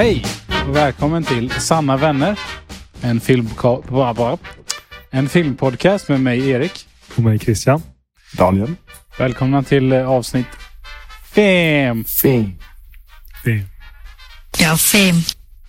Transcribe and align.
Hej 0.00 0.24
och 0.68 0.76
välkommen 0.76 1.24
till 1.24 1.50
Sanna 1.50 1.96
vänner. 1.96 2.38
En, 3.00 3.20
filmka- 3.20 4.38
en 5.10 5.28
filmpodcast 5.28 6.08
med 6.08 6.20
mig 6.20 6.50
Erik. 6.50 6.86
Och 7.16 7.22
mig 7.22 7.38
Christian. 7.38 7.82
Daniel. 8.36 8.74
Välkomna 9.18 9.62
till 9.62 9.92
eh, 9.92 10.10
avsnitt 10.10 10.46
fem. 11.34 12.04
Fem. 12.22 12.58
Fem. 13.44 13.62
Ja, 14.60 14.76
fem. 14.76 15.14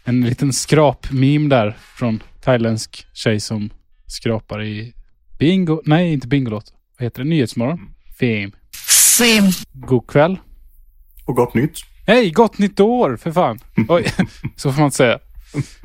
En 0.03 0.21
liten 0.21 0.53
skrap-meme 0.53 1.49
där 1.49 1.77
från 1.95 2.23
thailändsk 2.41 3.07
tjej 3.13 3.39
som 3.39 3.69
skrapar 4.07 4.63
i 4.63 4.93
bingo. 5.39 5.81
Nej, 5.85 6.13
inte 6.13 6.27
Bingolott. 6.27 6.73
Vad 6.99 7.05
heter 7.05 7.23
det? 7.23 7.29
Nyhetsmorgon. 7.29 7.79
Fem. 8.19 8.51
Fem. 9.17 9.43
God 9.73 10.07
kväll. 10.07 10.39
Och 11.25 11.35
gott 11.35 11.53
nytt. 11.53 11.90
Hej, 12.11 12.31
gott 12.31 12.57
nytt 12.57 12.79
år 12.79 13.17
för 13.17 13.31
fan. 13.31 13.59
Oj, 13.89 14.05
så 14.55 14.71
får 14.71 14.79
man 14.79 14.85
inte 14.85 14.97
säga. 14.97 15.19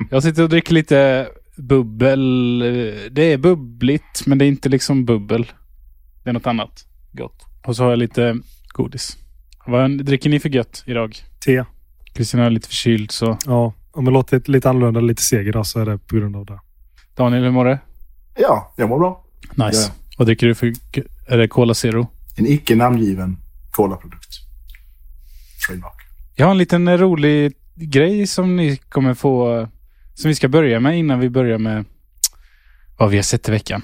Jag 0.09 0.23
sitter 0.23 0.43
och 0.43 0.49
dricker 0.49 0.73
lite 0.73 1.27
bubbel. 1.55 2.59
Det 3.11 3.21
är 3.21 3.37
bubbligt, 3.37 4.23
men 4.25 4.37
det 4.37 4.45
är 4.45 4.47
inte 4.47 4.69
liksom 4.69 5.05
bubbel. 5.05 5.51
Det 6.23 6.29
är 6.29 6.33
något 6.33 6.47
annat 6.47 6.85
gott. 7.11 7.45
Och 7.65 7.75
så 7.75 7.83
har 7.83 7.89
jag 7.89 7.99
lite 7.99 8.37
godis. 8.67 9.17
Vad 9.65 10.05
dricker 10.05 10.29
ni 10.29 10.39
för 10.39 10.49
gött 10.49 10.83
idag? 10.85 11.17
Te. 11.45 11.63
Kristina 12.13 12.45
är 12.45 12.49
lite 12.49 12.67
förkyld 12.67 13.11
så. 13.11 13.37
Ja, 13.45 13.73
om 13.91 14.05
det 14.05 14.11
låter 14.11 14.51
lite 14.51 14.69
annorlunda, 14.69 14.99
lite 14.99 15.21
seg 15.21 15.47
idag 15.47 15.65
så 15.65 15.79
är 15.79 15.85
det 15.85 15.97
på 15.97 16.15
grund 16.15 16.35
av 16.35 16.45
det. 16.45 16.59
Daniel, 17.15 17.43
hur 17.43 17.51
mår 17.51 17.65
du? 17.65 17.77
Ja, 18.35 18.73
jag 18.77 18.89
mår 18.89 18.99
bra. 18.99 19.25
Nice. 19.55 19.91
Ja. 19.95 20.03
Vad 20.17 20.27
dricker 20.27 20.47
du 20.47 20.55
för... 20.55 20.73
Är 21.27 21.37
det 21.37 21.47
Cola 21.47 21.73
Zero? 21.73 22.07
En 22.37 22.47
icke 22.47 22.75
namngiven 22.75 23.37
colaprodukt. 23.71 24.33
Trademark. 25.67 25.96
Jag 26.39 26.45
har 26.45 26.51
en 26.51 26.57
liten 26.57 26.87
eh, 26.87 26.97
rolig 26.97 27.53
grej 27.75 28.27
som 28.27 28.55
ni 28.55 28.77
kommer 28.77 29.13
få... 29.13 29.67
Som 30.13 30.29
vi 30.29 30.35
ska 30.35 30.47
börja 30.47 30.79
med 30.79 30.99
innan 30.99 31.19
vi 31.19 31.29
börjar 31.29 31.57
med 31.57 31.85
vad 32.97 33.09
vi 33.09 33.15
har 33.15 33.23
sett 33.23 33.49
i 33.49 33.51
veckan. 33.51 33.81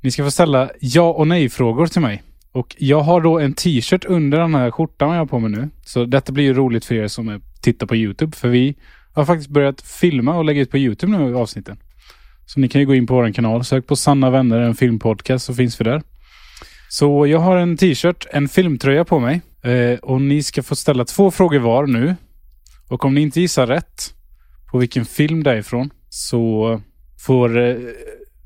Ni 0.00 0.10
ska 0.10 0.24
få 0.24 0.30
ställa 0.30 0.70
ja 0.80 1.10
och 1.10 1.26
nej-frågor 1.26 1.86
till 1.86 2.00
mig. 2.00 2.22
Och 2.52 2.76
jag 2.78 3.00
har 3.00 3.20
då 3.20 3.38
en 3.38 3.52
t-shirt 3.52 4.04
under 4.04 4.38
den 4.38 4.54
här 4.54 4.70
skjortan 4.70 5.10
jag 5.10 5.18
har 5.18 5.26
på 5.26 5.38
mig 5.38 5.50
nu. 5.50 5.70
Så 5.84 6.04
detta 6.04 6.32
blir 6.32 6.44
ju 6.44 6.54
roligt 6.54 6.84
för 6.84 6.94
er 6.94 7.08
som 7.08 7.40
tittar 7.60 7.86
på 7.86 7.96
YouTube. 7.96 8.36
För 8.36 8.48
vi 8.48 8.76
har 9.14 9.24
faktiskt 9.24 9.50
börjat 9.50 9.82
filma 9.82 10.36
och 10.36 10.44
lägga 10.44 10.60
ut 10.60 10.70
på 10.70 10.78
YouTube 10.78 11.18
nu 11.18 11.36
avsnitten. 11.36 11.78
Så 12.46 12.60
ni 12.60 12.68
kan 12.68 12.80
ju 12.80 12.86
gå 12.86 12.94
in 12.94 13.06
på 13.06 13.14
vår 13.14 13.32
kanal. 13.32 13.64
Sök 13.64 13.86
på 13.86 13.96
Sanna 13.96 14.30
vänner, 14.30 14.60
en 14.60 14.74
filmpodcast 14.74 15.46
så 15.46 15.54
finns 15.54 15.80
vi 15.80 15.84
där. 15.84 16.02
Så 16.90 17.26
jag 17.26 17.38
har 17.38 17.56
en 17.56 17.76
t-shirt, 17.76 18.26
en 18.32 18.48
filmtröja 18.48 19.04
på 19.04 19.18
mig. 19.18 19.40
Eh, 19.68 19.98
och 19.98 20.20
ni 20.20 20.42
ska 20.42 20.62
få 20.62 20.76
ställa 20.76 21.04
två 21.04 21.30
frågor 21.30 21.58
var 21.58 21.86
nu. 21.86 22.16
Och 22.88 23.04
om 23.04 23.14
ni 23.14 23.20
inte 23.20 23.40
gissar 23.40 23.66
rätt 23.66 24.14
på 24.70 24.78
vilken 24.78 25.04
film 25.04 25.42
det 25.42 25.50
är 25.50 25.56
ifrån 25.56 25.90
så 26.08 26.80
får 27.18 27.58
eh, 27.58 27.76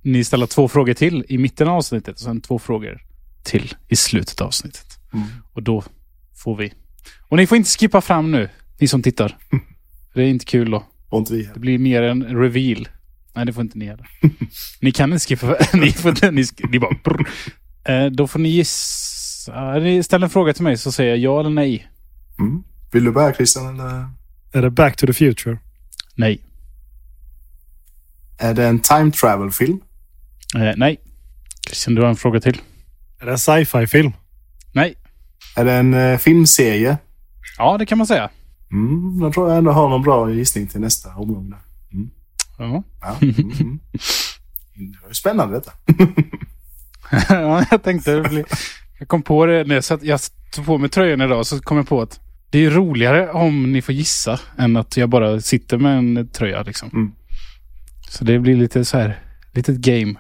ni 0.02 0.24
ställa 0.24 0.46
två 0.46 0.68
frågor 0.68 0.94
till 0.94 1.24
i 1.28 1.38
mitten 1.38 1.68
av 1.68 1.76
avsnittet 1.76 2.14
och 2.14 2.20
sen 2.20 2.40
två 2.40 2.58
frågor 2.58 3.00
till 3.44 3.74
i 3.88 3.96
slutet 3.96 4.40
av 4.40 4.46
avsnittet. 4.46 4.86
Mm. 5.14 5.26
Och 5.52 5.62
då 5.62 5.84
får 6.44 6.56
vi... 6.56 6.72
Och 7.28 7.36
ni 7.36 7.46
får 7.46 7.56
inte 7.56 7.70
skippa 7.70 8.00
fram 8.00 8.30
nu, 8.30 8.48
ni 8.80 8.88
som 8.88 9.02
tittar. 9.02 9.38
Det 10.14 10.22
är 10.22 10.26
inte 10.26 10.44
kul 10.44 10.70
då. 10.70 10.84
Och 11.08 11.18
inte 11.18 11.32
vi 11.34 11.48
Det 11.54 11.60
blir 11.60 11.78
mer 11.78 12.02
en 12.02 12.22
reveal. 12.24 12.88
Nej, 13.34 13.46
det 13.46 13.52
får 13.52 13.62
inte 13.62 13.78
ni 13.78 13.86
heller. 13.86 14.06
ni 14.80 14.92
kan 14.92 15.12
inte 15.12 15.26
skippa. 15.26 15.56
ni, 15.74 15.92
får, 15.92 16.10
inte- 16.10 16.30
ni, 16.30 16.44
ni 16.70 16.78
bara... 16.78 16.96
Brr. 17.04 17.26
Eh, 17.84 18.06
då 18.06 18.26
får 18.26 18.38
ni 18.38 18.48
gissa. 18.48 19.21
Ni 19.82 20.02
ställer 20.02 20.26
en 20.26 20.30
fråga 20.30 20.52
till 20.52 20.62
mig 20.64 20.76
så 20.76 20.92
säger 20.92 21.10
jag 21.10 21.18
ja 21.18 21.40
eller 21.40 21.50
nej. 21.50 21.88
Mm. 22.38 22.62
Vill 22.92 23.04
du 23.04 23.12
börja 23.12 23.34
Christian 23.34 23.80
eller? 23.80 24.08
Är 24.52 24.62
det 24.62 24.70
Back 24.70 24.96
to 24.96 25.06
the 25.06 25.12
Future? 25.12 25.58
Nej. 26.14 26.40
Är 28.38 28.54
det 28.54 28.66
en 28.66 28.80
time 28.80 29.10
travel-film? 29.12 29.80
Eh, 30.54 30.72
nej. 30.76 31.00
Christian, 31.66 31.94
du 31.94 32.02
har 32.02 32.08
en 32.08 32.16
fråga 32.16 32.40
till. 32.40 32.60
Är 33.20 33.26
det 33.26 33.32
en 33.32 33.38
sci-fi-film? 33.38 34.12
Nej. 34.72 34.94
Är 35.56 35.64
det 35.64 35.72
en 35.72 35.94
eh, 35.94 36.18
filmserie? 36.18 36.98
Ja, 37.58 37.78
det 37.78 37.86
kan 37.86 37.98
man 37.98 38.06
säga. 38.06 38.30
Mm, 38.72 39.18
jag 39.22 39.32
tror 39.32 39.48
jag 39.48 39.58
ändå 39.58 39.70
har 39.70 39.88
någon 39.88 40.02
bra 40.02 40.30
gissning 40.30 40.66
till 40.66 40.80
nästa 40.80 41.14
omgång. 41.14 41.50
Där. 41.50 41.58
Ja. 42.58 42.82
Ja. 43.00 43.16
Mm, 43.22 43.34
mm. 43.60 43.80
Det 44.74 44.98
var 45.02 45.08
ju 45.08 45.14
spännande 45.14 45.54
detta. 45.54 45.72
ja, 47.28 47.64
jag 47.70 47.82
tänkte 47.82 48.12
det 48.12 48.28
blir... 48.28 48.44
Jag 49.02 49.08
kom 49.08 49.22
på 49.22 49.46
det 49.46 49.64
när 49.64 49.74
jag, 49.74 49.84
satt, 49.84 50.02
jag 50.02 50.20
tog 50.54 50.66
på 50.66 50.78
mig 50.78 50.90
tröjan 50.90 51.20
idag 51.20 51.46
så 51.46 51.60
kom 51.60 51.76
jag 51.76 51.88
på 51.88 52.02
att 52.02 52.20
det 52.50 52.64
är 52.64 52.70
roligare 52.70 53.30
om 53.30 53.72
ni 53.72 53.82
får 53.82 53.94
gissa 53.94 54.40
än 54.58 54.76
att 54.76 54.96
jag 54.96 55.08
bara 55.08 55.40
sitter 55.40 55.78
med 55.78 55.98
en 55.98 56.28
tröja 56.28 56.62
liksom. 56.62 56.90
Mm. 56.92 57.12
Så 58.08 58.24
det 58.24 58.38
blir 58.38 58.56
lite 58.56 58.84
så 58.84 58.98
här, 58.98 59.18
litet 59.52 59.76
game. 59.76 60.14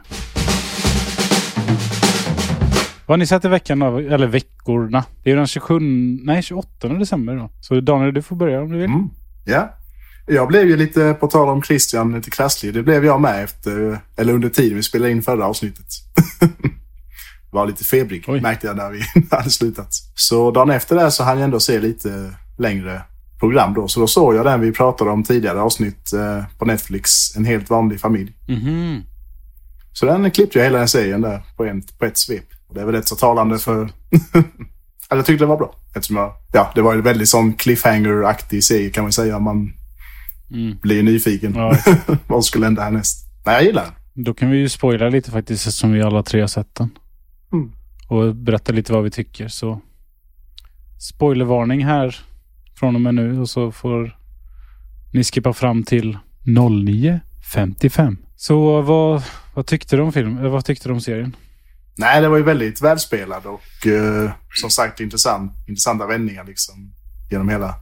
Vad 3.06 3.14
har 3.14 3.16
ni 3.16 3.26
sett 3.26 3.44
i 3.44 3.48
veckan 3.48 3.78
då? 3.78 3.98
Eller 3.98 4.26
veckorna? 4.26 5.04
Det 5.22 5.30
är 5.30 5.34
ju 5.34 5.38
den 5.38 5.46
27, 5.46 5.78
nej 6.24 6.42
28 6.42 6.88
december 6.88 7.36
då. 7.36 7.50
Så 7.60 7.80
Daniel, 7.80 8.14
du 8.14 8.22
får 8.22 8.36
börja 8.36 8.60
om 8.60 8.72
du 8.72 8.78
vill. 8.78 8.90
Mm. 8.90 9.10
Ja. 9.44 9.78
Jag 10.26 10.48
blev 10.48 10.68
ju 10.68 10.76
lite, 10.76 11.16
på 11.20 11.26
tal 11.26 11.48
om 11.48 11.62
Christian, 11.62 12.14
lite 12.14 12.30
krasslig. 12.30 12.74
Det 12.74 12.82
blev 12.82 13.04
jag 13.04 13.20
med 13.20 13.44
efter, 13.44 14.00
eller 14.16 14.32
under 14.32 14.48
tiden 14.48 14.76
vi 14.76 14.82
spelade 14.82 15.12
in 15.12 15.22
förra 15.22 15.46
avsnittet. 15.46 15.86
var 17.52 17.66
lite 17.66 17.84
febrig, 17.84 18.24
Oj. 18.28 18.40
märkte 18.40 18.66
jag 18.66 18.76
när 18.76 18.90
vi 18.90 19.02
hade 19.36 19.50
slutat. 19.50 19.88
Så 20.14 20.50
dagen 20.50 20.70
efter 20.70 20.96
det 20.96 21.10
så 21.10 21.24
hann 21.24 21.38
jag 21.38 21.44
ändå 21.44 21.60
se 21.60 21.80
lite 21.80 22.34
längre 22.58 23.02
program 23.40 23.74
då. 23.74 23.88
Så 23.88 24.00
då 24.00 24.06
såg 24.06 24.34
jag 24.34 24.44
den 24.46 24.60
vi 24.60 24.72
pratade 24.72 25.10
om 25.10 25.24
tidigare 25.24 25.60
avsnitt 25.60 26.12
eh, 26.12 26.44
på 26.58 26.64
Netflix, 26.64 27.36
En 27.36 27.44
helt 27.44 27.70
vanlig 27.70 28.00
familj. 28.00 28.32
Mhm. 28.48 29.02
Så 29.92 30.06
den 30.06 30.30
klippte 30.30 30.58
jag 30.58 30.64
hela 30.66 30.78
den 30.78 30.88
serien 30.88 31.20
där 31.20 31.42
på, 31.56 31.64
en, 31.64 31.82
på 31.98 32.04
ett 32.04 32.18
svep. 32.18 32.44
Och 32.68 32.74
det 32.74 32.80
är 32.80 32.84
väl 32.84 32.94
rätt 32.94 33.08
så 33.08 33.16
talande 33.16 33.58
för... 33.58 33.82
Eller 35.10 35.18
jag 35.18 35.26
tyckte 35.26 35.44
det 35.44 35.48
var 35.48 35.56
bra. 35.56 35.74
Eftersom 35.94 36.16
jag, 36.16 36.32
ja, 36.52 36.72
det 36.74 36.82
var 36.82 36.94
ju 36.94 37.00
väldigt 37.00 37.28
sån 37.28 37.52
cliffhanger-aktig 37.54 38.64
serie 38.64 38.90
kan 38.90 39.04
man 39.04 39.12
säga. 39.12 39.38
Man 39.38 39.72
Mm. 40.54 40.76
blir 40.82 41.02
nyfiken. 41.02 41.54
Ja. 41.56 41.76
Vad 42.26 42.44
skulle 42.44 42.66
hända 42.66 42.82
härnäst? 42.82 43.26
Nej, 43.46 43.54
jag 43.54 43.64
gillar 43.64 43.82
den. 43.84 44.24
Då 44.24 44.34
kan 44.34 44.50
vi 44.50 44.56
ju 44.58 44.68
spoila 44.68 45.08
lite 45.08 45.30
faktiskt 45.30 45.66
eftersom 45.66 45.92
vi 45.92 46.02
alla 46.02 46.22
tre 46.22 46.40
har 46.40 46.48
sett 46.48 46.74
den. 46.74 46.90
Och 48.12 48.34
berätta 48.36 48.72
lite 48.72 48.92
vad 48.92 49.04
vi 49.04 49.10
tycker. 49.10 49.48
Så 49.48 49.80
spoilervarning 51.00 51.84
här 51.84 52.20
från 52.78 52.94
och 52.94 53.00
med 53.00 53.14
nu 53.14 53.40
och 53.40 53.48
så 53.48 53.72
får 53.72 54.18
ni 55.12 55.24
skippa 55.24 55.52
fram 55.52 55.82
till 55.82 56.18
09.55. 56.44 58.16
Så 58.36 58.82
vad, 58.82 59.22
vad 59.54 59.66
tyckte 59.66 59.96
du 59.96 60.02
om 60.02 60.12
filmen? 60.12 60.38
Eller 60.38 60.48
vad 60.48 60.64
tyckte 60.64 60.88
du 60.88 60.92
om 60.92 61.00
serien? 61.00 61.36
Nej, 61.96 62.20
det 62.20 62.28
var 62.28 62.36
ju 62.36 62.42
väldigt 62.42 62.82
välspelad 62.82 63.46
och 63.46 63.86
eh, 63.86 64.30
som 64.54 64.70
sagt 64.70 65.00
intressant, 65.00 65.52
intressanta 65.68 66.06
vändningar 66.06 66.44
liksom 66.44 66.92
genom 67.30 67.48
hela 67.48 67.74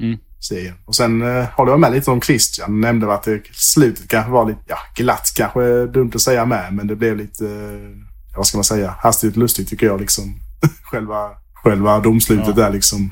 Mm. 0.00 0.18
serien. 0.40 0.74
Och 0.84 0.94
sen 0.94 1.22
eh, 1.22 1.44
håller 1.44 1.72
jag 1.72 1.80
med 1.80 1.92
lite 1.92 2.10
om 2.10 2.20
Christian. 2.20 2.80
Nämnde 2.80 3.14
att 3.14 3.22
det, 3.22 3.42
slutet 3.52 4.08
kanske 4.08 4.30
var 4.30 4.48
lite, 4.48 4.60
ja, 4.66 4.76
glatt 4.96 5.32
kanske 5.36 5.86
dumt 5.86 6.10
att 6.14 6.20
säga 6.20 6.46
med, 6.46 6.72
men 6.74 6.86
det 6.86 6.96
blev 6.96 7.16
lite, 7.16 7.46
eh, 7.46 8.09
vad 8.36 8.46
ska 8.46 8.58
man 8.58 8.64
säga, 8.64 8.94
hastigt 8.98 9.36
lustigt 9.36 9.68
tycker 9.68 9.86
jag 9.86 10.00
liksom. 10.00 10.34
själva, 10.82 11.30
själva 11.52 12.00
domslutet 12.00 12.46
Ja. 12.46 12.52
där 12.52 12.70
liksom. 12.70 13.10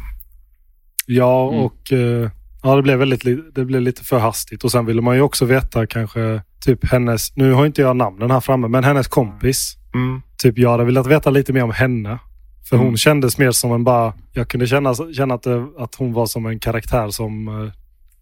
Ja, 1.07 1.49
Mm. 1.49 1.61
och 1.65 1.93
eh, 1.93 2.31
ja, 2.63 2.77
det 2.77 2.83
blev, 2.83 2.99
väldigt, 2.99 3.55
det 3.55 3.65
blev 3.65 3.81
lite 3.81 4.05
för 4.05 4.19
hastigt. 4.19 4.65
Och 4.65 4.71
sen 4.73 4.87
ville 4.87 5.03
man 5.03 5.17
ju 5.17 5.23
också 5.23 5.45
veta 5.45 5.87
kanske 5.87 6.43
typ 6.65 6.85
hennes, 6.91 7.37
nu 7.37 7.53
har 7.53 7.67
inte 7.67 7.83
jag 7.83 7.97
namnen 7.97 8.31
här 8.31 8.41
framme, 8.41 8.69
men 8.69 8.85
hennes 8.85 9.09
kompis. 9.09 9.75
Mm. 9.95 10.23
Typ 10.43 10.59
jag 10.59 10.71
hade 10.71 10.85
velat 10.85 11.07
veta 11.07 11.31
lite 11.31 11.53
mer 11.53 11.63
om 11.65 11.71
henne. 11.71 12.19
För 12.69 12.77
Mm. 12.77 12.87
hon 12.87 12.97
kändes 12.97 13.39
mer 13.39 13.51
som 13.51 13.73
en 13.73 13.85
bara, 13.85 14.13
jag 14.33 14.49
kunde 14.49 14.67
känna, 14.67 14.95
känna 14.95 15.35
att, 15.35 15.43
det, 15.43 15.67
att 15.79 15.95
hon 15.95 16.13
var 16.13 16.27
som 16.27 16.47
en 16.47 16.59
karaktär 16.59 17.11
som 17.11 17.49
eh, 17.49 17.73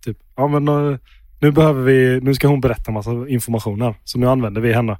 typ, 0.05 0.17
ja 0.37 0.47
men 0.49 0.69
eh, 0.69 0.99
nu 1.41 1.51
behöver 1.53 1.83
vi, 1.83 2.21
nu 2.23 2.35
ska 2.35 2.49
hon 2.49 2.61
berätta 2.61 2.91
massa 2.93 3.11
information 3.29 3.83
här. 3.83 3.95
Så 4.05 4.19
nu 4.19 4.29
använder 4.29 4.61
vi 4.61 4.73
henne. 4.73 4.99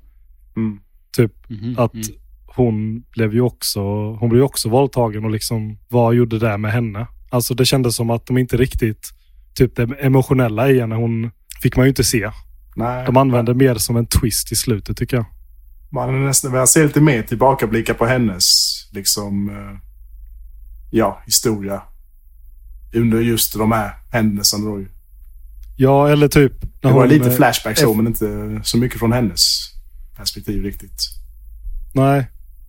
Mm. 0.57 0.79
Typ 1.17 1.33
Mhm, 1.49 1.79
att 1.79 1.95
mm. 1.95 2.07
hon 2.47 3.03
blev 3.11 3.35
ju 3.35 3.41
också, 3.41 3.81
hon 4.13 4.29
blev 4.29 4.43
också 4.43 4.69
våldtagen 4.69 5.25
och 5.25 5.31
liksom 5.31 5.79
vad 5.89 6.15
gjorde 6.15 6.39
det 6.39 6.59
med 6.59 6.73
henne? 6.73 7.07
Alltså 7.31 7.55
det 7.55 7.65
kändes 7.65 7.97
som 7.97 8.11
att 8.11 8.27
de 8.27 8.39
inte 8.39 8.57
riktigt, 8.57 9.11
typ 9.55 9.77
det 9.77 9.83
emotionella 9.83 10.71
i 10.71 10.81
henne, 10.81 10.95
hon 10.95 11.31
fick 11.63 11.77
man 11.77 11.87
ju 11.87 11.89
inte 11.89 12.05
se. 12.05 12.31
Nej, 12.77 13.07
De 13.07 13.17
använde 13.17 13.55
mer 13.55 13.75
som 13.75 13.97
en 13.97 14.07
twist 14.07 14.53
i 14.53 14.57
slutet 14.57 14.97
tycker 14.97 15.17
jag. 15.17 15.27
Man 15.91 16.25
nästan 16.25 16.53
velat 16.53 16.69
se 16.69 16.85
lite 16.85 17.01
mer 17.01 17.23
tillbakablickar 17.23 17.95
på 17.95 18.07
hennes 18.07 18.45
liksom, 18.93 19.49
eh, 19.49 19.79
ja, 20.91 21.23
historia. 21.27 21.83
Under 22.95 23.21
just 23.21 23.59
de 23.59 23.73
här 23.73 23.93
händelserna 24.13 24.71
då. 24.71 24.81
ju. 24.81 24.89
Ja, 25.77 26.09
eller 26.09 26.29
typ... 26.29 26.53
Det 26.61 26.89
var 26.89 26.93
hon, 26.93 27.09
lite 27.09 27.29
eh, 27.29 27.37
flashback 27.37 27.79
så, 27.79 27.95
men 27.95 28.07
inte 28.07 28.61
så 28.65 28.79
mycket 28.79 28.99
från 28.99 29.13
hennes 29.13 29.76
perspektiv 30.17 30.63
riktigt. 30.63 31.03
Nej. 31.95 32.27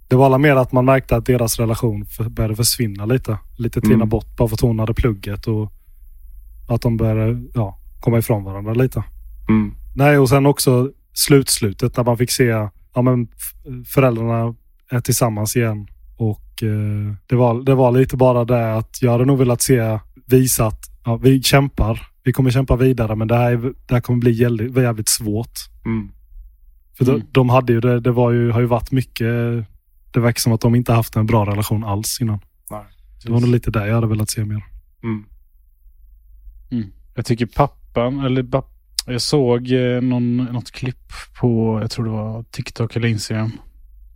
Det 0.08 0.16
var 0.16 0.26
alla 0.26 0.38
mer 0.38 0.56
att 0.56 0.72
man 0.72 0.86
märkte 0.86 1.16
att 1.16 1.26
deras 1.26 1.60
relation 1.60 2.06
började 2.30 2.56
försvinna 2.56 3.06
lite. 3.06 3.38
Lite 3.58 3.82
tina 3.82 3.94
Mm. 3.94 4.10
bort 4.10 4.38
bara 4.38 4.48
för 4.48 4.56
att 4.56 4.62
hon 4.62 4.80
hade 4.80 4.94
plugget 4.94 5.48
och 5.48 5.72
Att 6.70 6.82
de 6.82 6.98
började 6.98 7.44
ja, 7.54 7.80
komma 8.00 8.18
ifrån 8.18 8.44
varandra 8.44 8.74
lite. 8.74 9.04
Mm. 9.50 9.74
Nej, 9.96 10.18
och 10.18 10.30
sen 10.30 10.46
också 10.46 10.92
slutslutet 11.14 11.98
när 11.98 12.04
man 12.04 12.18
fick 12.18 12.32
se 12.32 12.44
ja, 12.94 13.02
men 13.02 13.28
föräldrarna 13.86 14.56
är 14.90 15.00
tillsammans 15.00 15.56
igen. 15.56 15.88
Och 16.18 16.64
eh, 16.64 17.14
det, 17.28 17.36
var, 17.36 17.64
det 17.64 17.76
var 17.76 17.92
lite 17.92 18.18
bara 18.18 18.46
det 18.46 18.76
att 18.76 19.02
jag 19.02 19.12
hade 19.12 19.26
nog 19.26 19.38
velat 19.38 19.62
se 19.62 20.00
visa 20.26 20.66
att 20.66 20.80
ja, 21.06 21.18
vi 21.18 21.44
kämpar. 21.44 22.08
Vi 22.24 22.34
kommer 22.34 22.52
kämpa 22.52 22.76
vidare 22.76 23.16
men 23.16 23.28
det 23.28 23.36
här, 23.36 23.52
är, 23.52 23.58
det 23.58 23.94
här 23.94 24.02
kommer 24.02 24.20
bli 24.20 24.32
jävligt, 24.32 24.78
jävligt 24.78 25.10
svårt. 25.10 25.60
Mm. 25.86 26.10
För 26.98 27.06
Mm. 27.10 27.20
de, 27.20 27.26
de 27.32 27.50
hade 27.50 27.74
ju 27.74 27.80
det, 27.80 28.00
det 28.00 28.12
var 28.12 28.32
ju, 28.32 28.52
har 28.52 28.60
ju 28.60 28.66
varit 28.66 28.92
mycket, 28.92 29.28
det 30.12 30.20
verkar 30.20 30.40
som 30.40 30.54
att 30.54 30.62
de 30.62 30.76
inte 30.76 30.94
haft 30.94 31.16
en 31.16 31.26
bra 31.26 31.46
relation 31.46 31.84
alls 31.84 32.22
innan. 32.22 32.40
Nej. 32.72 32.84
Det 33.24 33.32
var 33.32 33.40
nog 33.40 33.50
lite 33.50 33.72
där 33.72 33.86
jag 33.86 33.96
hade 33.96 34.08
velat 34.08 34.30
se 34.30 34.46
mer. 34.46 34.64
Mm. 35.04 35.26
Jag 37.16 37.26
tycker 37.26 37.46
pappan, 37.46 38.20
eller 38.20 38.46
jag 39.06 39.22
såg 39.22 39.72
eh, 39.72 40.02
någon, 40.02 40.38
något 40.38 40.72
klipp 40.72 41.12
på, 41.40 41.80
jag 41.82 41.92
tror 41.92 42.06
det 42.06 42.12
var 42.12 42.44
TikTok 42.44 42.96
eller 42.96 43.08
Instagram. 43.08 43.52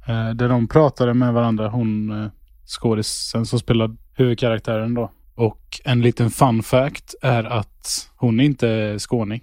Eh, 0.08 0.30
där 0.30 0.50
de 0.50 0.68
pratade 0.68 1.14
med 1.14 1.34
varandra, 1.34 1.70
hon 1.70 2.24
eh, 2.24 2.30
skådisen 2.66 3.46
som 3.46 3.60
spelar 3.60 3.96
huvudkaraktären 4.14 4.94
då. 4.94 5.12
Och 5.36 5.82
en 5.86 6.02
liten 6.02 6.32
fun 6.32 6.64
fact 6.64 7.16
är 7.22 7.44
att 7.44 8.10
hon 8.16 8.40
är 8.40 8.44
inte 8.44 8.96
skåning. 9.00 9.42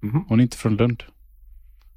Mhm. 0.00 0.24
Hon 0.28 0.40
är 0.40 0.42
inte 0.42 0.56
från 0.56 0.76
Lund. 0.76 1.02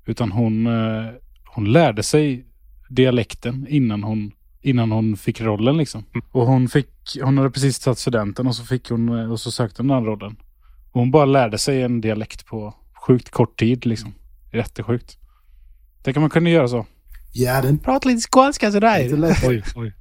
Utan 0.06 0.32
hon, 0.32 0.68
eh, 0.68 1.12
hon 1.46 1.72
lärde 1.72 2.04
sig 2.04 2.46
dialekten 2.90 3.68
innan 3.70 4.04
hon, 4.04 4.32
innan 4.62 4.92
hon 4.92 5.18
fick 5.18 5.42
rollen 5.42 5.78
liksom. 5.78 6.04
Och 6.32 6.46
hon 6.48 6.70
fick, 6.70 6.90
hon 7.22 7.38
hade 7.38 7.50
precis 7.52 7.80
tagit 7.80 8.00
studenten 8.00 8.48
och 8.48 8.56
så 8.56 8.66
fick 8.66 8.90
hon, 8.90 9.20
eh, 9.20 9.32
och 9.32 9.40
så 9.40 9.52
sökte 9.52 9.82
hon 9.82 9.88
den 9.88 10.06
rollen. 10.06 10.36
Och 10.92 11.00
hon 11.00 11.12
bara 11.12 11.26
lärde 11.26 11.58
sig 11.58 11.82
en 11.82 12.02
dialekt 12.02 12.46
på 12.46 12.76
sjukt 13.08 13.30
kort 13.30 13.60
tid 13.60 13.86
liksom. 13.86 14.14
Jättesjukt. 14.54 15.18
Det 16.04 16.14
kan 16.14 16.22
man 16.22 16.30
kunna 16.30 16.50
göra 16.50 16.68
så. 16.68 16.86
Ja, 17.34 17.62
den 17.62 17.80
Prata 17.80 18.10
lite 18.10 18.22
skånska 18.30 18.66
lite 18.66 18.74
sådär. 18.74 19.18
lätt. 19.18 19.44
Oj, 19.48 19.64
oj. 19.76 19.94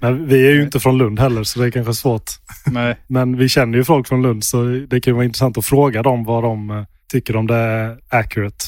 Men 0.00 0.28
vi 0.28 0.46
är 0.46 0.50
ju 0.50 0.62
inte 0.62 0.80
från 0.80 0.98
Lund 0.98 1.20
heller 1.20 1.44
så 1.44 1.60
det 1.60 1.66
är 1.66 1.70
kanske 1.70 1.94
svårt. 1.94 2.30
Nej. 2.66 2.96
Men 3.06 3.36
vi 3.36 3.48
känner 3.48 3.78
ju 3.78 3.84
folk 3.84 4.08
från 4.08 4.22
Lund 4.22 4.44
så 4.44 4.64
det 4.64 5.00
kan 5.00 5.10
ju 5.10 5.14
vara 5.14 5.24
intressant 5.24 5.58
att 5.58 5.64
fråga 5.64 6.02
dem 6.02 6.24
vad 6.24 6.42
de 6.42 6.70
eh, 6.70 6.84
tycker 7.08 7.36
om 7.36 7.46
det 7.46 7.54
är 7.54 7.98
accurate. 8.08 8.64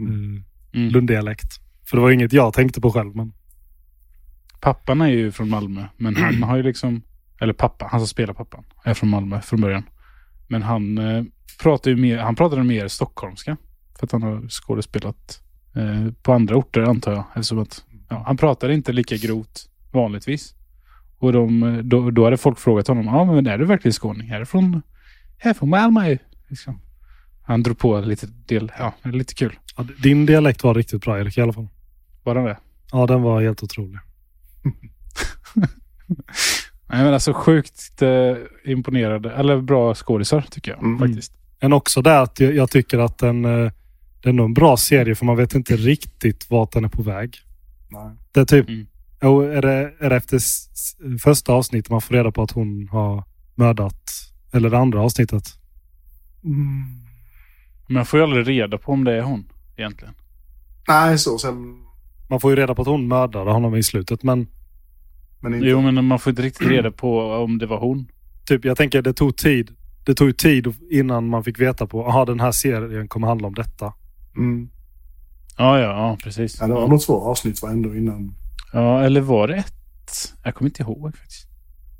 Mm. 0.00 0.44
Mm. 0.74 0.88
Lunddialekt. 0.88 1.60
För 1.84 1.96
det 1.96 2.02
var 2.02 2.10
inget 2.10 2.32
jag 2.32 2.54
tänkte 2.54 2.80
på 2.80 2.90
själv. 2.90 3.16
Men 3.16 3.32
Pappan 4.60 5.00
är 5.00 5.08
ju 5.08 5.32
från 5.32 5.48
Malmö. 5.48 5.84
Men 5.96 6.16
han 6.16 6.42
har 6.42 6.56
ju 6.56 6.62
liksom, 6.62 7.02
eller 7.40 7.52
pappa, 7.52 7.88
han 7.90 8.00
som 8.00 8.06
spelar 8.06 8.34
pappan, 8.34 8.64
är 8.84 8.94
från 8.94 9.08
Malmö 9.08 9.40
från 9.40 9.60
början. 9.60 9.82
Men 10.48 10.62
han 10.62 10.98
eh, 10.98 11.24
pratar 11.62 11.90
ju 11.90 11.96
mer, 11.96 12.18
han 12.18 12.34
pratade 12.34 12.64
mer 12.64 12.88
stockholmska. 12.88 13.56
För 13.98 14.06
att 14.06 14.12
han 14.12 14.22
har 14.22 14.48
skådespelat 14.48 15.40
eh, 15.76 16.12
på 16.22 16.32
andra 16.32 16.56
orter 16.56 16.80
antar 16.80 17.12
jag. 17.12 17.24
Eftersom 17.34 17.58
att, 17.58 17.84
ja, 18.08 18.22
han 18.26 18.36
pratar 18.36 18.68
inte 18.68 18.92
lika 18.92 19.16
grovt 19.16 19.68
vanligtvis. 19.92 20.54
Och 21.18 21.32
de, 21.32 21.62
eh, 21.62 21.78
då, 21.78 22.10
då 22.10 22.24
hade 22.24 22.36
folk 22.36 22.58
frågat 22.58 22.88
honom, 22.88 23.04
ja 23.04 23.24
men 23.24 23.46
är 23.46 23.58
du 23.58 23.64
verkligen 23.64 23.92
skåning? 23.92 24.28
Är 24.28 24.38
du 24.38 24.46
från, 24.46 24.82
är 25.38 25.54
från 25.54 25.68
Malmö? 25.68 26.16
Liksom. 26.48 26.80
Han 27.46 27.62
drog 27.62 27.78
på 27.78 28.00
lite 28.00 28.26
del, 28.46 28.72
ja, 28.78 28.94
lite 29.04 29.34
kul. 29.34 29.58
ja, 29.76 29.84
din 30.02 30.26
dialekt 30.26 30.62
var 30.64 30.74
riktigt 30.74 31.02
bra 31.02 31.18
Erik 31.20 31.38
i 31.38 31.40
alla 31.40 31.52
fall. 31.52 31.68
Var 32.22 32.34
han 32.36 32.44
det? 32.44 32.56
Ja, 32.92 33.06
den 33.06 33.22
var 33.22 33.42
helt 33.42 33.62
otrolig. 33.62 33.98
Nej 36.88 37.04
men 37.04 37.14
alltså 37.14 37.32
sjukt 37.32 38.02
eh, 38.02 38.34
imponerade, 38.64 39.32
eller 39.32 39.60
bra 39.60 39.94
skådisar 39.94 40.44
tycker 40.50 40.70
jag 40.70 40.82
Mm. 40.82 40.98
faktiskt. 40.98 41.32
Men 41.60 41.72
också 41.72 42.02
det 42.02 42.20
att 42.20 42.40
jag, 42.40 42.54
jag 42.54 42.70
tycker 42.70 42.98
att 42.98 43.18
den, 43.18 43.44
eh, 43.44 43.70
det 44.22 44.28
är 44.28 44.32
nog 44.32 44.46
en 44.46 44.54
bra 44.54 44.76
serie 44.76 45.14
för 45.14 45.24
man 45.26 45.36
vet 45.36 45.54
inte 45.54 45.76
riktigt 45.76 46.50
vart 46.50 46.72
den 46.72 46.84
är 46.84 46.88
på 46.88 47.02
väg. 47.02 47.36
Nej. 47.88 48.10
Det 48.32 48.40
är 48.40 48.44
typ, 48.44 48.68
Mm. 48.68 48.86
jo, 49.22 49.40
är, 49.40 49.62
det, 49.62 49.92
är 50.00 50.10
det 50.10 50.16
efter 50.16 50.38
första 51.18 51.52
avsnittet 51.52 51.90
man 51.90 52.00
får 52.00 52.14
reda 52.14 52.30
på 52.32 52.42
att 52.42 52.50
hon 52.50 52.88
har 52.88 53.24
mördat, 53.54 54.10
eller 54.52 54.70
det 54.70 54.78
andra 54.78 55.00
avsnittet? 55.02 55.44
Mm. 56.44 57.05
Men 57.86 57.96
jag 57.96 58.08
får 58.08 58.18
ju 58.18 58.24
aldrig 58.24 58.48
reda 58.48 58.78
på 58.78 58.92
om 58.92 59.04
det 59.04 59.12
är 59.12 59.22
hon 59.22 59.44
egentligen. 59.76 60.14
Nej, 60.88 61.18
så 61.18 61.38
sen... 61.38 61.82
Man 62.28 62.40
får 62.40 62.50
ju 62.50 62.56
reda 62.56 62.74
på 62.74 62.82
att 62.82 62.88
hon 62.88 63.08
mördade 63.08 63.50
honom 63.50 63.74
i 63.74 63.82
slutet 63.82 64.22
men 64.22 64.46
Men 65.40 65.54
inte... 65.54 65.66
Jo 65.66 65.80
men 65.80 66.04
man 66.04 66.18
får 66.18 66.30
inte 66.30 66.42
riktigt 66.42 66.68
reda 66.68 66.90
på 66.90 67.20
om 67.20 67.58
det 67.58 67.66
var 67.66 67.78
hon. 67.78 68.08
typ, 68.44 68.64
jag 68.64 68.76
tänker 68.76 69.02
det 69.02 69.12
tog 69.12 69.36
tid. 69.36 69.70
Det 70.04 70.14
tog 70.14 70.26
ju 70.28 70.32
tid 70.32 70.74
innan 70.90 71.28
man 71.28 71.44
fick 71.44 71.60
veta 71.60 71.86
på, 71.86 72.06
aha 72.06 72.24
den 72.24 72.40
här 72.40 72.52
serien 72.52 73.08
kommer 73.08 73.28
handla 73.28 73.48
om 73.48 73.54
detta. 73.54 73.92
Mm. 74.36 74.70
Ja, 75.58 75.78
ja, 75.78 75.88
ja 75.88 76.18
precis. 76.22 76.60
Ja, 76.60 76.66
det 76.66 76.74
var 76.74 76.88
nog 76.88 77.02
två 77.02 77.20
avsnitt 77.20 77.62
var 77.62 77.70
ändå 77.70 77.94
innan. 77.94 78.34
Ja, 78.72 79.02
eller 79.02 79.20
var 79.20 79.48
det 79.48 79.54
ett? 79.54 80.34
Jag 80.44 80.54
kommer 80.54 80.68
inte 80.68 80.82
ihåg 80.82 81.16
faktiskt. 81.16 81.48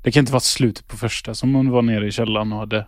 Det 0.03 0.11
kan 0.11 0.19
inte 0.19 0.31
vara 0.31 0.39
slutet 0.39 0.87
på 0.87 0.97
första 0.97 1.33
som 1.33 1.55
hon 1.55 1.69
var 1.69 1.81
nere 1.81 2.07
i 2.07 2.11
källaren 2.11 2.53
och 2.53 2.59
hade 2.59 2.87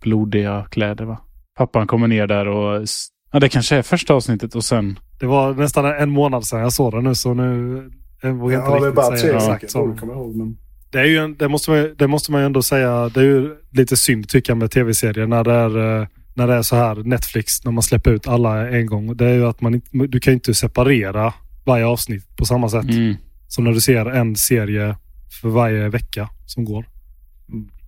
blodiga 0.00 0.66
kläder 0.70 1.04
va? 1.04 1.18
Pappan 1.58 1.86
kommer 1.86 2.08
ner 2.08 2.26
där 2.26 2.48
och... 2.48 2.86
Ja, 3.32 3.40
det 3.40 3.48
kanske 3.48 3.76
är 3.76 3.82
första 3.82 4.14
avsnittet 4.14 4.54
och 4.54 4.64
sen... 4.64 4.98
Det 5.20 5.26
var 5.26 5.54
nästan 5.54 5.84
en 5.86 6.10
månad 6.10 6.46
sedan 6.46 6.60
jag 6.60 6.72
såg 6.72 6.92
det 6.92 7.00
nu 7.00 7.14
så 7.14 7.34
nu 7.34 7.90
jag 8.22 8.32
vågar 8.32 8.56
inte 8.58 8.70
Ja, 8.70 8.74
det 8.74 8.80
är 8.80 8.80
riktigt 8.80 8.94
bara 8.94 9.08
tre 9.08 9.18
säga 9.18 9.36
exakt. 9.36 9.74
jag 9.74 9.98
kommer 9.98 10.14
ihåg. 10.14 10.36
Men... 10.36 10.56
Det, 10.90 10.98
är 11.00 11.04
ju 11.04 11.18
en, 11.18 11.36
det, 11.36 11.48
måste 11.48 11.70
man, 11.70 11.94
det 11.98 12.06
måste 12.06 12.32
man 12.32 12.40
ju 12.40 12.46
ändå 12.46 12.62
säga. 12.62 13.08
Det 13.08 13.20
är 13.20 13.24
ju 13.24 13.56
lite 13.70 13.96
synd 13.96 14.28
tycker 14.28 14.50
jag 14.50 14.58
med 14.58 14.70
tv-serier 14.70 15.26
när 15.26 15.44
det 15.44 15.52
är, 15.52 16.00
eh, 16.00 16.06
när 16.34 16.46
det 16.46 16.54
är 16.54 16.62
så 16.62 16.76
här 16.76 16.94
Netflix 16.94 17.64
när 17.64 17.72
man 17.72 17.82
släpper 17.82 18.10
ut 18.10 18.28
alla 18.28 18.68
en 18.68 18.86
gång. 18.86 19.16
Det 19.16 19.26
är 19.26 19.34
ju 19.34 19.46
att 19.46 19.60
man 19.60 19.74
inte, 19.74 19.88
du 20.06 20.20
kan 20.20 20.30
ju 20.32 20.34
inte 20.34 20.54
separera 20.54 21.34
varje 21.64 21.86
avsnitt 21.86 22.36
på 22.36 22.44
samma 22.44 22.68
sätt 22.68 22.84
Mm. 22.90 23.14
som 23.48 23.64
när 23.64 23.72
du 23.72 23.80
ser 23.80 24.06
en 24.06 24.36
serie 24.36 24.96
för 25.40 25.48
varje 25.48 25.88
vecka 25.88 26.28
som 26.46 26.64
går. 26.64 26.86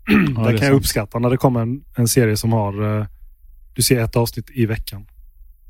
Ja, 0.08 0.14
det 0.14 0.34
det 0.34 0.40
är 0.40 0.44
kan 0.44 0.52
jag 0.52 0.60
sant. 0.60 0.72
uppskatta 0.74 1.18
när 1.18 1.30
det 1.30 1.36
kommer 1.36 1.60
en, 1.60 1.84
en 1.96 2.08
serie 2.08 2.36
som 2.36 2.52
har 2.52 2.98
eh, 3.00 3.06
du 3.80 3.84
ser 3.84 4.00
ett 4.04 4.16
avsnitt 4.16 4.50
i 4.54 4.66
veckan. 4.66 5.06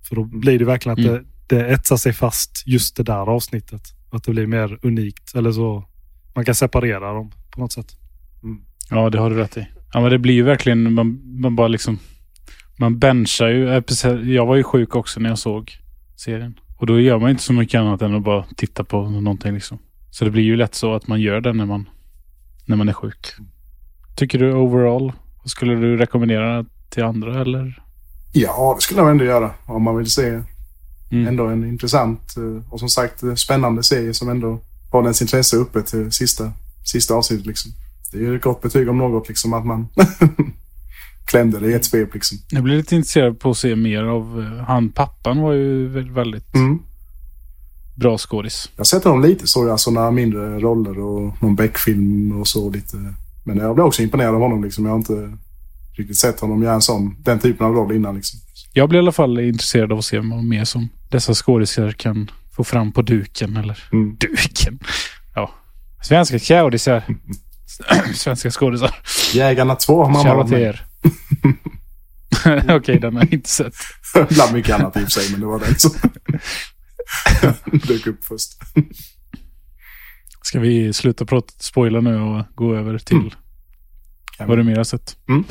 För 0.09 0.17
då 0.17 0.25
blir 0.25 0.59
det 0.59 0.65
verkligen 0.65 0.99
att 0.99 1.05
Mm. 1.07 1.25
det, 1.49 1.57
det 1.57 1.67
etsar 1.73 1.97
sig 1.97 2.12
fast 2.12 2.62
just 2.67 2.97
det 2.97 3.02
där 3.02 3.29
avsnittet. 3.31 3.83
Att 4.11 4.25
det 4.25 4.31
blir 4.33 4.47
mer 4.47 4.79
unikt. 4.83 5.35
Eller 5.35 5.52
så 5.52 5.85
man 6.35 6.45
kan 6.45 6.55
separera 6.55 7.12
dem 7.12 7.33
på 7.50 7.61
något 7.61 7.73
sätt. 7.73 7.87
Ja, 8.90 9.11
det 9.11 9.19
har 9.19 9.31
du 9.31 9.37
rätt 9.37 9.57
i. 9.57 9.67
Ja, 9.93 10.00
men 10.00 10.11
det 10.11 10.19
blir 10.19 10.35
ju 10.35 10.43
verkligen, 10.43 10.93
man, 10.95 11.21
man 11.40 11.57
bara 11.57 11.69
liksom... 11.69 11.99
Man 12.79 12.99
benchar 12.99 13.49
ju. 13.49 13.69
eh, 13.69 13.83
Jag 14.35 14.47
var 14.47 14.57
ju 14.57 14.62
sjuk 14.62 14.97
också 14.97 15.21
när 15.21 15.29
jag 15.29 15.38
såg 15.38 15.73
serien. 16.17 16.55
Och 16.79 16.87
då 16.87 17.00
gör 17.00 17.19
man 17.19 17.31
inte 17.31 17.43
så 17.43 17.52
mycket 17.52 17.79
annat 17.81 18.02
än 18.02 18.14
att 18.14 18.23
bara 18.25 18.45
titta 18.57 18.85
på 18.85 19.09
någonting 19.11 19.55
liksom. 19.55 19.79
Så 20.11 20.25
det 20.25 20.31
blir 20.31 20.43
ju 20.43 20.57
lätt 20.57 20.75
så 20.75 20.95
att 20.95 21.07
man 21.09 21.21
gör 21.21 21.40
det 21.40 21.52
när 21.52 21.67
man, 21.67 21.88
när 22.67 22.76
man 22.76 22.88
är 22.88 22.93
sjuk. 22.93 23.26
Tycker 24.17 24.38
du 24.38 24.52
overall? 24.55 25.12
Skulle 25.45 25.75
du 25.75 25.97
rekommendera 25.97 26.64
till 26.90 27.02
andra 27.05 27.40
eller? 27.40 27.83
Ja, 28.32 28.72
det 28.78 28.82
skulle 28.82 29.00
jag 29.00 29.10
ändå 29.10 29.25
göra. 29.25 29.50
Om 29.66 29.82
man 29.82 29.96
vill 29.96 30.10
se 30.10 30.42
Mm. 31.12 31.26
ändå 31.28 31.46
en 31.46 31.64
intressant 31.68 32.37
eh, 32.37 32.72
och 32.72 32.78
som 32.80 32.88
sagt 32.88 33.22
eh, 33.22 33.34
spännande 33.34 33.82
serie 33.82 34.14
som 34.14 34.28
ändå 34.28 34.60
har 34.90 35.02
ens 35.02 35.22
intresse 35.22 35.56
uppe 35.56 35.82
till 35.82 36.12
sista, 36.12 36.52
sista 36.84 37.14
avsnittet. 37.14 37.46
Liksom. 37.46 37.72
Det 38.12 38.18
är 38.18 38.22
ju 38.22 38.37
ett 38.37 38.42
gott 38.42 38.62
betyg 38.62 38.88
om 38.88 38.99
något, 38.99 39.28
liksom 39.28 39.52
att 39.52 39.66
man 39.66 39.88
klämde 41.25 41.58
det 41.60 41.66
i 41.70 41.72
ett 41.75 41.84
svep. 41.84 42.14
Liksom. 42.14 42.38
Jag 42.50 42.62
blir 42.62 42.76
lite 42.76 42.96
intresserad 42.96 43.40
på 43.40 43.50
att 43.50 43.56
se 43.56 43.76
mer 43.76 44.02
av 44.04 44.40
eh, 44.40 44.64
han 44.64 44.88
pappan 44.90 45.40
var 45.40 45.52
ju 45.52 45.88
vä- 45.88 46.12
väldigt 46.14 46.54
Mm. 46.54 46.78
bra 47.96 48.18
skådis. 48.18 48.70
Jag 48.76 48.80
har 48.80 48.84
sett 48.84 49.04
honom 49.04 49.22
lite 49.22 49.46
så, 49.46 49.72
alltså 49.72 49.90
några 49.90 50.10
mindre 50.10 50.58
roller 50.60 50.99
och 51.00 51.42
någon 51.42 51.56
Beck-film 51.56 52.40
och 52.40 52.49
så 52.49 52.70
lite. 52.70 52.96
Men 53.44 53.56
jag 53.58 53.75
blev 53.75 53.87
också 53.87 54.02
imponerad 54.02 54.34
av 54.34 54.40
honom. 54.40 54.64
Liksom. 54.64 54.84
Jag 54.84 54.92
har 54.92 54.99
inte 54.99 55.32
riktigt 55.97 56.18
sett 56.18 56.40
honom 56.40 56.62
göra 56.62 56.75
en 56.75 56.82
sån, 56.82 57.16
den 57.23 57.38
typen 57.38 57.66
av 57.66 57.73
roll 57.73 57.97
innan. 57.97 58.16
Liksom. 58.16 58.40
Jag 58.73 58.88
blir 58.88 58.99
i 58.99 59.02
alla 59.02 59.12
fall 59.12 59.40
intresserad 59.40 59.92
av 59.92 59.99
att 59.99 60.04
se 60.04 60.18
vad 60.18 60.44
mer 60.44 60.64
som 60.64 60.88
dessa 61.11 61.35
skådisar 61.35 61.92
kan 61.92 62.30
få 62.56 62.64
fram 62.64 62.92
på 62.92 63.02
duken 63.02 63.56
eller 63.56 63.85
Mm. 63.92 64.16
duken. 64.16 64.78
Ja, 65.35 65.50
svenska 66.02 66.38
skådisar. 66.38 67.02
svenska 68.14 68.50
skådisar. 68.50 68.94
Jägarna 69.35 69.75
2 69.76 70.04
har 70.04 70.11
man 70.11 70.23
Shoutout 70.25 70.49
till 70.49 70.59
er. 70.59 70.87
Okej, 72.76 72.99
den 72.99 73.16
har 73.16 73.23
jag 73.23 73.32
inte 73.32 73.49
sett. 73.50 73.75
Bland 74.28 74.52
mycket 74.52 74.75
annat 74.80 74.97
i 74.97 74.99
och 74.99 75.02
för 75.02 75.11
sig, 75.20 75.30
men 75.32 75.40
det 75.40 75.47
var 75.47 75.61
den 75.61 75.75
som 75.78 75.92
dök 77.88 78.06
upp 78.06 78.25
först. 78.25 78.52
Ska 80.42 80.61
vi 80.61 80.92
sluta 80.92 81.25
prata 81.25 81.52
spoila 81.59 82.00
nu 82.00 82.20
och 82.20 82.44
gå 82.54 82.75
över 82.75 82.99
till 82.99 83.16
Mm. 83.16 83.30
Vad 84.47 84.59
du 84.59 84.64
mer 84.64 84.76
har 84.76 84.85
sett? 84.85 85.16
Mm. 85.28 85.44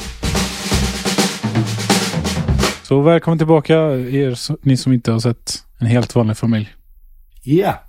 Så 2.84 3.02
välkommen 3.02 3.38
tillbaka 3.38 3.76
er, 3.96 4.38
ni 4.68 4.78
som 4.78 4.94
inte 4.94 5.12
har 5.12 5.20
sett 5.20 5.64
En 5.80 5.88
helt 5.88 6.16
vanlig 6.16 6.38
familj. 6.38 6.70
Ja. 7.44 7.84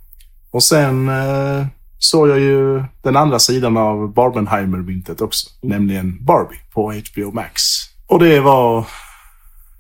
Och 0.51 0.63
sen 0.63 1.09
eh, 1.09 1.67
såg 1.99 2.29
jag 2.29 2.41
ju 2.41 2.85
den 3.03 3.17
andra 3.17 3.39
sidan 3.39 3.77
av 3.77 4.15
Barbenheimer-vintet 4.15 5.21
också. 5.21 5.51
Nämligen 5.63 6.25
Barbie 6.25 6.61
på 6.73 6.93
HBO 6.93 7.33
Max. 7.33 7.63
Och 8.07 8.19
det 8.19 8.41
var... 8.41 8.87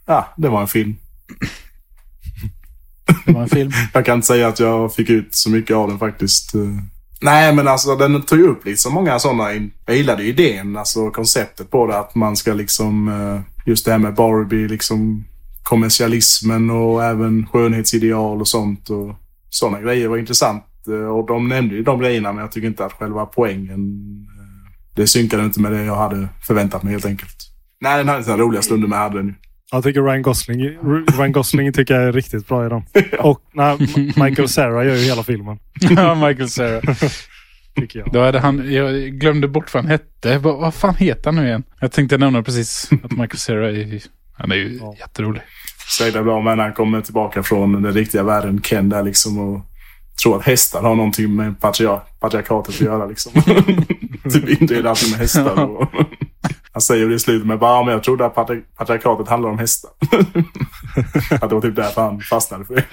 Ja, 0.06 0.28
det 0.36 0.48
var 0.48 0.60
en 0.60 0.68
film. 0.68 0.96
Det 3.26 3.32
var 3.32 3.42
en 3.42 3.48
film. 3.48 3.72
Jag 3.94 4.06
kan 4.06 4.14
inte 4.14 4.26
säga 4.26 4.48
att 4.48 4.60
jag 4.60 4.94
fick 4.94 5.10
ut 5.10 5.34
så 5.34 5.50
mycket 5.50 5.76
av 5.76 5.88
den 5.88 5.98
faktiskt. 5.98 6.54
Nej, 7.22 7.54
men 7.54 7.68
alltså 7.68 7.96
den 7.96 8.22
tog 8.22 8.38
ju 8.38 8.46
upp 8.46 8.64
liksom 8.64 8.94
många 8.94 9.18
sådana. 9.18 9.52
Jag 9.86 9.96
gillade 9.96 10.22
ju 10.22 10.28
idén, 10.28 10.76
alltså 10.76 11.10
konceptet 11.10 11.70
på 11.70 11.86
det. 11.86 11.98
Att 11.98 12.14
man 12.14 12.36
ska 12.36 12.52
liksom, 12.52 13.08
eh, 13.08 13.40
just 13.66 13.84
det 13.84 13.92
här 13.92 13.98
med 13.98 14.14
Barbie, 14.14 14.68
liksom 14.68 15.24
kommersialismen 15.62 16.70
och 16.70 17.04
även 17.04 17.46
skönhetsideal 17.46 18.40
och 18.40 18.48
sånt. 18.48 18.90
Och 18.90 19.14
sådana 19.50 19.80
grejer 19.80 20.08
var 20.08 20.16
intressant. 20.16 20.64
Eh, 20.88 21.16
och 21.16 21.26
de 21.26 21.48
nämnde 21.48 21.74
ju 21.74 21.82
de 21.82 22.00
grejerna, 22.00 22.32
men 22.32 22.42
jag 22.42 22.52
tycker 22.52 22.68
inte 22.68 22.84
att 22.84 22.92
själva 22.92 23.26
poängen, 23.26 23.80
eh, 24.38 24.72
det 24.94 25.06
synkade 25.06 25.44
inte 25.44 25.60
med 25.60 25.72
det 25.72 25.84
jag 25.84 25.96
hade 25.96 26.28
förväntat 26.46 26.82
mig 26.82 26.92
helt 26.92 27.06
enkelt. 27.06 27.36
Nej, 27.80 27.98
den 27.98 28.08
hade 28.08 28.24
sina 28.24 28.36
roliga 28.36 28.62
stunder 28.62 28.88
med, 28.88 28.98
hade 28.98 29.16
den 29.16 29.26
ju. 29.26 29.34
Jag 29.72 29.82
tycker 29.84 30.02
Ryan 30.02 30.22
Gosling, 30.22 30.60
Ryan 31.18 31.32
Gosling 31.32 31.72
tycker 31.72 31.94
jag 31.94 32.02
är 32.04 32.12
riktigt 32.12 32.48
bra 32.48 32.66
i 32.66 32.68
den. 32.68 32.82
Och 33.18 33.40
nej, 33.52 33.76
Michael 34.16 34.48
Cera 34.48 34.84
gör 34.84 34.94
ju 34.96 35.04
hela 35.04 35.22
filmen. 35.22 35.58
ja, 35.80 36.14
Michael 36.14 36.50
Cera. 36.50 36.80
Tycker 37.76 37.98
jag. 37.98 38.12
Då 38.12 38.22
hade 38.24 38.38
han, 38.40 38.72
jag 38.72 38.94
glömde 38.94 39.48
bort 39.48 39.74
vad 39.74 39.82
han 39.84 39.90
hette. 39.90 40.38
Bara, 40.38 40.56
vad 40.56 40.74
fan 40.74 40.94
heter 40.94 41.24
han 41.24 41.36
nu 41.36 41.46
igen? 41.46 41.62
Jag 41.80 41.92
tänkte 41.92 42.18
nämna 42.18 42.42
precis 42.42 42.90
att 43.04 43.10
Michael 43.10 43.38
Cera 43.38 43.70
är, 43.70 44.00
han 44.32 44.52
är 44.52 44.56
ju 44.56 44.78
Ja. 44.80 44.94
jätterolig. 44.98 45.42
Jävla 46.00 46.22
bra 46.22 46.40
med 46.40 46.56
när 46.56 46.64
han 46.64 46.72
kommer 46.72 47.00
tillbaka 47.00 47.42
från 47.42 47.82
den 47.82 47.92
riktiga 47.94 48.22
världen, 48.22 48.60
Ken 48.60 48.88
där 48.88 49.02
liksom 49.02 49.38
och 49.38 49.60
tror 50.22 50.36
att 50.36 50.46
hästar 50.46 50.82
har 50.82 50.94
någonting 50.94 51.36
med 51.36 51.60
patriar- 51.60 52.00
patriarkatet 52.20 52.74
att 52.74 52.80
göra 52.80 53.06
liksom. 53.06 53.32
typ 54.32 54.60
inreda 54.62 54.90
allting 54.90 55.10
med 55.10 55.18
hästar. 55.20 55.64
Och 55.64 55.88
han 56.72 56.80
säger 56.82 57.08
det 57.08 57.14
i 57.14 57.18
slutet 57.18 57.46
med 57.46 57.58
bara, 57.58 57.70
"Ja, 57.76 57.82
men 57.84 57.92
jag 57.94 58.02
trodde 58.04 58.26
att 58.26 58.34
patri- 58.34 58.64
patriarkatet 58.76 59.28
handlar 59.28 59.50
om 59.50 59.58
hästar. 59.58 59.90
att 61.30 61.48
det 61.48 61.54
var 61.54 61.60
typ 61.60 61.76
därför 61.76 62.02
han 62.02 62.20
fastnade 62.20 62.64
för 62.64 62.74
det. 62.74 62.86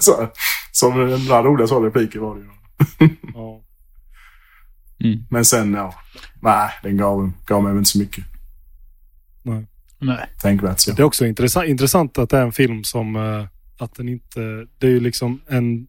så, 0.00 0.28
som 0.72 1.06
några 1.06 1.42
roliga 1.42 1.66
så 1.66 1.80
repliker 1.80 2.18
var 2.20 2.34
det 2.34 2.40
ju. 2.40 2.48
Ja. 3.34 3.60
Mm. 5.04 5.24
Men 5.30 5.44
sen, 5.44 5.74
ja. 5.74 5.94
Nej, 6.40 6.70
den 6.82 6.96
gav, 6.96 7.32
gav 7.46 7.62
mig 7.62 7.72
väl 7.72 7.78
inte 7.78 7.90
så 7.90 7.98
mycket 7.98 8.24
Nej. 10.02 10.26
tänkvärt. 10.40 10.80
Så. 10.80 10.92
Det 10.92 11.02
är 11.02 11.04
också 11.04 11.26
intressant, 11.26 11.68
intressant 11.68 12.18
att 12.18 12.30
det 12.30 12.38
är 12.38 12.42
en 12.42 12.52
film 12.52 12.84
som 12.84 13.16
eh, 13.16 13.46
att 13.78 13.94
den 13.94 14.08
inte... 14.08 14.40
Det 14.78 14.86
är 14.86 14.90
ju 14.90 15.00
liksom 15.00 15.40
en 15.48 15.86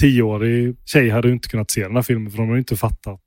tioårig 0.00 0.76
tjej 0.84 1.10
hade 1.10 1.28
ju 1.28 1.34
inte 1.34 1.48
kunnat 1.48 1.70
se 1.70 1.82
den 1.82 1.96
här 1.96 2.02
filmen 2.02 2.30
för 2.30 2.38
de 2.38 2.48
har 2.48 2.54
ju 2.54 2.58
inte 2.58 2.76
fattat. 2.76 3.20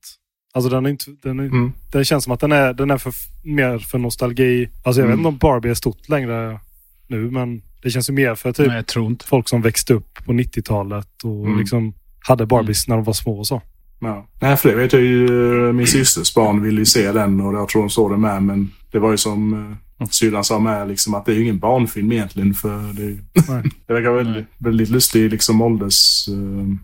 Alltså 0.53 0.69
den 0.69 0.85
är 0.85 0.89
inte... 0.89 1.05
Den, 1.23 1.39
är, 1.39 1.43
Mm. 1.43 1.71
den 1.91 2.05
känns 2.05 2.23
som 2.23 2.33
att 2.33 2.39
den 2.39 2.51
är, 2.51 2.73
den 2.73 2.91
är 2.91 2.97
för, 2.97 3.13
mer 3.43 3.77
för 3.79 3.97
nostalgi. 3.97 4.69
Alltså 4.83 5.01
jag 5.01 5.07
vet 5.07 5.13
Mm. 5.13 5.19
inte 5.19 5.27
om 5.27 5.37
Barbie 5.37 5.69
är 5.69 5.73
stort 5.73 6.09
längre 6.09 6.59
nu 7.07 7.31
men 7.31 7.61
det 7.83 7.89
känns 7.89 8.09
ju 8.09 8.13
mer 8.13 8.35
för 8.35 8.51
typ 8.51 8.67
Nej, 8.67 9.17
folk 9.25 9.49
som 9.49 9.61
växte 9.61 9.93
upp 9.93 10.25
på 10.25 10.33
90-talet 10.33 11.23
och 11.23 11.45
Mm. 11.47 11.59
liksom 11.59 11.93
hade 12.19 12.45
Barbies 12.45 12.87
när 12.87 12.95
de 12.95 13.03
var 13.05 13.13
små 13.13 13.39
och 13.39 13.47
så. 13.47 13.61
Ja. 13.99 14.27
Nej, 14.41 14.57
för 14.57 14.69
det 14.69 14.75
vet 14.75 14.93
jag 14.93 15.01
ju. 15.01 15.27
Min 15.73 15.87
systers 15.87 16.33
barn 16.33 16.61
ville 16.63 16.79
ju 16.81 16.85
se 16.85 17.11
den 17.11 17.41
och 17.41 17.53
jag 17.53 17.69
tror 17.69 17.81
de 17.81 17.89
såg 17.89 18.11
den 18.11 18.21
med. 18.21 18.43
Men 18.43 18.71
det 18.91 18.99
var 18.99 19.11
ju 19.11 19.17
som 19.17 19.53
eh, 19.99 20.07
syrran 20.09 20.43
sa 20.43 20.59
med, 20.59 20.87
liksom, 20.87 21.13
att 21.13 21.25
det 21.25 21.31
är 21.31 21.35
ju 21.35 21.43
ingen 21.43 21.59
barnfilm 21.59 22.11
egentligen. 22.11 22.53
För 22.53 22.93
det, 22.93 23.09
det 23.87 23.93
verkar 23.93 24.11
väldigt, 24.11 24.45
väldigt 24.57 24.89
lustig 24.89 25.31
liksom, 25.31 25.61
ålders... 25.61 26.27
Eh, 26.27 26.75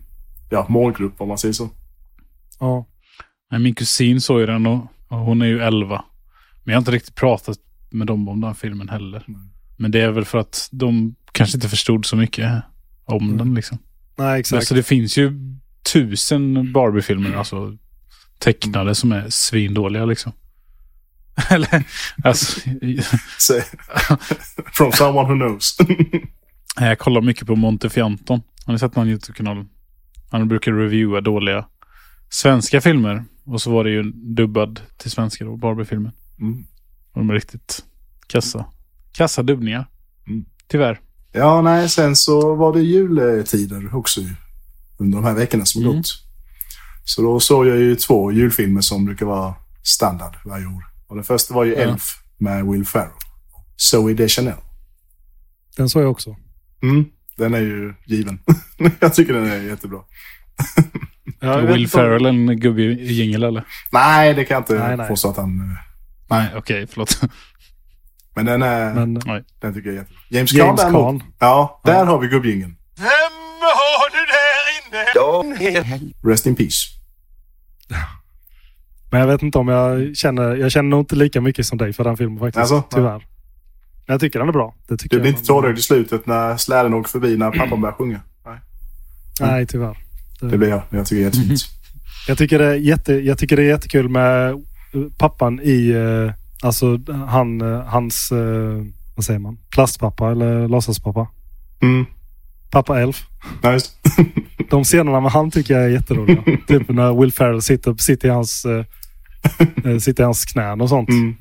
ja, 0.50 0.66
målgrupp 0.68 1.20
om 1.20 1.28
man 1.28 1.38
säger 1.38 1.52
så. 1.52 1.68
Ja. 2.60 2.86
Min 3.50 3.74
kusin 3.74 4.20
såg 4.20 4.40
ju 4.40 4.46
den 4.46 4.66
och, 4.66 4.86
och 5.08 5.18
hon 5.18 5.42
är 5.42 5.46
ju 5.46 5.60
11. 5.62 6.04
Men 6.64 6.72
jag 6.72 6.76
har 6.76 6.80
inte 6.80 6.90
riktigt 6.90 7.14
pratat 7.14 7.58
med 7.90 8.06
dem 8.06 8.28
om 8.28 8.40
den 8.40 8.54
filmen 8.54 8.88
heller. 8.88 9.22
Nej. 9.26 9.40
Men 9.76 9.90
det 9.90 10.00
är 10.00 10.10
väl 10.10 10.24
för 10.24 10.38
att 10.38 10.68
de 10.72 11.14
kanske 11.32 11.56
inte 11.56 11.68
förstod 11.68 12.06
så 12.06 12.16
mycket 12.16 12.62
om 13.04 13.24
Mm. 13.24 13.36
den 13.38 13.54
liksom. 13.54 13.78
Nej 14.18 14.40
exakt. 14.40 14.56
Alltså 14.58 14.74
det 14.74 14.82
finns 14.82 15.18
ju 15.18 15.32
tusen 15.92 16.72
Barbie-filmer, 16.72 17.36
alltså 17.36 17.76
tecknade 18.38 18.94
som 18.94 19.12
är 19.12 19.30
svindåliga 19.30 20.04
liksom. 20.04 20.32
Eller, 21.50 21.84
alltså, 22.24 22.60
Så, 23.38 23.60
from 24.72 24.92
someone 24.92 25.28
who 25.28 25.34
knows. 25.34 25.76
jag 26.80 26.98
kollar 26.98 27.20
mycket 27.20 27.46
på 27.46 27.56
Montefianton. 27.56 28.42
Har 28.66 28.72
ni 28.72 28.78
sett 28.78 28.96
någon 28.96 29.08
YouTube-kanal? 29.08 29.64
Han 30.30 30.48
brukar 30.48 30.72
reviewa 30.72 31.20
dåliga 31.20 31.66
svenska 32.28 32.80
filmer. 32.80 33.24
Och 33.44 33.62
så 33.62 33.70
var 33.72 33.84
det 33.84 33.90
ju 33.90 34.02
dubbad 34.12 34.80
till 34.96 35.10
svenska 35.10 35.44
då, 35.44 35.56
Barbie-filmen. 35.56 36.12
mm. 36.40 36.66
Och 37.12 37.18
de 37.20 37.30
är 37.30 37.34
riktigt 37.34 37.84
kassa. 38.26 38.66
Kassa 39.12 39.42
dubbningar. 39.42 39.86
Mm. 40.28 40.44
Tyvärr. 40.68 41.00
Ja, 41.32 41.62
nej, 41.62 41.88
sen 41.88 42.16
så 42.16 42.54
var 42.54 42.72
det 42.72 42.82
juletider 42.82 43.94
också. 43.96 44.20
Under 44.98 45.16
de 45.18 45.24
här 45.24 45.34
veckorna 45.34 45.64
som 45.64 45.82
Mm. 45.82 45.96
gått. 45.96 46.06
Så 47.04 47.22
då 47.22 47.40
såg 47.40 47.66
jag 47.66 47.76
ju 47.78 47.96
två 47.96 48.32
julfilmer 48.32 48.80
som 48.80 49.04
brukar 49.04 49.26
vara 49.26 49.54
standard 49.82 50.36
varje 50.44 50.66
år. 50.66 50.84
Och 51.06 51.14
den 51.14 51.24
första 51.24 51.54
var 51.54 51.64
ju 51.64 51.72
Ja. 51.72 51.78
Elf 51.80 52.02
med 52.38 52.66
Will 52.66 52.84
Ferrell. 52.86 53.10
Zoe 53.76 54.14
Deschanel. 54.14 54.54
Den 55.76 55.88
såg 55.88 56.02
jag 56.02 56.10
också. 56.10 56.36
Mm. 56.82 57.04
Den 57.36 57.54
är 57.54 57.60
ju 57.60 57.94
given. 58.06 58.38
jag 59.00 59.14
tycker 59.14 59.32
den 59.32 59.46
är 59.50 59.56
jättebra. 59.62 59.98
Ja, 61.40 61.56
Will 61.60 61.88
Ferrell 61.88 62.26
en 62.26 62.60
gubbe 62.60 62.82
i 62.82 63.12
jingel 63.12 63.42
eller? 63.42 63.64
Nej, 63.92 64.34
det 64.34 64.44
kan 64.44 64.54
jag 64.54 64.60
inte 64.60 64.74
Nej, 64.88 64.96
nej. 64.96 65.08
påstå 65.08 65.30
att 65.30 65.36
han... 65.36 65.60
eh, 65.60 65.76
Nej, 66.30 66.48
okej, 66.56 66.86
förlåt. 66.86 67.20
Men 68.34 68.44
den, 68.46 68.62
är, 68.62 68.94
Men 68.94 69.14
Nej. 69.26 69.44
den 69.60 69.74
tycker 69.74 69.88
jag 69.88 69.94
är 69.96 70.00
jättebra. 70.00 70.20
James 70.28 70.50
Caan 70.52 70.66
James 70.66 70.80
däremot. 70.80 71.02
Caan. 71.22 71.22
Ja, 71.38 71.80
där 71.84 72.04
har 72.04 72.18
vi 72.18 72.26
gubbjingeln. 72.28 72.76
Vem 72.96 73.06
har 73.60 74.10
du 74.10 74.26
där 74.26 75.98
inne? 76.00 76.12
Rest 76.32 76.46
in 76.46 76.56
peace. 76.56 76.86
Men 79.10 79.20
jag 79.20 79.26
vet 79.26 79.42
inte 79.42 79.58
om 79.58 79.68
jag 79.68 80.16
känner... 80.16 80.56
Jag 80.56 80.72
känner 80.72 80.88
nog 80.90 81.00
inte 81.00 81.16
lika 81.16 81.40
mycket 81.40 81.66
som 81.66 81.78
dig 81.78 81.92
för 81.92 82.04
den 82.04 82.16
filmen 82.16 82.38
faktiskt. 82.38 82.58
Alltså? 82.60 82.82
Tyvärr. 82.90 83.18
Men 84.06 84.14
jag 84.14 84.20
tycker 84.20 84.38
den 84.38 84.48
är 84.48 84.52
bra. 84.52 84.74
Det 84.88 84.96
tycker 84.96 85.16
Du 85.16 85.20
blir 85.20 85.30
jag. 85.32 85.38
inte 85.38 85.46
tårögd 85.46 85.78
i 85.78 85.82
slutet 85.82 86.26
när 86.26 86.56
släden 86.56 86.94
åker 86.94 87.10
förbi 87.10 87.36
när 87.36 87.50
pappan 87.50 87.80
börjar 87.80 87.94
sjunga. 87.94 88.20
Nej, 88.46 88.58
Nej, 89.40 89.66
tyvärr. 89.66 89.96
Det 90.40 90.58
blir 90.58 90.68
jag. 90.68 90.82
Jag 90.90 91.06
tycker 91.06 91.16
det 91.16 91.22
är 91.22 91.24
jättefint. 91.26 91.60
Jag 92.28 92.38
tycker, 92.38 92.58
det 92.58 92.64
är 92.66 92.74
jätte, 92.74 93.12
jag 93.14 93.38
tycker 93.38 93.56
det 93.56 93.62
är 93.62 93.66
jättekul 93.66 94.08
med 94.08 94.50
eh, 94.50 94.56
pappan 95.18 95.60
i... 95.62 95.88
eh, 95.90 96.32
Alltså 96.62 96.98
han, 97.28 97.60
eh, 97.60 97.80
hans... 97.86 98.32
Vad 99.16 99.24
säger 99.24 99.38
man? 99.40 99.58
Plastpappa 99.70 100.30
eller 100.30 100.68
låtsaspappa. 100.68 101.28
Mm. 101.82 102.04
Pappa 102.70 103.00
Elf. 103.00 103.22
Ja, 103.62 103.72
just. 103.72 103.92
De 104.70 104.84
scenerna 104.84 105.20
med 105.20 105.30
han 105.32 105.50
tycker 105.50 105.74
jag 105.74 105.84
är 105.84 105.88
jätteroliga. 105.88 106.42
typ 106.68 106.88
när 106.88 107.20
Will 107.20 107.32
Ferrell 107.32 107.62
sitter, 107.62 107.94
sitter, 107.98 108.28
i 108.28 108.30
hans, 108.30 108.66
sitter 110.00 110.22
i 110.22 110.24
hans 110.24 110.44
knän 110.44 110.80
och 110.80 110.88
sånt. 110.88 111.08
Mm. 111.08 111.34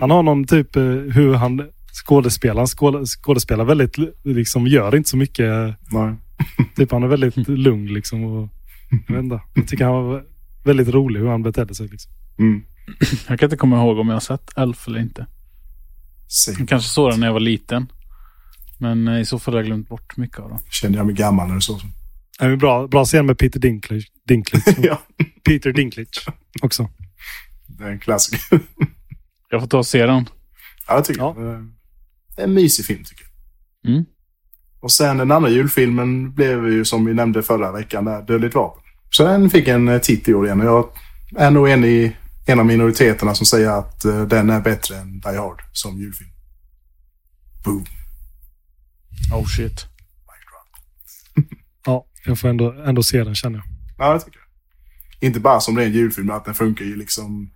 Han 0.00 0.10
har 0.10 0.22
någon 0.22 0.46
typ 0.46 0.76
hur 0.76 1.34
han 1.34 1.62
skådespelar. 2.06 2.56
Han 2.56 2.66
skåd- 2.66 3.06
skådespelar 3.06 3.64
väldigt, 3.64 3.96
liksom 4.24 4.66
gör 4.66 4.96
inte 4.96 5.08
så 5.10 5.16
mycket. 5.16 5.50
Nej. 5.90 6.14
Typ 6.76 6.90
han 6.90 7.02
är 7.02 7.06
väldigt 7.06 7.48
lugn 7.48 7.86
liksom. 7.94 8.24
Och, 8.24 8.48
jag 9.08 9.14
vet 9.14 9.24
inte. 9.24 9.40
Jag 9.54 9.68
tycker 9.68 9.84
han 9.84 9.94
var 9.94 10.24
väldigt 10.64 10.88
rolig 10.88 11.20
hur 11.20 11.28
han 11.28 11.42
betedde 11.42 11.74
sig. 11.74 11.88
Liksom. 11.88 12.12
Mm. 12.38 12.62
Jag 13.28 13.38
kan 13.40 13.46
inte 13.46 13.56
komma 13.56 13.76
ihåg 13.76 13.98
om 13.98 14.08
jag 14.08 14.14
har 14.14 14.20
sett 14.20 14.58
Elf 14.58 14.88
eller 14.88 14.98
inte. 15.00 15.26
Se. 16.28 16.52
Jag 16.58 16.68
kanske 16.68 16.88
såg 16.90 17.10
den 17.10 17.20
när 17.20 17.26
jag 17.26 17.32
var 17.32 17.40
liten. 17.40 17.92
Men 18.78 19.08
eh, 19.08 19.20
i 19.20 19.24
så 19.24 19.38
fall 19.38 19.54
har 19.54 19.58
jag 19.60 19.66
glömt 19.66 19.88
bort 19.88 20.16
mycket 20.16 20.38
av 20.38 20.48
den. 20.50 20.58
Kände 20.70 20.98
jag 20.98 21.06
mig 21.06 21.14
gammal 21.14 21.48
när 21.48 21.54
du 21.54 21.60
sa 21.60 21.78
så. 21.78 21.86
En 22.40 22.58
bra, 22.58 22.86
bra 22.86 23.04
scen 23.04 23.26
med 23.26 23.38
Peter 23.38 23.60
Dinklage. 23.60 24.06
Dinklage. 24.28 24.62
ja, 24.82 25.02
Peter 25.44 25.72
Dinklage 25.72 26.26
också. 26.62 26.90
det 27.66 27.84
är 27.84 27.90
en 27.90 27.98
klassiker. 27.98 28.60
Jag 29.50 29.60
får 29.60 29.68
ta 29.68 29.78
och 29.78 29.86
se 29.86 30.06
den. 30.06 30.28
ja, 30.88 30.94
jag 30.94 31.04
tycker 31.04 31.20
Ja. 31.20 31.34
det. 31.38 31.66
Det 32.36 32.42
är 32.42 32.46
en 32.46 32.54
mysig 32.54 32.84
film 32.84 33.04
tycker 33.04 33.24
jag. 33.82 33.92
Mm. 33.92 34.04
Och 34.86 34.92
sen 34.92 35.16
den 35.16 35.32
andra 35.32 35.50
julfilmen 35.50 36.32
blev 36.32 36.68
ju 36.68 36.84
som 36.84 37.04
vi 37.04 37.14
nämnde 37.14 37.42
förra 37.42 37.72
veckan 37.72 38.04
där, 38.04 38.22
Dödligt 38.22 38.54
vapen. 38.54 38.82
Så 39.10 39.24
den 39.24 39.50
fick 39.50 39.68
en 39.68 39.88
eh, 39.88 40.00
titt 40.00 40.28
i 40.28 40.34
år 40.34 40.46
igen 40.46 40.60
och 40.60 40.66
jag 40.66 40.92
är 41.36 41.50
nog 41.50 41.68
en, 41.68 41.84
i, 41.84 42.16
en 42.46 42.60
av 42.60 42.66
minoriteterna 42.66 43.34
som 43.34 43.46
säger 43.46 43.70
att 43.70 44.04
eh, 44.04 44.22
den 44.22 44.50
är 44.50 44.60
bättre 44.60 44.96
än 44.96 45.20
Die 45.20 45.36
Hard 45.36 45.62
som 45.72 45.98
julfilm. 45.98 46.30
Boom. 47.64 47.84
Oh 49.32 49.46
shit. 49.46 49.86
Ja, 51.86 52.06
jag 52.26 52.38
får 52.38 52.48
ändå, 52.48 52.72
ändå 52.72 53.02
se 53.02 53.24
den 53.24 53.34
känner 53.34 53.58
jag. 53.58 53.66
Ja, 53.98 54.14
det 54.14 54.20
tycker 54.20 54.38
jag. 54.38 55.28
Inte 55.28 55.40
bara 55.40 55.60
som 55.60 55.78
ren 55.78 55.92
julfilm, 55.92 56.26
men 56.26 56.36
att 56.36 56.44
den 56.44 56.54
funkar 56.54 56.84
ju 56.84 56.96
liksom 56.96 57.50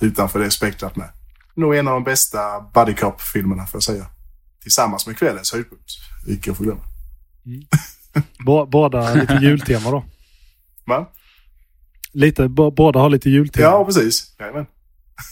utanför 0.00 0.38
det 0.38 0.50
spektrat 0.50 0.96
med. 0.96 1.08
Nog 1.54 1.76
en 1.76 1.88
av 1.88 1.94
de 1.94 2.04
bästa 2.04 2.40
buddy 2.74 2.94
cop-filmerna 2.94 3.66
får 3.66 3.76
jag 3.76 3.82
säga. 3.82 4.06
Tillsammans 4.62 5.06
med 5.06 5.18
kvällens 5.18 5.52
höjdpunkt. 5.52 5.90
Icke 6.28 6.50
att 6.50 6.56
förglömma. 6.56 6.82
Bå- 8.46 8.70
Båda 8.70 9.14
lite 9.14 9.34
jultema 9.42 9.90
då. 9.90 10.04
Va? 10.86 11.10
Lite, 12.12 12.48
båda 12.48 13.00
har 13.00 13.10
lite 13.10 13.30
jultema. 13.30 13.66
Ja, 13.68 13.84
precis. 13.84 14.36
Jajamän. 14.38 14.66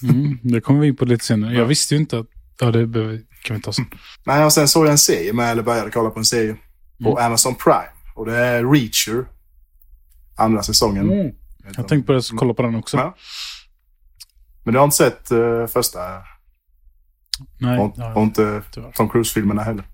Mm, 0.02 0.38
det 0.42 0.60
kommer 0.60 0.80
vi 0.80 0.86
in 0.88 0.96
på 0.96 1.04
lite 1.04 1.24
senare. 1.24 1.52
Ja. 1.52 1.58
Jag 1.58 1.66
visste 1.66 1.94
ju 1.94 2.00
inte 2.00 2.18
att... 2.18 2.26
Ja, 2.60 2.70
det 2.70 2.86
behöver, 2.86 3.20
kan 3.44 3.56
vi 3.56 3.62
ta 3.62 3.72
sen. 3.72 3.84
Nej, 4.26 4.44
och 4.44 4.52
sen 4.52 4.68
såg 4.68 4.84
jag 4.86 4.90
en 4.90 4.98
serie 4.98 5.32
med, 5.32 5.50
eller 5.50 5.62
började 5.62 5.90
kolla 5.90 6.10
på 6.10 6.18
en 6.18 6.24
serie 6.24 6.56
på 7.02 7.10
Mm. 7.18 7.24
Amazon 7.26 7.54
Prime. 7.54 7.88
Och 8.14 8.26
det 8.26 8.36
är 8.36 8.64
Reacher. 8.72 9.26
Andra 10.36 10.62
säsongen. 10.62 11.10
Mm. 11.12 11.34
Jag 11.76 11.88
tänkte 11.88 12.06
på 12.06 12.12
det, 12.12 12.22
kolla 12.36 12.54
på 12.54 12.62
den 12.62 12.74
också. 12.74 12.96
Ja. 12.96 13.16
Men 14.64 14.72
du 14.74 14.78
har 14.78 14.84
inte 14.84 14.96
sett 14.96 15.32
uh, 15.32 15.66
första 15.66 15.98
Nej, 17.58 17.78
och, 17.78 17.94
ja, 17.96 18.14
och 18.14 18.22
inte 18.22 18.62
tyvärr. 18.70 18.92
Tom 18.92 19.08
Cruise-filmerna 19.08 19.62
heller. 19.62 19.84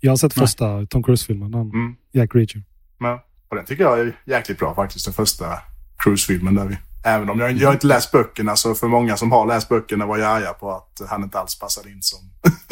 Jag 0.00 0.12
har 0.12 0.16
sett 0.16 0.36
Nej. 0.36 0.46
första 0.46 0.86
Tom 0.86 1.02
Cruise-filmen, 1.02 1.50
den 1.50 1.60
Mm. 1.60 1.96
Jack 2.12 2.34
Reacher. 2.34 2.62
Men, 2.98 3.18
och 3.48 3.56
den 3.56 3.64
tycker 3.64 3.84
jag 3.84 4.00
är 4.00 4.16
jäkligt 4.26 4.58
bra 4.58 4.74
faktiskt, 4.74 5.04
den 5.04 5.14
första 5.14 5.44
Cruise-filmen. 5.98 6.54
Där 6.54 6.64
vi, 6.64 6.76
även 7.04 7.30
om 7.30 7.40
jag, 7.40 7.52
jag 7.52 7.68
har 7.68 7.72
inte 7.74 7.86
läst 7.86 8.12
böckerna, 8.12 8.56
så 8.56 8.74
för 8.74 8.88
många 8.88 9.16
som 9.16 9.32
har 9.32 9.46
läst 9.46 9.68
böckerna 9.68 10.06
var 10.06 10.18
jag 10.18 10.30
arga 10.36 10.52
på 10.52 10.72
att 10.72 11.08
han 11.08 11.22
inte 11.22 11.38
alls 11.38 11.58
passade 11.58 11.90
in 11.90 12.02
som... 12.02 12.18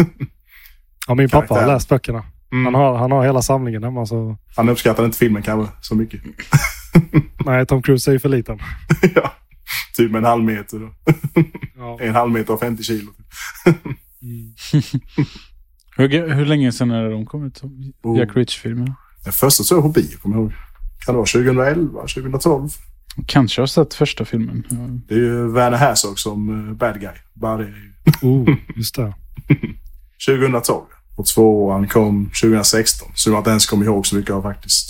Ja, 1.07 1.14
min 1.14 1.29
pappa 1.29 1.55
har 1.55 1.67
läst 1.67 1.88
böckerna. 1.88 2.25
Mm. 2.52 2.64
Han, 2.64 2.75
har, 2.75 2.97
han 2.99 3.12
har 3.12 3.25
hela 3.25 3.43
samlingen 3.43 3.85
hemma. 3.85 4.07
Så... 4.07 4.37
Han 4.57 4.69
uppskattade 4.69 5.07
inte 5.07 5.19
filmen 5.19 5.43
kanske 5.43 5.73
så 5.81 5.95
mycket. 5.95 6.21
Nej, 7.45 7.67
Tom 7.67 7.83
Cruise 7.83 8.11
är 8.11 8.12
ju 8.12 8.19
för 8.19 8.29
liten. 8.29 8.59
ja, 9.14 9.33
typ 9.97 10.14
en 10.14 10.25
halv 10.25 10.45
meter. 10.45 10.79
då. 10.79 10.91
Ja. 11.76 11.99
En 12.00 12.14
halv 12.14 12.33
meter 12.33 12.52
och 12.55 12.61
50 12.61 12.83
kilo. 12.83 13.11
Mm. 14.23 14.55
Hur, 15.97 16.35
hur 16.35 16.47
länge 16.47 16.73
sedan 16.73 16.91
är 16.91 17.02
det 17.02 17.11
de 17.11 17.26
kom 17.26 17.47
ut? 17.47 17.62
Oh. 18.02 18.19
Jack 18.19 18.37
Rich-filmerna? 18.37 18.97
Den 19.25 19.33
första 19.33 19.64
såg 19.64 19.79
jag 19.79 19.83
på 19.83 19.88
bio, 20.00 20.17
kommer 20.19 20.37
jag 20.37 20.43
ihåg. 20.43 20.52
Kan 21.05 21.14
det 21.14 21.17
vara 21.17 21.26
2011, 21.26 22.00
2012? 22.00 22.69
Kanske 23.26 23.62
har 23.62 23.67
sett 23.67 23.95
första 23.95 24.25
filmen. 24.25 24.64
Ja. 24.71 24.76
Det 25.09 25.14
är 25.14 25.19
ju 25.19 25.52
Werner 25.52 25.79
Herzog 25.79 26.19
som 26.19 26.69
eh, 26.69 26.75
bad 26.75 27.00
guy. 27.00 27.14
Bara 27.33 27.57
det 27.57 27.73
Oh, 28.23 28.49
just 28.76 28.95
det. 28.95 29.14
2012. 30.38 30.85
Och 31.17 31.26
tvåan 31.26 31.88
kom 31.88 32.31
2016. 32.43 33.09
Så 33.14 33.31
jag 33.31 33.41
inte 33.41 33.50
ens 33.50 33.67
kommer 33.67 33.87
ihåg 33.87 34.07
så 34.07 34.17
mycket 34.17 34.31
av 34.31 34.43
faktiskt. 34.43 34.87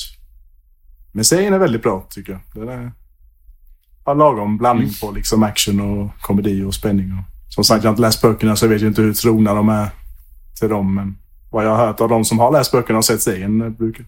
Men 1.13 1.25
serien 1.25 1.53
är 1.53 1.59
väldigt 1.59 1.83
bra 1.83 2.07
tycker 2.11 2.33
jag. 2.33 2.41
Den 2.55 2.69
är 2.69 2.93
har 4.05 4.15
lagom 4.15 4.59
blandning 4.59 4.91
på 5.01 5.11
liksom 5.11 5.43
action 5.43 5.81
och 5.81 6.11
komedi 6.21 6.63
och 6.63 6.75
spänning. 6.75 7.13
Och, 7.13 7.32
som 7.55 7.65
sagt, 7.65 7.85
jag 7.85 7.89
har 7.91 7.93
inte 7.93 8.03
läst 8.03 8.23
böckerna 8.23 8.57
så 8.57 8.65
jag 8.65 8.71
vet 8.71 8.83
ju 8.83 8.87
inte 8.87 9.03
hur 9.03 9.13
trogna 9.13 9.55
de 9.55 9.69
är 9.69 9.89
till 10.61 10.69
dem. 10.69 10.95
Men 10.95 11.19
vad 11.51 11.65
jag 11.67 11.77
har 11.77 11.87
hört 11.87 12.01
av 12.01 12.09
de 12.09 12.25
som 12.25 12.39
har 12.39 12.53
läst 12.53 12.73
böckerna 12.73 12.99
och 12.99 13.05
sett 13.05 13.23
serien 13.23 13.61
eh, 13.63 13.69
brukar, 13.69 14.05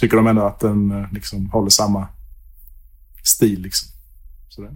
tycker 0.00 0.16
de 0.16 0.26
ändå 0.26 0.42
att 0.42 0.60
den 0.60 0.90
eh, 0.90 1.12
liksom 1.12 1.50
håller 1.50 1.70
samma 1.70 2.08
stil. 3.24 3.62
Liksom. 3.62 3.88
Så 4.48 4.62
det, 4.62 4.68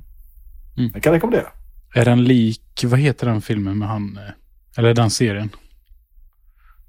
Mm. 0.76 0.91
jag 0.95 1.02
kan 1.02 1.12
rekommendera. 1.12 1.47
Är 1.95 2.05
den 2.05 2.25
lik, 2.25 2.85
vad 2.85 2.99
heter 3.00 3.26
den 3.26 3.43
filmen 3.43 3.79
med 3.79 3.88
han, 3.88 4.17
eh, 4.19 4.33
eller 4.76 4.95
den 4.95 5.11
serien? 5.11 5.50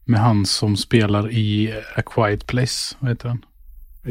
Med 0.05 0.19
han 0.19 0.45
som 0.45 0.77
spelar 0.77 1.31
i 1.31 1.73
A 1.95 2.01
Quiet 2.05 2.47
Place, 2.47 2.95
vad 2.99 3.11
heter 3.11 3.27
den? 3.29 3.45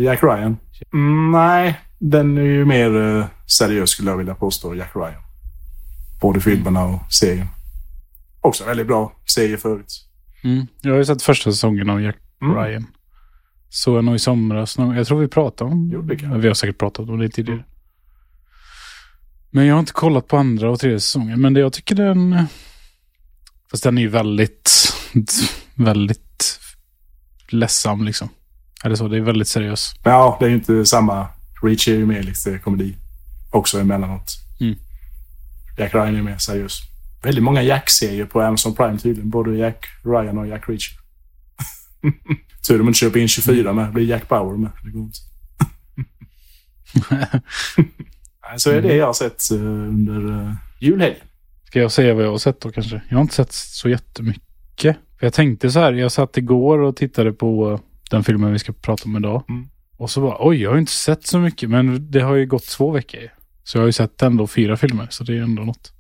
Jack 0.05 0.23
Ryan? 0.23 0.57
Mm, 0.93 1.31
nej, 1.31 1.81
den 1.99 2.39
är 2.39 2.43
ju 2.43 2.65
mer 2.65 3.27
seriös 3.47 3.91
skulle 3.91 4.11
jag 4.11 4.17
vilja 4.19 4.35
påstå, 4.35 4.75
Jack 4.75 4.91
Ryan. 4.97 5.23
Både 6.23 6.41
filmerna 6.41 6.85
och 6.85 7.13
serien. 7.13 7.47
Också 8.41 8.65
en 8.65 8.69
väldigt 8.69 8.87
bra 8.87 9.13
serie 9.35 9.57
förut. 9.57 10.09
Mm. 10.45 10.67
Jag 10.81 10.91
har 10.91 10.99
ju 10.99 11.05
sett 11.05 11.23
första 11.23 11.53
säsongen 11.53 11.91
av 11.91 12.03
Jack 12.03 12.17
Mm. 12.43 12.57
Ryan. 12.57 12.87
Så 13.69 13.95
jag 13.95 14.05
nog 14.05 14.15
i 14.15 14.19
somras. 14.19 14.79
Jag 14.79 15.07
tror 15.07 15.21
vi 15.21 15.29
pratade 15.29 15.71
om 15.71 15.91
Jo, 15.93 16.03
det 16.03 16.17
kan 16.17 16.41
Vi 16.41 16.49
har 16.49 16.55
säkert 16.55 16.79
pratat 16.79 17.09
om 17.09 17.19
det 17.19 17.29
tidigare. 17.29 17.65
Men 19.51 19.67
jag 19.67 19.75
har 19.75 19.81
inte 19.81 19.93
kollat 19.93 20.29
på 20.29 20.37
andra 20.37 20.71
och 20.71 20.81
tredje 20.81 21.01
säsongen. 21.01 21.41
Men 21.41 21.55
det 21.55 21.61
jag 21.61 21.73
tycker 21.73 21.95
den... 21.95 22.45
Fast 23.71 23.83
den 23.83 23.99
är 23.99 24.03
ju 24.03 24.09
väldigt, 24.09 24.93
väldigt 25.75 26.59
ledsam 27.49 28.05
liksom. 28.05 28.29
Eller 28.85 28.97
så, 28.97 29.09
det 29.09 29.17
är 29.17 29.21
väldigt 29.21 29.49
seriös. 29.49 29.95
Ja, 30.05 30.37
det 30.41 30.47
är 30.47 30.49
ju 30.49 30.55
inte 30.55 30.87
samma. 30.87 31.29
Reach 31.63 31.89
är 31.89 31.93
ju 31.93 32.07
mer 32.07 32.23
lite 32.23 32.59
komedi. 32.59 32.97
Också 33.51 33.81
emellanåt. 33.81 34.42
Mm. 35.83 35.85
Jack 35.85 35.95
Ryan 35.95 36.17
är 36.17 36.23
mer 36.23 36.39
seriös. 36.39 36.81
Väldigt 37.23 37.45
många 37.45 37.63
Jack-serier 37.63 38.25
på 38.25 38.41
Amazon 38.41 38.75
Prime 38.75 38.99
tydligen. 38.99 39.31
Både 39.31 39.57
Jack 39.57 39.87
Ryan 40.05 40.39
och 40.39 40.47
Jack 40.47 40.69
Reacher. 40.69 40.93
Tur 42.69 42.79
de 42.79 42.89
inte 42.89 42.99
köper 42.99 43.21
in 43.21 43.29
24 43.29 43.73
med. 43.73 43.89
Det 43.89 43.93
blir 43.93 44.07
Jack 44.07 44.29
Bauer 44.29 44.57
med. 44.57 44.71
Det 44.85 44.91
går 44.91 45.03
inte. 45.03 45.19
Så 48.57 48.71
är 48.71 48.83
det 48.83 48.97
jag 48.97 49.07
har 49.07 49.13
sett 49.13 49.51
eh, 49.51 49.57
under 49.59 50.31
uh, 50.31 50.55
julhelgen. 50.79 51.21
Ska 51.65 51.81
jag 51.81 51.93
säga 51.93 52.15
vad 52.15 52.25
jag 52.25 52.31
har 52.31 52.39
sett 52.39 52.61
då 52.61 52.71
kanske? 52.71 53.03
Jag 53.09 53.17
har 53.17 53.23
inte 53.23 53.35
sett 53.35 53.53
så 53.53 53.89
jättemycket. 53.89 54.97
För 55.19 55.27
jag 55.27 55.33
tänkte 55.33 55.71
så 55.71 55.79
här, 55.79 55.93
jag 55.93 56.13
satt 56.13 56.37
igår 56.37 56.79
och 56.79 56.97
tittade 56.97 57.33
på 57.33 57.81
den 58.11 58.25
filmen 58.25 58.53
vi 58.53 58.59
ska 58.59 58.73
prata 58.73 59.05
om 59.05 59.17
idag. 59.17 59.45
Mm. 59.49 59.69
Och 59.97 60.11
så 60.11 60.21
bara, 60.21 60.37
oj, 60.41 60.63
jag 60.63 60.71
har 60.71 60.79
inte 60.79 60.93
sett 60.93 61.27
så 61.27 61.39
mycket. 61.39 61.71
Men 61.71 62.11
det 62.11 62.21
har 62.21 62.35
ju 62.35 62.47
gått 62.47 62.67
två 62.67 62.91
veckor. 62.91 63.21
Så 63.65 63.79
jag 63.79 63.83
har 63.83 63.87
ju 63.87 63.93
sett 63.93 64.23
ändå 64.23 64.47
fyra 64.47 64.77
filmer, 64.77 65.07
så 65.11 65.25
det 65.25 65.33
är 65.39 65.43
ändå 65.43 65.63
något. 65.63 65.93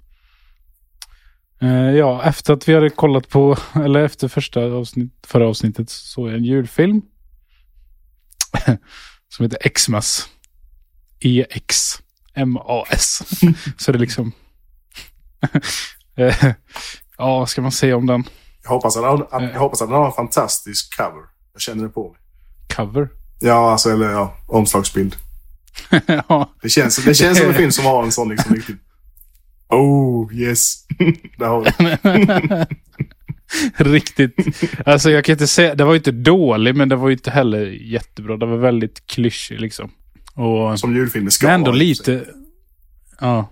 Eh, 1.62 1.90
ja, 1.90 2.22
efter 2.25 2.53
att 2.53 2.68
vi 2.68 2.75
hade 2.75 2.90
kollat 2.90 3.29
på, 3.29 3.57
eller 3.75 4.05
efter 4.05 4.29
första 4.29 4.61
avsnitt, 4.61 5.12
förra 5.27 5.48
avsnittet 5.48 5.90
så 5.90 6.07
såg 6.07 6.29
jag 6.29 6.35
en 6.37 6.44
julfilm. 6.44 7.03
som 9.29 9.42
heter 9.44 9.68
Xmas. 9.68 10.29
E-X. 11.20 11.98
M-A-S. 12.35 13.22
så 13.79 13.92
det 13.92 13.98
är 13.98 14.01
liksom... 14.01 14.33
Eh, 16.16 16.44
ja, 17.18 17.38
vad 17.38 17.48
ska 17.48 17.62
man 17.62 17.72
säga 17.72 17.96
om 17.96 18.07
den? 18.07 18.25
Jag 18.62 18.70
hoppas 18.70 18.96
att, 18.96 19.05
han- 19.05 19.27
att, 19.31 19.42
jag 19.53 19.61
hoppas 19.61 19.83
att 19.83 19.88
den 19.88 19.98
har 19.98 20.07
en 20.07 20.12
fantastisk 20.12 20.96
cover. 20.96 21.22
Jag 21.53 21.62
känner 21.62 21.83
det 21.83 21.88
på 21.88 22.09
mig. 22.12 22.20
Cover? 22.77 23.09
Ja, 23.40 23.70
alltså, 23.72 23.90
eller 23.90 24.11
ja, 24.11 24.37
omslagsbild. 24.46 25.16
ja, 26.29 26.55
Det 26.63 26.69
känns, 26.69 27.05
det 27.05 27.15
känns 27.15 27.39
som 27.39 27.49
en 27.49 27.55
film 27.59 27.73
som 27.73 27.85
har 27.85 28.03
en 28.05 28.13
sån 28.13 28.29
liksom 28.29 28.55
riktigt... 28.55 28.77
Oh, 29.69 30.35
yes. 30.35 30.87
Där 31.39 31.47
har 31.47 31.61
vi 31.61 32.67
riktigt. 33.77 34.35
Alltså 34.87 35.11
jag 35.11 35.25
kan 35.25 35.33
inte 35.33 35.47
säga, 35.47 35.75
det 35.75 35.85
var 35.85 35.93
ju 35.93 35.99
inte 35.99 36.13
dålig 36.13 36.77
men 36.77 36.89
det 36.89 36.97
var 36.97 37.09
ju 37.09 37.15
inte 37.15 37.31
heller 37.31 37.67
jättebra. 37.67 38.37
Det 38.37 38.47
var 38.47 38.57
väldigt 38.57 39.07
klyschig 39.07 39.61
liksom. 39.61 39.91
Och 40.35 40.81
Som 40.81 40.95
julfilmer 40.97 41.31
ska 41.31 41.47
men 41.47 41.55
ändå 41.55 41.71
vara, 41.71 41.79
sig. 41.79 41.87
lite. 41.87 42.25
Ja. 43.21 43.49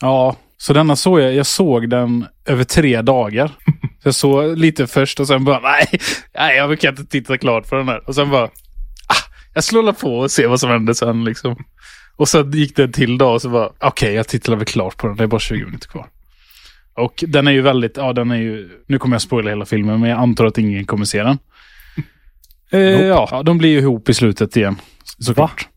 Ja, 0.00 0.36
så 0.56 0.72
denna 0.72 0.96
såg 0.96 1.20
jag. 1.20 1.34
Jag 1.34 1.46
såg 1.46 1.90
den 1.90 2.26
över 2.44 2.64
tre 2.64 3.02
dagar. 3.02 3.48
Så 4.02 4.08
jag 4.08 4.14
såg 4.14 4.58
lite 4.58 4.86
först 4.86 5.20
och 5.20 5.26
sen 5.26 5.44
bara 5.44 5.60
nej, 5.60 5.86
nej 6.34 6.56
jag 6.56 6.80
kan 6.80 6.90
inte 6.90 7.04
titta 7.06 7.38
klart 7.38 7.68
på 7.68 7.74
den 7.76 7.88
här. 7.88 8.08
Och 8.08 8.14
sen 8.14 8.30
bara, 8.30 8.50
jag 9.54 9.64
slår 9.64 9.92
på 9.92 10.18
och 10.18 10.30
ser 10.30 10.48
vad 10.48 10.60
som 10.60 10.70
händer 10.70 10.92
sen 10.92 11.24
liksom. 11.24 11.64
Och 12.16 12.28
sen 12.28 12.50
gick 12.50 12.76
det 12.76 12.84
en 12.84 12.92
till 12.92 13.18
dag 13.18 13.34
och 13.34 13.42
så 13.42 13.48
bara, 13.48 13.70
okej 13.80 14.14
jag 14.14 14.28
tittar 14.28 14.56
väl 14.56 14.64
klart 14.64 14.96
på 14.96 15.06
den. 15.06 15.16
Det 15.16 15.22
är 15.22 15.26
bara 15.26 15.40
20 15.40 15.64
minuter 15.64 15.88
kvar. 15.88 16.06
Och 16.94 17.24
den 17.28 17.48
är 17.48 17.52
ju 17.52 17.62
väldigt, 17.62 17.96
ja 17.96 18.12
den 18.12 18.30
är 18.30 18.36
ju, 18.36 18.68
nu 18.86 18.98
kommer 18.98 19.14
jag 19.14 19.22
spoila 19.22 19.50
hela 19.50 19.64
filmen 19.64 20.00
men 20.00 20.10
jag 20.10 20.18
antar 20.18 20.46
att 20.46 20.58
ingen 20.58 20.84
kommer 20.84 21.04
se 21.04 21.22
den. 21.22 21.38
Eh, 22.70 22.80
ja, 22.80 23.42
de 23.44 23.58
blir 23.58 23.68
ju 23.68 23.78
ihop 23.78 24.08
i 24.08 24.14
slutet 24.14 24.56
igen. 24.56 24.76
Såklart. 25.18 25.68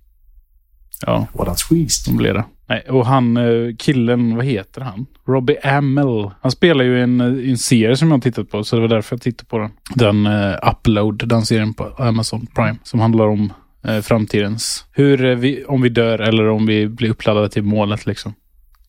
Ja. 1.06 1.28
What 1.34 1.48
a 1.48 1.56
twist. 1.70 2.06
De 2.06 2.18
blev 2.18 2.34
det. 2.34 2.44
Nej, 2.72 2.82
och 2.90 3.06
han, 3.06 3.38
eh, 3.38 3.76
killen, 3.78 4.36
vad 4.36 4.46
heter 4.46 4.82
han? 4.82 5.06
Robbie 5.28 5.58
Amell. 5.64 6.32
Han 6.42 6.52
spelar 6.52 6.84
ju 6.84 7.04
en, 7.04 7.22
eh, 7.22 7.50
en 7.50 7.58
serie 7.58 7.98
som 7.98 8.08
jag 8.08 8.18
har 8.18 8.22
tittat 8.22 8.50
på, 8.50 8.64
så 8.64 8.76
det 8.76 8.82
var 8.82 8.90
därför 8.90 9.16
jag 9.16 9.22
tittade 9.22 9.50
på 9.50 9.58
den. 9.58 9.72
Den 9.96 10.28
uh, 10.28 10.56
Upload, 10.72 11.28
den 11.28 11.46
serien 11.46 11.74
på 11.74 11.84
Amazon 11.98 12.48
Prime, 12.56 12.78
som 12.84 13.00
handlar 13.00 13.28
om 13.28 13.54
eh, 13.84 14.02
framtidens, 14.02 14.86
hur 14.91 15.26
eh, 15.26 15.36
vi, 15.36 15.65
om 15.65 15.82
vi 15.82 15.89
dör 15.89 16.20
eller 16.20 16.48
om 16.48 16.65
vi 16.65 16.88
blir 16.88 17.10
uppladdade 17.10 17.50
till 17.50 17.63
målet 17.63 18.06
liksom. 18.06 18.34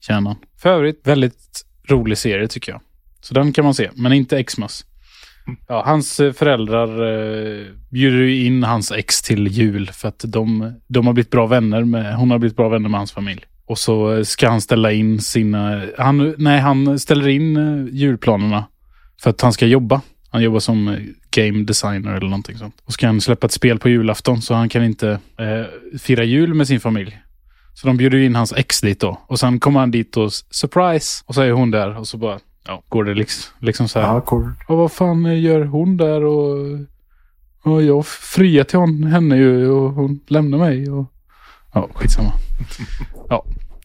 Kärnan. 0.00 0.36
För 0.58 0.68
övrigt, 0.68 1.06
väldigt 1.06 1.64
rolig 1.88 2.18
serie 2.18 2.48
tycker 2.48 2.72
jag. 2.72 2.80
Så 3.20 3.34
den 3.34 3.52
kan 3.52 3.64
man 3.64 3.74
se, 3.74 3.90
men 3.94 4.12
inte 4.12 4.44
Xmas. 4.44 4.84
Ja, 5.68 5.82
hans 5.86 6.20
eh, 6.20 6.32
föräldrar 6.32 6.88
eh, 6.88 7.66
bjuder 7.90 8.18
ju 8.18 8.46
in 8.46 8.62
hans 8.62 8.92
ex 8.92 9.22
till 9.22 9.48
jul 9.48 9.90
för 9.92 10.08
att 10.08 10.24
de, 10.26 10.72
de 10.86 11.06
har 11.06 11.14
blivit 11.14 11.30
bra 11.30 11.46
vänner 11.46 11.84
med, 11.84 12.16
hon 12.16 12.30
har 12.30 12.38
blivit 12.38 12.56
bra 12.56 12.68
vänner 12.68 12.88
med 12.88 13.00
hans 13.00 13.12
familj. 13.12 13.44
Och 13.66 13.78
så 13.78 14.14
eh, 14.14 14.22
ska 14.22 14.48
han 14.48 14.60
ställa 14.60 14.92
in 14.92 15.20
sina, 15.20 15.82
han, 15.98 16.34
nej 16.38 16.60
han 16.60 16.98
ställer 16.98 17.28
in 17.28 17.88
julplanerna 17.92 18.64
för 19.22 19.30
att 19.30 19.40
han 19.40 19.52
ska 19.52 19.66
jobba. 19.66 20.00
Han 20.32 20.42
jobbar 20.42 20.60
som 20.60 20.88
eh, 20.88 20.98
game 21.30 21.64
designer 21.64 22.10
eller 22.12 22.28
någonting 22.28 22.58
sånt. 22.58 22.74
Och 22.84 22.92
ska 22.92 23.06
han 23.06 23.20
släppa 23.20 23.46
ett 23.46 23.52
spel 23.52 23.78
på 23.78 23.88
julafton 23.88 24.42
så 24.42 24.54
han 24.54 24.68
kan 24.68 24.84
inte 24.84 25.18
eh, 25.38 25.98
fira 25.98 26.24
jul 26.24 26.54
med 26.54 26.66
sin 26.66 26.80
familj. 26.80 27.18
Så 27.74 27.86
de 27.86 27.96
bjuder 27.96 28.18
in 28.18 28.34
hans 28.34 28.52
ex 28.52 28.80
dit 28.80 29.00
då. 29.00 29.20
Och 29.26 29.40
sen 29.40 29.60
kommer 29.60 29.80
han 29.80 29.90
dit 29.90 30.16
och 30.16 30.32
surprise. 30.32 31.24
Och 31.26 31.34
så 31.34 31.40
är 31.42 31.50
hon 31.50 31.70
där 31.70 31.98
och 31.98 32.08
så 32.08 32.16
bara, 32.16 32.38
ja, 32.66 32.82
går 32.88 33.04
det 33.04 33.14
liksom, 33.14 33.54
liksom 33.58 33.88
så 33.88 34.00
här. 34.00 34.08
Awkward. 34.08 34.54
Och 34.68 34.76
vad 34.76 34.92
fan 34.92 35.26
eh, 35.26 35.40
gör 35.40 35.64
hon 35.64 35.96
där 35.96 36.24
och, 36.24 36.78
och 37.62 37.82
jag 37.82 38.06
friar 38.06 38.64
till 38.64 38.78
hon, 38.78 39.04
henne 39.04 39.36
ju 39.36 39.68
och 39.68 39.92
hon 39.92 40.20
lämnar 40.26 40.58
mig 40.58 40.90
och 40.90 41.12
ja, 41.74 41.88
skitsamma. 41.94 42.32
Ja. 43.28 43.44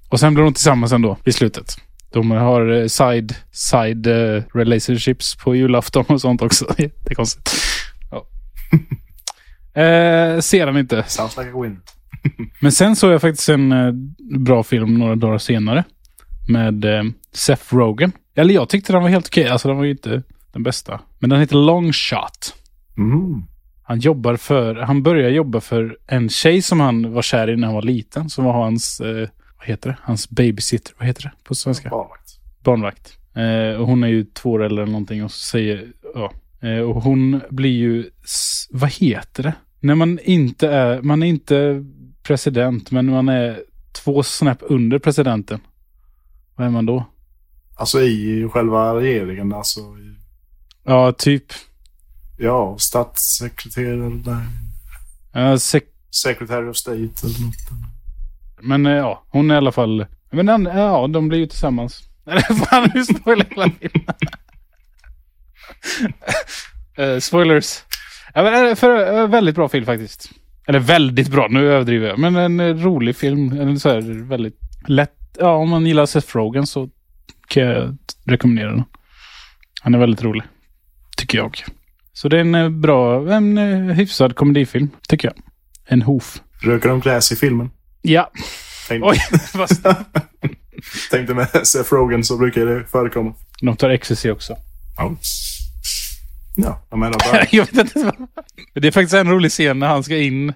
Och 0.10 0.20
sen 0.20 0.34
blir 0.34 0.44
de 0.44 0.54
tillsammans 0.54 0.92
ändå 0.92 1.18
i 1.26 1.32
slutet. 1.32 1.78
De 2.12 2.32
har 2.32 2.72
eh, 2.72 2.88
side, 2.88 3.36
side 3.52 4.08
eh, 4.08 4.43
relationships 4.54 5.36
på 5.36 5.56
julafton 5.56 6.06
och 6.08 6.22
sånt 6.22 6.41
också. 6.41 6.65
Det 6.78 6.91
är 7.10 7.15
konstigt. 7.15 7.52
Ja. 8.12 8.28
eh, 9.82 10.39
ser 10.39 10.65
den 10.65 10.78
inte. 10.78 11.04
Sounds 11.08 11.38
like 11.38 11.50
a 11.50 11.62
win. 11.62 11.80
Men 12.62 12.72
sen 12.72 12.96
såg 12.96 13.12
jag 13.12 13.22
faktiskt 13.22 13.50
en 13.50 13.72
eh, 13.72 13.91
bra 14.39 14.63
film 14.63 14.93
några 14.93 15.15
dagar 15.15 15.38
senare. 15.38 15.84
Med 16.50 16.86
Seth 17.34 17.76
Rogen. 17.76 18.12
Eller 18.36 18.54
jag 18.54 18.70
tyckte 18.70 18.93
den 18.93 19.02
var 19.02 19.10
helt 19.10 19.28
okej. 19.28 19.48
Alltså 19.48 19.67
den 19.67 19.78
var 19.78 19.84
ju 19.84 19.91
inte 19.91 20.24
den 20.54 20.63
bästa. 20.63 21.00
Men 21.20 21.30
den 21.30 21.39
heter 21.39 21.56
Long 21.56 21.93
Shot. 21.93 22.56
Mm. 22.98 23.43
Han 23.84 24.00
jobbar 24.00 24.36
för, 24.36 24.76
han 24.76 25.04
började 25.04 25.34
jobba 25.34 25.62
för 25.62 25.98
en 26.08 26.30
tjej 26.30 26.62
som 26.62 26.80
han 26.80 27.13
var 27.13 27.22
kär 27.22 27.50
i 27.50 27.56
när 27.56 27.67
han 27.67 27.76
var 27.76 27.82
liten. 27.82 28.30
Som 28.30 28.46
var 28.46 28.54
hans, 28.54 29.02
eh, 29.02 29.30
heter 29.68 29.90
det? 29.90 29.98
Hans 30.04 30.30
babysitter. 30.30 30.94
Vad 30.98 31.08
heter 31.08 31.24
det 31.24 31.32
på 31.44 31.56
svenska? 31.56 31.90
Barnvakt. 31.90 32.40
barnvakt. 32.64 33.18
Eh, 33.36 33.82
och 33.82 33.88
hon 33.88 34.04
är 34.04 34.08
ju 34.08 34.24
två 34.26 34.52
år 34.52 34.64
eller 34.64 34.86
någonting 34.86 35.24
och 35.24 35.32
säger, 35.32 35.88
ja. 36.16 36.32
Eh, 36.68 36.80
och 36.80 37.02
hon 37.04 37.42
blir 37.50 37.70
ju, 37.78 38.10
vad 38.70 38.92
heter 38.92 39.44
det? 39.44 39.54
När 39.80 39.96
man 39.96 40.20
inte 40.20 40.68
är, 40.70 41.02
man 41.02 41.24
är 41.24 41.28
inte 41.28 41.86
president, 42.24 42.92
men 42.92 43.06
man 43.06 43.30
är 43.30 43.64
två 43.92 44.24
snäpp 44.24 44.58
under 44.62 45.00
presidenten. 45.00 45.60
Vad 46.56 46.68
är 46.68 46.72
man 46.72 46.86
då? 46.86 47.06
Alltså 47.76 48.02
i 48.02 48.50
själva 48.52 48.96
regeringen, 48.96 49.54
alltså. 49.54 49.80
I, 49.80 50.16
Ja, 50.84 51.12
typ. 51.12 51.44
ja, 52.38 52.76
statssekreterare, 52.80 54.10
nej. 54.26 54.46
Ja, 55.34 55.56
sek- 55.58 55.94
Secretary 56.12 56.68
of 56.70 56.78
State 56.78 56.98
eller 56.98 57.46
något. 57.46 57.56
Men 58.62 58.86
eh, 58.86 58.91
ja, 58.93 59.24
hon 59.30 59.52
är 59.52 59.56
i 59.56 59.58
alla 59.58 59.72
fall, 59.72 60.06
men 60.32 60.46
den, 60.46 60.65
ja, 60.65 61.08
de 61.08 61.28
blir 61.28 61.39
ju 61.39 61.46
tillsammans. 61.46 62.04
Fan, 62.70 62.91
nu 62.93 63.06
spoilar 63.06 63.46
jag 63.50 63.56
hela 63.58 63.74
filmen. 63.80 64.15
Eh, 66.98 67.20
spoilers. 67.20 67.84
Ja, 68.34 68.43
men, 68.43 68.67
eh, 68.70 68.76
för, 68.76 69.17
eh, 69.17 69.28
väldigt 69.28 69.56
bra 69.56 69.70
film 69.70 69.86
faktiskt. 69.86 70.32
Eller 70.67 70.80
väldigt 70.80 71.32
bra, 71.32 71.48
nu 71.48 71.72
överdriver 71.72 72.08
jag. 72.08 72.20
Men 72.20 72.36
en 72.36 72.60
eh, 72.60 72.76
rolig 72.76 73.15
film. 73.15 73.52
En 73.62 73.80
så 73.80 73.89
här 73.89 74.24
väldigt 74.24 74.60
lätt. 74.88 75.38
Ja, 75.39 75.56
om 75.56 75.70
man 75.70 75.86
gillar 75.86 76.06
Seth 76.06 76.38
Rogen 76.38 76.67
så 76.67 76.89
kan 77.48 77.63
jag 77.63 77.98
rekommendera 78.26 78.72
den. 78.72 78.84
Han 79.82 79.96
är 79.96 80.00
väldigt 80.00 80.24
rolig. 80.24 80.43
Tycker 81.17 81.38
jag. 81.38 81.63
Så 82.13 82.30
det 82.30 82.38
är 82.38 82.56
en 82.56 82.82
bra, 82.82 83.32
en 83.34 83.58
hyfsad 83.89 84.36
komedifilm, 84.36 84.89
tycker 85.08 85.28
jag. 85.28 85.38
En 85.86 86.02
hoof. 86.02 86.41
Röker 86.63 86.89
de 86.89 87.00
gräs 87.00 87.32
i 87.32 87.36
filmen? 87.36 87.70
Ja. 88.08 88.32
Tänkte, 88.88 89.08
Oj, 89.10 89.17
vad 89.54 89.70
snabbt. 89.70 90.17
tänkte 91.12 91.34
med 91.34 91.48
Seth 91.67 91.93
Rogen 91.93 92.24
så 92.24 92.38
brukar 92.38 92.65
det 92.65 92.84
förekomma. 92.91 93.34
De 93.62 93.76
tar 93.76 93.89
ecstasy 93.89 94.32
också. 94.32 94.56
Ja. 94.98 95.15
Ja, 96.56 96.86
jag 96.89 97.00
menar 97.00 97.32
bara. 97.32 97.46
jag 97.52 97.65
vet 97.65 97.78
inte. 97.96 98.04
vad- 98.04 98.28
Det 98.74 98.88
är 98.88 98.91
faktiskt 98.91 99.13
en 99.13 99.30
rolig 99.32 99.52
scen 99.52 99.80
när 99.80 99.88
han 99.88 100.04
ska 100.04 100.17
in 100.17 100.54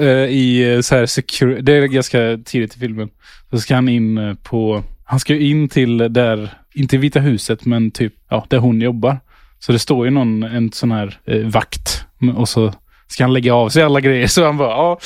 eh, 0.00 0.06
i 0.08 0.74
eh, 0.74 0.80
så 0.80 0.94
här 0.96 1.06
secure, 1.06 1.60
Det 1.60 1.72
är 1.72 1.86
ganska 1.86 2.18
tidigt 2.44 2.76
i 2.76 2.78
filmen. 2.78 3.08
Så 3.50 3.58
ska 3.60 3.74
han 3.74 3.88
in 3.88 4.18
eh, 4.18 4.34
på... 4.34 4.82
Han 5.04 5.20
ska 5.20 5.34
ju 5.34 5.48
in 5.50 5.68
till 5.68 5.98
där, 5.98 6.58
inte 6.74 6.96
Vita 6.96 7.20
huset, 7.20 7.64
men 7.64 7.90
typ 7.90 8.14
ja, 8.30 8.46
där 8.50 8.58
hon 8.58 8.80
jobbar. 8.80 9.20
Så 9.58 9.72
det 9.72 9.78
står 9.78 10.04
ju 10.06 10.10
någon, 10.10 10.42
en 10.42 10.72
sån 10.72 10.92
här 10.92 11.18
eh, 11.26 11.38
vakt. 11.46 12.04
Och 12.36 12.48
så 12.48 12.74
ska 13.08 13.24
han 13.24 13.32
lägga 13.32 13.54
av 13.54 13.68
sig 13.68 13.82
alla 13.82 14.00
grejer. 14.00 14.26
Så 14.26 14.44
han 14.44 14.56
bara, 14.56 14.70
ja, 14.70 14.98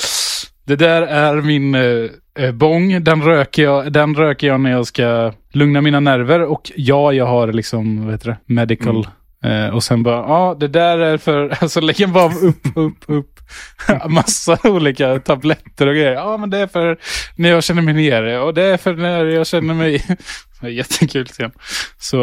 det 0.69 0.75
där 0.75 1.01
är 1.01 1.41
min 1.41 1.75
eh, 1.75 2.09
eh, 2.39 2.51
bong. 2.51 3.03
Den 3.03 3.21
röker, 3.23 3.63
jag, 3.63 3.93
den 3.93 4.15
röker 4.15 4.47
jag 4.47 4.61
när 4.61 4.71
jag 4.71 4.87
ska 4.87 5.33
lugna 5.53 5.81
mina 5.81 5.99
nerver. 5.99 6.41
Och 6.41 6.71
ja, 6.75 7.13
jag 7.13 7.25
har 7.25 7.53
liksom, 7.53 8.05
vad 8.05 8.13
heter 8.13 8.29
det, 8.29 8.53
medical. 8.53 9.07
Eh, 9.43 9.67
och 9.67 9.83
sen 9.83 10.03
bara, 10.03 10.15
ja, 10.15 10.57
det 10.59 10.67
där 10.67 10.97
är 10.97 11.17
för, 11.17 11.49
alltså 11.61 11.79
lägger 11.79 12.07
bara 12.07 12.33
upp, 12.33 12.67
upp, 12.75 13.03
upp. 13.07 13.39
Massa 14.09 14.57
olika 14.63 15.19
tabletter 15.19 15.87
och 15.87 15.93
grejer. 15.93 16.13
Ja, 16.13 16.37
men 16.37 16.49
det 16.49 16.57
är 16.57 16.67
för 16.67 16.97
när 17.35 17.49
jag 17.49 17.63
känner 17.63 17.81
mig 17.81 17.93
nere. 17.93 18.39
Och 18.39 18.53
det 18.53 18.63
är 18.63 18.77
för 18.77 18.93
när 18.93 19.25
jag 19.25 19.47
känner 19.47 19.73
mig... 19.73 20.05
Det 20.61 20.67
är 20.67 20.71
Jättekul 20.71 21.27
scen. 21.27 21.51
Så, 21.99 22.17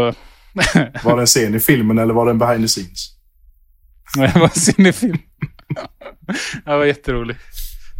Var 1.04 1.16
det 1.16 1.22
en 1.22 1.26
scen 1.26 1.54
i 1.54 1.60
filmen 1.60 1.98
eller 1.98 2.14
var 2.14 2.24
det 2.24 2.30
en 2.30 2.38
behind 2.38 2.64
the 2.64 2.68
scenes? 2.68 3.12
det 4.16 4.40
var 4.40 4.48
cinefilm. 4.48 5.18
Det 6.64 6.76
var 6.76 6.84
jätterolig. 6.84 7.36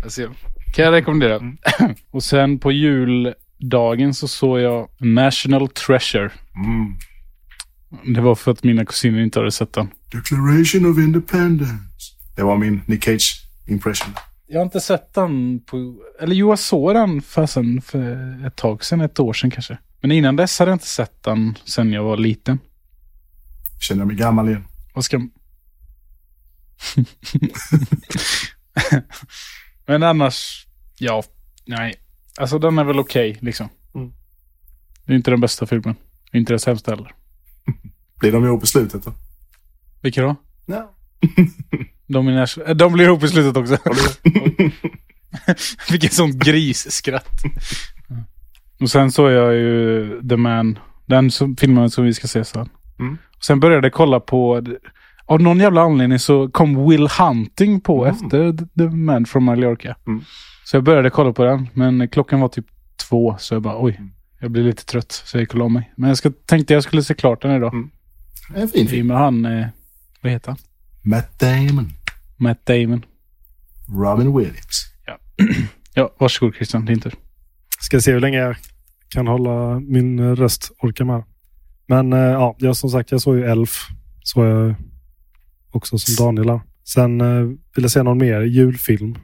Alltså, 0.07 0.35
kan 0.75 0.85
jag 0.85 0.93
rekommendera. 0.93 1.41
Och 2.11 2.25
sen 2.25 2.59
på 2.59 2.73
juldagen 2.73 4.15
så 4.15 4.29
såg 4.29 4.61
jag 4.61 4.89
National 4.99 5.69
Treasure. 5.69 6.31
Mm. 6.55 6.97
Det 8.15 8.21
var 8.21 8.35
för 8.35 8.51
att 8.51 8.65
mina 8.65 8.85
kusiner 8.85 9.21
inte 9.23 9.39
hade 9.39 9.53
sett 9.53 9.73
den. 9.73 9.89
Declaration 10.13 10.91
of 10.91 10.99
Independence. 10.99 12.15
Det 12.37 12.43
var 12.43 12.57
min 12.57 12.83
Nick 12.87 13.05
Cage 13.05 13.47
impression. 13.67 14.15
Jag 14.47 14.59
har 14.59 14.65
inte 14.65 14.81
sett 14.81 15.15
den 15.15 15.61
på... 15.61 15.97
Eller 16.21 16.35
jo, 16.35 16.49
jag 16.49 16.59
såg 16.59 16.95
den 16.95 17.23
fasen 17.23 17.83
för 17.83 18.47
ett 18.47 18.57
tag 18.57 18.85
sedan, 18.85 19.01
ett 19.01 19.21
år 19.21 19.33
sedan 19.33 19.51
kanske. 19.51 19.79
Men 20.01 20.13
innan 20.13 20.37
dess 20.37 20.59
hade 20.59 20.71
jag 20.71 20.77
inte 20.77 20.87
sett 20.87 21.23
den 21.23 21.59
sedan 21.65 21.93
jag 21.93 22.03
var 22.03 22.17
liten. 22.17 22.59
Känner 23.81 24.01
jag 24.01 24.07
mig 24.07 24.17
gammal 24.17 24.49
igen. 24.49 24.65
Vad 24.95 25.05
ska... 25.05 25.21
Men 29.87 30.03
annars, 30.03 30.67
ja, 30.99 31.23
nej. 31.65 31.95
Alltså 32.39 32.59
den 32.59 32.79
är 32.79 32.85
väl 32.85 32.99
okej 32.99 33.39
liksom. 33.41 33.69
Mm. 33.95 34.13
Det 35.05 35.13
är 35.13 35.17
inte 35.17 35.31
den 35.31 35.41
bästa 35.41 35.67
filmen. 35.67 35.95
Inte 36.33 36.53
den 36.53 36.61
sämsta 36.61 36.91
heller. 36.91 37.15
Blir 38.21 38.33
de 38.33 38.45
ihop 38.45 38.65
i 38.65 38.67
slutet 38.67 39.05
då? 39.05 39.13
Vilka 40.01 40.23
då? 40.23 40.37
Ja. 40.67 40.93
De, 42.09 42.29
är 42.29 42.69
äh, 42.69 42.75
de 42.75 42.93
blir 42.93 43.05
ihop 43.05 43.23
i 43.23 43.29
slutet 43.29 43.57
också. 43.57 43.79
Vilket 45.91 46.13
sånt 46.13 46.35
grisskratt. 46.35 47.43
Och 48.81 48.91
sen 48.91 49.13
såg 49.13 49.31
jag 49.31 49.55
ju 49.55 50.21
The 50.29 50.37
Man. 50.37 50.79
Den 51.07 51.31
som, 51.31 51.57
filmen 51.57 51.91
som 51.91 52.05
vi 52.05 52.15
ska 52.15 52.27
se 52.27 52.45
sen. 52.45 52.69
Mm. 52.99 53.19
Och 53.37 53.45
sen 53.45 53.61
började 53.61 53.87
jag 53.87 53.93
kolla 53.93 54.21
på... 54.21 54.63
Av 55.27 55.41
någon 55.43 55.59
jävla 55.59 55.81
anledning 55.83 56.19
så 56.19 56.49
kom 56.49 56.89
Will 56.89 57.09
Hunting 57.19 57.81
på 57.81 58.05
Mm. 58.07 58.15
efter 58.17 58.53
The 58.79 58.97
Man 58.97 59.27
from 59.27 59.45
Mallorca. 59.45 59.97
Mm. 60.07 60.25
Så 60.65 60.77
jag 60.77 60.85
började 60.85 61.11
kolla 61.11 61.33
på 61.33 61.45
den. 61.45 61.69
Men 61.75 62.09
klockan 62.09 62.41
var 62.41 62.49
typ 62.49 62.67
två. 63.09 63.37
Så 63.39 63.55
jag 63.55 63.63
bara 63.63 63.83
oj. 63.85 63.97
Mm. 63.99 64.11
Jag 64.41 64.51
blir 64.51 64.63
lite 64.65 64.85
trött. 64.85 65.13
Så 65.13 65.37
jag 65.37 65.41
gick 65.43 65.53
och 65.53 65.59
la 65.59 65.69
mig. 65.69 65.93
Men 65.97 66.09
jag 66.09 66.19
ska, 66.19 66.31
tänkte 66.47 66.75
jag 66.75 66.83
skulle 66.83 67.03
se 67.03 67.15
klart 67.15 67.43
den 67.43 67.57
idag. 67.57 67.75
Mm. 67.75 67.91
En 68.55 68.69
fin 68.69 68.89
film. 68.89 69.07
med 69.07 69.17
han... 69.17 69.45
Eh, 69.45 69.67
vad 70.23 70.33
heter 70.33 70.49
han? 70.51 70.59
Matt 71.03 71.39
Damon. 71.41 71.91
Matt 72.37 72.67
Damon. 72.67 73.05
Robin 73.89 74.37
Williams. 74.37 74.87
Ja, 75.95 76.15
varsågod 76.19 76.55
Christian. 76.55 76.85
Din 76.85 77.01
tur. 77.01 77.15
Ska 77.81 78.01
se 78.01 78.13
hur 78.13 78.21
länge 78.21 78.39
jag 78.39 78.57
kan 79.09 79.27
hålla 79.27 79.81
min 79.81 80.37
röst 80.37 80.71
orkar 80.83 81.05
med. 81.05 81.23
Men 81.87 82.13
eh, 82.13 82.19
ja, 82.19 82.57
jag, 82.59 82.77
som 82.77 82.91
sagt, 82.91 83.11
jag 83.11 83.21
såg 83.21 83.37
ju 83.37 83.45
Elf. 83.45 83.87
Så 84.23 84.45
jag 84.45 84.75
också 85.71 85.99
som 85.99 86.25
Daniel 86.27 86.49
här. 86.51 86.61
Sen 86.85 87.21
eh, 87.21 87.43
vill 87.47 87.85
jag 87.85 87.91
se 87.91 88.03
någon 88.03 88.19
mer 88.19 88.41
julfilm. 88.41 89.17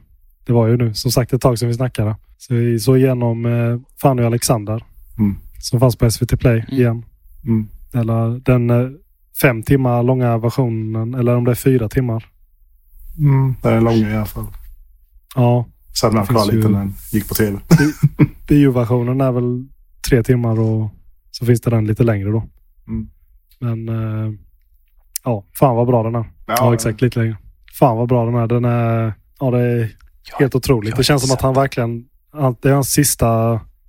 Det 0.45 0.53
var 0.53 0.67
ju 0.67 0.77
nu 0.77 0.93
som 0.93 1.11
sagt 1.11 1.33
ett 1.33 1.41
tag 1.41 1.59
sedan 1.59 1.67
vi 1.67 1.73
snackade. 1.73 2.15
Så 2.37 2.53
vi 2.53 2.79
såg 2.79 2.97
igenom 2.97 3.45
eh, 3.45 3.79
Fanny 4.01 4.21
och 4.21 4.25
Alexander. 4.27 4.83
Mm. 5.19 5.35
Som 5.59 5.79
fanns 5.79 5.95
på 5.95 6.11
SVT 6.11 6.39
Play 6.39 6.59
Mm. 6.59 6.73
igen. 6.79 7.05
Mm. 7.45 7.67
Eller 7.93 8.39
den 8.39 8.69
eh, 8.69 8.89
fem 9.41 9.63
timmar 9.63 10.03
långa 10.03 10.37
versionen. 10.37 11.13
Eller 11.13 11.35
om 11.35 11.43
det 11.43 11.51
är 11.51 11.55
fyra 11.55 11.89
timmar. 11.89 12.25
Mm. 13.17 13.55
Den 13.61 13.73
är 13.73 13.81
lång 13.81 13.93
i 13.95 14.15
alla 14.15 14.25
fall. 14.25 14.45
Ja, 15.35 15.65
Så 15.93 16.05
hade 16.05 16.15
man 16.15 16.25
Det 16.25 16.29
kvar 16.33 16.45
lite 16.45 16.57
ju- 16.57 16.69
när 16.69 16.79
den 16.79 16.93
gick 17.11 17.27
på 17.27 17.33
tv. 17.33 17.59
bioversionen 18.47 19.21
är 19.21 19.31
väl 19.31 19.65
tre 20.09 20.23
timmar 20.23 20.59
och 20.59 20.89
så 21.31 21.45
finns 21.45 21.61
det 21.61 21.69
den 21.69 21.87
lite 21.87 22.03
längre 22.03 22.29
då. 22.31 22.43
Mm. 22.87 23.09
Men 23.59 23.89
eh, 23.89 24.31
ja, 25.23 25.45
fan 25.59 25.75
vad 25.75 25.87
bra 25.87 26.03
den 26.03 26.15
är. 26.15 26.25
Ja, 26.47 26.55
Ja, 26.59 26.73
exakt. 26.73 27.01
Lite 27.01 27.19
längre. 27.19 27.37
Fan 27.79 27.97
vad 27.97 28.09
bra 28.09 28.25
den 28.25 28.35
är. 28.35 28.47
Den 28.47 28.65
är, 28.65 29.13
ja, 29.39 29.51
det 29.51 29.59
är 29.59 29.89
helt 30.39 30.55
otroligt. 30.55 30.89
jag 30.89 30.99
Det 30.99 31.03
känns 31.03 31.27
som 31.27 31.35
att 31.35 31.41
han 31.41 31.53
verkligen, 31.53 32.05
det 32.61 32.69
är 32.69 32.73
hans 32.73 32.91
sista, 32.91 33.27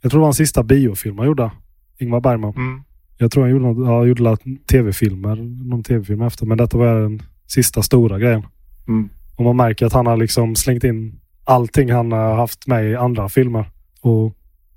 jag 0.01 0.11
tror 0.11 0.11
det 0.11 0.19
var 0.19 0.27
hans 0.27 0.37
sista 0.37 0.63
biofilm 0.63 1.19
han 1.19 1.27
gjorde. 1.27 1.51
Ingmar 1.99 2.21
Bergman. 2.21 2.55
Mm. 2.57 2.83
Jag 3.19 3.31
tror 3.31 3.43
han 3.43 3.51
gjorde, 3.51 3.65
något, 3.65 3.87
ja, 3.87 4.05
gjorde 4.05 4.37
tv-filmer, 4.71 5.37
någon 5.71 5.83
tv-film 5.83 6.23
efter, 6.23 6.47
men 6.47 6.59
detta 6.59 6.79
var 6.79 7.01
den 7.01 7.23
sista 7.47 7.83
stora 7.83 8.19
grejen. 8.19 8.47
Mm. 8.89 9.09
Och 9.37 9.45
man 9.45 9.57
märker 9.57 9.87
att 9.87 9.93
han 9.93 10.07
har 10.07 10.17
liksom 10.17 10.57
slängt 10.57 10.85
in 10.85 11.21
allting 11.45 11.93
han 11.93 12.13
har 12.13 12.35
haft 12.35 12.67
med 12.67 12.91
i 12.91 12.97
andra 12.97 13.29
filmer 13.29 13.71
och 14.01 14.37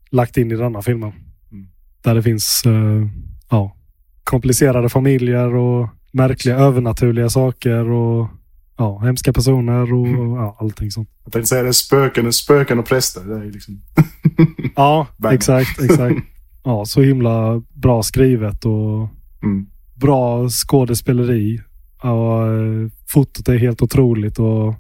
lagt 0.09 0.37
in 0.37 0.51
i 0.51 0.55
denna 0.55 0.81
filmen. 0.81 1.11
Mm. 1.51 1.67
Där 2.01 2.15
det 2.15 2.23
finns 2.23 2.63
eh, 2.65 3.07
ja, 3.49 3.75
komplicerade 4.23 4.89
familjer 4.89 5.55
och 5.55 5.89
märkliga 6.17 6.55
övernaturliga 6.57 7.29
saker 7.29 7.89
och 7.91 8.27
ja, 8.77 8.99
hemska 8.99 9.33
personer 9.33 9.93
och 9.93 10.07
Mm. 10.07 10.31
ja, 10.33 10.57
allting 10.59 10.91
sånt. 10.91 11.09
Jag 11.23 11.33
tänkte 11.33 11.47
säga 11.49 11.63
det. 11.63 11.73
Spöken, 11.73 12.33
spöken 12.33 12.79
och 12.79 12.85
präster. 12.85 13.21
Det 13.23 13.35
är 13.47 13.51
liksom... 13.51 13.81
Ja, 14.75 15.07
exakt, 15.31 15.81
exakt. 15.81 16.15
ja, 16.63 16.85
så 16.85 17.01
himla 17.01 17.61
bra 17.73 18.03
skrivet 18.03 18.65
och 18.65 19.09
Mm. 19.43 19.65
bra 19.95 20.49
skådespeleri. 20.49 21.61
Och, 22.01 22.47
eh, 22.47 22.89
fotot 23.07 23.47
är 23.49 23.57
helt 23.57 23.81
otroligt 23.81 24.39
och 24.39 24.75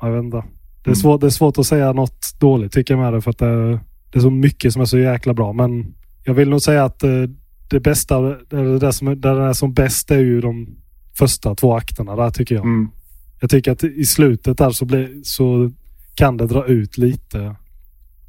ja, 0.00 0.08
jag 0.08 0.12
vet 0.12 0.24
inte. 0.24 0.36
Det 0.36 0.90
är, 0.90 0.94
Mm. 0.94 0.96
svårt, 0.96 1.20
det 1.20 1.26
är 1.26 1.30
svårt 1.30 1.58
att 1.58 1.66
säga 1.66 1.92
något 1.92 2.26
dåligt 2.40 2.72
tycker 2.72 2.94
jag 2.94 3.00
med 3.02 3.12
det 3.12 3.20
för 3.20 3.30
att 3.30 3.38
det, 3.38 3.70
det 4.10 4.18
är 4.18 4.20
så 4.20 4.30
mycket 4.30 4.72
som 4.72 4.82
är 4.82 4.86
så 4.86 4.98
jäkla 4.98 5.34
bra. 5.34 5.52
Men 5.52 5.94
jag 6.24 6.34
vill 6.34 6.48
nog 6.48 6.60
säga 6.62 6.84
att 6.84 7.02
eh, 7.02 7.10
det 7.68 7.80
bästa, 7.80 8.16
eller 8.52 8.80
det 8.80 8.92
som, 8.92 9.08
är- 9.08 9.14
där 9.14 9.34
den 9.34 9.44
är 9.48 9.52
som 9.52 9.72
bäst 9.74 10.10
är 10.10 10.18
ju 10.18 10.40
de 10.40 10.66
första 11.18 11.54
två 11.54 11.74
akterna 11.76 12.16
där 12.16 12.30
tycker 12.30 12.54
jag. 12.54 12.64
Mm. 12.64 12.88
Jag 13.40 13.50
tycker 13.50 13.72
att 13.72 13.84
i 13.84 14.04
slutet 14.04 14.58
där 14.58 14.70
så, 14.70 14.84
blir, 14.84 15.10
så 15.22 15.70
kan 16.14 16.36
det 16.36 16.46
dra 16.46 16.66
ut 16.66 16.98
lite. 16.98 17.38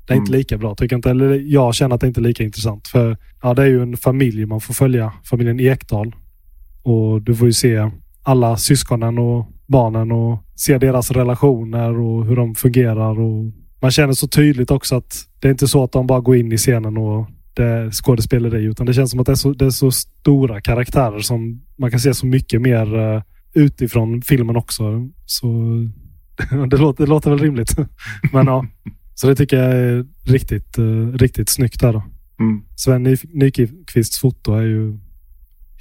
Det 0.08 0.14
är 0.14 0.18
inte 0.18 0.30
Mm. 0.30 0.38
lika 0.40 0.58
bra. 0.58 0.76
Tycker 0.76 0.94
jag, 0.94 0.98
inte, 0.98 1.10
eller 1.10 1.34
jag 1.34 1.76
känner 1.76 1.96
att 1.96 2.02
det 2.02 2.08
inte 2.08 2.20
är 2.20 2.24
lika 2.24 2.44
intressant. 2.44 2.88
För 2.88 3.18
ja, 3.42 3.54
det 3.54 3.62
är 3.62 3.68
ju 3.68 3.82
en 3.82 3.98
familj 3.98 4.46
man 4.46 4.62
får 4.62 4.74
följa. 4.74 5.14
Familjen 5.30 5.60
Ekdal. 5.60 6.16
Och 6.84 7.22
du 7.22 7.36
får 7.36 7.48
ju 7.48 7.54
se 7.54 7.92
alla 8.24 8.58
syskonen 8.58 9.18
och 9.18 9.48
barnen 9.68 10.12
och 10.12 10.44
se 10.56 10.78
deras 10.78 11.12
relationer 11.12 12.00
och 12.00 12.26
hur 12.26 12.36
de 12.36 12.56
fungerar. 12.56 13.20
Och 13.20 13.52
man 13.82 13.92
känner 13.92 14.14
så 14.14 14.28
tydligt 14.28 14.72
också 14.72 14.96
att 14.96 15.16
det 15.40 15.48
är 15.48 15.52
inte 15.52 15.68
så 15.68 15.84
att 15.84 15.92
de 15.92 16.08
bara 16.08 16.20
går 16.20 16.36
in 16.36 16.52
i 16.52 16.58
scenen 16.58 16.98
och 16.98 17.28
är 17.64 17.92
skådespeleri. 17.92 18.64
Utan 18.64 18.86
det 18.86 18.94
känns 18.94 19.12
som 19.12 19.20
att 19.20 19.26
det 19.26 19.32
är 19.32 19.36
så, 19.36 19.54
det 19.54 19.66
är 19.66 19.70
så 19.70 19.92
stora 19.92 20.62
karaktärer 20.62 21.20
som 21.20 21.62
man 21.78 21.92
kan 21.92 22.00
se 22.00 22.14
så 22.14 22.26
mycket 22.26 22.62
mer 22.62 23.00
eh, 23.00 23.22
utifrån 23.54 24.22
filmen 24.22 24.56
också. 24.56 25.10
Så 25.26 25.48
det 26.70 26.78
låter, 26.78 27.04
det 27.04 27.10
låter 27.10 27.30
väl 27.30 27.40
rimligt. 27.40 27.76
Men 28.34 28.48
ja, 28.48 28.66
så 29.16 29.28
det 29.28 29.36
tycker 29.36 29.58
jag 29.58 29.76
är 29.76 30.06
riktigt, 30.26 30.78
eh, 30.78 31.08
riktigt 31.14 31.50
snyggt 31.50 31.80
där 31.80 31.94
då. 31.94 32.04
Mm. 32.40 32.62
Sven 32.76 33.04
Ny- 33.04 33.18
Nyqvists 33.34 34.20
foto 34.20 34.54
är 34.54 34.62
ju 34.62 34.98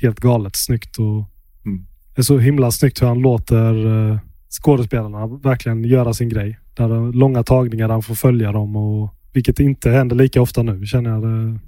helt 0.01 0.21
galet 0.21 0.57
snyggt 0.57 0.99
och 0.99 1.31
Mm. 1.67 1.87
är 2.17 2.23
så 2.23 2.39
himla 2.39 2.71
snyggt 2.71 3.03
hur 3.03 3.07
han 3.07 3.19
låter 3.19 3.87
eh, 4.11 4.19
skådespelarna 4.62 5.27
verkligen 5.27 5.85
göra 5.85 6.15
sin 6.15 6.29
grej. 6.29 6.59
Där 6.77 7.12
långa 7.12 7.43
tagningar 7.43 7.89
där 7.89 7.93
han 7.93 8.03
får 8.03 8.15
följa 8.15 8.53
dem 8.53 8.77
och 8.77 9.15
vilket 9.37 9.61
inte 9.61 9.90
händer 9.90 10.16
lika 10.16 10.42
ofta 10.42 10.62
nu 10.62 10.87
känner 10.87 11.11
jag. 11.11 11.22
Det 11.22 11.59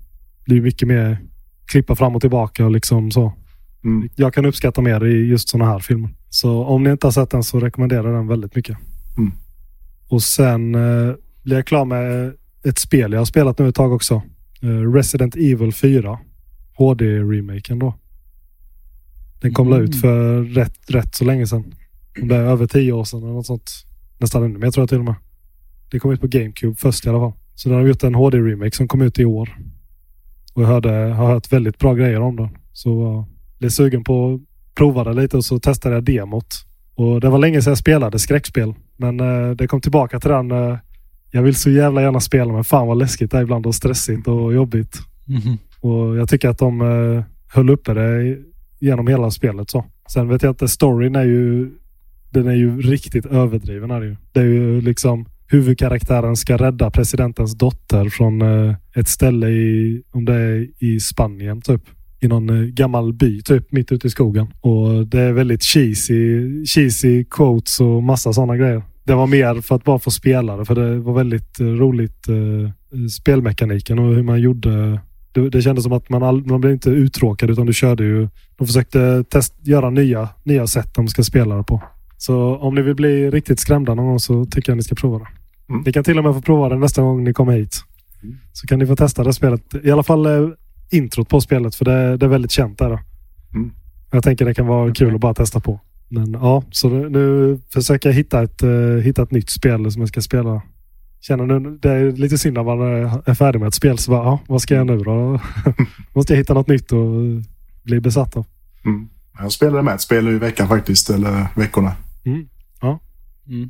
blir 0.45 0.61
mycket 0.61 0.89
mer 0.89 1.19
klippa 1.67 1.95
fram 1.95 2.15
och 2.15 2.21
tillbaka 2.21 2.65
och 2.65 2.71
liksom 2.71 3.11
så. 3.11 3.33
Mm. 3.85 4.09
Jag 4.17 4.35
kan 4.35 4.47
uppskatta 4.47 4.81
mer 4.81 5.05
i 5.07 5.27
just 5.27 5.49
sådana 5.49 5.71
här 5.71 5.79
filmer. 5.79 6.11
Så 6.31 6.65
om 6.65 6.83
ni 6.83 6.91
inte 6.91 7.07
har 7.07 7.13
sett 7.13 7.31
den 7.31 7.43
så 7.43 7.61
rekommenderar 7.61 8.05
jag 8.05 8.15
den 8.15 8.27
väldigt 8.27 8.55
mycket. 8.55 8.77
Mm. 9.19 9.33
Och 10.09 10.23
sen 10.23 10.75
eh, 10.75 11.15
blir 11.43 11.57
jag 11.57 11.67
klar 11.67 11.85
med 11.85 12.33
ett 12.65 12.79
spel 12.79 13.13
jag 13.13 13.21
har 13.21 13.25
spelat 13.25 13.59
nu 13.59 13.69
ett 13.69 13.75
tag 13.75 13.93
också. 13.93 14.23
Eh, 14.63 14.93
Resident 14.93 15.37
Evil 15.37 15.73
4. 15.73 16.19
HD-remaken 16.79 17.79
då. 17.79 17.95
Den 19.41 19.55
kom 19.55 19.73
Mm. 19.73 19.83
ut 19.85 20.01
för 20.01 20.43
rätt, 20.43 20.79
rätt 20.91 21.15
så 21.15 21.25
länge 21.25 21.47
sedan. 21.47 21.75
Det 22.23 22.37
är 22.37 22.41
över 22.43 22.67
tio 22.67 22.93
år 22.93 23.05
sedan 23.05 23.23
eller 23.23 23.33
något 23.33 23.47
sånt. 23.47 23.71
Nästan 24.19 24.45
ännu 24.45 24.59
mer 24.59 24.71
tror 24.71 24.83
jag 24.83 24.89
till 24.89 24.99
och 24.99 25.05
med. 25.05 25.15
Det 25.91 25.99
kom 25.99 26.13
ut 26.13 26.21
på 26.21 26.27
GameCube 26.27 26.75
först 26.77 27.07
i 27.07 27.09
alla 27.09 27.19
fall. 27.19 27.33
Så 27.59 27.69
den 27.69 27.79
har 27.79 27.87
gjort 27.87 28.03
en 28.03 28.15
HD-remake 28.15 28.77
som 28.77 28.89
kom 28.89 29.03
ut 29.03 29.19
i 29.19 29.25
år. 29.25 29.59
Och 30.55 30.63
jag 30.63 30.69
hörde, 30.69 30.91
har 30.91 31.27
hört 31.27 31.53
väldigt 31.53 31.79
bra 31.79 31.95
grejer 31.95 32.21
om 32.21 32.37
den. 32.37 32.49
Så 32.73 33.19
uh, 33.19 33.25
blev 33.59 33.69
sugen 33.69 34.05
på 34.05 34.35
att 34.35 34.41
prova 34.75 35.05
det 35.05 35.13
lite 35.13 35.37
och 35.37 35.45
så 35.45 35.59
testade 35.59 35.95
jag 35.95 36.05
demot. 36.05 36.47
Och 36.95 37.21
det 37.21 37.29
var 37.29 37.39
länge 37.39 37.63
sedan 37.63 37.71
jag 37.71 37.79
spelade 37.79 38.19
skräckspel. 38.19 38.75
Men 38.97 39.21
eh, 39.21 39.51
det 39.51 39.67
kom 39.67 39.81
tillbaka 39.81 40.21
till 40.21 40.31
den. 40.31 40.51
eh, 40.51 40.79
jag 41.31 41.43
vill 41.43 41.55
så 41.55 41.71
jävla 41.71 42.03
gärna 42.03 42.21
spela 42.21 42.53
men 42.53 42.65
fan 42.65 42.87
vad 42.87 42.99
läskigt 42.99 43.31
det 43.31 43.39
är 43.39 43.43
ibland 43.43 43.67
och 43.67 43.75
stressigt 43.75 44.29
och 44.29 44.55
jobbigt. 44.55 44.99
Mhm. 45.25 45.59
Och 45.81 46.17
jag 46.17 46.29
tycker 46.29 46.49
att 46.49 46.59
de 46.59 46.81
eh, 46.81 47.25
höll 47.55 47.71
uppe 47.71 47.95
det 47.95 48.39
genom 48.79 49.07
hela 49.07 49.31
spelet. 49.31 49.71
så. 49.71 49.85
Sen 50.13 50.29
vet 50.29 50.43
jag 50.43 50.63
att 50.63 50.71
storyn 50.71 51.17
är 51.17 51.25
ju 51.25 51.71
den 52.31 52.47
är 52.47 52.55
ju 52.55 52.81
riktigt 52.81 53.27
överdriven. 53.27 53.91
Är 53.91 54.01
det, 54.01 54.07
ju. 54.07 54.17
det 54.33 54.41
är 54.41 54.45
ju 54.45 54.81
liksom 54.81 55.27
huvudkaraktären 55.49 56.37
ska 56.37 56.57
rädda 56.57 56.91
presidentens 56.91 57.55
dotter 57.55 58.09
från 58.09 58.43
eh, 58.43 58.75
ett 58.95 59.09
ställe 59.09 59.49
i, 59.49 60.03
om 60.11 60.25
det 60.25 60.35
är 60.35 60.67
i 60.79 61.01
Spanien 61.01 61.61
typ. 61.61 61.83
I 62.21 62.29
någon 62.29 62.51
eh, 62.51 62.67
gammal 62.67 63.13
by 63.13 63.43
typ 63.43 63.73
mitt 63.73 63.93
ute 63.93 64.07
i 64.07 64.11
skogen. 64.11 64.47
Och 64.61 65.07
det 65.07 65.21
är 65.21 65.33
väldigt 65.33 65.63
cheesy, 65.63 66.67
cheesy 66.67 67.25
quotes 67.25 67.81
och 67.81 68.03
massa 68.03 68.33
sådana 68.33 68.57
grejer. 68.57 68.83
Det 69.05 69.15
var 69.15 69.27
mer 69.27 69.61
för 69.61 69.75
att 69.75 69.85
bara 69.85 69.99
få 69.99 70.11
spela 70.11 70.57
det 70.57 70.65
för 70.65 70.75
det 70.75 70.99
var 70.99 71.15
väldigt 71.15 71.61
eh, 71.61 71.67
roligt 71.67 72.29
eh, 72.29 73.07
spelmekaniken 73.09 73.99
och 73.99 74.15
hur 74.15 74.23
man 74.23 74.41
gjorde 74.41 75.01
det, 75.33 75.51
det 75.51 75.63
kändes 75.63 75.85
som 75.85 75.93
att 75.93 76.09
man, 76.09 76.23
all, 76.23 76.47
man 76.47 76.61
blev 76.61 76.73
inte 76.73 76.91
uttråkad 76.91 77.51
utan 77.51 77.67
du 77.67 77.73
körde 77.73 78.05
ju. 78.05 78.29
De 78.57 78.67
försökte 78.67 79.25
test, 79.25 79.55
göra 79.67 79.91
nya, 79.91 80.29
nya 80.45 80.67
sätt 80.67 80.95
de 80.95 81.09
ska 81.09 81.23
spela 81.23 81.57
det 81.57 81.63
på. 81.63 81.83
Så 82.19 82.57
om 82.57 82.75
ni 82.75 82.83
vill 82.83 82.95
bli 82.95 83.31
riktigt 83.31 83.61
skrämda 83.61 83.95
någon 83.95 84.07
gång 84.07 84.21
så 84.21 84.45
tycker 84.45 84.73
jag 84.73 84.77
ni 84.77 84.83
ska 84.83 84.95
prova 84.95 85.19
det. 85.19 85.27
Mm. 85.69 85.83
Ni 85.87 85.93
kan 85.93 86.05
till 86.05 86.19
och 86.19 86.25
med 86.25 86.35
få 86.35 86.41
prova 86.43 86.69
det 86.69 86.77
nästa 86.79 87.03
gång 87.03 87.25
ni 87.25 87.33
kommer 87.33 87.53
hit. 87.53 87.85
Så 88.53 88.67
kan 88.67 88.79
ni 88.79 88.87
få 88.87 88.97
testa 88.97 89.25
det 89.25 89.33
spelet. 89.33 89.63
I 89.85 89.91
alla 89.91 90.03
fall 90.03 90.27
eh, 90.27 90.49
introt 90.91 91.29
på 91.29 91.41
spelet 91.41 91.75
för 91.75 91.85
det, 91.85 92.17
det 92.17 92.27
är 92.27 92.31
väldigt 92.31 92.51
känt 92.51 92.79
där. 92.79 92.89
då. 92.91 92.99
Mm. 93.55 93.71
Jag 94.11 94.23
tänker 94.23 94.45
det 94.45 94.55
kan 94.55 94.67
vara 94.67 94.95
kul 94.95 95.15
att 95.15 95.21
bara 95.21 95.35
testa 95.35 95.61
på. 95.61 95.81
Men 96.09 96.33
ja, 96.33 96.63
så 96.71 96.89
nu, 96.89 97.59
försöker 97.73 98.09
jag 98.09 98.17
hitta 98.17 98.43
ett, 98.43 98.63
eh, 98.63 98.71
hitta 99.05 99.23
ett 99.23 99.31
nytt 99.31 99.51
spel 99.51 99.93
som 99.93 100.03
jag 100.03 100.09
ska 100.09 100.21
spela. 100.21 100.63
Känner 101.21 101.47
nu, 101.61 101.79
det 101.83 101.91
är 101.91 102.13
lite 102.13 102.39
synd 102.39 102.55
när 102.55 102.65
man 102.65 102.81
är- 102.81 103.31
är 103.31 103.35
färdig 103.35 103.59
med 103.61 103.67
ett 103.69 103.75
spel. 103.75 103.99
Så 103.99 104.11
bara, 104.11 104.25
ja, 104.25 104.41
vad 104.47 104.63
ska 104.63 104.75
jag 104.75 104.87
nu 104.87 104.99
då? 104.99 105.41
Måste 106.15 106.33
jag 106.33 106.39
hitta 106.39 106.55
något 106.55 106.69
nytt 106.69 106.93
och 106.93 107.09
bli 107.83 108.01
besatt 108.01 108.37
av. 108.37 108.47
Mm. 108.85 109.09
Jag 109.39 109.53
spelade 109.53 109.83
med 109.83 109.95
ett 109.95 110.01
spel 110.01 110.29
i 110.29 110.39
veckan 110.39 110.69
faktiskt, 110.69 111.11
eller 111.11 111.47
veckorna. 111.57 111.93
Mm. 112.25 112.47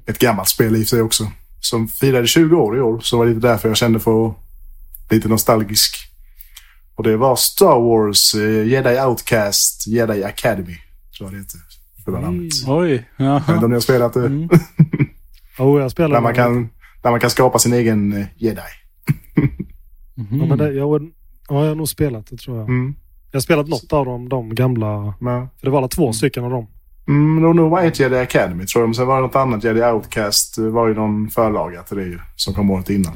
Ett 0.07 0.19
gammalt 0.19 0.49
spel 0.49 0.77
i 0.77 0.85
sig 0.85 1.03
också. 1.03 1.25
Som 1.61 1.89
firade 1.89 2.27
20 2.27 2.57
år 2.57 2.77
i 2.77 2.81
år, 2.81 3.01
så 3.01 3.19
var 3.19 3.27
det 3.27 3.35
lite 3.35 3.47
därför 3.47 3.69
jag 3.69 3.77
kände 3.77 4.01
för 4.01 4.35
lite 5.11 5.29
nostalgisk. 5.29 5.97
Och 6.95 7.05
det 7.05 7.17
var 7.17 7.37
Star 7.37 7.81
Wars 7.81 8.35
eh, 8.35 8.67
Jedi 8.69 9.01
Outcast 9.01 9.87
Jedi 9.87 10.25
Academy. 10.25 10.77
Tror 11.19 11.29
jag 11.29 11.33
det 11.33 11.39
heter. 11.39 11.61
Fulla 12.05 12.21
namnet. 12.21 12.53
Oj. 12.67 13.09
Jag 13.17 13.35
vet 13.41 13.49
inte 13.49 13.65
om 13.65 13.71
ni 13.71 13.77
har 13.77 13.81
spelat 13.81 14.13
det? 14.13 14.27
Mm. 14.27 14.49
Oh, 15.59 15.81
jag 15.81 15.91
spelar 15.91 16.15
Där 16.15 16.21
man, 16.21 16.35
kan, 16.35 16.69
där 17.03 17.11
man 17.11 17.21
kan 17.21 17.31
skapa 17.31 17.59
sin 17.59 17.73
egen 17.73 18.13
eh, 18.13 18.27
Jedi. 18.37 18.61
Ja, 20.15 20.47
men 20.47 20.59
det, 20.59 20.73
jag, 20.73 21.03
ja, 21.49 21.61
jag 21.63 21.69
har 21.69 21.75
nog 21.75 21.89
spelat 21.89 22.27
det 22.27 22.37
tror 22.37 22.57
jag. 22.57 22.69
Mm. 22.69 22.95
Jag 23.31 23.37
har 23.37 23.41
spelat 23.41 23.69
något 23.69 23.93
av 23.93 24.05
dem, 24.05 24.29
de 24.29 24.55
gamla. 24.55 25.15
Men, 25.21 25.49
För 25.49 25.67
det 25.67 25.71
var 25.71 25.79
alla 25.79 25.89
två 25.89 26.13
stycken 26.13 26.45
av 26.45 26.51
dem. 26.51 26.67
Mm, 27.09 27.43
det 27.43 27.55
nog 27.55 27.71
var 27.71 27.83
ett 27.83 28.01
Jedi 28.01 28.17
Academy 28.17 28.67
tror 28.67 28.83
jag. 28.83 28.89
Men 28.89 28.95
sen 28.95 29.07
var 29.07 29.17
det 29.17 29.23
något 29.23 29.37
annat. 29.37 29.65
Jedi 29.65 29.83
Outcast 29.83 30.59
var 30.59 30.89
ju 30.89 30.95
någon 30.95 31.31
förlaga 31.31 31.83
till 31.83 31.97
det. 31.97 32.21
Som 32.37 32.55
kom 32.55 32.71
året 32.71 32.91
innan. 32.91 33.13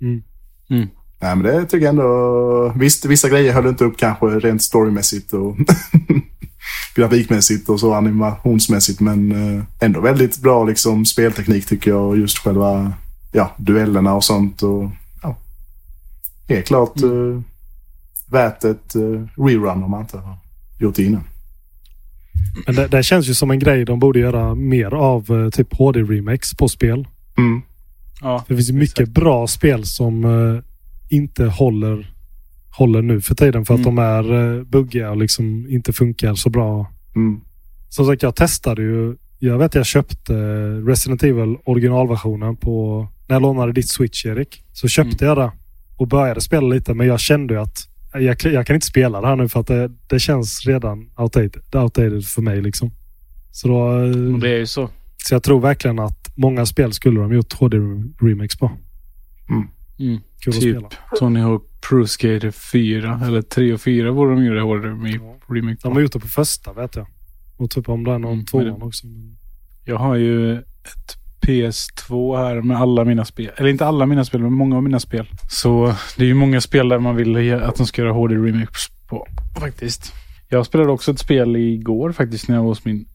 Mm. 0.00 0.22
Mm. 0.70 0.88
Nej, 1.22 1.36
men 1.36 1.42
det 1.42 1.64
tycker 1.64 1.84
jag 1.84 1.90
ändå... 1.90 2.72
Visst, 2.76 3.04
vissa 3.04 3.28
grejer 3.28 3.52
höll 3.52 3.66
inte 3.66 3.84
upp 3.84 3.98
kanske 3.98 4.26
rent 4.26 4.62
storymässigt 4.62 5.32
och 5.32 5.56
grafikmässigt 6.94 7.68
och 7.68 7.80
så 7.80 7.94
animationsmässigt. 7.94 9.00
Men 9.00 9.32
eh, 9.32 9.64
ändå 9.80 10.00
väldigt 10.00 10.38
bra 10.38 10.64
liksom 10.64 11.04
spelteknik 11.04 11.66
tycker 11.66 11.90
jag. 11.90 12.08
Och 12.08 12.18
just 12.18 12.38
själva 12.38 12.92
ja, 13.32 13.50
duellerna 13.56 14.14
och 14.14 14.24
sånt. 14.24 14.62
Och, 14.62 14.90
ja, 15.22 15.36
helt 16.48 16.66
klart 16.66 17.02
eh, 17.02 17.40
värt 18.30 18.64
ett 18.64 18.94
eh, 18.94 19.42
rerun 19.44 19.82
om 19.82 19.90
man 19.90 20.00
inte 20.00 20.18
har 20.18 20.36
gjort 20.78 20.96
det 20.96 21.04
innan. 21.04 21.24
Men 22.66 22.74
det, 22.74 22.88
det 22.88 23.02
känns 23.02 23.28
ju 23.28 23.34
som 23.34 23.50
en 23.50 23.58
grej 23.58 23.84
de 23.84 23.98
borde 23.98 24.18
göra 24.18 24.54
mer 24.54 24.94
av. 24.94 25.30
eh, 25.30 25.50
Typ 25.50 25.72
HD-remakes 25.74 26.56
på 26.58 26.68
spel. 26.68 27.08
Mm. 27.38 27.62
Ja. 28.20 28.44
Det 28.48 28.54
finns 28.56 28.68
ju 28.70 28.72
mycket 28.74 29.08
bra 29.08 29.46
spel 29.46 29.84
som 29.84 30.24
eh, 30.24 30.62
inte 31.08 31.44
håller, 31.44 32.14
håller 32.78 33.02
nu 33.02 33.20
för 33.20 33.34
tiden. 33.34 33.64
För 33.64 33.74
att 33.74 33.80
Mm. 33.80 33.94
de 33.94 34.02
är 34.02 34.32
uh, 34.32 34.64
buggiga 34.64 35.10
och 35.10 35.16
liksom 35.16 35.66
inte 35.70 35.92
funkar 35.92 36.34
så 36.34 36.50
bra. 36.50 36.86
Mm. 37.16 37.40
Som 37.88 38.06
sagt, 38.06 38.22
jag 38.22 38.36
testade 38.36 38.82
ju. 38.82 39.16
Jag 39.38 39.58
vet 39.58 39.74
jag 39.74 39.86
köpte 39.86 40.32
Resident 40.86 41.22
Evil 41.22 41.56
originalversionen 41.64 42.56
på... 42.56 43.06
När 43.28 43.34
jag 43.36 43.42
lånade 43.42 43.72
ditt 43.72 43.88
Switch, 43.88 44.26
Erik. 44.26 44.64
Så 44.72 44.88
köpte 44.88 45.24
jag 45.24 45.36
det 45.38 45.52
och 45.96 46.08
började 46.08 46.40
spela 46.40 46.66
lite. 46.66 46.94
Men 46.94 47.06
jag 47.06 47.20
kände 47.20 47.54
ju 47.54 47.60
att 47.60 47.88
jag, 48.12 48.36
jag 48.44 48.66
kan 48.66 48.74
inte 48.74 48.86
spela 48.86 49.20
det 49.20 49.26
här 49.26 49.36
nu 49.36 49.48
för 49.48 49.60
att 49.60 49.66
det, 49.66 49.90
det 50.06 50.18
känns 50.20 50.66
redan 50.66 51.10
outdated, 51.16 51.62
outdated 51.74 52.24
för 52.24 52.42
mig. 52.42 52.62
liksom. 52.62 52.90
Så, 53.52 53.68
då, 53.68 54.02
eh, 54.04 54.38
Det 54.38 54.48
är 54.50 54.58
ju 54.58 54.66
så. 54.66 54.88
så 55.16 55.34
jag 55.34 55.42
tror 55.42 55.60
verkligen 55.60 55.98
att 55.98 56.32
många 56.36 56.66
spel 56.66 56.92
skulle 56.92 57.20
de 57.20 57.32
gjort 57.32 57.52
HD-remakes 57.52 58.58
på. 58.58 58.70
Mm. 59.50 60.20
Kul 60.40 60.54
att 60.54 60.60
Typ 60.60 60.76
spela. 60.76 60.88
Tony 61.18 61.40
Hawk 61.40 61.62
Pro 61.88 62.06
Skater 62.06 62.50
4 62.50 63.20
eller 63.26 63.42
3 63.42 63.72
och 63.72 63.80
4 63.80 64.12
borde 64.12 64.34
de 64.34 64.44
göra 64.44 64.62
hårdare 64.62 64.94
med 64.94 65.20
remake 65.48 65.76
De 65.82 65.88
har 65.88 65.94
på. 65.94 66.00
gjort 66.00 66.12
det 66.12 66.18
på 66.20 66.28
första 66.28 66.72
vet 66.72 66.96
jag. 66.96 67.06
Och 67.56 67.70
typ 67.70 67.88
om 67.88 68.04
det 68.04 68.10
är 68.12 68.18
någon 68.18 68.32
Mm, 68.32 68.44
tvåan 68.44 68.82
också. 68.82 69.06
Men... 69.06 69.36
Jag 69.84 69.96
har 69.98 70.16
ju 70.16 70.54
ett 70.58 71.16
PS2 71.46 72.36
här 72.36 72.62
med 72.62 72.76
alla 72.80 73.04
mina 73.04 73.24
spel. 73.24 73.50
Eller 73.56 73.68
inte 73.68 73.86
alla 73.86 74.06
mina 74.06 74.24
spel, 74.24 74.40
men 74.40 74.52
många 74.52 74.76
av 74.76 74.82
mina 74.82 75.00
spel. 75.00 75.26
Så 75.48 75.94
det 76.16 76.24
är 76.24 76.26
ju 76.26 76.34
många 76.34 76.60
spel 76.60 76.88
där 76.88 76.98
man 76.98 77.16
vill 77.16 77.54
att 77.54 77.76
de 77.76 77.86
ska 77.86 78.02
göra 78.02 78.12
HD 78.12 78.34
remix 78.34 78.80
på. 79.08 79.26
Faktiskt. 79.60 80.12
Jag 80.48 80.66
spelade 80.66 80.92
också 80.92 81.10
ett 81.10 81.18
spel 81.18 81.56
igår 81.56 82.12
faktiskt 82.12 82.48
när 82.48 82.56
jag 82.56 82.62
var 82.62 82.68
hos 82.68 82.84
min 82.84 83.06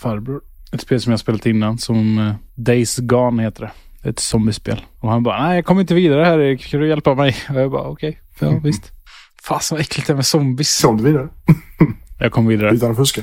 farbror. 0.00 0.40
Ett 0.72 0.80
spel 0.80 1.00
som 1.00 1.10
jag 1.10 1.20
spelat 1.20 1.46
innan 1.46 1.78
som 1.78 2.18
eh, 2.18 2.34
Days 2.54 2.98
Gone 2.98 3.42
heter 3.42 3.62
det. 3.62 4.08
Ett 4.08 4.18
zombiespel. 4.18 4.80
Och 5.00 5.10
han 5.10 5.22
bara, 5.22 5.46
nej 5.46 5.56
jag 5.56 5.64
kommer 5.64 5.80
inte 5.80 5.94
vidare 5.94 6.24
här 6.24 6.38
Erik. 6.38 6.66
Kan 6.70 6.80
du 6.80 6.88
hjälpa 6.88 7.14
mig? 7.14 7.36
Och 7.50 7.60
jag 7.60 7.70
bara, 7.70 7.88
okej. 7.88 8.20
Ja 8.38 8.60
visst. 8.64 8.92
Fasen 9.42 9.76
vad 9.76 9.82
äckligt 9.82 10.06
det 10.06 10.12
är 10.12 10.14
med 10.14 10.26
zombies. 10.26 10.82
Kom 10.82 10.96
du 10.96 11.04
vidare? 11.04 11.28
Jag 12.18 12.32
kom 12.32 12.46
vidare. 12.46 12.74
Utan 12.74 12.90
att 12.90 12.96
fuska? 12.96 13.22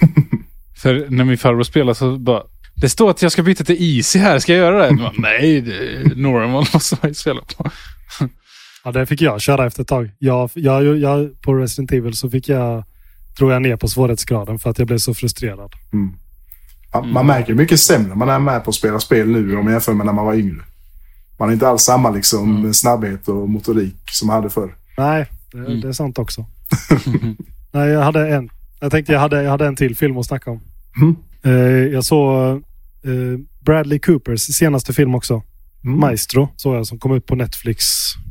För 0.82 1.06
när 1.10 1.24
min 1.24 1.38
farbror 1.38 1.62
spelar 1.62 1.94
så 1.94 2.18
bara 2.18 2.42
det 2.80 2.88
står 2.88 3.10
att 3.10 3.22
jag 3.22 3.32
ska 3.32 3.42
byta 3.42 3.64
till 3.64 3.76
Easy 3.98 4.18
här, 4.18 4.38
ska 4.38 4.52
jag 4.54 4.58
göra 4.72 4.86
det? 4.90 4.96
Bara, 4.96 5.12
Nej, 5.18 5.60
det 5.60 5.76
är 5.76 6.14
normal 6.16 6.64
måste 6.74 6.96
man 7.02 7.10
ju 7.10 7.14
spela 7.14 7.40
på. 7.56 7.70
Ja, 8.84 8.92
det 8.92 9.06
fick 9.06 9.20
jag 9.22 9.40
köra 9.40 9.66
efter 9.66 9.82
ett 9.82 9.88
tag. 9.88 10.10
Jag, 10.18 10.50
jag, 10.54 10.98
jag, 10.98 11.40
på 11.40 11.54
Resident 11.54 11.92
Evil 11.92 12.14
så 12.14 12.30
fick 12.30 12.48
jag, 12.48 12.84
drog 13.38 13.50
jag 13.50 13.62
ner 13.62 13.76
på 13.76 13.88
svårighetsgraden 13.88 14.58
för 14.58 14.70
att 14.70 14.78
jag 14.78 14.86
blev 14.86 14.98
så 14.98 15.14
frustrerad. 15.14 15.72
Mm. 15.92 16.12
Ja, 16.92 17.02
Man 17.02 17.26
märker 17.26 17.54
mycket 17.54 17.80
sämre 17.80 18.14
man 18.14 18.28
är 18.28 18.38
med 18.38 18.64
på 18.64 18.70
att 18.70 18.74
spela 18.74 19.00
spel 19.00 19.28
nu 19.28 19.56
om 19.56 19.64
man 19.64 19.72
jämför 19.72 19.92
med 19.94 20.06
när 20.06 20.12
man 20.12 20.26
var 20.26 20.34
yngre. 20.34 20.62
Man 21.38 21.48
har 21.48 21.52
inte 21.52 21.68
alls 21.68 21.82
samma 21.82 22.10
liksom, 22.10 22.74
snabbhet 22.74 23.28
och 23.28 23.48
motorik 23.48 23.96
som 24.10 24.26
man 24.26 24.36
hade 24.36 24.50
förr. 24.50 24.74
Nej, 24.98 25.26
det, 25.52 25.58
Mm. 25.58 25.80
det 25.80 25.88
är 25.88 25.92
sant 25.92 26.18
också. 26.18 26.46
Nej, 27.72 27.88
jag 27.88 28.02
hade 28.02 28.28
en. 28.28 28.50
Jag 28.80 28.90
tänkte 28.90 29.12
jag 29.12 29.20
hade, 29.20 29.42
jag 29.42 29.50
hade 29.50 29.66
en 29.66 29.76
till 29.76 29.96
film 29.96 30.18
att 30.18 30.26
snacka 30.26 30.50
om. 30.50 30.60
Mm. 31.00 31.16
Eh, 31.42 31.92
jag 31.92 32.04
såg 32.04 32.62
eh, 33.04 33.38
Bradley 33.60 33.98
Coopers 33.98 34.40
senaste 34.40 34.92
film 34.92 35.14
också. 35.14 35.42
Mm. 35.84 36.00
Maestro 36.00 36.48
såg 36.56 36.76
jag 36.76 36.86
som 36.86 36.98
kom 36.98 37.12
ut 37.12 37.26
på 37.26 37.34
Netflix 37.34 37.84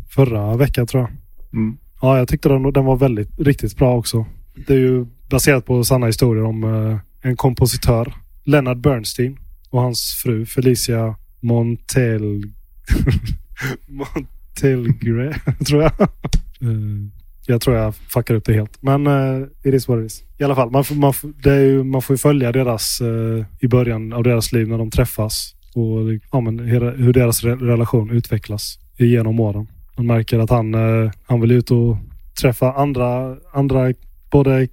förra 0.09 0.57
veckan 0.57 0.87
tror 0.87 1.03
jag. 1.03 1.11
Mm. 1.53 1.77
Ja, 2.01 2.17
jag 2.17 2.27
tyckte 2.27 2.49
den, 2.49 2.73
den 2.73 2.85
var 2.85 2.97
väldigt, 2.97 3.39
riktigt 3.39 3.77
bra 3.77 3.97
också. 3.97 4.25
Det 4.67 4.73
är 4.73 4.77
ju 4.77 5.05
baserat 5.29 5.65
på 5.65 5.83
sanna 5.83 6.05
historier 6.05 6.43
om 6.43 6.63
eh, 6.63 6.99
en 7.21 7.35
kompositör, 7.35 8.13
Leonard 8.43 8.81
Bernstein 8.81 9.37
och 9.69 9.81
hans 9.81 10.21
fru 10.23 10.45
Felicia 10.45 11.15
Montel... 11.39 12.43
Montelgre, 13.87 15.35
tror 15.67 15.83
jag. 15.83 15.91
Jag 17.49 17.61
tror 17.61 17.75
jag 17.75 17.95
fuckar 17.95 18.35
upp 18.35 18.45
det 18.45 18.53
helt. 18.53 18.81
Men 18.81 19.07
uh, 19.07 19.47
it 19.63 19.73
is 19.73 19.87
what 19.87 19.99
it 19.99 20.05
is. 20.05 20.23
I 20.37 20.43
alla 20.43 20.55
fall, 20.55 20.71
man 20.71 20.83
får, 20.83 20.95
man 20.95 21.13
det 21.43 21.51
är 21.51 21.59
ju, 21.59 21.83
man 21.83 22.01
får 22.01 22.13
ju 22.13 22.17
följa 22.17 22.51
deras 22.51 23.01
uh, 23.01 23.45
i 23.59 23.67
början 23.67 24.13
av 24.13 24.23
deras 24.23 24.51
liv 24.51 24.67
när 24.67 24.77
de 24.77 24.91
träffas. 24.91 25.55
Och 25.75 26.13
ja, 26.31 26.41
men, 26.41 26.59
hur, 26.59 27.13
deras 27.13 27.43
re, 27.43 27.55
relation 27.55 28.09
utvecklas 28.09 28.79
genom 28.97 29.39
åren. 29.39 29.67
Man 29.97 30.05
märker 30.05 30.39
att 30.39 30.49
han, 30.49 30.75
uh, 30.75 31.11
han 31.27 31.41
vill 31.41 31.51
ut 31.51 31.71
och 31.71 31.97
träffa 32.41 32.73
andra, 32.73 33.35
andra 33.53 33.93
både, 34.31 34.67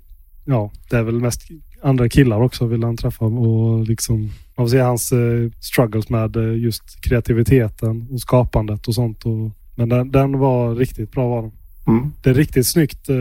ja, 0.44 0.70
det 0.90 0.96
är 0.96 1.02
väl 1.02 1.20
mest 1.20 1.40
andra 1.82 2.08
killar 2.08 2.42
också 2.42 2.66
vill 2.66 2.84
han 2.84 2.96
träffa 2.96 3.24
och 3.24 3.88
liksom 3.88 4.30
man 4.56 4.66
får 4.66 4.70
se 4.70 4.80
hans 4.80 5.12
eh, 5.12 5.50
struggles 5.60 6.08
med 6.08 6.36
eh, 6.36 6.58
just 6.58 7.00
kreativiteten 7.00 8.08
och 8.12 8.20
skapandet 8.20 8.88
och 8.88 8.94
sånt. 8.94 9.26
Och, 9.26 9.50
men 9.74 9.88
den, 9.88 10.10
den 10.10 10.38
var 10.38 10.74
riktigt 10.74 11.12
bra 11.12 11.28
var 11.28 11.42
den. 11.42 11.52
Mm. 11.86 12.12
Det 12.22 12.30
är 12.30 12.34
riktigt 12.34 12.66
snyggt 12.66 13.08
eh, 13.08 13.16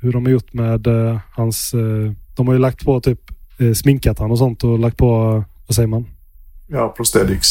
hur 0.00 0.12
de 0.12 0.24
har 0.24 0.32
gjort 0.32 0.52
med 0.52 0.86
eh, 0.86 1.18
hans... 1.32 1.74
Eh, 1.74 2.12
de 2.36 2.46
har 2.46 2.54
ju 2.54 2.60
lagt 2.60 2.84
på 2.84 3.00
typ 3.00 3.20
eh, 3.58 3.72
sminkat 3.72 4.18
han 4.18 4.30
och 4.30 4.38
sånt 4.38 4.64
och 4.64 4.78
lagt 4.78 4.96
på, 4.96 5.44
vad 5.66 5.74
säger 5.74 5.86
man? 5.86 6.06
Ja, 6.68 6.94
prosthetics. 6.96 7.48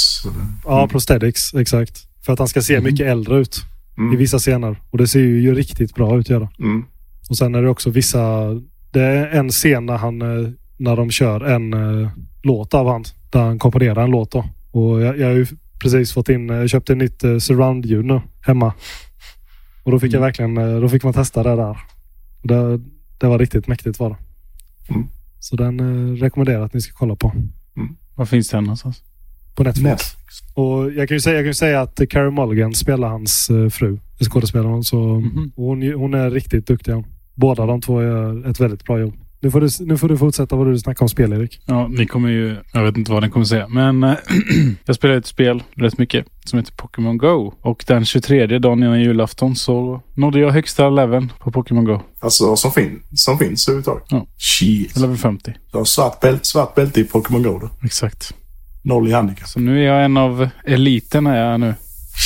Ja, 0.65 0.87
prosthetics, 0.87 1.53
exakt. 1.53 2.07
För 2.25 2.33
att 2.33 2.39
han 2.39 2.47
ska 2.47 2.61
se 2.61 2.73
Mm. 2.73 2.83
mycket 2.83 3.07
äldre 3.07 3.37
ut 3.37 3.57
i 3.97 3.99
Mm. 4.01 4.17
vissa 4.17 4.39
scener. 4.39 4.81
Och 4.91 4.97
det 4.97 5.07
ser 5.07 5.19
ju, 5.19 5.55
riktigt 5.55 5.95
bra 5.95 6.17
ut 6.19 6.29
göra. 6.29 6.49
Mm. 6.59 6.85
Och 7.29 7.37
sen 7.37 7.55
är 7.55 7.61
det 7.61 7.69
också 7.69 7.89
vissa... 7.89 8.53
Det 8.91 9.01
är 9.01 9.27
en 9.27 9.49
scen 9.49 9.85
när, 9.85 9.97
han, 9.97 10.21
eh, 10.21 10.49
när 10.77 10.95
de 10.95 11.11
kör 11.11 11.41
en 11.45 11.73
eh, 11.73 12.09
låt 12.43 12.73
av 12.73 12.87
han. 12.87 13.03
Där 13.31 13.39
han 13.43 13.59
komponerar 13.59 14.03
en 14.03 14.11
låt 14.11 14.31
då. 14.31 14.45
Och 14.71 15.01
jag, 15.01 15.19
jag 15.19 15.27
har 15.27 15.33
ju 15.33 15.45
precis 15.81 16.13
fått 16.13 16.29
in, 16.29 16.49
jag 16.49 16.69
köpte 16.69 16.93
ett 16.93 16.97
nytt 16.97 17.23
eh, 17.23 17.37
surround-ljud 17.37 18.05
nu 18.05 18.21
hemma. 18.41 18.73
Och 19.85 19.91
då 19.91 19.99
fick 19.99 20.13
jag 20.13 20.17
Mm. 20.19 20.27
verkligen, 20.27 20.57
eh, 20.57 20.81
då 20.81 20.89
fick 20.89 21.03
man 21.03 21.13
testa 21.13 21.43
det 21.43 21.55
där. 21.55 21.77
Det, 22.41 22.79
det 23.17 23.27
var 23.27 23.39
riktigt 23.39 23.67
mäktigt 23.67 23.99
var 23.99 24.09
det. 24.09 24.15
Mm. 24.93 25.07
Så 25.39 25.55
den 25.55 25.79
eh, 25.79 26.15
rekommenderar 26.15 26.57
jag 26.57 26.65
att 26.65 26.73
ni 26.73 26.81
ska 26.81 26.93
kolla 26.97 27.15
på. 27.15 27.31
Var 28.15 28.25
finns 28.25 28.49
den 28.49 28.63
någonstans? 28.63 29.03
På 29.55 29.63
Netflix. 29.63 29.83
Netflix. 29.89 30.35
Och 30.53 30.91
jag 30.93 31.07
kan 31.07 31.15
ju 31.15 31.21
säga, 31.21 31.35
jag 31.35 31.43
kan 31.43 31.47
ju 31.49 31.53
säga 31.53 31.81
att 31.81 32.01
Carey 32.09 32.31
Mulligan 32.31 32.73
spelar 32.73 33.07
hans 33.07 33.49
eh, 33.49 33.69
fru, 33.69 33.97
skådespelaren. 34.29 34.83
Så 34.83 34.97
Mhm. 35.19 35.51
och 35.55 35.63
hon, 35.65 35.93
hon 35.93 36.13
är 36.13 36.29
riktigt 36.31 36.67
duktig. 36.67 37.03
Båda 37.35 37.65
de 37.65 37.81
två 37.81 38.03
gör 38.03 38.49
ett 38.49 38.59
väldigt 38.59 38.83
bra 38.83 38.99
jobb. 38.99 39.13
Nu 39.45 39.51
får 39.51 39.61
du, 39.61 39.69
nu 39.79 39.97
får 39.97 40.09
du 40.09 40.17
fortsätta 40.17 40.55
vad 40.55 40.67
du 40.67 40.79
snackar 40.79 41.01
om 41.01 41.09
spel, 41.09 41.33
Erik. 41.33 41.61
Ja, 41.65 41.87
ni 41.87 42.05
kommer 42.05 42.29
ju... 42.29 42.57
Jag 42.73 42.83
vet 42.83 42.97
inte 42.97 43.11
vad 43.11 43.23
ni 43.23 43.29
kommer 43.29 43.45
säga. 43.45 43.67
Men 43.67 44.03
eh, 44.03 44.13
jag 44.85 44.95
spelar 44.95 45.15
ett 45.15 45.25
spel 45.25 45.63
rätt 45.75 45.97
mycket 45.97 46.25
som 46.45 46.59
heter 46.59 46.73
Pokémon 46.73 47.17
Go. 47.17 47.53
Och 47.61 47.83
den 47.87 48.05
23 48.05 48.59
dagen 48.59 48.83
innan 48.83 49.01
julafton 49.01 49.55
så 49.55 50.01
nådde 50.13 50.39
jag 50.39 50.51
högsta 50.51 50.89
leveln 50.89 51.31
på 51.39 51.51
Pokémon 51.51 51.85
Go. 51.85 52.01
Alltså 52.19 52.55
som, 52.55 52.71
fin 52.71 53.01
som 53.13 53.39
finns 53.39 53.67
överhuvudtaget. 53.67 54.03
Ja. 54.09 54.27
Shit. 54.37 54.97
Level 54.97 55.17
50. 55.17 55.53
Du 55.71 55.77
har 55.77 55.85
svart, 55.85 56.19
bält, 56.19 56.45
svart 56.45 56.75
bälte 56.75 57.01
i 57.01 57.03
Pokémon 57.03 57.43
Go 57.43 57.59
då. 57.59 57.69
Exakt. 57.83 58.33
Noll 58.83 59.07
i 59.07 59.11
handikapp. 59.11 59.47
Så 59.47 59.59
nu 59.59 59.79
är 59.79 59.93
jag 59.93 60.05
en 60.05 60.17
av 60.17 60.49
eliten 60.65 61.27
är 61.27 61.51
jag 61.51 61.59
nu. 61.59 61.73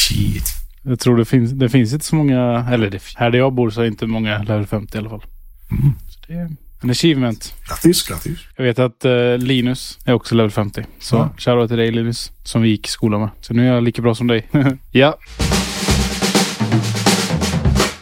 Shit. 0.08 0.46
Jag 0.84 1.00
tror 1.00 1.18
det 1.18 1.26
finns, 1.26 1.52
det 1.52 1.70
finns 1.70 1.94
inte 1.94 2.06
så 2.06 2.16
många, 2.16 2.68
eller 2.72 2.90
det, 2.90 3.02
här 3.16 3.32
där 3.32 3.40
jag 3.40 3.54
bor 3.54 3.70
så 3.70 3.82
är 3.82 3.86
inte 3.86 4.06
många 4.06 4.38
level 4.38 4.68
50 4.68 4.98
i 4.98 5.00
alla 5.00 5.10
fall. 5.10 5.26
Mm. 5.72 5.94
Så 6.08 6.20
det 6.28 6.34
är 6.34 6.69
en 6.82 6.90
achievement. 6.90 7.54
Grattis, 7.68 8.04
grattis. 8.08 8.40
Jag 8.58 8.64
vet 8.64 8.80
att 8.80 9.06
eh, 9.06 9.38
Linus 9.38 10.00
är 10.06 10.14
också 10.14 10.36
level 10.36 10.52
50. 10.52 10.86
Så 11.00 11.16
Ja. 11.16 11.30
shoutout 11.38 11.68
till 11.70 11.78
dig 11.78 11.92
Linus, 11.92 12.32
som 12.44 12.62
vi 12.62 12.70
gick 12.70 12.88
i 12.88 12.90
skolan 12.90 13.22
med. 13.22 13.30
Så 13.42 13.54
nu 13.54 13.68
är 13.70 13.74
jag 13.74 13.84
lika 13.84 14.02
bra 14.02 14.16
som 14.16 14.28
dig. 14.28 14.48
ja. 14.92 15.18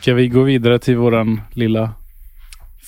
Ska 0.02 0.14
vi 0.14 0.28
gå 0.28 0.44
vidare 0.44 0.80
till 0.80 0.98
våran 0.98 1.42
lilla 1.54 1.94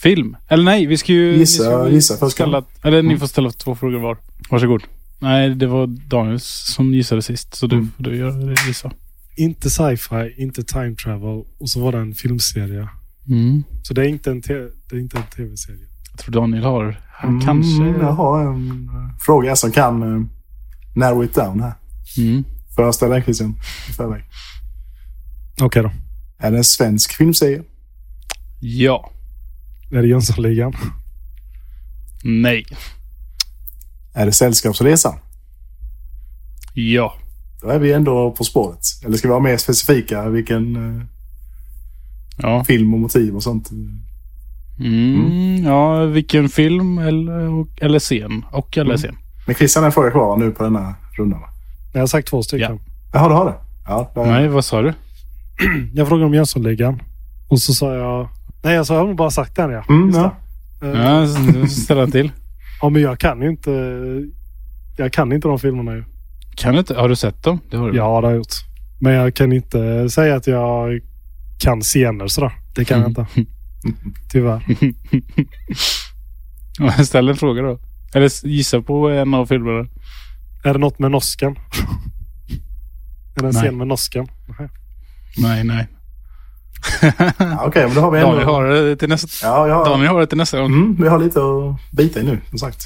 film? 0.01 0.37
Eller 0.47 0.63
nej, 0.63 0.85
vi 0.85 0.97
ska 0.97 1.13
ju... 1.13 1.35
Gissa- 1.37 1.63
ni 1.63 1.69
ska 1.85 1.89
gissa 1.89 2.17
först, 2.17 2.33
ställa, 2.33 2.63
Eller 2.83 3.01
ni 3.01 3.17
får 3.17 3.27
ställa 3.27 3.51
två 3.51 3.75
frågor 3.75 3.99
var. 3.99 4.17
Varsågod. 4.49 4.83
Nej, 5.19 5.49
det 5.49 5.67
var 5.67 5.87
Daniel 5.87 6.39
som 6.39 6.93
gissade 6.93 7.21
sist. 7.21 7.55
Så 7.55 7.67
du 7.67 7.75
Mm. 7.75 7.91
du 7.97 8.17
göra 8.17 8.31
det 8.31 8.67
gissa. 8.67 8.91
Inte 9.37 9.69
sci-fi, 9.69 10.35
inte 10.37 10.63
time 10.63 10.95
travel 10.95 11.43
och 11.59 11.69
så 11.69 11.79
var 11.79 11.91
det 11.91 11.97
en 11.97 12.13
filmserie. 12.15 12.87
Mm. 13.29 13.63
Så 13.83 13.93
det 13.93 14.01
är 14.01 14.07
inte 14.07 14.31
en, 14.31 14.41
te- 14.41 14.69
det 14.89 14.95
är 14.95 14.99
inte 14.99 15.17
en 15.17 15.23
tv-serie. 15.23 15.87
Jag 16.11 16.19
tror 16.19 16.33
Daniel 16.33 16.63
har... 16.63 17.01
Han 17.11 17.41
kanske... 17.41 17.83
Mm, 17.83 18.01
jag 18.01 18.11
har 18.11 18.41
en 18.41 18.89
eh, 18.89 19.17
fråga 19.19 19.55
som 19.55 19.71
kan 19.71 20.03
uh, 20.03 20.25
narrow 20.95 21.23
it 21.23 21.35
down 21.35 21.61
här. 21.61 21.73
Mm. 22.17 22.43
Får 22.75 22.85
jag 22.85 22.95
ställa 22.95 23.13
den 23.15 23.23
Christian 23.23 23.59
i 23.89 23.91
förväg? 23.91 24.23
Okej 25.61 25.83
då. 25.83 25.91
Är 26.39 26.51
det 26.51 26.57
en 26.57 26.63
svensk 26.63 27.11
filmserie? 27.11 27.61
Ja. 28.59 29.11
Är 29.91 30.01
det 30.01 30.07
Jönssonligan? 30.07 30.73
Nej. 32.23 32.65
Är 34.13 34.25
det 34.25 34.31
Sällskapsresan? 34.31 35.15
Ja. 36.73 37.13
Då 37.61 37.67
är 37.69 37.79
vi 37.79 37.93
ändå 37.93 38.31
på 38.31 38.43
spåret. 38.43 38.79
Eller 39.05 39.17
ska 39.17 39.27
vi 39.27 39.31
vara 39.31 39.43
mer 39.43 39.57
specifika 39.57 40.29
vilken 40.29 40.75
eh, 40.75 41.05
Ja. 42.41 42.63
film 42.63 42.93
och 42.93 42.99
motiv 42.99 43.35
och 43.35 43.43
sånt? 43.43 43.69
Mm, 44.79 45.63
Ja, 45.65 46.05
vilken 46.05 46.49
film 46.49 46.97
eller, 46.97 47.65
eller 47.85 47.99
scen. 47.99 48.45
Och 48.51 48.77
eller 48.77 48.85
Mm. 48.89 48.97
scen. 48.97 49.15
Men 49.47 49.55
Christian 49.55 49.83
har 49.83 49.85
en 49.85 49.91
fråga 49.91 50.11
kvar 50.11 50.37
nu 50.37 50.51
på 50.51 50.63
denna 50.63 50.95
rundan 51.17 51.39
va? 51.41 51.47
Jag 51.93 51.99
har 51.99 52.07
sagt 52.07 52.27
två 52.27 52.43
stycken. 52.43 52.79
Jaha, 53.13 53.27
du 53.27 53.33
har 53.33 53.45
det? 53.45 53.55
Ja, 53.87 54.11
där. 54.15 54.25
Nej, 54.25 54.47
vad 54.47 54.65
sa 54.65 54.81
du? 54.81 54.93
Jag 55.93 56.07
frågade 56.07 56.25
om 56.25 56.33
Jönssonligan. 56.33 57.01
Och 57.49 57.59
så 57.59 57.73
sa 57.73 57.95
jag... 57.95 58.29
Nej, 58.63 58.75
jag, 58.75 58.85
sa, 58.85 58.93
jag 58.93 59.01
har 59.01 59.07
nog 59.07 59.15
bara 59.17 59.31
sagt 59.31 59.55
den 59.55 59.71
ja. 59.71 59.83
Mm, 59.89 60.07
Just 60.07 60.17
ja. 60.19 60.35
det. 60.81 60.87
Eh, 60.91 60.99
Ja, 61.01 61.67
ställa 61.67 62.07
till. 62.07 62.31
ja, 62.81 62.89
men 62.89 63.01
jag 63.01 63.19
kan 63.19 63.41
ju 63.41 63.49
inte... 63.49 63.71
Jag 64.97 65.13
kan 65.13 65.31
inte 65.31 65.47
de 65.47 65.59
filmerna 65.59 65.95
ju. 65.95 66.03
Kan 66.55 66.73
du 66.73 66.79
inte? 66.79 66.95
Har 66.95 67.09
du 67.09 67.15
sett 67.15 67.43
dem? 67.43 67.59
Det 67.71 67.77
har 67.77 67.91
du. 67.91 67.97
Ja, 67.97 68.21
det 68.21 68.27
har 68.27 68.31
jag 68.31 68.37
gjort. 68.37 68.53
Men 69.01 69.13
jag 69.13 69.33
kan 69.33 69.51
inte 69.53 70.09
säga 70.09 70.35
att 70.35 70.47
jag 70.47 70.99
kan 71.59 71.81
scener 71.81 72.27
sådär. 72.27 72.51
Det 72.75 72.85
kan 72.85 72.99
jag 73.01 73.09
inte. 73.09 73.25
Tyvärr. 74.31 74.63
Ställ 77.03 77.29
en 77.29 77.35
fråga 77.37 77.61
då. 77.61 77.79
Eller 78.13 78.47
gissa 78.47 78.81
på 78.81 79.09
en 79.09 79.33
av 79.33 79.45
filmerna. 79.45 79.87
Är 80.63 80.73
det 80.73 80.79
något 80.79 80.99
med 80.99 81.11
norsken? 81.11 81.55
är 83.35 83.41
det 83.41 83.47
en 83.47 83.53
Nej. 83.53 83.63
scen 83.63 83.77
med 83.77 83.87
norsken? 83.87 84.27
Nej. 84.59 84.69
Nej, 85.37 85.63
nej. 85.63 85.87
Ja, 87.39 87.63
Okej, 87.65 87.85
men 87.85 87.95
då 87.95 88.01
har 88.01 88.11
vi 88.11 88.19
ändå... 88.19 88.31
Daniel 88.31 88.47
har 88.47 88.63
det 88.63 88.95
till 88.95 89.09
nästa, 89.09 89.47
Ja, 89.47 89.67
ja. 89.67 89.85
Daniel 89.85 90.07
har 90.11 90.19
det 90.19 90.27
till 90.27 90.37
nästa 90.37 90.59
gång. 90.59 90.67
Mm, 90.67 90.95
vi 91.01 91.07
har 91.07 91.19
lite 91.19 91.39
att 91.39 91.91
bita 91.91 92.19
i 92.19 92.23
nu, 92.23 92.41
som 92.49 92.59
sagt. 92.59 92.83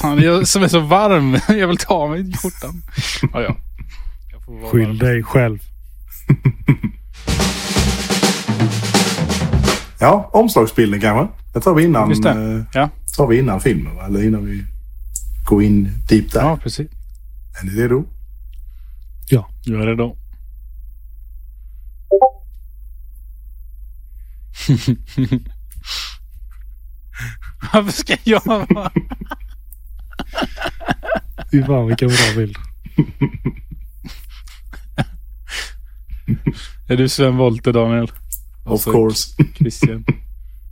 Fan, 0.00 0.22
jag 0.22 0.48
som 0.48 0.62
är 0.62 0.68
så 0.68 0.80
varm. 0.80 1.38
Jag 1.58 1.68
vill 1.68 1.76
ta 1.76 2.08
mig 2.08 2.20
i 2.20 2.32
skjortan. 2.32 2.82
Ja, 3.32 3.40
ja. 3.40 3.56
Jag 4.30 4.70
Skyll 4.70 4.98
dig 4.98 5.22
själv. 5.22 5.58
Ja, 10.02 10.30
omslagsbilden 10.32 11.00
kanske. 11.00 11.34
Det 11.54 11.60
tar 11.60 11.74
vi 11.74 11.84
innan, 11.84 12.08
Just 12.10 12.22
det. 12.22 12.30
eh, 12.30 12.64
Ja. 12.72 12.88
tar 13.16 13.26
vi 13.26 13.38
innan 13.38 13.60
filmen, 13.60 13.96
va? 13.96 14.06
eller 14.06 14.24
innan 14.24 14.44
vi 14.44 14.64
går 15.46 15.62
in 15.62 15.88
deep 16.08 16.32
där. 16.32 16.40
ja, 16.40 16.56
precis. 16.62 16.90
Är 17.60 17.64
ni 17.64 17.70
redo? 17.82 18.04
Jag 19.64 19.82
är 19.82 19.86
redo. 19.86 20.16
Varför 27.72 27.92
ska 27.92 28.16
jag 28.24 28.46
vara... 28.46 28.90
Fy 31.50 31.62
fan 31.62 31.86
vilken 31.86 32.08
bra 32.08 32.16
bild. 32.36 32.56
Är 36.88 36.96
du 36.96 37.08
Sven 37.08 37.36
Wollter, 37.36 37.72
Daniel? 37.72 38.12
Och 38.64 38.72
Of 38.74 38.84
course. 38.84 39.30
Christian. 39.58 40.04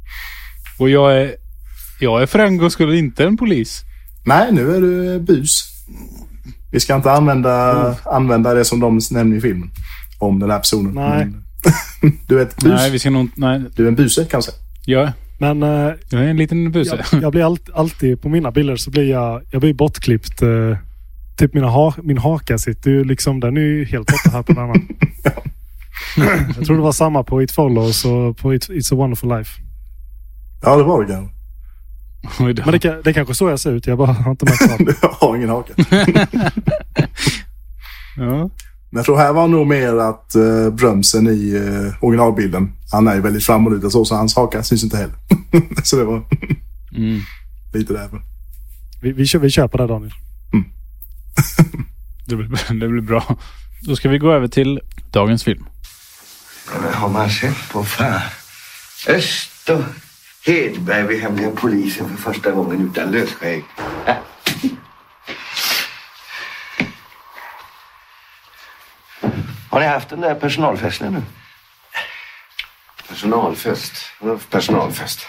Och 0.78 0.91
jag 0.91 1.16
är... 1.22 1.34
Jag 2.01 2.22
är 2.22 2.26
för 2.26 2.38
en 2.38 2.57
gångs 2.57 2.72
skull 2.72 2.95
inte 2.95 3.24
en 3.24 3.36
polis. 3.36 3.82
Nej, 4.24 4.53
nu 4.53 4.76
är 4.76 4.80
du 4.80 5.20
bus. 5.20 5.64
Vi 6.72 6.80
ska 6.80 6.97
inte 6.97 7.12
använda, 7.12 7.97
använda 8.05 8.55
det 8.55 8.64
som 8.64 8.80
de 8.80 9.01
nämner 9.11 9.36
i 9.36 9.41
filmen. 9.41 9.70
Om 10.18 10.38
den 10.38 10.51
här 10.51 10.59
personen. 10.59 10.95
Nej. 10.95 11.26
Men, 11.26 11.45
du 12.28 12.38
är 12.38 12.43
ett 12.43 12.57
bus. 12.57 12.72
Nej, 12.72 12.91
vi 12.91 12.99
ska 12.99 13.11
nog... 13.11 13.28
Nej, 13.36 13.62
Du 13.76 13.84
är 13.84 13.88
en 13.88 13.95
buse 13.95 14.24
kan 14.24 14.38
man 14.38 14.43
säga. 14.43 14.57
jag, 14.86 15.12
Men 15.38 15.62
eh, 15.62 15.93
jag 16.11 16.24
är 16.24 16.28
en 16.28 16.36
liten 16.36 16.72
buse. 16.72 17.05
jag, 17.12 17.22
jag 17.22 17.32
blir 17.32 17.45
allt, 17.45 17.70
alltid 17.74 18.22
på 18.22 18.28
mina 18.28 18.51
bilder 18.51 18.76
så 18.76 18.91
blir 18.91 19.11
jag, 19.11 19.43
jag 19.51 19.61
blir 19.61 19.74
bortklippt. 19.74 20.43
Eh, 20.43 20.76
typ 21.38 21.55
mina 21.55 21.66
ha, 21.66 21.95
min 22.03 22.18
haka 22.18 22.59
sitter 22.59 22.91
ju 22.91 23.05
liksom, 23.05 23.41
den 23.41 23.57
är 23.57 23.61
ju 23.61 23.84
helt 23.84 24.07
borta 24.07 24.30
här 24.36 24.43
på 24.43 24.53
den 24.53 24.62
andra. 24.62 24.80
Jag 26.57 26.66
tror 26.66 26.76
det 26.76 26.82
var 26.82 26.92
samma 26.92 27.24
på 27.24 27.42
It 27.42 27.51
Follows 27.53 28.05
och 28.05 28.36
på 28.36 28.55
It, 28.55 28.68
It's 28.68 28.92
a 28.94 28.96
wonderful 28.96 29.28
life. 29.28 29.61
Ja, 30.62 30.76
det 30.76 30.82
var 30.84 31.05
det 31.05 31.12
kanske. 31.12 31.34
Men 32.64 32.72
det, 32.72 32.78
kan- 32.78 33.01
det 33.05 33.11
är 33.11 33.14
kanske 33.14 33.34
så 33.34 33.48
jag 33.48 33.61
ser 33.61 33.72
ut. 33.72 33.86
Jag 33.86 33.98
bara 33.98 34.12
har 34.12 34.30
inte 34.30 34.44
märkt 34.44 34.72
av 34.72 34.78
det. 34.78 34.84
Du 34.84 35.09
har 35.20 35.36
ingen 35.36 35.48
haka. 35.48 35.72
Ja. 38.16 38.51
Men 38.92 38.98
jag 38.98 39.05
tror 39.05 39.16
här 39.16 39.32
var 39.32 39.48
nog 39.48 39.66
mer 39.66 39.96
att 39.96 40.32
uh, 40.36 40.70
brömsen 40.74 41.26
i 41.28 41.53
uh, 41.55 41.92
originalbilden, 42.05 42.72
han 42.92 43.09
är 43.09 43.14
ju 43.14 43.20
väldigt 43.20 43.44
framåtlutad 43.44 43.90
så, 43.90 44.05
så 44.05 44.14
hans 44.16 44.36
haka 44.36 44.62
syns 44.62 44.84
inte 44.84 44.96
heller. 44.96 45.14
så 45.82 45.96
det 45.96 46.05
var 46.05 46.22
Mm. 46.96 47.20
lite 47.74 47.92
därför. 47.92 48.20
Vi, 49.03 49.12
vi, 49.12 49.26
kör, 49.26 49.38
vi 49.38 49.51
kör 49.51 49.68
på 49.68 49.78
det 49.78 49.86
Daniel. 49.86 50.12
Det, 52.26 52.36
blir, 52.36 52.80
det 52.80 52.88
blir 52.88 53.03
bra. 53.03 53.36
Då 53.83 53.97
ska 53.97 54.09
vi 54.09 54.18
gå 54.18 54.33
över 54.33 54.49
till 54.49 54.81
dagens 55.12 55.45
film. 55.45 55.66
Men 56.83 56.95
har 56.95 57.09
man 57.09 57.31
sett 57.31 57.68
på 57.72 57.85
fan? 57.85 58.20
Öst 59.09 59.70
och 59.70 59.83
Hedberg 60.47 61.07
vid 61.07 61.20
hemliga 61.20 61.51
polisen 61.51 62.16
för 62.16 62.33
första 62.33 62.51
gången 62.51 62.91
utan 62.91 63.11
lösskägg. 63.11 63.64
Äh. 64.07 64.14
Har 69.70 69.81
ni 69.81 69.87
haft 69.87 70.09
den 70.09 70.20
där 70.20 70.35
personalfesten 70.35 71.12
nu? 71.12 71.22
Personalfest? 73.09 73.93
Personalfest? 74.51 75.26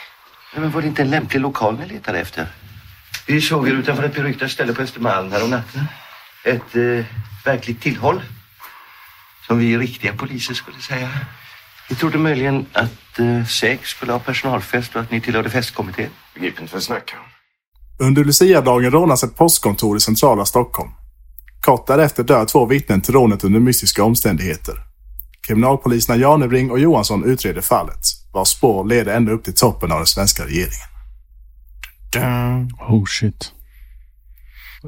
Nej, 0.53 0.61
men 0.61 0.71
var 0.71 0.81
det 0.81 0.87
inte 0.87 1.01
en 1.01 1.09
lämplig 1.09 1.39
lokal 1.39 1.79
ni 1.79 1.87
letade 1.87 2.19
efter? 2.19 2.47
Vi 3.27 3.41
såg 3.41 3.67
er 3.67 3.71
utanför 3.71 4.03
ett 4.03 4.15
beryktat 4.15 4.51
ställe 4.51 4.73
på 4.73 4.81
Östermalm 4.81 5.31
här 5.31 5.43
om 5.43 5.49
natten. 5.49 5.85
Ett 6.43 6.75
eh, 6.75 7.05
verkligt 7.45 7.81
tillhåll. 7.81 8.21
Som 9.51 9.59
vi 9.59 9.77
riktiga 9.77 10.13
poliser 10.13 10.53
skulle 10.53 10.77
säga. 10.77 11.09
Vi 11.89 11.95
trodde 11.95 12.17
möjligen 12.17 12.65
att 12.73 13.19
eh, 13.19 13.45
SÄK 13.45 13.85
skulle 13.85 14.11
ha 14.11 14.19
personalfest 14.19 14.95
och 14.95 15.01
att 15.01 15.11
ni 15.11 15.21
tillhörde 15.21 15.49
festkommittén. 15.49 16.09
Begriper 16.33 16.61
inte 16.61 16.73
vad 16.73 16.81
du 16.81 16.85
snackar 16.85 17.17
om. 17.17 17.23
Under 18.07 18.23
Lucia-dagen 18.23 18.91
rånas 18.91 19.23
ett 19.23 19.35
postkontor 19.35 19.97
i 19.97 19.99
centrala 19.99 20.45
Stockholm. 20.45 20.89
Kort 21.61 21.87
därefter 21.87 22.23
dör 22.23 22.45
två 22.45 22.65
vittnen 22.65 23.01
till 23.01 23.13
rånet 23.13 23.43
under 23.43 23.59
mystiska 23.59 24.03
omständigheter. 24.03 24.75
Kriminalpoliserna 25.47 26.17
Janebring 26.17 26.71
och 26.71 26.79
Johansson 26.79 27.25
utreder 27.25 27.61
fallet, 27.61 28.01
vars 28.33 28.47
spår 28.47 28.85
leder 28.85 29.15
ända 29.15 29.31
upp 29.31 29.43
till 29.43 29.55
toppen 29.55 29.91
av 29.91 29.97
den 29.97 30.07
svenska 30.07 30.45
regeringen. 30.45 30.87
Oh 32.89 33.05
shit. 33.05 33.51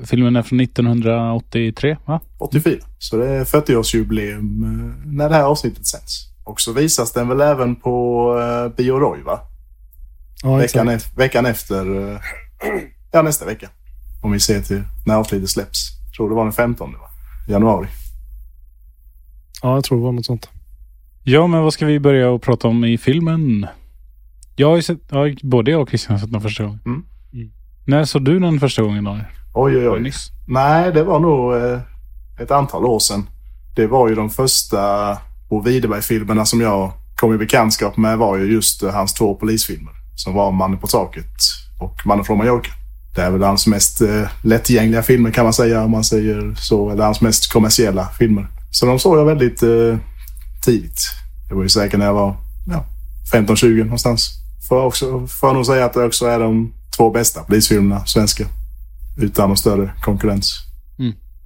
Filmen 0.05 0.35
är 0.35 0.41
från 0.43 0.59
1983, 0.59 1.97
va? 2.05 2.19
84. 2.37 2.79
Så 2.99 3.17
det 3.17 3.29
är 3.29 3.43
40-årsjubileum 3.43 4.63
eh, 4.63 4.95
när 5.05 5.29
det 5.29 5.35
här 5.35 5.43
avsnittet 5.43 5.85
sänds. 5.87 6.29
Och 6.43 6.61
så 6.61 6.73
visas 6.73 7.11
den 7.13 7.27
väl 7.27 7.41
även 7.41 7.75
på 7.75 8.25
uh, 8.35 8.75
Bio 8.77 8.99
Roy, 8.99 9.21
va? 9.21 9.39
Ja, 10.43 10.55
Veckan, 10.55 10.89
ef- 10.89 11.17
veckan 11.17 11.45
efter... 11.45 12.11
eh, 12.13 12.19
ja, 13.11 13.21
nästa 13.21 13.45
vecka. 13.45 13.69
Om 14.23 14.31
vi 14.31 14.39
ser 14.39 14.61
till 14.61 14.83
när 15.05 15.15
avsnittet 15.15 15.49
släpps. 15.49 15.79
Jag 16.07 16.15
tror 16.17 16.29
det 16.29 16.35
var 16.35 16.43
den 16.43 16.53
15 16.53 16.91
va? 16.91 16.97
Januari. 17.47 17.87
Ja, 19.61 19.75
jag 19.75 19.83
tror 19.83 19.97
det 19.97 20.03
var 20.03 20.11
något 20.11 20.25
sånt. 20.25 20.49
Ja, 21.23 21.47
men 21.47 21.61
vad 21.63 21.73
ska 21.73 21.85
vi 21.85 21.99
börja 21.99 22.29
och 22.29 22.41
prata 22.41 22.67
om 22.67 22.85
i 22.85 22.97
filmen? 22.97 23.67
Jag 24.55 24.69
har 24.69 24.75
ju 24.75 24.81
sett, 24.81 24.99
ja, 25.09 25.25
både 25.43 25.71
jag 25.71 25.81
och 25.81 25.89
Christian 25.89 26.11
har 26.15 26.19
sett 26.19 26.31
den 26.31 26.41
första 26.41 26.63
gången. 26.63 26.79
Mm. 26.85 27.03
Mm. 27.33 27.51
När 27.85 28.05
såg 28.05 28.25
du 28.25 28.39
den 28.39 28.59
första 28.59 28.81
gången 28.81 29.03
Daniel? 29.03 29.25
Oj, 29.55 29.77
oj, 29.77 29.89
oj. 29.89 30.11
Nej, 30.47 30.91
det 30.91 31.03
var 31.03 31.19
nog 31.19 31.55
eh, 31.55 31.79
ett 32.39 32.51
antal 32.51 32.85
år 32.85 32.99
sedan. 32.99 33.27
Det 33.75 33.87
var 33.87 34.09
ju 34.09 34.15
de 34.15 34.29
första 34.29 35.17
Bo 35.49 35.61
Widerberg-filmerna 35.61 36.45
som 36.45 36.61
jag 36.61 36.91
kom 37.15 37.33
i 37.33 37.37
bekantskap 37.37 37.97
med 37.97 38.17
var 38.17 38.37
ju 38.37 38.53
just 38.53 38.83
eh, 38.83 38.91
hans 38.91 39.13
två 39.13 39.35
polisfilmer. 39.35 39.93
Som 40.15 40.33
var 40.33 40.51
Mannen 40.51 40.79
på 40.79 40.87
taket 40.87 41.35
och 41.79 41.95
Mannen 42.05 42.25
från 42.25 42.37
Mallorca. 42.37 42.71
Det 43.15 43.21
är 43.21 43.31
väl 43.31 43.43
hans 43.43 43.67
mest 43.67 44.01
eh, 44.01 44.27
lättillgängliga 44.41 45.03
filmer 45.03 45.31
kan 45.31 45.43
man 45.43 45.53
säga 45.53 45.83
om 45.83 45.91
man 45.91 46.03
säger 46.03 46.55
så. 46.55 46.89
Eller 46.89 47.03
hans 47.03 47.21
mest 47.21 47.53
kommersiella 47.53 48.07
filmer. 48.07 48.47
Så 48.71 48.85
de 48.85 48.99
såg 48.99 49.17
jag 49.17 49.25
väldigt 49.25 49.63
eh, 49.63 49.97
tidigt. 50.65 51.01
Det 51.49 51.55
var 51.55 51.63
ju 51.63 51.69
säkert 51.69 51.99
när 51.99 52.05
jag 52.05 52.13
var 52.13 52.35
ja, 52.67 52.85
15-20 53.33 53.83
någonstans. 53.83 54.29
Får 54.69 54.77
jag, 54.77 54.87
också, 54.87 55.27
får 55.27 55.49
jag 55.49 55.55
nog 55.55 55.65
säga 55.65 55.85
att 55.85 55.93
det 55.93 56.05
också 56.05 56.25
är 56.25 56.39
de 56.39 56.73
två 56.97 57.09
bästa 57.09 57.43
polisfilmerna, 57.43 58.05
svenska. 58.05 58.45
Utan 59.17 59.47
någon 59.47 59.57
större 59.57 59.93
konkurrens. 60.01 60.59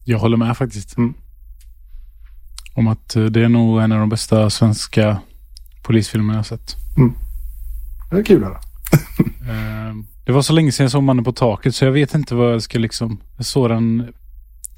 Jag 0.10 0.20
håller 0.20 0.38
med 0.38 0.58
faktiskt. 0.58 0.98
Mm. 0.98 1.14
Om 2.74 2.88
att 2.88 3.16
eh, 3.16 3.24
det 3.26 3.42
är 3.44 3.50
nog 3.50 3.82
en 3.82 3.92
av 3.92 4.00
de 4.00 4.10
bästa 4.10 4.50
svenska 4.50 5.22
polisfilmer 5.84 6.34
jag 6.34 6.40
har 6.40 6.44
sett. 6.44 6.76
Det 8.12 8.18
är 8.18 8.24
kul 8.24 8.44
att 8.44 8.50
höra. 8.50 8.60
Eh, 9.50 9.94
Det 10.26 10.32
var 10.32 10.42
så 10.42 10.54
länge 10.54 10.72
sedan 10.72 10.84
jag 10.84 10.92
såg 10.92 11.04
Mannen 11.04 11.24
på 11.24 11.32
taket 11.32 11.76
så 11.76 11.86
jag 11.86 11.92
vet 11.92 12.14
inte 12.16 12.36
vad 12.36 12.54
jag 12.54 12.62
ska 12.62 12.80
liksom... 12.80 13.22
Jag 13.38 13.46
såg 13.46 13.70
den... 13.70 14.14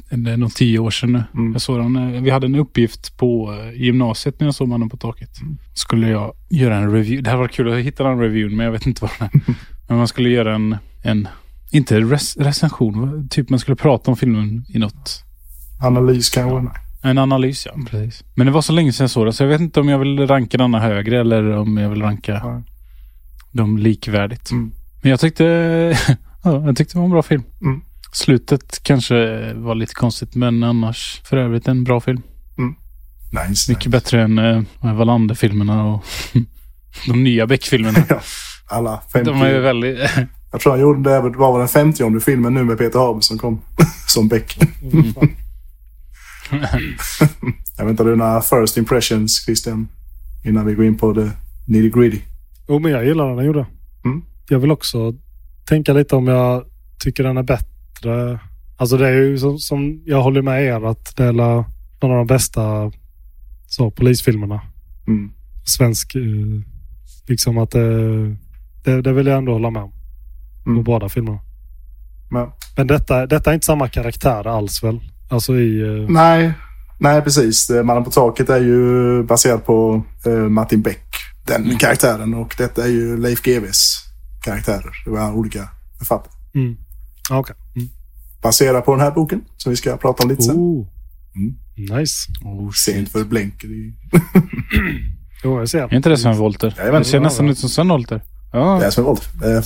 Det 0.09 0.31
är 0.31 0.37
nog 0.37 0.53
tio 0.55 0.79
år 0.79 0.91
sedan 0.91 1.11
nu. 1.11 1.23
Mm. 1.33 1.51
Jag 1.51 1.61
såg 1.61 1.79
den, 1.79 1.95
eh, 1.95 2.21
vi 2.21 2.29
hade 2.29 2.45
en 2.45 2.55
uppgift 2.55 3.17
på 3.17 3.55
gymnasiet 3.75 4.39
när 4.39 4.47
jag 4.47 4.55
såg 4.55 4.67
Mannen 4.67 4.89
på 4.89 4.97
taket. 4.97 5.41
Mm. 5.41 5.57
Skulle 5.73 6.09
jag 6.09 6.33
göra 6.49 6.77
en 6.77 6.91
review. 6.93 7.21
Det 7.21 7.29
här 7.29 7.37
var 7.37 7.47
kul 7.47 7.73
att 7.73 7.79
hitta 7.85 8.03
den 8.03 8.19
reviewen 8.19 8.55
men 8.55 8.65
jag 8.65 8.71
vet 8.71 8.85
inte 8.85 9.01
vad 9.01 9.11
den 9.19 9.41
är. 9.47 9.55
men 9.87 9.97
man 9.97 10.07
skulle 10.07 10.29
göra 10.29 10.55
en... 10.55 10.77
en 11.03 11.27
inte 11.71 11.99
res, 11.99 12.37
recension, 12.37 13.27
typ 13.29 13.49
man 13.49 13.59
skulle 13.59 13.75
prata 13.75 14.11
om 14.11 14.17
filmen 14.17 14.65
i 14.69 14.79
något 14.79 15.23
Analys 15.81 16.29
kanske? 16.29 16.59
Nej. 16.61 16.73
En 17.01 17.17
analys, 17.17 17.65
ja. 17.65 17.71
Precis. 17.89 18.23
Men 18.35 18.45
det 18.47 18.51
var 18.53 18.61
så 18.61 18.73
länge 18.73 18.93
sedan 18.93 19.03
jag 19.03 19.11
såg 19.11 19.25
det, 19.25 19.33
så 19.33 19.43
jag 19.43 19.47
vet 19.49 19.61
inte 19.61 19.79
om 19.79 19.89
jag 19.89 19.99
vill 19.99 20.27
ranka 20.27 20.57
denna 20.57 20.79
högre 20.79 21.19
eller 21.19 21.51
om 21.57 21.77
jag 21.77 21.89
vill 21.89 22.01
ranka 22.01 22.31
Ja. 22.31 22.63
dem 23.51 23.77
likvärdigt. 23.77 24.51
Mm. 24.51 24.71
Men 25.01 25.09
jag 25.11 25.19
tyckte, 25.19 25.43
ja, 26.43 26.65
jag 26.65 26.77
tyckte 26.77 26.93
det 26.93 26.99
var 26.99 27.05
en 27.05 27.11
bra 27.11 27.23
film. 27.23 27.43
Mm. 27.61 27.81
Slutet 28.11 28.83
kanske 28.83 29.53
var 29.53 29.75
lite 29.75 29.93
konstigt, 29.93 30.35
men 30.35 30.63
annars 30.63 31.21
för 31.23 31.37
övrigt 31.37 31.67
en 31.67 31.83
bra 31.83 31.99
film. 31.99 32.21
Nice. 33.47 33.71
Mycket 33.71 33.91
bättre 33.91 34.21
än 34.21 34.39
uh, 34.39 34.63
Wallander-filmerna 34.81 35.85
och 35.85 36.03
de 37.07 37.23
nya 37.23 37.47
Beck-filmerna. 37.47 37.99
Ja. 38.09 38.19
Alla 38.71 39.01
50. 39.13 39.31
De 39.31 39.41
är 39.41 39.49
ju 39.49 39.59
väldigt... 39.59 39.99
Jag 40.51 40.61
tror 40.61 40.71
han 40.73 40.81
gjorde 40.81 41.09
det, 41.09 41.19
var 41.19 41.51
väl 41.51 41.59
den 41.59 41.67
50 41.67 42.19
filmen 42.19 42.53
nu 42.53 42.63
med 42.63 42.77
Peter 42.77 42.99
Haber 42.99 43.21
som 43.21 43.37
kom 43.37 43.61
som 44.07 44.27
Beck. 44.27 44.57
Jag 47.77 47.85
vet 47.85 47.91
inte, 47.91 48.03
har 48.03 48.09
du 48.09 48.15
några 48.15 48.41
first 48.41 48.77
impressions 48.77 49.45
Christian? 49.45 49.87
Innan 50.45 50.65
vi 50.65 50.73
går 50.73 50.85
in 50.85 50.97
på 50.97 51.13
det 51.13 51.31
nitty 51.67 51.89
gritty. 51.89 52.19
Jo, 52.67 52.79
men 52.79 52.91
jag 52.91 53.05
gillar 53.05 53.27
den 53.27 53.37
jag 53.37 53.45
gjorde. 53.45 53.65
Mm. 54.05 54.21
Jag 54.49 54.59
vill 54.59 54.71
också 54.71 55.13
tänka 55.65 55.93
lite 55.93 56.15
om 56.15 56.27
jag 56.27 56.65
tycker 56.99 57.23
den 57.23 57.37
är 57.37 57.43
bättre. 57.43 58.39
Alltså 58.77 58.97
det 58.97 59.07
är 59.07 59.13
ju 59.13 59.37
som, 59.37 59.59
som 59.59 60.01
jag 60.05 60.21
håller 60.21 60.41
med 60.41 60.63
er 60.63 60.85
att 60.85 61.15
det 61.15 61.23
är 61.23 61.33
någon 61.33 61.65
av 62.01 62.17
de 62.17 62.27
bästa 62.27 62.91
så, 63.67 63.91
polisfilmerna. 63.91 64.61
Mm. 65.07 65.31
Svensk, 65.65 66.15
eh, 66.15 66.21
liksom 67.27 67.57
att 67.57 67.71
det, 67.71 68.35
det, 68.83 69.01
det 69.01 69.13
vill 69.13 69.27
jag 69.27 69.37
ändå 69.37 69.51
hålla 69.51 69.69
med 69.69 69.83
om. 69.83 69.93
På 70.63 70.69
Mm. 70.69 70.83
båda 70.83 71.09
filmerna. 71.09 71.39
Men, 72.31 72.47
Men 72.77 72.87
detta, 72.87 73.25
detta 73.25 73.49
är 73.49 73.53
inte 73.53 73.65
samma 73.65 73.87
karaktär 73.89 74.47
alls 74.47 74.83
väl? 74.83 74.99
Alltså 75.29 75.55
i... 75.55 75.81
eh, 75.81 76.09
nej, 76.09 76.53
nej, 76.99 77.21
precis. 77.21 77.69
Mannen 77.83 78.03
på 78.03 78.11
taket 78.11 78.49
är 78.49 78.59
ju 78.59 79.23
baserad 79.23 79.65
på 79.65 80.03
eh, 80.25 80.31
Martin 80.31 80.81
Beck, 80.81 81.05
den 81.47 81.77
karaktären. 81.77 82.33
Och 82.33 82.55
detta 82.57 82.83
är 82.83 82.87
ju 82.87 83.17
Leif 83.17 83.41
GWs 83.41 84.03
karaktärer. 84.43 84.91
Det 85.05 85.11
var 85.11 85.33
olika 85.33 85.69
författare. 85.97 86.33
Mm. 86.55 86.75
Ja, 87.29 87.37
Okej. 87.39 87.55
Mm. 87.75 87.87
Baserad 88.41 88.85
på 88.85 88.91
den 88.95 89.01
här 89.01 89.11
boken 89.11 89.41
som 89.57 89.69
vi 89.69 89.75
ska 89.75 89.97
prata 89.97 90.23
om 90.23 90.29
lite 90.29 90.41
sen. 90.43 90.55
Oh. 90.55 90.87
Mm. 91.35 91.99
Nice. 91.99 92.27
Sent 92.75 93.11
för 93.11 93.23
blänker. 93.23 93.67
Jo, 95.43 95.59
jag 95.59 95.69
ser. 95.69 95.79
Är 95.83 95.93
inte 95.95 96.09
det 96.09 96.17
Sven 96.17 96.37
Wollter? 96.37 96.73
Jajamän. 96.77 97.01
Det 97.01 97.07
ser 97.07 97.19
nästan 97.19 97.49
ut 97.49 97.57
som 97.57 97.69
Sven 97.69 97.87
Wollter. 97.89 98.21
Ja. 98.51 98.77
Det 98.79 98.85
är 98.85 98.89
som 98.89 99.03
är 99.03 99.07
våld. 99.07 99.21
Eh, 99.43 99.61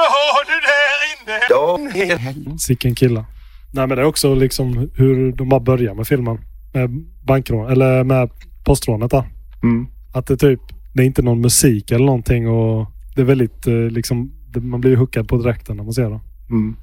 har 0.00 0.44
du 0.46 0.60
där 0.60 1.00
inne? 1.14 2.58
Sicken 2.58 2.94
killa. 2.94 3.26
Nej, 3.72 3.86
men 3.86 3.96
det 3.96 4.02
är 4.02 4.06
också 4.06 4.34
liksom 4.34 4.90
hur 4.94 5.32
de 5.32 5.48
bara 5.48 5.60
börjar 5.60 5.94
med 5.94 6.06
filmen. 6.06 6.38
Med 6.74 6.90
bankrån, 7.26 7.70
eller 7.70 8.04
med 8.04 8.30
postrånet 8.64 9.10
där. 9.10 9.24
Mm. 9.62 9.86
Att 10.14 10.26
det 10.26 10.36
typ, 10.36 10.60
det 10.94 11.02
är 11.02 11.06
inte 11.06 11.22
någon 11.22 11.40
musik 11.40 11.90
eller 11.90 12.04
någonting 12.06 12.48
och 12.48 12.86
det 13.14 13.20
är 13.20 13.24
väldigt 13.24 13.66
eh, 13.66 13.74
liksom, 13.74 14.32
man 14.56 14.80
blir 14.80 14.90
ju 14.90 14.96
hookad 14.96 15.28
på 15.28 15.36
direkten 15.36 15.76
när 15.76 15.84
man 15.84 15.92
ser 15.92 16.10
det. 16.10 16.20
Mm. 16.50 16.76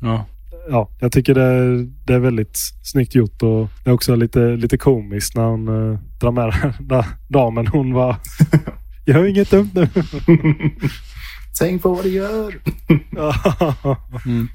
ja. 0.00 0.26
Ja, 0.70 0.88
jag 1.00 1.12
tycker 1.12 1.34
det, 1.34 1.42
är- 1.42 1.90
det 2.06 2.14
är 2.14 2.18
väldigt 2.18 2.58
snyggt 2.82 3.14
gjort 3.14 3.42
och 3.42 3.68
det 3.84 3.90
är 3.90 3.94
också 3.94 4.14
lite, 4.16 4.40
lite 4.56 4.76
komiskt 4.78 5.36
när 5.36 5.44
hon 5.44 5.68
uh, 5.68 5.98
drar 6.20 6.30
med 6.32 6.44
den 6.78 6.88
där 6.88 7.06
damen. 7.28 7.66
Hon 7.66 7.92
var 7.92 8.16
Gör 9.06 9.26
inget 9.26 9.50
dumt 9.50 9.70
nu. 9.74 9.88
Tänk 11.58 11.82
på 11.82 11.94
vad 11.94 12.04
du 12.04 12.08
gör. 12.10 12.54
Mm. 14.26 14.48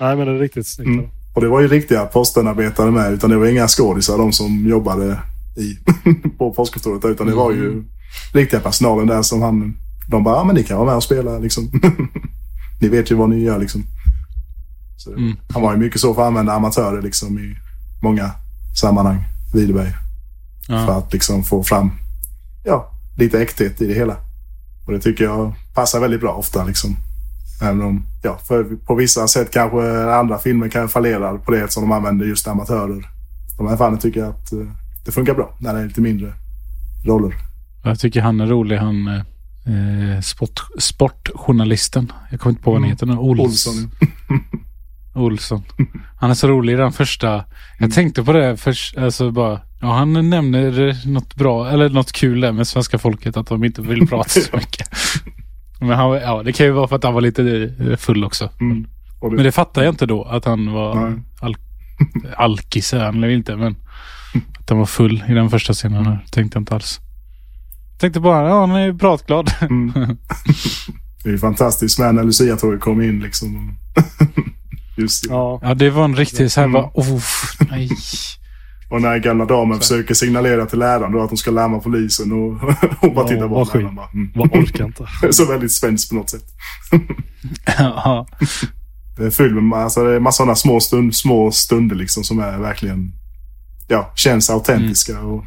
Nej, 0.00 0.16
men 0.16 0.26
det 0.26 0.32
är 0.32 0.38
riktigt 0.38 0.66
snyggt. 0.66 0.88
Mm. 0.88 1.06
Och 1.34 1.40
det 1.40 1.48
var 1.48 1.60
ju 1.60 1.68
riktiga 1.68 2.04
postenarbetare 2.06 2.90
med. 2.90 3.12
Utan 3.12 3.30
det 3.30 3.36
var 3.36 3.46
inga 3.46 3.68
skådisar 3.68 4.18
de 4.18 4.32
som 4.32 4.66
jobbade 4.68 5.18
i, 5.56 5.78
på 6.38 6.54
postkontoret. 6.54 7.04
Utan 7.04 7.26
det 7.26 7.34
var 7.34 7.52
ju 7.52 7.84
riktiga 8.32 8.60
personalen 8.60 9.06
där 9.06 9.22
som 9.22 9.42
han... 9.42 9.76
De 10.08 10.24
bara, 10.24 10.36
ja 10.36 10.44
men 10.44 10.54
ni 10.56 10.62
kan 10.62 10.76
vara 10.76 10.86
med 10.86 10.96
och 10.96 11.02
spela 11.02 11.38
liksom. 11.38 11.70
ni 12.80 12.88
vet 12.88 13.10
ju 13.10 13.14
vad 13.14 13.28
ni 13.30 13.42
gör 13.42 13.58
liksom. 13.58 13.82
Så, 14.98 15.10
Mm. 15.12 15.36
Han 15.48 15.62
var 15.62 15.72
ju 15.72 15.78
mycket 15.78 16.00
så 16.00 16.14
för 16.14 16.22
att 16.22 16.28
använda 16.28 16.52
amatörer 16.52 17.02
liksom 17.02 17.38
i 17.38 17.56
många 18.02 18.30
sammanhang. 18.80 19.24
Widerberg. 19.54 19.92
För 20.66 20.74
Ja. 20.74 20.94
att 20.98 21.12
liksom 21.12 21.44
få 21.44 21.62
fram 21.62 21.90
ja, 22.64 22.90
lite 23.18 23.40
äkthet 23.42 23.82
i 23.82 23.86
det 23.86 23.94
hela. 23.94 24.16
Och 24.86 24.92
det 24.92 25.00
tycker 25.00 25.24
jag 25.24 25.54
passar 25.74 26.00
väldigt 26.00 26.20
bra 26.20 26.32
ofta. 26.32 26.64
Liksom. 26.64 26.96
Även 27.62 27.82
om, 27.82 28.06
ja, 28.22 28.38
för 28.48 28.64
på 28.86 28.94
vissa 28.94 29.28
sätt 29.28 29.50
kanske 29.52 30.04
andra 30.14 30.38
filmer 30.38 30.68
kan 30.68 30.88
fallera 30.88 31.38
på 31.38 31.50
det 31.50 31.60
eftersom 31.60 31.82
de 31.82 31.92
använder 31.92 32.26
just 32.26 32.48
amatörer. 32.48 33.08
De 33.58 33.68
här 33.68 33.76
fallen 33.76 33.98
tycker 33.98 34.20
jag 34.20 34.28
att 34.30 34.52
eh, 34.52 34.58
det 35.04 35.12
funkar 35.12 35.34
bra 35.34 35.56
när 35.58 35.74
det 35.74 35.80
är 35.80 35.86
lite 35.86 36.00
mindre 36.00 36.32
roller. 37.06 37.34
Jag 37.84 37.98
tycker 37.98 38.20
han 38.20 38.40
är 38.40 38.46
rolig. 38.46 38.76
Han 38.78 39.06
eh, 39.08 40.20
sport, 40.22 40.60
sportjournalisten. 40.78 42.12
Jag 42.30 42.40
kommer 42.40 42.50
inte 42.52 42.62
på 42.62 42.70
vad 42.70 42.80
han 42.80 42.84
Mm. 42.84 42.90
heter 42.92 43.06
nu. 43.06 43.16
Ols, 43.16 43.40
Olsson. 43.40 43.90
Olsson. 45.14 45.62
Han 46.16 46.30
är 46.30 46.34
så 46.34 46.48
rolig 46.48 46.72
i 46.72 46.76
den 46.76 46.92
första. 46.92 47.44
Jag 47.78 47.92
tänkte 47.92 48.24
på 48.24 48.32
det 48.32 48.56
först. 48.56 48.96
Alltså 48.98 49.30
bara. 49.30 49.60
Ja, 49.84 49.92
han 49.92 50.30
nämner 50.30 51.06
något 51.08 51.34
bra 51.34 51.68
eller 51.70 51.88
något 51.88 52.12
kul 52.12 52.40
där 52.40 52.52
med 52.52 52.68
svenska 52.68 52.98
folket. 52.98 53.36
Att 53.36 53.46
de 53.46 53.64
inte 53.64 53.82
vill 53.82 54.06
prata 54.08 54.28
så 54.28 54.56
mycket. 54.56 54.88
Men 55.80 55.90
han, 55.90 56.10
ja, 56.12 56.42
det 56.42 56.52
kan 56.52 56.66
ju 56.66 56.72
vara 56.72 56.88
för 56.88 56.96
att 56.96 57.04
han 57.04 57.14
var 57.14 57.20
lite 57.20 57.72
eh, 57.80 57.96
full 57.96 58.24
också. 58.24 58.50
Mm. 58.60 58.82
Det, 59.20 59.30
Men 59.30 59.44
det 59.44 59.52
fattar 59.52 59.82
jag 59.82 59.92
inte 59.92 60.06
då. 60.06 60.24
Att 60.24 60.44
han 60.44 60.72
var 60.72 61.10
Nej. 61.10 61.22
al 61.40 61.56
alkis 62.36 62.92
han 62.92 63.20
väl 63.20 63.30
inte. 63.30 63.56
Men 63.56 63.76
att 64.60 64.68
han 64.70 64.78
var 64.78 64.86
full 64.86 65.24
i 65.28 65.32
den 65.32 65.50
första 65.50 65.72
scenen. 65.72 66.06
Här. 66.06 66.24
Tänkte 66.30 66.56
jag 66.56 66.60
inte 66.62 66.74
alls. 66.74 67.00
Tänkte 67.98 68.20
bara, 68.20 68.48
ja 68.48 68.60
han 68.60 68.70
är 68.70 68.92
pratglad. 68.92 69.50
mm. 69.60 69.92
det 71.22 71.28
är 71.28 71.32
ju 71.32 71.38
fantastiskt 71.38 71.98
med 71.98 72.14
när 72.14 72.24
Lucia-tåget 72.24 72.80
kom 72.80 73.02
in 73.02 73.20
liksom. 73.20 73.76
just 74.96 75.22
det. 75.24 75.30
Ja, 75.30 75.60
Ja, 75.62 75.74
det 75.74 75.90
var 75.90 76.04
en 76.04 76.16
riktig 76.16 76.50
så 76.52 76.60
här 76.60 76.68
Mm. 76.68 76.72
bara, 76.82 76.90
oh, 76.94 77.22
nej. 77.70 77.88
Och 78.94 79.02
när 79.02 79.18
gamla 79.18 79.44
damen 79.44 79.78
försöker 79.78 80.14
signalera 80.14 80.66
till 80.66 80.78
läraren 80.78 81.12
då 81.12 81.22
att 81.22 81.30
hon 81.30 81.36
ska 81.36 81.50
larma 81.50 81.78
polisen 81.78 82.32
och 82.32 82.38
hon 83.00 83.14
bara 83.14 83.24
Ja, 83.24 83.28
tittar 83.28 83.48
på 83.48 83.54
vad. 83.54 83.94
Bara, 83.94 84.08
mm. 84.14 84.32
vad 84.34 84.56
orkar 84.56 84.84
inte. 84.84 85.06
Så 85.32 85.44
väldigt 85.44 85.72
svenskt 85.72 86.08
på 86.08 86.14
något 86.14 86.30
sätt. 86.30 86.44
ja. 87.78 88.26
Det 89.16 89.26
är 89.26 89.30
fylld 89.30 89.62
med 89.62 89.78
alltså, 89.78 90.04
det 90.04 90.16
är 90.16 90.20
massa 90.20 90.36
sådana 90.36 90.54
små, 90.54 90.80
stund, 90.80 91.16
små 91.16 91.50
stunder 91.50 91.96
liksom 91.96 92.24
som 92.24 92.38
är 92.38 92.58
verkligen 92.58 93.12
ja, 93.88 94.12
känns 94.14 94.50
autentiska 94.50 95.20
och 95.20 95.44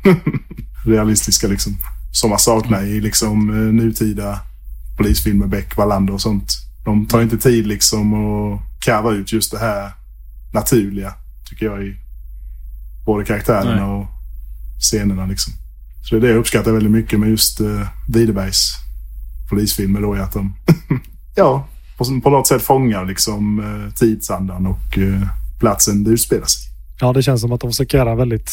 realistiska 0.85 1.47
liksom. 1.47 1.77
Som 2.11 2.29
man 2.29 2.39
saknar 2.39 2.83
i 2.83 3.01
liksom 3.01 3.49
eh, 3.49 3.73
nutida 3.73 4.39
polisfilmer, 4.97 5.47
Beck, 5.47 5.77
Wallander 5.77 6.13
och 6.13 6.21
sånt. 6.21 6.51
De 6.85 7.05
tar 7.05 7.21
inte 7.21 7.37
tid 7.37 7.67
liksom 7.67 8.13
att 8.13 8.61
karva 8.85 9.11
ut 9.11 9.33
just 9.33 9.51
det 9.51 9.59
här 9.59 9.91
naturliga, 10.53 11.13
tycker 11.49 11.65
jag, 11.65 11.83
i 11.83 12.06
både 13.07 13.25
karaktärerna 13.25 13.93
och 13.93 14.05
scenerna 14.79 15.25
liksom. 15.25 15.53
Så 16.03 16.15
det 16.15 16.19
är 16.19 16.21
det 16.21 16.27
jag 16.27 16.37
uppskattar 16.37 16.71
väldigt 16.71 16.91
mycket 16.91 17.19
med 17.19 17.29
just 17.29 17.61
uh, 17.61 17.87
Widerbergs 18.07 18.73
polisfilmer 19.49 20.01
då, 20.01 20.13
är 20.13 20.19
att 20.19 20.33
de 20.33 20.55
ja, 21.35 21.67
på, 21.97 22.21
på 22.23 22.29
något 22.29 22.47
sätt 22.47 22.61
fångar 22.61 23.05
liksom 23.05 23.59
eh, 23.59 23.93
tidsandan 23.93 24.65
och 24.67 24.97
eh, 24.97 25.21
platsen 25.59 26.03
det 26.03 26.11
utspelar 26.11 26.45
sig. 26.45 26.63
Ja, 26.99 27.13
det 27.13 27.23
känns 27.23 27.41
som 27.41 27.51
att 27.51 27.61
de 27.61 27.69
försöker 27.69 27.97
göra 27.97 28.15
väldigt... 28.15 28.51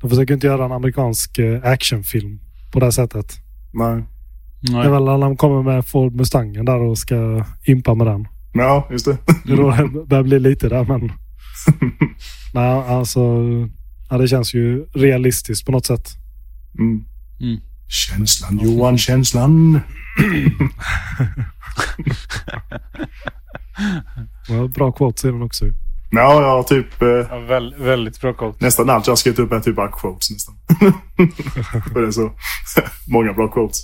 De 0.00 0.10
försöker 0.10 0.34
inte 0.34 0.46
göra 0.46 0.64
en 0.64 0.72
amerikansk 0.72 1.38
eh, 1.38 1.64
actionfilm 1.64 2.40
på 2.72 2.80
det 2.80 2.86
här 2.86 2.90
sättet. 2.90 3.32
Nej. 3.72 4.04
Det 4.60 4.72
är 4.72 4.76
Nej. 4.76 4.90
väl 4.90 5.04
när 5.04 5.18
de 5.18 5.36
kommer 5.36 5.62
med 5.62 5.86
Ford 5.86 6.14
Mustangen 6.14 6.64
där 6.64 6.80
och 6.80 6.98
ska 6.98 7.44
impa 7.64 7.94
med 7.94 8.06
den. 8.06 8.28
Ja, 8.52 8.88
just 8.90 9.04
det. 9.04 9.18
Det 9.46 9.52
är 9.52 9.56
då 9.56 9.70
det 9.70 10.06
börjar 10.06 10.22
bli 10.22 10.38
lite 10.40 10.68
där, 10.68 10.84
men... 10.84 11.00
Nej, 12.54 12.82
alltså... 12.88 13.20
Ja, 14.14 14.18
det 14.18 14.28
känns 14.28 14.54
ju 14.54 14.86
realistiskt 14.92 15.66
på 15.66 15.72
något 15.72 15.86
sätt. 15.86 16.08
Mm. 16.78 17.04
Mm. 17.40 17.60
Känslan, 17.88 18.60
Johan, 18.62 18.98
känslan. 18.98 19.80
Ja, 24.48 24.68
bra 24.74 24.92
quotes 24.92 25.24
i 25.24 25.28
den 25.28 25.42
också. 25.42 25.64
Ja, 26.10 26.42
ja, 26.42 26.62
typ 26.68 27.02
eh, 27.02 27.08
Ja, 27.08 27.38
väl, 27.38 27.74
väldigt 27.78 28.20
bra 28.20 28.32
quote. 28.32 28.64
nästan 28.64 28.90
allt 28.90 29.06
jag 29.06 29.18
skrivit 29.18 29.38
upp 29.38 29.52
är 29.52 29.60
typ 29.60 29.76
bara 29.76 29.88
quotes 29.92 30.30
nästan. 30.30 30.54
För 31.92 32.00
det 32.00 32.06
är 32.06 32.10
så 32.10 32.32
många 33.12 33.32
bra 33.32 33.48
quotes. 33.48 33.78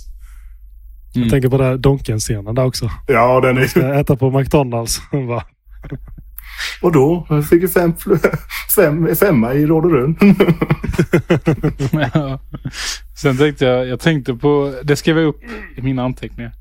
Mm. 1.15 1.23
Jag 1.23 1.31
tänker 1.31 1.49
på 1.49 1.57
den 1.57 1.67
här 1.67 1.77
Donken-scenen 1.77 2.55
där 2.55 2.65
också. 2.65 2.89
Ja, 3.07 3.41
den 3.41 3.57
är 3.57 3.79
Jag 3.79 3.99
äta 3.99 4.15
på 4.15 4.31
McDonalds. 4.39 5.01
Och 6.81 6.91
då 6.91 7.27
fick 7.49 7.63
jag 7.63 7.71
fem, 7.71 7.93
fem, 8.75 9.15
femma 9.15 9.53
i 9.53 9.65
Råd 9.65 9.85
och 9.85 9.91
Rön. 9.91 10.15
Ja. 12.13 12.39
Sen 13.21 13.37
tänkte 13.37 13.65
jag, 13.65 13.87
jag 13.87 13.99
tänkte 13.99 14.33
på, 14.33 14.73
det 14.83 14.95
skrev 14.95 15.17
jag 15.17 15.27
upp 15.27 15.41
i 15.77 15.81
mina 15.81 16.03
anteckningar. 16.03 16.51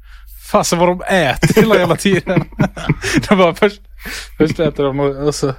Fasen 0.53 0.79
vad 0.79 0.89
de 0.89 1.03
äter 1.03 1.61
hela 1.61 1.79
jävla 1.79 1.97
tiden. 1.97 2.45
de 3.29 3.39
bara 3.39 3.55
först, 3.55 3.81
först 4.39 4.61
äter 4.61 4.85
de 4.85 5.01
och, 5.01 5.35
så... 5.35 5.55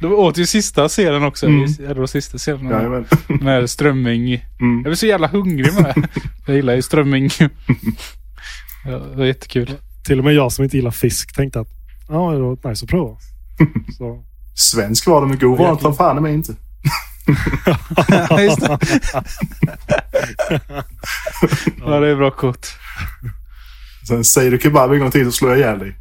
De 0.00 0.12
åt 0.12 0.38
ju 0.38 0.46
sista 0.46 0.88
scenen 0.88 1.24
också. 1.24 1.46
Mm. 1.46 1.72
Det 1.78 1.94
var 1.94 2.06
sista 2.06 2.38
scenen. 2.38 2.70
Jajamän. 2.70 3.06
med 3.28 3.70
strömming. 3.70 4.32
Mm. 4.34 4.74
Jag 4.74 4.82
blir 4.82 4.94
så 4.94 5.06
jävla 5.06 5.26
hungrig 5.26 5.74
med. 5.74 6.08
Jag 6.46 6.56
gillar 6.56 6.74
ju 6.74 6.82
strömming. 6.82 7.30
Ja, 8.84 8.90
det 8.90 9.16
var 9.16 9.24
jättekul. 9.24 9.70
Till 10.06 10.18
och 10.18 10.24
med 10.24 10.34
jag 10.34 10.52
som 10.52 10.64
inte 10.64 10.76
gillar 10.76 10.90
fisk 10.90 11.34
tänkte 11.36 11.60
att 11.60 11.79
ja, 12.10 12.30
det 12.32 12.38
var 12.40 12.68
nice 12.68 12.84
att 12.84 12.90
prova. 12.90 13.16
Så. 13.98 14.24
Svensk 14.54 15.06
var 15.06 15.20
det 15.20 15.26
med 15.26 15.40
god 15.40 15.58
var 15.58 15.76
ta 15.76 15.92
fan 15.92 16.22
mig 16.22 16.34
inte. 16.34 16.54
Just 18.44 18.60
det. 18.60 18.68
ja, 21.80 22.00
det 22.00 22.08
är 22.08 22.16
bra 22.16 22.30
kort. 22.30 22.66
Sen 24.08 24.24
säger 24.24 24.50
du 24.50 24.58
kebab 24.58 24.92
en 24.92 25.00
gång 25.00 25.10
till 25.10 25.24
så 25.24 25.32
slår 25.32 25.50
jag 25.50 25.58
ihjäl 25.58 25.78
dig. 25.78 25.96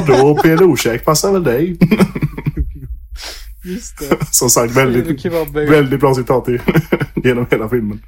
Och 0.00 0.06
då 0.06 0.42
PLO-käk 0.42 1.04
passar 1.04 1.32
väl 1.32 1.44
dig? 1.44 1.78
Just 3.64 3.98
det. 3.98 4.26
Som 4.30 4.50
sagt, 4.50 4.74
väldigt, 4.74 5.24
väldigt 5.54 6.00
bra 6.00 6.14
citat 6.14 6.48
i, 6.48 6.60
genom 7.24 7.46
hela 7.50 7.68
filmen. 7.68 8.02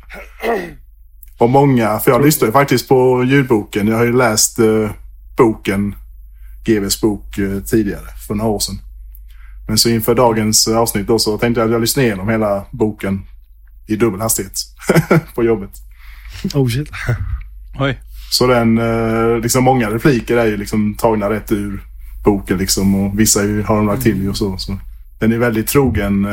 Och 1.39 1.51
många, 1.51 1.99
för 1.99 2.11
jag 2.11 2.25
lyssnade 2.25 2.53
faktiskt 2.53 2.89
på 2.89 3.25
ljudboken. 3.25 3.89
Jag 3.89 3.97
har 3.97 4.05
ju 4.05 4.17
läst 4.17 4.59
eh, 4.59 4.91
boken, 5.37 5.95
GVs 6.65 7.01
bok, 7.01 7.39
eh, 7.39 7.61
tidigare, 7.61 8.07
för 8.27 8.35
några 8.35 8.51
år 8.51 8.59
sedan. 8.59 8.79
Men 9.69 9.79
så 9.79 9.89
inför 9.89 10.15
dagens 10.15 10.67
eh, 10.67 10.79
avsnitt 10.79 11.07
då 11.07 11.19
så 11.19 11.39
tänkte 11.39 11.61
jag 11.61 11.67
att 11.67 11.73
jag 11.73 11.81
lyssnade 11.81 12.07
igenom 12.07 12.29
hela 12.29 12.65
boken 12.71 13.23
i 13.87 13.97
dubbel 13.97 14.21
hastighet 14.21 14.53
på 15.35 15.45
jobbet. 15.45 15.71
Oh 16.55 16.69
shit. 16.69 16.89
Oj. 17.79 18.01
Så 18.31 18.47
den, 18.47 18.79
eh, 18.79 19.39
liksom 19.39 19.65
många 19.65 19.91
repliker 19.91 20.37
är 20.37 20.47
ju 20.47 20.57
liksom 20.57 20.95
tagna 20.95 21.31
rätt 21.31 21.53
ur 21.53 21.83
boken 22.25 22.59
liksom 22.59 22.95
och 22.95 23.21
vissa 23.21 23.41
har 23.41 23.77
de 23.77 23.87
lagt 23.87 24.03
till 24.03 24.29
och 24.29 24.37
så. 24.37 24.59
så. 24.59 24.79
Den 25.21 25.33
är 25.33 25.39
väldigt 25.39 25.67
trogen 25.67 26.27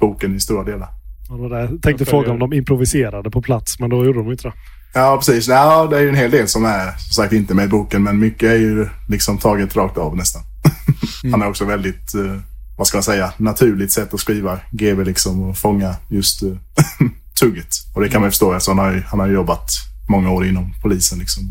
boken 0.00 0.36
i 0.36 0.40
stora 0.40 0.64
delar. 0.64 0.88
Där, 1.28 1.58
jag 1.58 1.82
tänkte 1.82 2.04
fråga 2.04 2.32
om 2.32 2.38
de 2.38 2.52
improviserade 2.52 3.30
på 3.30 3.42
plats, 3.42 3.80
men 3.80 3.90
då 3.90 4.04
gjorde 4.04 4.18
de 4.18 4.30
inte 4.30 4.48
det. 4.48 4.54
Ja, 4.92 5.16
precis. 5.16 5.48
Ja, 5.48 5.86
det 5.90 5.96
är 5.96 6.00
ju 6.00 6.08
en 6.08 6.14
hel 6.14 6.30
del 6.30 6.48
som 6.48 6.64
är 6.64 6.86
som 6.96 7.22
sagt 7.22 7.32
inte 7.32 7.54
med 7.54 7.64
i 7.64 7.68
boken, 7.68 8.02
men 8.02 8.18
mycket 8.18 8.50
är 8.50 8.56
ju 8.56 8.88
liksom 9.08 9.38
taget 9.38 9.76
rakt 9.76 9.98
av 9.98 10.16
nästan. 10.16 10.42
Han 11.30 11.40
har 11.40 11.48
också 11.48 11.64
väldigt, 11.64 12.14
eh, 12.14 12.40
vad 12.78 12.86
ska 12.86 12.96
man 12.96 13.02
säga, 13.02 13.32
naturligt 13.36 13.92
sätt 13.92 14.14
att 14.14 14.20
skriva 14.20 14.58
GB 14.70 15.04
liksom 15.04 15.42
och 15.42 15.58
fånga 15.58 15.96
just 16.08 16.42
eh, 16.42 16.48
tugget. 17.40 17.68
Och 17.94 18.00
det 18.00 18.08
kan 18.08 18.20
man 18.20 18.26
ju 18.26 18.30
förstå 18.30 18.52
eftersom 18.52 18.78
han 18.78 18.86
har, 18.86 19.00
han 19.08 19.20
har 19.20 19.26
jobbat 19.28 19.70
många 20.08 20.30
år 20.30 20.46
inom 20.46 20.74
polisen 20.82 21.18
liksom. 21.18 21.42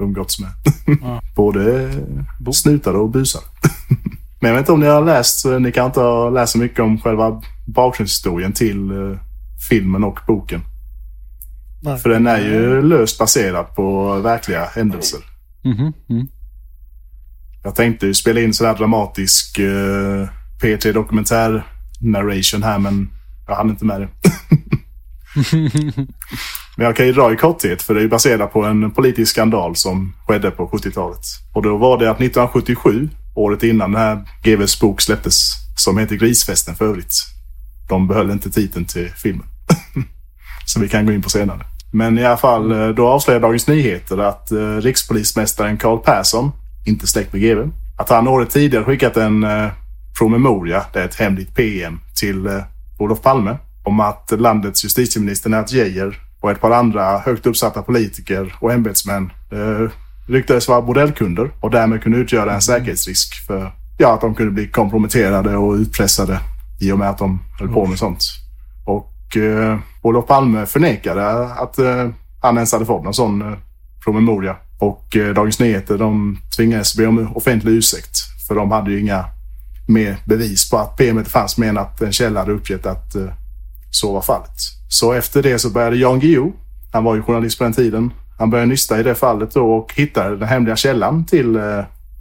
Umgåtts 0.00 0.40
med 0.40 0.50
både 1.36 1.92
snutare 2.52 2.96
och 2.96 3.10
busar. 3.10 3.42
Men 4.40 4.48
jag 4.48 4.54
vet 4.54 4.62
inte 4.62 4.72
om 4.72 4.80
ni 4.80 4.86
har 4.86 5.04
läst, 5.04 5.44
eh, 5.44 5.60
ni 5.60 5.72
kan 5.72 5.86
inte 5.86 6.00
ha 6.00 6.30
läst 6.30 6.52
så 6.52 6.58
mycket 6.58 6.80
om 6.80 7.00
själva 7.00 7.42
bakgrundshistorien 7.66 8.52
till 8.52 8.90
filmen 9.68 10.04
och 10.04 10.18
boken. 10.26 10.60
Nej. 11.82 11.98
För 11.98 12.08
den 12.08 12.26
är 12.26 12.38
ju 12.38 12.82
löst 12.82 13.18
baserad 13.18 13.74
på 13.74 14.14
verkliga 14.14 14.64
händelser. 14.64 15.20
Mhm, 15.64 15.92
mm. 16.10 16.26
Jag 17.62 17.74
tänkte 17.74 18.06
ju 18.06 18.14
spela 18.14 18.40
in 18.40 18.54
sådär 18.54 18.74
dramatisk 18.74 19.58
uh, 19.58 20.28
P3 20.62 20.92
dokumentär 20.92 21.66
narration 22.00 22.62
här 22.62 22.78
men 22.78 23.10
jag 23.46 23.54
hann 23.54 23.70
inte 23.70 23.84
med 23.84 24.00
det. 24.00 24.08
men 26.76 26.86
jag 26.86 26.96
kan 26.96 27.06
ju 27.06 27.12
dra 27.12 27.32
i 27.32 27.36
korthet 27.36 27.82
för 27.82 27.94
det 27.94 28.02
är 28.02 28.08
baserat 28.08 28.52
på 28.52 28.64
en 28.64 28.90
politisk 28.90 29.32
skandal 29.32 29.76
som 29.76 30.12
skedde 30.26 30.50
på 30.50 30.68
70-talet. 30.68 31.20
Och 31.54 31.62
då 31.62 31.76
var 31.76 31.98
det 31.98 32.10
att 32.10 32.16
1977, 32.16 33.08
året 33.34 33.62
innan 33.62 33.92
den 33.92 34.00
här 34.00 34.24
GVs 34.42 34.80
bok 34.80 35.00
släpptes, 35.00 35.52
som 35.76 35.98
heter 35.98 36.16
Grisfesten 36.16 36.74
för 36.74 36.84
övrigt. 36.84 37.14
De 37.88 38.08
behöll 38.08 38.30
inte 38.30 38.50
titeln 38.50 38.84
till 38.84 39.10
filmen. 39.16 39.46
som 40.66 40.82
vi 40.82 40.88
kan 40.88 41.06
gå 41.06 41.12
in 41.12 41.22
på 41.22 41.30
senare. 41.30 41.71
Men 41.92 42.18
i 42.18 42.24
alla 42.24 42.36
fall, 42.36 42.72
eh, 42.72 42.88
då 42.88 43.08
avslöjade 43.08 43.46
Dagens 43.46 43.66
Nyheter 43.66 44.18
att 44.18 44.52
eh, 44.52 44.58
rikspolismästaren 44.58 45.76
Carl 45.76 45.98
Persson, 45.98 46.52
inte 46.86 47.06
släkt 47.06 47.32
med 47.32 47.42
GV, 47.42 47.70
att 47.98 48.08
han 48.08 48.28
året 48.28 48.50
tidigare 48.50 48.84
skickat 48.84 49.16
en 49.16 49.44
eh, 49.44 49.68
promemoria, 50.18 50.84
det 50.92 51.00
är 51.00 51.04
ett 51.04 51.14
hemligt 51.14 51.54
PM, 51.54 52.00
till 52.20 52.62
Olof 52.98 53.22
Palme 53.22 53.56
om 53.84 54.00
att 54.00 54.32
landets 54.38 54.84
justitieminister 54.84 55.50
Lennart 55.50 55.72
Geijer 55.72 56.18
och 56.40 56.50
ett 56.50 56.60
par 56.60 56.70
andra 56.70 57.18
högt 57.18 57.46
uppsatta 57.46 57.82
politiker 57.82 58.54
och 58.60 58.72
ämbetsmän 58.72 59.32
ryktades 60.28 60.68
vara 60.68 60.82
bordellkunder 60.82 61.50
och 61.60 61.70
därmed 61.70 62.02
kunde 62.02 62.18
utgöra 62.18 62.54
en 62.54 62.62
säkerhetsrisk 62.62 63.46
för 63.46 63.72
ja, 63.98 64.14
att 64.14 64.20
de 64.20 64.34
kunde 64.34 64.52
bli 64.52 64.68
komprometterade 64.68 65.56
och 65.56 65.74
utpressade 65.74 66.40
i 66.80 66.92
och 66.92 66.98
med 66.98 67.08
att 67.08 67.18
de 67.18 67.40
höll 67.58 67.68
på 67.68 67.86
med 67.86 67.98
sånt. 67.98 68.24
Och 68.86 69.36
eh, 69.36 69.78
Olof 70.02 70.26
Palme 70.26 70.66
förnekade 70.66 71.44
att 71.44 71.78
eh, 71.78 72.08
han 72.40 72.56
ens 72.56 72.72
hade 72.72 72.86
fått 72.86 73.04
någon 73.04 73.14
sån 73.14 73.42
eh, 73.42 73.58
promemoria. 74.04 74.56
Och 74.78 75.16
eh, 75.16 75.34
Dagens 75.34 75.60
Nyheter 75.60 75.98
de 75.98 76.38
tvingades 76.56 76.96
be 76.96 77.06
om 77.06 77.36
offentlig 77.36 77.72
ursäkt. 77.72 78.16
För 78.48 78.54
de 78.54 78.70
hade 78.70 78.90
ju 78.90 79.00
inga 79.00 79.24
mer 79.88 80.16
bevis 80.24 80.70
på 80.70 80.78
att 80.78 80.96
PMet 80.96 81.28
fanns 81.28 81.58
mer 81.58 81.68
än 81.68 81.78
att 81.78 82.02
en 82.02 82.12
källa 82.12 82.40
hade 82.40 82.52
uppgett 82.52 82.86
att 82.86 83.16
så 83.90 84.12
var 84.12 84.20
fallet. 84.20 84.56
Så 84.88 85.12
efter 85.12 85.42
det 85.42 85.58
så 85.58 85.70
började 85.70 85.96
Jan 85.96 86.20
Guillou, 86.20 86.52
han 86.92 87.04
var 87.04 87.14
ju 87.14 87.22
journalist 87.22 87.58
på 87.58 87.64
den 87.64 87.72
tiden, 87.72 88.10
han 88.38 88.50
började 88.50 88.68
nysta 88.68 89.00
i 89.00 89.02
det 89.02 89.14
fallet 89.14 89.54
då 89.54 89.72
och 89.72 89.92
hittade 89.94 90.36
den 90.36 90.48
hemliga 90.48 90.76
källan 90.76 91.26
till 91.26 91.58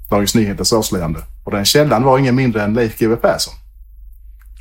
Dagens 0.10 0.36
Nyheters 0.36 0.74
avslöjande. 0.74 1.20
Och 1.44 1.52
den 1.52 1.66
källan 1.66 2.04
var 2.04 2.18
ingen 2.18 2.36
mindre 2.36 2.64
än 2.64 2.74
Leif 2.74 3.00
GW 3.00 3.16
Persson. 3.16 3.54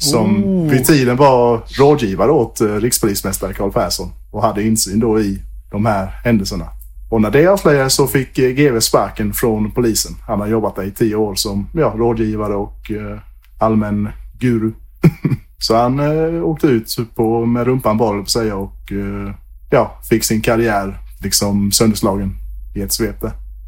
Som 0.00 0.44
Oh. 0.44 0.70
vid 0.70 0.84
tiden 0.84 1.16
var 1.16 1.62
rådgivare 1.78 2.30
åt 2.30 2.60
eh, 2.60 2.66
rikspolismästare 2.66 3.54
Carl 3.54 3.72
Persson 3.72 4.12
och 4.30 4.42
hade 4.42 4.62
insyn 4.62 5.00
då 5.00 5.20
i 5.20 5.42
de 5.70 5.86
här 5.86 6.06
händelserna. 6.24 6.66
Och 7.10 7.20
när 7.20 7.30
det 7.30 7.46
avslöjades 7.46 7.94
så 7.94 8.06
fick 8.06 8.38
eh, 8.38 8.50
GW 8.50 8.80
sparken 8.80 9.32
från 9.32 9.70
polisen. 9.70 10.12
Han 10.26 10.40
har 10.40 10.46
jobbat 10.46 10.76
där 10.76 10.82
i 10.82 10.90
tio 10.90 11.16
år 11.16 11.34
som 11.34 11.66
ja, 11.74 11.94
rådgivare 11.96 12.54
och 12.54 12.90
eh, 12.90 13.18
allmän 13.58 14.08
guru. 14.38 14.72
så 15.58 15.76
han 15.76 16.00
eh, 16.00 16.44
åkte 16.44 16.66
ut 16.66 16.96
på, 17.14 17.46
med 17.46 17.66
rumpan 17.66 17.98
bar, 17.98 18.06
höll 18.06 18.16
jag 18.16 18.24
på 18.24 18.30
säga, 18.30 18.56
och 18.56 18.92
eh, 18.92 19.34
ja, 19.70 19.98
fick 20.08 20.24
sin 20.24 20.40
karriär 20.40 20.98
liksom 21.22 21.72
sönderslagen 21.72 22.36
i 22.76 22.80
ett 22.82 22.92
svep. 22.92 23.22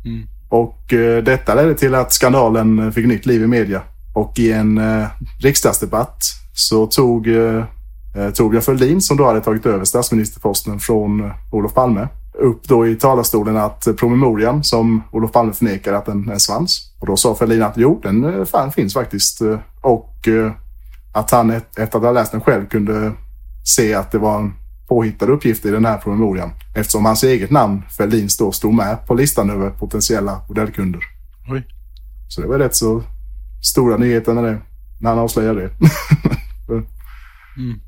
Mm. 0.05 0.27
Och 0.49 0.93
eh, 0.93 1.23
detta 1.23 1.55
ledde 1.55 1.75
till 1.75 1.95
att 1.95 2.13
skandalen 2.13 2.93
fick 2.93 3.07
nytt 3.07 3.27
liv 3.27 3.43
i 3.43 3.47
media. 3.47 3.83
Och 4.15 4.39
i 4.39 4.53
en 4.53 4.79
eh, 4.79 5.07
riksdagsdebatt 5.43 6.19
så 6.55 6.87
tog 6.87 7.29
eh, 7.29 7.65
eh, 8.17 8.31
Torbjörn 8.31 8.63
Fälldin, 8.63 9.01
som 9.01 9.17
då 9.17 9.25
hade 9.27 9.41
tagit 9.41 9.67
över 9.67 9.85
statsministerposten 9.85 10.79
från 10.79 11.25
eh, 11.25 11.33
Olof 11.51 11.75
Palme, 11.75 12.09
upp 12.39 12.65
då 12.65 12.87
i 12.87 12.97
talarstolen 12.97 13.57
att 13.57 13.87
eh, 13.87 13.95
promemorian 13.95 14.65
som 14.65 15.03
Olof 15.13 15.33
Palme 15.33 15.53
förnekade 15.53 15.99
att 15.99 16.07
den 16.07 16.25
ens 16.29 16.47
fanns. 16.47 16.95
Och 17.01 17.07
då 17.07 17.17
sa 17.17 17.35
Fälldin 17.35 17.63
att 17.63 17.77
jo, 17.77 18.01
den 18.03 18.47
fan 18.47 18.73
finns 18.73 18.95
faktiskt. 18.95 19.41
Och 19.81 20.29
att 21.13 21.31
han 21.31 21.51
efter 21.51 21.83
att 21.83 22.05
ha 22.05 22.13
läst 22.13 22.33
den 22.33 22.41
själv 22.41 22.67
kunde 22.67 23.13
se 23.65 23.95
att 23.95 24.13
det 24.13 24.19
var 24.19 24.39
en 24.39 24.55
påhittad 24.89 25.27
uppgift 25.27 25.67
i 25.67 25.71
den 25.71 25.85
här 25.85 25.99
promemorian. 25.99 26.51
Eftersom 26.75 27.05
hans 27.05 27.25
eget 27.25 27.51
namn, 27.51 27.83
Fälldins, 27.97 28.37
då 28.37 28.53
stod 28.53 28.75
med 28.75 29.07
på 29.07 29.15
listan 29.15 29.51
över 29.51 29.71
potentiella 29.71 30.41
modellkunder. 30.49 31.01
Oj. 31.49 31.67
Så 32.29 32.41
det 32.41 32.47
var 32.49 32.59
rätt 32.59 32.75
så 32.75 33.03
stora 33.63 33.97
nyheter 33.97 34.35
när, 34.35 34.43
det, 34.43 34.59
när 35.01 35.11
han 35.11 35.19
avslöjade 35.19 35.61
det. 35.61 35.71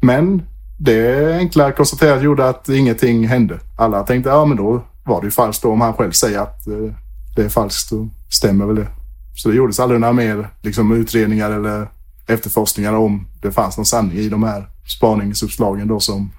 Men 0.02 0.42
det 0.78 1.34
enkla 1.36 1.72
konstaterandet 1.72 2.24
gjorde 2.24 2.48
att 2.48 2.68
ingenting 2.68 3.28
hände. 3.28 3.58
Alla 3.76 4.02
tänkte, 4.02 4.30
ja 4.30 4.44
men 4.44 4.56
då 4.56 4.84
var 5.04 5.20
det 5.20 5.26
ju 5.26 5.30
falskt 5.30 5.62
då 5.62 5.72
om 5.72 5.80
han 5.80 5.94
själv 5.94 6.10
säger 6.10 6.38
att 6.38 6.66
eh, 6.66 6.94
det 7.36 7.42
är 7.42 7.48
falskt. 7.48 7.90
Då 7.90 8.08
stämmer 8.30 8.66
väl 8.66 8.76
det. 8.76 8.86
Så 9.34 9.48
det 9.48 9.54
gjordes 9.54 9.80
aldrig 9.80 10.00
några 10.00 10.12
mer 10.12 10.48
liksom, 10.62 10.92
utredningar 10.92 11.50
eller 11.50 11.88
efterforskningar 12.26 12.92
om 12.92 13.26
det 13.42 13.52
fanns 13.52 13.76
någon 13.76 13.86
sanning 13.86 14.18
i 14.18 14.28
de 14.28 14.42
här 14.42 14.68
spaningsuppslagen 14.98 15.88
då 15.88 16.00
som 16.00 16.30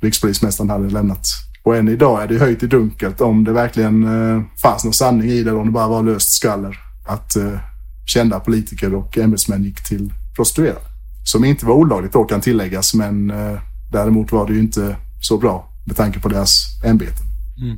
rikspolismästaren 0.00 0.70
hade 0.70 0.90
lämnat. 0.90 1.26
Och 1.62 1.76
än 1.76 1.88
idag 1.88 2.22
är 2.22 2.28
det 2.28 2.38
höjt 2.38 2.62
i 2.62 2.66
dunkelt 2.66 3.20
om 3.20 3.44
det 3.44 3.52
verkligen 3.52 4.04
eh, 4.04 4.42
fanns 4.62 4.84
någon 4.84 4.92
sanning 4.92 5.30
i 5.30 5.42
det 5.42 5.50
eller 5.50 5.60
om 5.60 5.66
det 5.66 5.72
bara 5.72 5.88
var 5.88 6.02
löst 6.02 6.32
skvaller. 6.32 6.78
Att 7.06 7.36
eh, 7.36 7.58
kända 8.06 8.40
politiker 8.40 8.94
och 8.94 9.18
ämbetsmän 9.18 9.64
gick 9.64 9.88
till 9.88 10.12
prostituerade. 10.36 10.80
Som 11.24 11.44
inte 11.44 11.66
var 11.66 11.74
olagligt 11.74 12.12
då 12.12 12.24
kan 12.24 12.40
tilläggas, 12.40 12.94
men 12.94 13.30
eh, 13.30 13.58
däremot 13.92 14.32
var 14.32 14.46
det 14.46 14.52
ju 14.52 14.60
inte 14.60 14.96
så 15.20 15.38
bra 15.38 15.70
med 15.86 15.96
tanke 15.96 16.20
på 16.20 16.28
deras 16.28 16.82
ämbeten. 16.84 17.26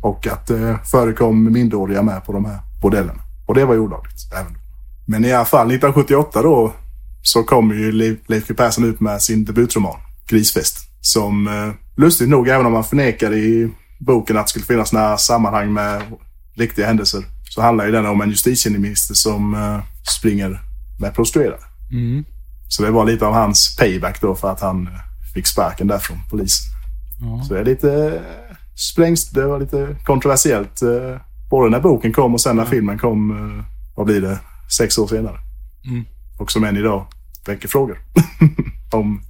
Och 0.03 0.27
att 0.27 0.47
det 0.47 0.68
eh, 0.68 0.83
förekom 0.83 1.53
minderåriga 1.53 2.03
med 2.03 2.24
på 2.24 2.33
de 2.33 2.45
här 2.45 2.59
bordellerna. 2.83 3.22
Och 3.47 3.55
det 3.55 3.64
var 3.64 3.74
ju 3.74 3.81
olagligt 3.81 4.33
även 4.33 4.53
då. 4.53 4.59
Men 5.07 5.24
i 5.24 5.33
alla 5.33 5.45
fall 5.45 5.66
1978 5.66 6.43
då 6.43 6.72
så 7.22 7.43
kom 7.43 7.70
ju 7.70 7.93
Leif 8.27 8.49
G 8.49 8.55
Persson 8.55 8.85
ut 8.85 9.01
med 9.01 9.22
sin 9.22 9.45
debutroman 9.45 9.97
Grisfest. 10.29 10.79
Som 11.01 11.47
eh, 11.47 11.72
lustigt 11.97 12.29
nog, 12.29 12.49
även 12.49 12.66
om 12.66 12.72
man 12.72 12.85
förnekar 12.85 13.35
i 13.35 13.70
boken 13.99 14.37
att 14.37 14.47
det 14.47 14.51
skulle 14.51 14.64
finnas 14.64 14.93
några 14.93 15.16
sammanhang 15.16 15.72
med 15.72 16.03
riktiga 16.55 16.87
händelser, 16.87 17.24
så 17.51 17.62
handlar 17.62 17.87
ju 17.87 17.93
den 17.93 18.07
om 18.07 18.20
en 18.20 18.31
justitieminister 18.31 19.14
som 19.14 19.55
eh, 19.55 19.81
springer 20.11 20.61
med 21.01 21.15
prostituerade. 21.15 21.63
Mm. 21.93 22.25
Så 22.69 22.83
det 22.83 22.91
var 22.91 23.05
lite 23.05 23.27
av 23.27 23.33
hans 23.35 23.77
payback 23.77 24.21
då 24.21 24.35
för 24.35 24.53
att 24.53 24.61
han 24.61 24.87
eh, 24.87 24.93
fick 25.35 25.47
sparken 25.47 25.87
där 25.87 25.99
från 25.99 26.19
polisen. 26.31 26.73
Ja. 27.21 27.45
Så 27.45 27.55
det 27.55 27.61
är 27.61 27.65
lite 27.65 27.93
eh, 27.93 28.57
sprängs, 28.75 29.31
det 29.31 29.47
var 29.47 29.61
lite 29.61 29.97
kontroversiellt. 30.05 30.83
eh, 30.83 31.21
Både 31.51 31.71
när 31.71 31.81
boken 31.81 32.13
kom 32.13 32.35
och 32.35 32.41
sen 32.41 32.57
när 32.57 32.65
filmen 32.65 32.99
kom, 32.99 33.65
vad 33.97 34.07
blir 34.07 34.21
det, 34.21 34.39
sex 34.77 34.99
år 34.99 35.07
senare. 35.07 35.39
Mm. 35.85 36.05
Och 36.39 36.53
som 36.53 36.65
än 36.65 36.77
idag 36.77 37.07
väcker 37.47 37.69
frågor. 37.69 37.99
om 38.93 39.23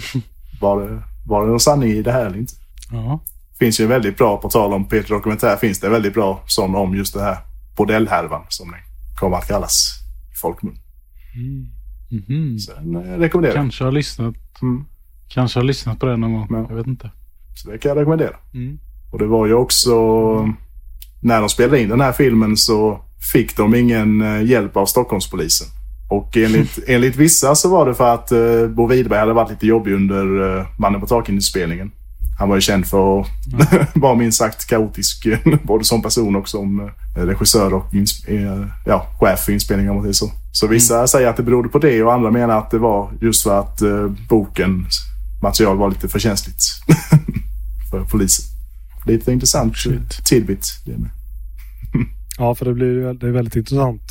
var 0.60 0.80
det, 0.82 1.02
var 1.26 1.42
det 1.42 1.50
någon 1.50 1.60
sanning 1.60 1.90
i 1.90 2.02
det 2.02 2.12
här 2.12 2.26
eller 2.26 2.38
inte. 2.38 2.54
Ja. 2.90 3.20
finns 3.58 3.80
ju 3.80 3.84
en 3.84 3.88
väldigt 3.90 4.18
bra, 4.18 4.36
på 4.36 4.50
tal 4.50 4.72
om 4.72 4.84
Peter 4.88 5.08
Dokumentär, 5.08 5.56
finns 5.56 5.80
det 5.80 5.86
en 5.86 5.92
väldigt 5.92 6.14
bra 6.14 6.42
sån 6.46 6.74
om 6.74 6.96
just 6.96 7.14
det 7.14 7.22
här 7.22 7.36
bordellhärvan 7.76 8.42
som 8.48 8.70
den 8.70 8.80
kommer 9.16 9.36
att 9.36 9.48
kallas 9.48 10.03
i 10.34 10.36
folkmun. 10.40 10.76
Så 12.58 12.72
den 12.74 12.96
eh, 12.96 13.18
rekommenderar. 13.18 13.54
Kanske 13.54 13.84
har 13.84 13.92
lyssnat. 13.92 14.34
Mm. 14.62 14.84
Kanske 15.28 15.58
har 15.58 15.64
lyssnat 15.64 16.00
på 16.00 16.06
den 16.06 16.20
någon 16.20 16.32
gång. 16.32 16.46
Ja. 16.50 16.66
Jag 16.68 16.76
vet 16.76 16.86
inte. 16.86 17.10
Så 17.54 17.70
det 17.70 17.78
kan 17.78 17.88
jag 17.88 17.98
rekommendera. 17.98 18.36
Mm. 18.54 18.78
Och 19.12 19.18
det 19.18 19.26
var 19.26 19.46
ju 19.46 19.54
också, 19.54 19.94
när 21.22 21.40
de 21.40 21.48
spelade 21.48 21.80
in 21.80 21.88
den 21.88 22.00
här 22.00 22.12
filmen 22.12 22.56
så 22.56 23.00
fick 23.32 23.56
de 23.56 23.74
ingen 23.74 24.22
eh, 24.22 24.42
hjälp 24.42 24.76
av 24.76 24.86
Stockholmspolisen. 24.86 25.66
Och 26.10 26.36
enligt, 26.36 26.78
enligt 26.86 27.16
vissa 27.16 27.54
så 27.54 27.70
var 27.70 27.86
det 27.86 27.94
för 27.94 28.14
att 28.14 28.32
uh, 28.32 28.68
Bo 28.68 28.86
Widerberg 28.86 29.18
hade 29.18 29.32
varit 29.32 29.50
lite 29.50 29.66
jobbig 29.66 29.92
under 29.92 30.40
uh, 30.40 30.66
Mannen 30.78 31.00
på 31.00 31.06
taket-inspelningen. 31.06 31.90
Han 32.38 32.48
var 32.48 32.56
ju 32.56 32.60
känd 32.60 32.86
för 32.86 33.20
att 33.20 33.26
vara 33.94 34.14
minst 34.14 34.38
sagt 34.38 34.66
kaotisk. 34.66 35.26
både 35.62 35.84
som 35.84 36.02
person 36.02 36.36
och 36.36 36.48
som 36.48 36.80
eh, 36.80 37.20
regissör 37.20 37.74
och 37.74 37.94
eh, 38.28 38.66
ja, 38.86 39.06
chef 39.20 39.40
för 39.40 39.52
inspelningen 39.52 39.90
om 39.90 39.96
man 39.96 40.04
säger 40.04 40.12
så. 40.12 40.30
Så 40.52 40.66
vissa 40.66 41.06
säger 41.06 41.28
att 41.28 41.36
det 41.36 41.42
berodde 41.42 41.68
på 41.68 41.78
det 41.78 42.02
och 42.02 42.12
andra 42.12 42.30
menar 42.30 42.58
att 42.58 42.70
det 42.70 42.78
var 42.78 43.12
just 43.20 43.42
för 43.42 43.60
att 43.60 43.82
eh, 43.82 44.06
bokens 44.28 44.98
material 45.42 45.76
var 45.76 45.88
lite 45.90 46.08
för 46.08 46.18
känsligt 46.18 46.62
för 47.90 48.04
polisen. 48.04 48.44
Lite 49.06 49.32
intressant 49.32 49.76
Shit. 49.76 50.24
tidbit. 50.24 50.66
Det 50.86 50.98
med. 50.98 51.10
Ja, 52.38 52.54
för 52.54 52.64
det, 52.64 52.74
blir, 52.74 53.14
det 53.14 53.26
är 53.26 53.30
väldigt 53.30 53.56
intressant 53.56 54.02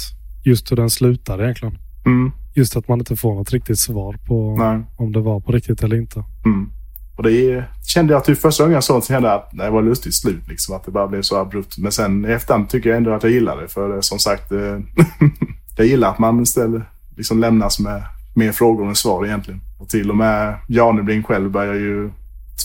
just 0.44 0.72
hur 0.72 0.76
den 0.78 0.90
slutar 0.90 1.44
egentligen. 1.44 1.78
Mm, 2.06 2.32
Just 2.56 2.76
att 2.76 2.88
man 2.88 3.00
inte 3.00 3.16
får 3.16 3.36
något 3.36 3.52
riktigt 3.52 3.80
svar 3.80 4.18
på 4.28 4.56
nej. 4.58 4.84
om 4.96 5.12
det 5.12 5.22
var 5.22 5.40
på 5.40 5.52
riktigt 5.52 5.84
eller 5.84 5.96
inte. 5.96 6.24
Mm. 6.46 6.70
Och 7.18 7.24
det 7.24 7.64
kände 7.88 8.14
jag 8.14 8.26
typ 8.26 8.42
första 8.42 8.64
gången 8.64 8.74
jag 8.74 8.84
såg 8.84 8.98
det 8.98 9.06
så 9.06 9.14
kände 9.14 9.30
jag 9.30 9.36
att 9.36 9.50
det 9.52 9.70
var 9.70 9.80
ett 9.80 9.86
lustigt 9.86 10.16
slut. 10.16 10.48
Liksom, 10.48 10.76
att 10.76 10.86
det 10.86 10.92
bara 10.92 11.08
blev 11.08 11.22
så 11.22 11.38
abrupt. 11.38 11.78
Men 11.78 11.92
sen 11.92 12.26
i 12.26 12.32
efterhand 12.32 12.70
tycker 12.70 12.90
jag 12.90 12.98
ändå 12.98 13.14
att 13.14 13.24
jag 13.24 13.32
gillar 13.32 13.62
det. 13.62 13.68
För 13.68 14.02
som 14.02 14.20
sagt, 14.20 14.52
eh, 14.52 14.80
jag 15.78 15.88
gillar 15.88 16.10
att 16.10 16.20
man 16.20 16.42
istället 16.42 16.84
liksom 17.18 17.40
lämnas 17.40 17.80
med 17.80 18.04
mer 18.36 18.52
frågor 18.52 18.88
än 18.88 18.96
svar 18.96 19.26
egentligen. 19.26 19.62
Och 19.80 19.90
till 19.90 20.10
och 20.10 20.18
med 20.18 20.56
Janebring 20.68 21.24
själv 21.24 21.52
börjar 21.52 21.74
ju 21.74 22.12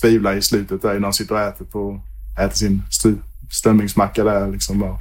tvivla 0.02 0.34
i 0.34 0.42
slutet 0.42 0.82
där 0.82 0.94
när 0.94 1.00
han 1.00 1.12
sitter 1.12 1.34
och 1.34 1.40
äter, 1.40 1.64
på, 1.64 2.00
äter 2.40 2.56
sin 2.56 2.82
strömmingsmacka 3.50 4.24
där. 4.24 4.52
Liksom. 4.52 4.78
Men 4.78 4.96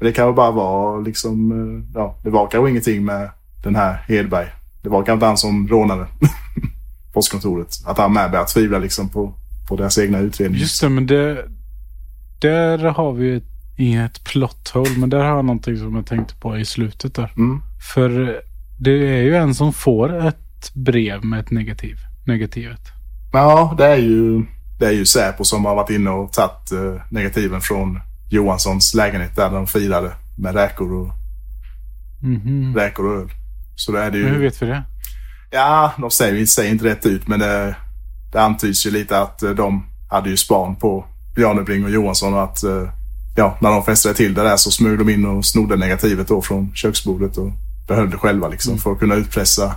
det 0.00 0.12
kan 0.12 0.26
väl 0.26 0.34
bara 0.34 0.50
vara 0.50 1.00
liksom, 1.00 1.52
eh, 1.52 1.84
ja, 1.94 2.16
det 2.22 2.30
var 2.30 2.46
kanske 2.46 2.70
ingenting 2.70 3.04
med 3.04 3.30
den 3.62 3.76
här 3.76 4.04
Hedberg. 4.08 4.46
Det 4.82 4.88
var 4.88 4.98
kanske 4.98 5.12
inte 5.12 5.26
han 5.26 5.36
som 5.36 5.68
rånade 5.68 6.06
postkontoret. 7.12 7.68
Att 7.86 7.98
han 7.98 8.12
med 8.12 8.30
började 8.30 8.48
tvivla 8.48 8.78
liksom 8.78 9.08
på, 9.08 9.34
på 9.68 9.76
deras 9.76 9.98
egna 9.98 10.18
utredning. 10.18 10.60
Just 10.60 10.80
det, 10.80 10.88
men 10.88 11.06
det... 11.06 11.44
Där 12.40 12.78
har 12.78 13.12
vi 13.12 13.36
ett, 13.36 13.44
inget 13.78 14.24
plot 14.24 14.68
hole, 14.68 14.90
men 14.98 15.10
där 15.10 15.18
har 15.18 15.36
jag 15.36 15.44
någonting 15.44 15.76
som 15.76 15.96
jag 15.96 16.06
tänkte 16.06 16.34
på 16.34 16.58
i 16.58 16.64
slutet 16.64 17.14
där. 17.14 17.32
Mm. 17.36 17.62
För 17.94 18.40
det 18.78 18.90
är 18.90 19.22
ju 19.22 19.36
en 19.36 19.54
som 19.54 19.72
får 19.72 20.26
ett 20.28 20.74
brev 20.74 21.24
med 21.24 21.40
ett 21.40 21.50
negativ. 21.50 21.96
Negativet. 22.26 22.80
Ja, 23.32 23.74
det 23.78 23.86
är 23.86 23.96
ju, 23.96 24.42
det 24.78 24.86
är 24.86 24.92
ju 24.92 25.06
Säpo 25.06 25.44
som 25.44 25.64
har 25.64 25.74
varit 25.74 25.90
inne 25.90 26.10
och 26.10 26.32
tagit 26.32 26.72
eh, 26.72 27.02
negativen 27.10 27.60
från 27.60 28.00
Johanssons 28.30 28.94
lägenhet 28.94 29.36
där 29.36 29.50
de 29.50 29.66
firade 29.66 30.12
med 30.38 30.54
räkor 30.54 30.92
och, 30.92 31.10
Mhm. 32.22 32.74
räkor 32.76 33.06
och 33.06 33.20
öl. 33.22 33.28
Så 33.76 33.92
det 33.92 34.00
är 34.02 34.10
det 34.10 34.18
ju. 34.18 34.24
Men 34.24 34.34
hur 34.34 34.40
vet 34.40 34.62
vi 34.62 34.66
det? 34.66 34.82
Ja, 35.50 35.92
de 35.98 36.10
säger, 36.10 36.46
säger 36.46 36.70
inte 36.70 36.84
rätt 36.84 37.06
ut, 37.06 37.28
men 37.28 37.40
det, 37.40 37.76
det 38.32 38.40
antyds 38.40 38.86
ju 38.86 38.90
lite 38.90 39.18
att 39.18 39.42
eh, 39.42 39.50
de 39.50 39.86
hade 40.10 40.30
ju 40.30 40.36
span 40.36 40.76
på 40.76 41.04
Janebring 41.36 41.84
och 41.84 41.90
Johansson 41.90 42.34
och 42.34 42.42
att 42.42 42.62
eh, 42.62 42.88
ja, 43.36 43.58
när 43.60 43.70
de 43.70 43.84
fästade 43.84 44.14
till 44.14 44.34
det 44.34 44.42
där 44.42 44.56
så 44.56 44.70
smög 44.70 44.98
de 44.98 45.08
in 45.08 45.24
och 45.26 45.44
snodde 45.44 45.76
negativet 45.76 46.28
då 46.28 46.42
från 46.42 46.74
köksbordet 46.74 47.36
och 47.36 47.52
behöll 47.88 48.10
det 48.10 48.16
själva 48.16 48.48
liksom 48.48 48.78
för 48.78 48.92
att 48.92 48.98
kunna 48.98 49.14
utpressa 49.14 49.74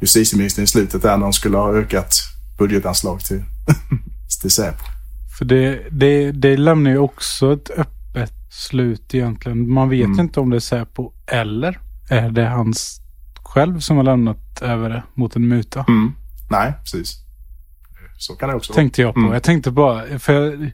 justitieministern 0.00 0.64
i 0.64 0.66
slutet 0.66 1.02
där 1.02 1.16
när 1.16 1.24
de 1.24 1.32
skulle 1.32 1.56
ha 1.56 1.72
ökat 1.74 2.14
budgetanslag 2.58 3.20
till, 3.20 3.44
till 4.40 4.50
Säpo. 4.50 4.84
För 5.38 5.44
det, 5.44 5.82
det, 5.90 6.32
det 6.32 6.56
lämnar 6.56 6.90
ju 6.90 6.98
också 6.98 7.52
ett 7.52 7.70
öppet 7.70 8.32
slut 8.50 9.14
egentligen. 9.14 9.70
Man 9.70 9.88
vet 9.88 10.04
Mm. 10.06 10.20
inte 10.20 10.40
om 10.40 10.50
det 10.50 10.56
är 10.56 10.60
Säpo 10.60 11.12
eller 11.26 11.78
är 12.10 12.30
det 12.30 12.48
hans 12.48 13.01
själv 13.42 13.80
som 13.80 13.96
har 13.96 14.04
lämnat 14.04 14.62
över 14.62 14.88
det 14.90 15.02
mot 15.14 15.36
en 15.36 15.48
muta. 15.48 15.84
Mm. 15.88 16.12
Nej, 16.50 16.72
precis. 16.82 17.18
Så 18.18 18.34
kan 18.34 18.48
det 18.48 18.54
också 18.54 18.72
Tänkte 18.72 19.02
jag 19.02 19.14
på. 19.14 19.20
Mm. 19.20 19.32
Jag 19.32 19.42
tänkte 19.42 19.70
bara, 19.70 20.18
för 20.18 20.32
jag, 20.32 20.70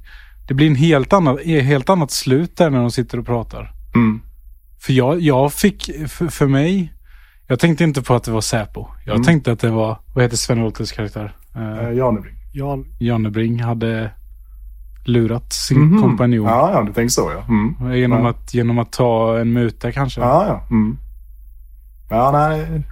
det 0.48 0.54
blir 0.54 0.66
en 0.66 0.74
helt 0.74 1.12
annat, 1.12 1.38
ett 1.44 1.64
helt 1.64 1.90
annat 1.90 2.10
slut 2.10 2.56
där 2.56 2.70
när 2.70 2.78
de 2.78 2.90
sitter 2.90 3.18
och 3.18 3.26
pratar. 3.26 3.58
vara. 3.58 3.68
Mm. 3.94 4.20
För 4.80 4.92
jag, 4.92 5.20
jag 5.20 5.52
fick, 5.52 6.08
för, 6.08 6.26
för 6.28 6.46
mig, 6.46 6.92
jag 7.46 7.58
tänkte 7.58 7.84
inte 7.84 8.02
på 8.02 8.14
att 8.14 8.24
det 8.24 8.30
var 8.30 8.40
Säpo. 8.40 8.86
Jag 9.04 9.14
Mm. 9.14 9.24
tänkte 9.24 9.52
att 9.52 9.60
det 9.60 9.70
var, 9.70 9.98
vad 10.14 10.24
heter 10.24 10.36
Sven 10.36 10.62
Wolters 10.62 10.92
karaktär? 10.92 11.34
Eh, 11.56 11.62
Uh, 11.88 11.96
Janebring. 11.96 12.34
Ja, 12.52 12.78
Jannebring 12.98 13.62
hade 13.62 14.10
lurat 15.04 15.52
sin 15.52 15.80
Mhm. 15.80 16.02
kompanjon. 16.02 16.46
Ja, 16.46 16.70
ja, 16.72 16.82
du 16.82 16.92
tänker 16.92 17.08
så 17.08 17.32
ja. 17.36 17.44
Mm. 17.48 17.92
Genom, 17.96 18.22
Ja. 18.24 18.30
att, 18.30 18.54
genom 18.54 18.78
att 18.78 18.92
ta 18.92 19.38
en 19.38 19.52
muta 19.52 19.92
kanske. 19.92 20.20
Ja, 20.20 20.46
ja. 20.46 20.76
Ja, 22.08 22.30
nej. 22.32 22.82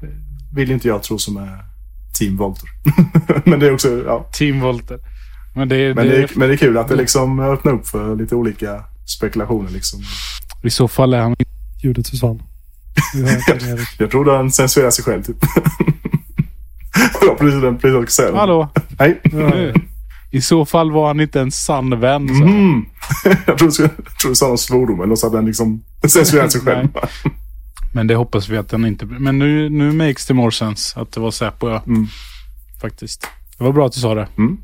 Vill 0.55 0.71
inte 0.71 0.89
jag 0.89 1.03
tro 1.03 1.19
som 1.19 1.37
är 1.37 1.65
Team 2.19 2.37
Volter. 2.37 2.69
men 3.45 3.61
det 3.61 3.67
är 3.67 3.75
också, 3.75 4.03
ja. 4.07 4.29
Team 4.33 4.61
Volter. 4.61 4.99
Men 5.55 5.69
det, 5.69 5.95
Men 5.95 6.07
det, 6.07 6.13
det, 6.13 6.23
är, 6.23 6.31
men 6.35 6.49
det 6.49 6.55
är 6.55 6.59
kul 6.59 6.79
att 6.79 6.89
det 6.89 6.97
liksom 6.97 7.41
öppnar 7.41 7.73
upp 7.73 7.87
för 7.87 8.17
lite 8.17 8.35
olika 8.35 8.85
spekulationer 9.07 9.71
liksom. 9.71 10.01
i 10.63 10.71
så 10.71 10.89
fall 10.89 11.15
är 11.15 11.21
han 11.21 11.37
ljudet 11.83 12.09
försvann. 12.09 12.43
Jag 13.99 14.11
tror 14.11 14.25
den 14.25 14.53
censurerar 14.53 14.91
sig 14.91 15.05
själv 15.05 15.23
typ. 15.23 15.41
det 17.21 17.27
var 17.27 17.35
precis 17.35 17.63
vad 17.63 17.73
jag 17.73 17.81
skulle 17.81 18.07
säga. 18.07 18.37
Hallå? 18.37 18.69
Hej. 18.99 19.21
I 20.31 20.41
så 20.41 20.65
fall 20.65 20.93
var 20.93 21.07
han 21.07 21.21
inte 21.21 21.41
en 21.41 21.51
sann 21.51 22.01
vän. 22.01 22.29
Så. 22.29 22.45
Mm. 22.45 22.85
jag 23.47 23.59
tror 23.59 23.91
du 24.29 24.35
sa 24.35 24.49
någon 24.49 24.59
svordom 24.59 25.01
eller 25.01 25.15
så 25.15 25.27
att 25.27 25.33
den 25.33 25.45
liksom 25.45 25.83
censurerar 26.09 26.49
sig 26.49 26.61
själv. 26.61 26.89
Men 27.93 28.07
det 28.07 28.15
hoppas 28.15 28.49
vi 28.49 28.57
att 28.57 28.69
den 28.69 28.87
inte 28.87 29.07
blir. 29.07 29.19
Men 29.19 29.39
nu, 29.39 29.69
nu 29.71 29.93
makes 29.93 30.27
det 30.27 30.35
more 30.35 30.53
sense 30.53 31.01
att 31.01 31.13
det 31.13 31.21
var 31.21 31.31
Säpo 31.31 31.69
ja. 31.69 31.83
Mm. 31.87 32.07
Faktiskt. 32.81 33.27
Det 33.59 33.65
var 33.65 33.73
bra 33.73 33.87
att 33.87 33.93
du 33.93 34.01
sa 34.01 34.15
det. 34.15 34.29
Mm. 34.39 34.59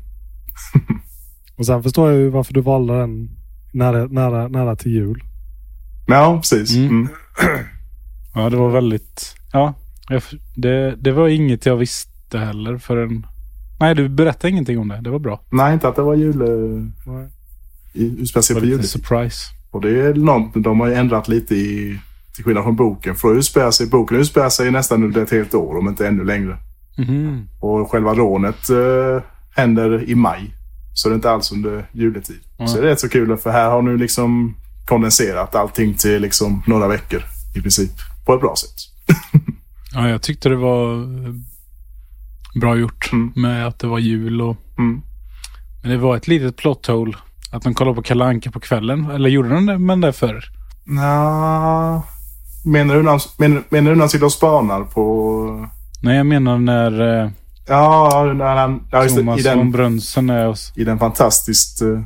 Och 1.57 1.65
sen 1.65 1.83
förstår 1.83 2.11
jag 2.11 2.19
ju 2.19 2.29
varför 2.29 2.53
du 2.53 2.61
valde 2.61 2.99
den 2.99 3.29
nära, 3.73 4.05
nära, 4.07 4.47
nära 4.47 4.75
till 4.75 4.91
jul. 4.91 5.23
Ja, 6.07 6.37
precis. 6.37 6.75
Mm. 6.75 6.89
Mm. 6.89 7.07
Ja, 8.35 8.49
det 8.49 8.57
var 8.57 8.69
väldigt... 8.69 9.35
Ja, 9.51 9.73
det, 10.55 10.95
det 10.95 11.11
var 11.11 11.27
inget 11.27 11.65
jag 11.65 11.75
visste 11.75 12.39
heller 12.39 12.77
förrän... 12.77 13.25
Nej, 13.79 13.95
du 13.95 14.09
berättade 14.09 14.49
ingenting 14.49 14.79
om 14.79 14.87
det. 14.87 15.01
Det 15.01 15.09
var 15.09 15.19
bra. 15.19 15.41
Nej, 15.49 15.73
inte 15.73 15.87
att 15.87 15.95
det 15.95 16.01
var 16.01 16.15
jul... 16.15 16.41
eh, 16.41 16.47
Nej. 16.47 17.29
var 17.93 18.61
lite 18.61 18.67
juletid. 18.67 18.89
surprise. 18.89 19.37
Och 19.71 19.81
det 19.81 19.89
är 20.01 20.13
något 20.13 20.63
de 20.63 20.79
har 20.79 20.87
ju 20.87 20.93
ändrat 20.93 21.27
lite 21.27 21.55
i, 21.55 21.99
till 22.35 22.43
skillnad 22.43 22.63
från 22.63 22.75
boken. 22.75 23.15
För 23.15 23.31
att 23.31 23.37
utspela 23.37 23.71
sig, 23.71 23.87
boken 23.87 24.17
utspelar 24.17 24.49
sig 24.49 24.71
nästan 24.71 25.03
under 25.03 25.21
ett 25.23 25.31
helt 25.31 25.53
år, 25.53 25.77
om 25.77 25.87
inte 25.87 26.07
ännu 26.07 26.23
längre. 26.25 26.57
Mhm. 26.97 27.47
Och 27.59 27.91
själva 27.91 28.13
rånet 28.13 28.69
eh, 28.69 29.21
händer 29.55 30.09
i 30.09 30.15
maj. 30.15 30.51
Så 30.93 31.09
det 31.09 31.13
är 31.13 31.15
inte 31.15 31.31
alls 31.31 31.51
under 31.51 31.89
juletid. 31.91 32.39
Mm. 32.59 32.67
Så 32.67 32.77
det 32.81 32.83
är 32.87 32.89
rätt 32.89 32.99
så 32.99 33.09
kul, 33.09 33.37
för 33.37 33.51
här 33.51 33.69
har 33.69 33.81
nu 33.81 33.97
liksom 33.97 34.55
kondenserat 34.85 35.55
allting 35.55 35.93
till 35.93 36.21
liksom 36.21 36.63
några 36.67 36.87
veckor 36.87 37.21
i 37.55 37.61
princip. 37.61 37.91
På 38.25 38.33
ett 38.33 38.41
bra 38.41 38.55
sätt. 38.55 38.75
Ja, 39.95 40.09
jag 40.09 40.21
tyckte 40.21 40.49
det 40.49 40.55
var 40.55 40.93
eh, 40.93 41.33
bra 42.61 42.75
gjort 42.77 43.09
Mm. 43.13 43.31
med 43.35 43.67
att 43.67 43.79
det 43.79 43.87
var 43.87 43.99
jul 43.99 44.41
och... 44.41 44.57
Mm. 44.77 45.01
Men 45.81 45.91
det 45.91 45.97
var 45.97 46.17
ett 46.17 46.27
litet 46.27 46.57
plot 46.57 46.87
hole. 46.87 47.17
Att 47.51 47.63
de 47.63 47.73
kollade 47.73 47.95
på 47.95 48.01
Kalle 48.01 48.25
Anka 48.25 48.51
på 48.51 48.59
kvällen. 48.59 49.09
Eller 49.11 49.29
gjorde 49.29 49.49
de 49.49 49.65
det 49.65 49.77
med 49.77 50.01
det 50.01 50.13
förr? 50.13 50.43
Nja, 50.85 52.03
menar 52.63 52.95
du 52.95 53.03
när 53.03 53.21
menar, 53.37 53.63
menar 53.69 53.89
du 53.89 53.95
när 53.95 54.01
han 54.01 54.09
sitter 54.09 54.25
och 54.25 54.31
spanar 54.31 54.83
på... 54.83 55.67
Nej, 56.01 56.17
jag 56.17 56.25
menar 56.25 56.57
när 56.57 57.23
eh, 57.23 57.29
Ja, 57.67 58.33
när 58.35 58.55
han, 58.55 58.87
ja 58.91 59.03
just 59.03 59.15
det, 59.15 59.21
Thomas 59.21 59.39
i 59.39 59.43
den, 59.43 59.71
Brunsen 59.71 60.29
är 60.29 60.47
och 60.47 60.57
i 60.75 60.83
den 60.83 60.99
fantastiskt, 60.99 61.81
eh, 61.81 62.01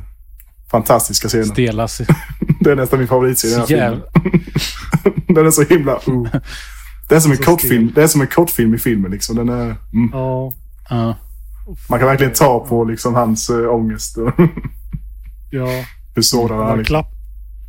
fantastiska 0.70 1.28
scenen. 1.28 1.46
stelas. 1.46 2.00
Det 2.60 2.70
är 2.70 2.76
nästan 2.76 2.98
min 2.98 3.08
favoritscen 3.08 3.50
i 3.50 3.52
den 3.52 3.60
här 3.60 3.66
filmen. 3.66 4.02
Den 5.34 5.46
är 5.46 5.50
så 5.50 5.62
himla... 5.62 5.92
Uh. 5.92 6.26
Det 7.08 7.16
är 7.16 7.20
som 7.20 7.30
en 7.30 7.36
Så 7.36 7.42
kortfilm. 7.42 7.92
Det 7.94 8.02
är 8.02 8.06
som 8.06 8.20
en 8.20 8.26
kortfilm 8.26 8.74
i 8.74 8.78
filmen 8.78 9.10
liksom. 9.10 9.36
Den 9.36 9.48
är, 9.48 9.76
mm. 9.92 10.10
Ja, 10.12 10.52
Ja. 10.90 11.16
Man 11.88 11.98
kan 11.98 12.08
verkligen 12.08 12.32
ta 12.32 12.66
på 12.68 12.84
liksom 12.84 13.14
hans 13.14 13.50
äh, 13.50 13.74
ångest 13.74 14.16
ja. 15.50 15.66
hur 16.14 16.22
sårad 16.22 16.58
han 16.58 16.68
är. 16.68 16.76
Liksom. 16.76 16.84
klapp, 16.84 17.06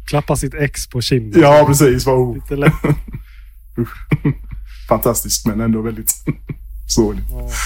klappar 0.10 0.36
sitt 0.36 0.54
ex 0.54 0.88
på 0.90 1.02
kinden. 1.02 1.42
Ja, 1.42 1.64
precis. 1.68 2.06
Vad 2.06 2.16
oh, 2.18 2.36
Lite 2.36 2.56
lätt. 2.56 2.74
fantastiskt, 4.90 5.46
men 5.48 5.62
ändå 5.62 5.82
väldigt 5.82 6.12
sorgligt. 6.96 7.26
Ja. 7.30 7.50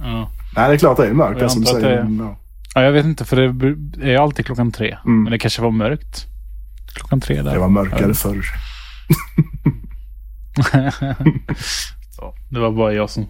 Ja. 0.00 0.30
Nej, 0.56 0.68
det 0.68 0.74
är 0.74 0.78
klart 0.78 0.96
det 0.96 1.06
är 1.06 1.12
mörkt. 1.14 1.40
Jag 1.40 1.50
som 1.50 1.60
du 1.60 1.66
säger. 1.66 1.88
det 1.88 1.94
är- 1.98 2.04
men, 2.04 2.18
ja. 2.26 2.38
ja, 2.74 2.82
jag 2.82 2.92
vet 2.92 3.04
inte 3.04 3.24
för 3.24 3.36
det 3.98 4.14
är 4.14 4.18
alltid 4.18 4.46
klockan 4.46 4.72
tre. 4.72 4.96
Mm. 5.04 5.22
Men 5.22 5.32
det 5.32 5.38
kanske 5.38 5.62
var 5.62 5.70
mörkt. 5.70 6.24
Klockan 6.94 7.20
tre 7.20 7.42
där. 7.42 7.52
Det 7.52 7.58
var 7.58 7.68
mörkare 7.68 8.14
förr. 8.14 8.44
Ja, 12.18 12.34
det 12.50 12.60
var 12.60 12.72
bara 12.72 12.92
jag 12.92 13.10
som... 13.10 13.26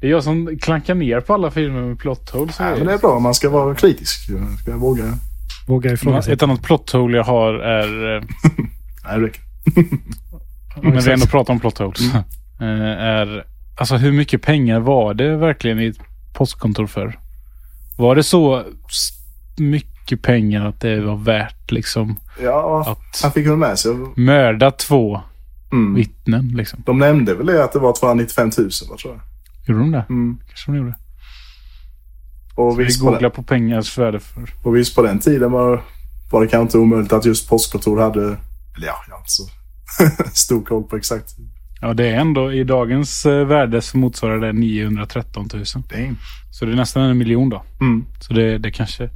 Det 0.00 0.06
är 0.06 0.10
jag 0.10 0.24
som 0.24 0.58
klankar 0.62 0.94
ner 0.94 1.20
på 1.20 1.34
alla 1.34 1.50
filmer 1.50 1.82
med 1.82 1.98
plot 1.98 2.30
holes. 2.30 2.58
Nej, 2.60 2.76
men 2.78 2.86
det 2.86 2.92
är 2.92 2.98
bra. 2.98 3.18
Man 3.18 3.34
ska 3.34 3.50
vara 3.50 3.74
kritisk. 3.74 4.28
Jag 4.30 4.58
ska 4.58 4.76
våga. 4.76 5.18
Våga 5.66 5.92
ifrågasätta. 5.92 6.32
Ett 6.32 6.42
annat 6.42 6.62
plot 6.62 6.90
hole 6.92 7.16
jag 7.16 7.24
har 7.24 7.54
är... 7.54 8.16
eh, 8.16 8.22
Nej, 9.04 9.18
det 9.20 9.26
räcker. 9.26 9.42
när 10.82 11.00
vi 11.00 11.12
ändå 11.12 11.26
pratar 11.26 11.52
om 11.54 11.60
plot 11.60 11.78
holes. 11.78 12.14
eh, 12.60 12.66
är... 12.68 13.44
Alltså 13.76 13.96
hur 13.96 14.12
mycket 14.12 14.42
pengar 14.42 14.80
var 14.80 15.14
det 15.14 15.36
verkligen 15.36 15.80
i 15.80 15.86
ett 15.86 15.96
postkontor 16.34 16.86
för? 16.86 17.18
Var 17.98 18.16
det 18.16 18.22
så 18.22 18.64
mycket 19.58 20.22
pengar 20.22 20.66
att 20.66 20.80
det 20.80 21.00
var 21.00 21.16
värt 21.16 21.70
liksom 21.70 22.16
Ja, 22.42 22.84
att 22.90 23.20
han 23.22 23.32
fick 23.32 23.46
väl 23.46 23.56
med 23.56 23.78
sig. 23.78 23.92
mörda 24.16 24.70
två 24.70 25.20
Mm. 25.72 25.94
vittnen 25.94 26.48
liksom? 26.48 26.82
De 26.86 26.98
nämnde 26.98 27.34
väl 27.34 27.46
det 27.46 27.64
att 27.64 27.72
det 27.72 27.78
var 27.78 27.92
295 28.00 28.50
000, 28.58 28.70
vad 28.90 28.98
tror 28.98 29.12
jag. 29.14 29.20
Gjorde 29.68 29.80
de 29.80 29.92
det? 29.92 30.04
Mm. 30.08 30.38
Kanske 30.46 30.70
de 30.72 30.76
gjorde. 30.78 30.94
Och 32.56 32.80
Vi 32.80 32.98
på 32.98 33.04
googlar 33.04 33.20
den, 33.20 33.30
på 33.30 33.42
pengars 33.42 33.98
värde 33.98 34.20
för... 34.20 34.42
och 34.62 34.76
visst 34.76 34.94
på 34.94 35.02
den 35.02 35.18
tiden 35.18 35.52
var, 35.52 35.82
var 36.30 36.40
det 36.40 36.46
kanske 36.48 36.62
inte 36.62 36.78
omöjligt 36.78 37.12
att 37.12 37.24
just 37.24 37.48
postkontor 37.48 38.00
hade, 38.00 38.22
eller 38.76 38.86
ja, 38.86 38.94
jag 39.08 39.14
har 39.14 39.18
inte 39.20 39.30
så 39.30 39.48
stor 40.34 40.64
koll 40.64 40.82
på 40.82 40.96
exakt. 40.96 41.30
Ja, 41.80 41.94
det 41.94 42.08
är 42.08 42.14
ändå 42.20 42.52
i 42.52 42.64
dagens 42.64 43.26
eh, 43.26 43.46
värde 43.46 43.82
så 43.82 43.98
motsvarar 43.98 44.40
det 44.40 44.52
913 44.52 45.48
000. 45.52 45.64
Damn. 45.90 46.16
Så 46.50 46.64
det 46.64 46.72
är 46.72 46.76
nästan 46.76 47.02
en 47.02 47.18
miljon 47.18 47.48
då. 47.48 47.62
Mm. 47.80 48.04
Så 48.20 48.32
det, 48.32 48.58
det 48.58 48.70
kanske... 48.70 49.10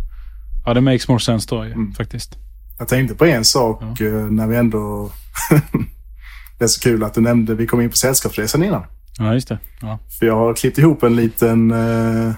Ja, 0.67 0.75
det 0.75 0.81
makes 0.81 1.09
more 1.09 1.21
sense 1.21 1.47
då 1.51 1.63
Mm. 1.63 1.93
faktiskt. 1.93 2.37
Jag 2.79 2.89
tänkte 2.89 3.15
på 3.15 3.25
en 3.25 3.45
sak 3.45 4.01
eh, 4.01 4.13
när 4.13 4.47
vi 4.47 4.57
ändå... 4.57 5.11
det 6.59 6.65
är 6.65 6.69
så 6.69 6.81
kul 6.81 7.05
att 7.05 7.15
du 7.15 7.21
nämnde, 7.21 7.55
vi 7.55 7.67
kom 7.67 7.81
in 7.81 7.91
på 7.91 7.97
Sällskapsresan 7.97 8.63
innan. 8.63 8.83
Ja, 9.19 9.35
just 9.35 9.49
det. 9.49 9.59
Ja. 9.81 9.99
För 10.19 10.27
jag 10.27 10.37
har 10.37 10.55
klippt 10.55 10.79
ihop 10.79 11.03
en 11.03 11.17
liten, 11.17 11.71
eh, 11.71 12.33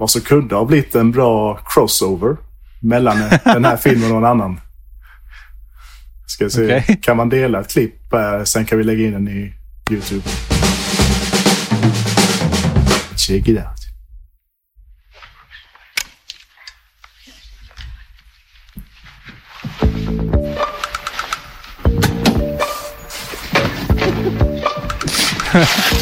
vad 0.00 0.10
som 0.10 0.20
kunde 0.20 0.54
ha 0.54 0.64
blivit 0.64 0.94
en 0.94 1.12
bra 1.12 1.60
crossover 1.66 2.36
mellan 2.82 3.18
den 3.44 3.64
här 3.64 3.76
filmen 3.76 4.12
och 4.12 4.18
en 4.18 4.24
annan. 4.24 4.60
Ska 6.26 6.50
se, 6.50 6.64
Okej. 6.64 7.00
kan 7.02 7.16
man 7.16 7.28
dela 7.28 7.60
ett 7.60 7.70
klipp 7.72 8.12
eh, 8.12 8.42
sen 8.44 8.64
kan 8.64 8.78
vi 8.78 8.84
lägga 8.84 9.04
in 9.04 9.12
den 9.12 9.28
i 9.28 9.54
YouTube. 9.90 10.22
Check 13.16 13.48
it 13.48 13.58
out. 13.58 13.66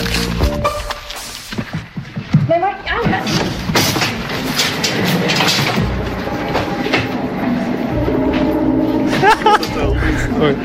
Oj. 10.41 10.57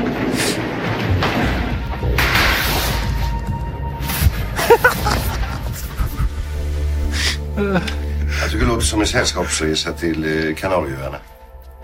Jag 8.40 8.50
tycker 8.50 8.58
det 8.58 8.66
låter 8.66 8.80
som 8.80 9.00
en 9.00 9.06
sällskapsresa 9.06 9.92
till 9.92 10.24
eh, 10.24 10.54
Kanarieöarna. 10.54 11.16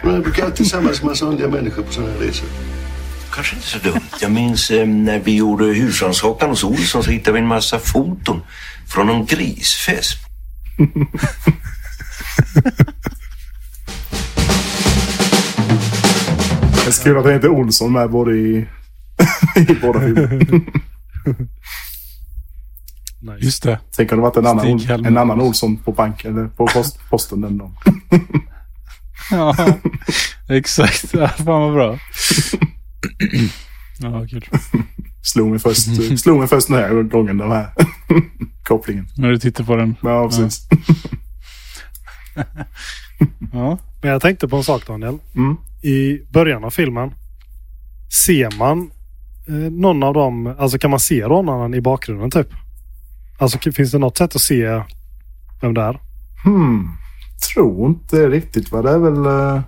Men 0.02 0.14
jag 0.14 0.22
brukar 0.22 0.44
alltid 0.44 0.56
tillsammans 0.56 1.02
med 1.02 1.08
massa 1.08 1.24
underliga 1.24 1.50
människor 1.50 1.82
på 1.82 1.92
sådana 1.92 2.12
här 2.12 2.18
resor. 2.18 2.48
Kanske 3.32 3.56
inte 3.56 3.68
så 3.68 3.78
dumt. 3.78 4.00
Jag 4.20 4.30
minns 4.30 4.70
eh, 4.70 4.86
när 4.86 5.18
vi 5.18 5.36
gjorde 5.36 5.64
husrannsakan 5.64 6.50
hos 6.50 6.64
Olsson 6.64 7.04
så 7.04 7.10
hittade 7.10 7.32
vi 7.32 7.40
en 7.40 7.46
massa 7.46 7.78
foton 7.78 8.42
från 8.88 9.06
någon 9.06 9.26
grisfest. 9.26 10.16
Så 17.00 17.04
kul 17.04 17.18
att 17.18 17.24
det 17.24 17.32
heter 17.32 17.48
Olsson 17.48 17.92
med 17.92 18.10
både 18.10 18.32
i, 18.32 18.66
i 19.56 19.74
båda 19.82 20.00
filmerna. 20.00 20.28
Nice. 23.22 23.44
Just 23.44 23.62
det. 23.62 23.78
Tänk 23.96 24.12
om 24.12 24.18
det 24.18 24.22
varit 24.22 24.36
en 24.36 24.46
annan, 24.46 24.66
Ol- 24.66 25.06
en 25.06 25.16
annan 25.18 25.40
Olsson 25.40 25.76
på 25.76 25.92
banken 25.92 26.38
eller 26.38 26.48
på 26.48 26.66
post, 26.66 26.98
posten 27.10 27.40
den 27.40 27.58
dagen. 27.58 27.74
Ja, 29.30 29.56
exakt. 30.48 31.14
Ja, 31.14 31.28
fan 31.28 31.44
vad 31.46 31.72
bra. 31.72 31.98
Ja, 33.98 34.26
kul. 34.30 34.44
Slog 35.22 35.50
mig 35.50 35.58
först, 35.58 36.18
slog 36.20 36.38
mig 36.38 36.48
först 36.48 36.68
den 36.68 36.76
här 36.76 37.02
gången, 37.02 37.38
den 37.38 37.50
här 37.50 37.70
kopplingen. 38.68 39.06
När 39.16 39.28
du 39.28 39.38
tittar 39.38 39.64
på 39.64 39.76
den. 39.76 39.96
Ja, 40.02 40.28
precis. 40.28 40.68
Ja. 43.52 43.78
Men 44.02 44.10
jag 44.10 44.22
tänkte 44.22 44.48
på 44.48 44.56
en 44.56 44.64
sak 44.64 44.86
Daniel. 44.86 45.18
Mm. 45.36 45.56
I 45.82 46.18
början 46.32 46.64
av 46.64 46.70
filmen 46.70 47.10
ser 48.26 48.58
man 48.58 48.90
eh, 49.48 49.54
någon 49.72 50.02
av 50.02 50.14
dem, 50.14 50.54
alltså 50.58 50.78
kan 50.78 50.90
man 50.90 51.00
se 51.00 51.22
rånaren 51.24 51.74
i 51.74 51.80
bakgrunden 51.80 52.30
typ? 52.30 52.48
Alltså 53.38 53.58
finns 53.72 53.92
det 53.92 53.98
något 53.98 54.16
sätt 54.18 54.34
att 54.36 54.40
se 54.42 54.82
vem 55.62 55.74
det 55.74 55.80
är? 55.82 55.98
Hmm. 56.44 56.88
Tror 57.54 57.88
inte 57.88 58.28
riktigt 58.28 58.72
vad 58.72 58.84
det 58.84 58.90
är 58.90 58.98
väl... 58.98 59.16
eh, 59.26 59.62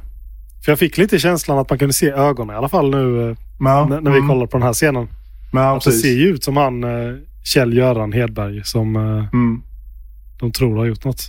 För 0.64 0.72
jag 0.72 0.78
fick 0.78 0.98
lite 0.98 1.18
känslan 1.18 1.58
att 1.58 1.70
man 1.70 1.78
kunde 1.78 1.92
se 1.94 2.10
ögonen 2.10 2.54
i 2.54 2.58
alla 2.58 2.68
fall 2.68 2.90
nu 2.90 3.30
eh, 3.30 3.36
Ja, 3.60 3.86
när, 3.90 4.00
när 4.00 4.10
vi 4.10 4.16
mm. 4.18 4.28
kollar 4.28 4.46
på 4.46 4.56
den 4.56 4.66
här 4.66 4.72
scenen. 4.72 5.08
Ja, 5.52 5.76
Att 5.76 5.84
det 5.84 5.92
ser 5.92 6.12
ju 6.12 6.26
ut 6.28 6.44
som 6.44 6.56
han 6.56 6.84
eh, 6.84 7.14
Kjell-Göran 7.44 8.12
Hedberg 8.12 8.64
som 8.64 8.96
eh, 8.96 9.02
Mm. 9.32 9.62
de 10.40 10.52
tror 10.52 10.76
har 10.76 10.84
gjort 10.84 11.04
något. 11.04 11.22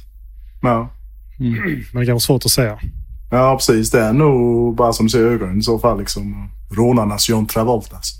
Ja. 0.62 0.90
Mm. 1.44 1.84
Men 1.94 2.00
det 2.00 2.06
kan 2.06 2.14
vara 2.14 2.20
svårt 2.20 2.46
att 2.46 2.52
säga. 2.52 2.80
ja, 3.32 3.56
precis. 3.56 3.92
Det 3.92 4.02
är 4.04 4.14
nog 4.14 4.76
bara 4.76 4.94
som 4.94 5.10
ser 5.10 5.20
ögonen 5.20 5.60
i 5.60 5.64
så 5.64 5.80
fall. 5.80 6.00
Liksom, 6.00 6.50
rånarnas 6.72 7.30
John 7.30 7.46
Travolta. 7.48 7.96
Alltså. 7.96 8.16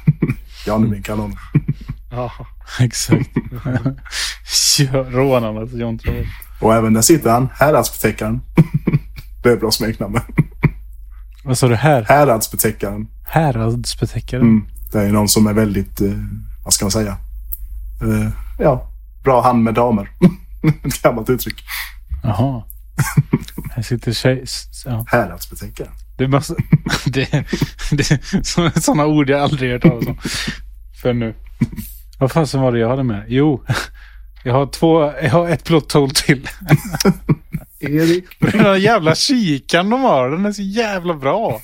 Janne 0.66 0.86
min 0.88 1.02
kanon. 1.02 1.36
Ja. 2.10 2.32
Exakt. 2.80 3.30
rånarnas 5.10 5.72
John 5.72 5.98
Travolta. 5.98 6.28
Och 6.60 6.74
även 6.74 6.92
där 6.92 7.02
sitter 7.02 7.30
han, 7.30 7.48
häradsbetäckaren. 7.54 8.40
det 9.42 9.48
är 9.50 9.56
bra 9.56 9.70
smeknamn. 9.70 10.20
Vad 11.44 11.58
sa 11.58 11.68
du 11.68 11.74
här? 11.74 12.02
Häradsbetäckaren. 12.08 13.06
Häradsbetäckare? 13.26 14.40
Mm. 14.40 14.64
Det 14.92 14.98
är 15.02 15.12
någon 15.12 15.28
som 15.28 15.46
är 15.46 15.52
väldigt, 15.52 16.00
eh, 16.00 16.10
vad 16.64 16.72
ska 16.72 16.84
man 16.84 16.90
säga? 16.92 17.16
Eh, 18.02 18.30
ja, 18.58 18.90
bra 19.24 19.42
hand 19.42 19.62
med 19.64 19.74
damer. 19.74 20.10
Ett 20.84 21.02
gammalt 21.02 21.30
uttryck. 21.30 21.54
Jaha. 22.22 22.62
Här 23.74 23.82
sitter 23.82 24.12
tjej... 24.12 24.44
Ja. 24.84 25.04
Häradsbetäckaren. 25.08 25.92
Det 26.16 26.28
måste... 26.28 26.54
det, 27.06 27.44
det, 27.90 28.20
sådana 28.82 29.06
ord 29.06 29.30
jag 29.30 29.40
aldrig 29.40 29.72
hört 29.72 29.82
talas 29.82 30.06
om. 30.06 30.18
För 31.02 31.12
nu. 31.12 31.34
Vad 32.18 32.32
fasen 32.32 32.60
var 32.60 32.72
det 32.72 32.78
jag 32.78 32.88
hade 32.88 33.02
med? 33.02 33.24
Jo. 33.28 33.64
Jag 34.44 34.54
har 34.54 34.66
två... 34.66 35.12
Jag 35.22 35.30
har 35.30 35.48
ett 35.48 35.64
plot 35.64 35.92
hole 35.92 36.12
till. 36.14 36.48
Erik. 37.80 38.24
Den 38.38 38.58
där 38.58 38.76
jävla 38.76 39.14
kikan 39.14 39.90
de 39.90 40.00
har, 40.00 40.30
den 40.30 40.46
är 40.46 40.52
så 40.52 40.62
jävla 40.62 41.14
bra. 41.14 41.60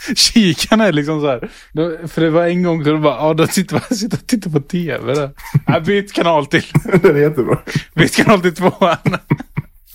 Kikan 0.16 0.80
är 0.80 0.92
liksom 0.92 1.20
så 1.20 1.26
här. 1.26 1.50
då- 1.72 2.08
För 2.08 2.20
det 2.22 2.30
var 2.30 2.46
en 2.46 2.62
gång 2.62 2.84
så 2.84 2.92
det 2.92 2.98
bara, 2.98 3.16
ja, 3.16 3.34
då 3.34 3.46
sitter 3.46 3.74
man 3.74 3.82
sitter 3.98 4.16
och 4.18 4.26
tittar 4.26 4.50
på 4.50 4.60
tv 4.60 5.14
där. 5.14 5.30
Ja, 5.66 5.80
byt 5.80 6.12
kanal 6.12 6.46
till. 6.46 6.64
Den 7.02 7.16
är 7.16 7.20
jättebra. 7.20 7.58
Byt 7.94 8.16
kanal 8.16 8.40
till 8.40 8.54
tvåan. 8.54 8.96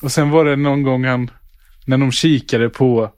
Och 0.02 0.12
sen 0.12 0.30
var 0.30 0.46
det 0.46 0.56
någon 0.56 0.84
gång 0.84 1.06
han, 1.06 1.32
när 1.86 1.98
de 1.98 2.12
kikade 2.12 2.70
på, 2.70 3.12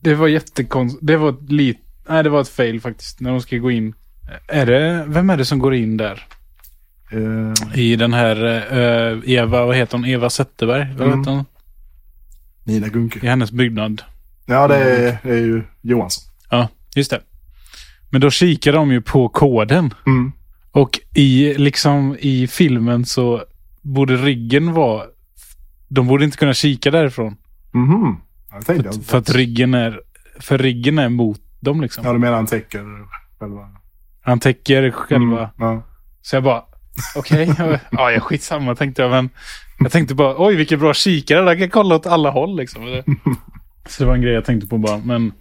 det 0.00 0.14
var 0.14 0.28
jättekonstigt, 0.28 1.06
det 1.06 1.16
var 1.16 1.28
ett 1.30 1.52
lit, 1.52 1.78
nej 2.08 2.22
det 2.22 2.30
var 2.30 2.40
ett 2.40 2.48
fail 2.48 2.80
faktiskt, 2.80 3.20
när 3.20 3.30
de 3.30 3.40
ska 3.40 3.56
gå 3.56 3.70
in. 3.70 3.94
Är 4.48 4.66
det, 4.66 5.04
vem 5.08 5.30
är 5.30 5.36
det 5.36 5.44
som 5.44 5.58
går 5.58 5.74
in 5.74 5.96
där? 5.96 6.26
Eh, 7.12 7.78
I 7.78 7.96
den 7.96 8.12
här 8.12 8.44
eh, 8.72 9.18
Eva, 9.32 9.66
vad 9.66 9.76
heter 9.76 9.98
hon? 9.98 10.06
Eva 10.06 10.30
Zetterberg? 10.30 10.94
Vad 10.98 11.06
Mm. 11.06 11.18
heter 11.18 11.30
hon? 11.32 11.44
Nina 12.64 12.88
Gunke. 12.88 13.18
I 13.22 13.26
hennes 13.28 13.52
byggnad. 13.52 14.02
Ja, 14.46 14.68
det 14.68 14.76
är, 14.76 15.18
det 15.22 15.30
är 15.30 15.40
ju 15.40 15.62
Johansson. 15.82 16.24
Ja, 16.50 16.68
just 16.94 17.10
det. 17.10 17.20
Men 18.10 18.20
då 18.20 18.30
kikar 18.30 18.72
de 18.72 18.92
ju 18.92 19.00
på 19.00 19.28
koden. 19.28 19.94
Mm. 20.06 20.32
Och 20.72 21.00
i, 21.14 21.54
liksom, 21.54 22.16
i 22.20 22.46
filmen 22.46 23.04
så 23.04 23.42
borde 23.82 24.16
ryggen 24.16 24.72
vara... 24.72 25.04
De 25.88 26.06
borde 26.06 26.24
inte 26.24 26.36
kunna 26.36 26.54
kika 26.54 26.90
därifrån. 26.90 27.36
Mhm. 27.72 28.16
Ja, 28.50 28.58
det 28.58 28.64
tänkte 28.64 28.86
jag 28.86 28.94
För, 28.94 29.02
för 29.02 29.18
att 29.18 29.30
ryggen 29.30 29.74
är, 29.74 30.00
för 30.40 30.58
ryggen 30.58 30.98
är 30.98 31.08
mot 31.08 31.40
dem 31.60 31.80
liksom. 31.80 32.04
Ja, 32.06 32.12
du 32.12 32.18
menar 32.18 32.36
han 32.36 32.46
täcker 32.46 32.84
själva... 33.38 33.68
Han 34.22 34.40
täcker 34.40 34.90
själva. 34.90 35.38
Mm, 35.38 35.50
ja. 35.58 35.82
Så 36.22 36.36
jag 36.36 36.42
bara, 36.42 36.62
okej. 37.16 37.54
ja, 37.90 38.10
jag 38.10 38.22
skitsamma 38.22 38.74
tänkte 38.74 39.02
jag. 39.02 39.10
Men 39.10 39.30
jag 39.78 39.92
tänkte 39.92 40.14
bara, 40.14 40.46
oj 40.46 40.56
vilken 40.56 40.78
bra 40.78 40.94
kikare. 40.94 41.40
Där 41.40 41.54
kan 41.54 41.60
jag 41.60 41.72
kolla 41.72 41.94
åt 41.94 42.06
alla 42.06 42.30
håll 42.30 42.56
liksom. 42.56 43.02
Det- 43.82 43.90
Så 43.90 44.02
det 44.02 44.06
var 44.08 44.14
en 44.14 44.22
grej 44.22 44.32
jag 44.34 44.44
tänkte 44.44 44.66
på 44.66 44.78
bara. 44.78 44.98
Men 44.98 45.32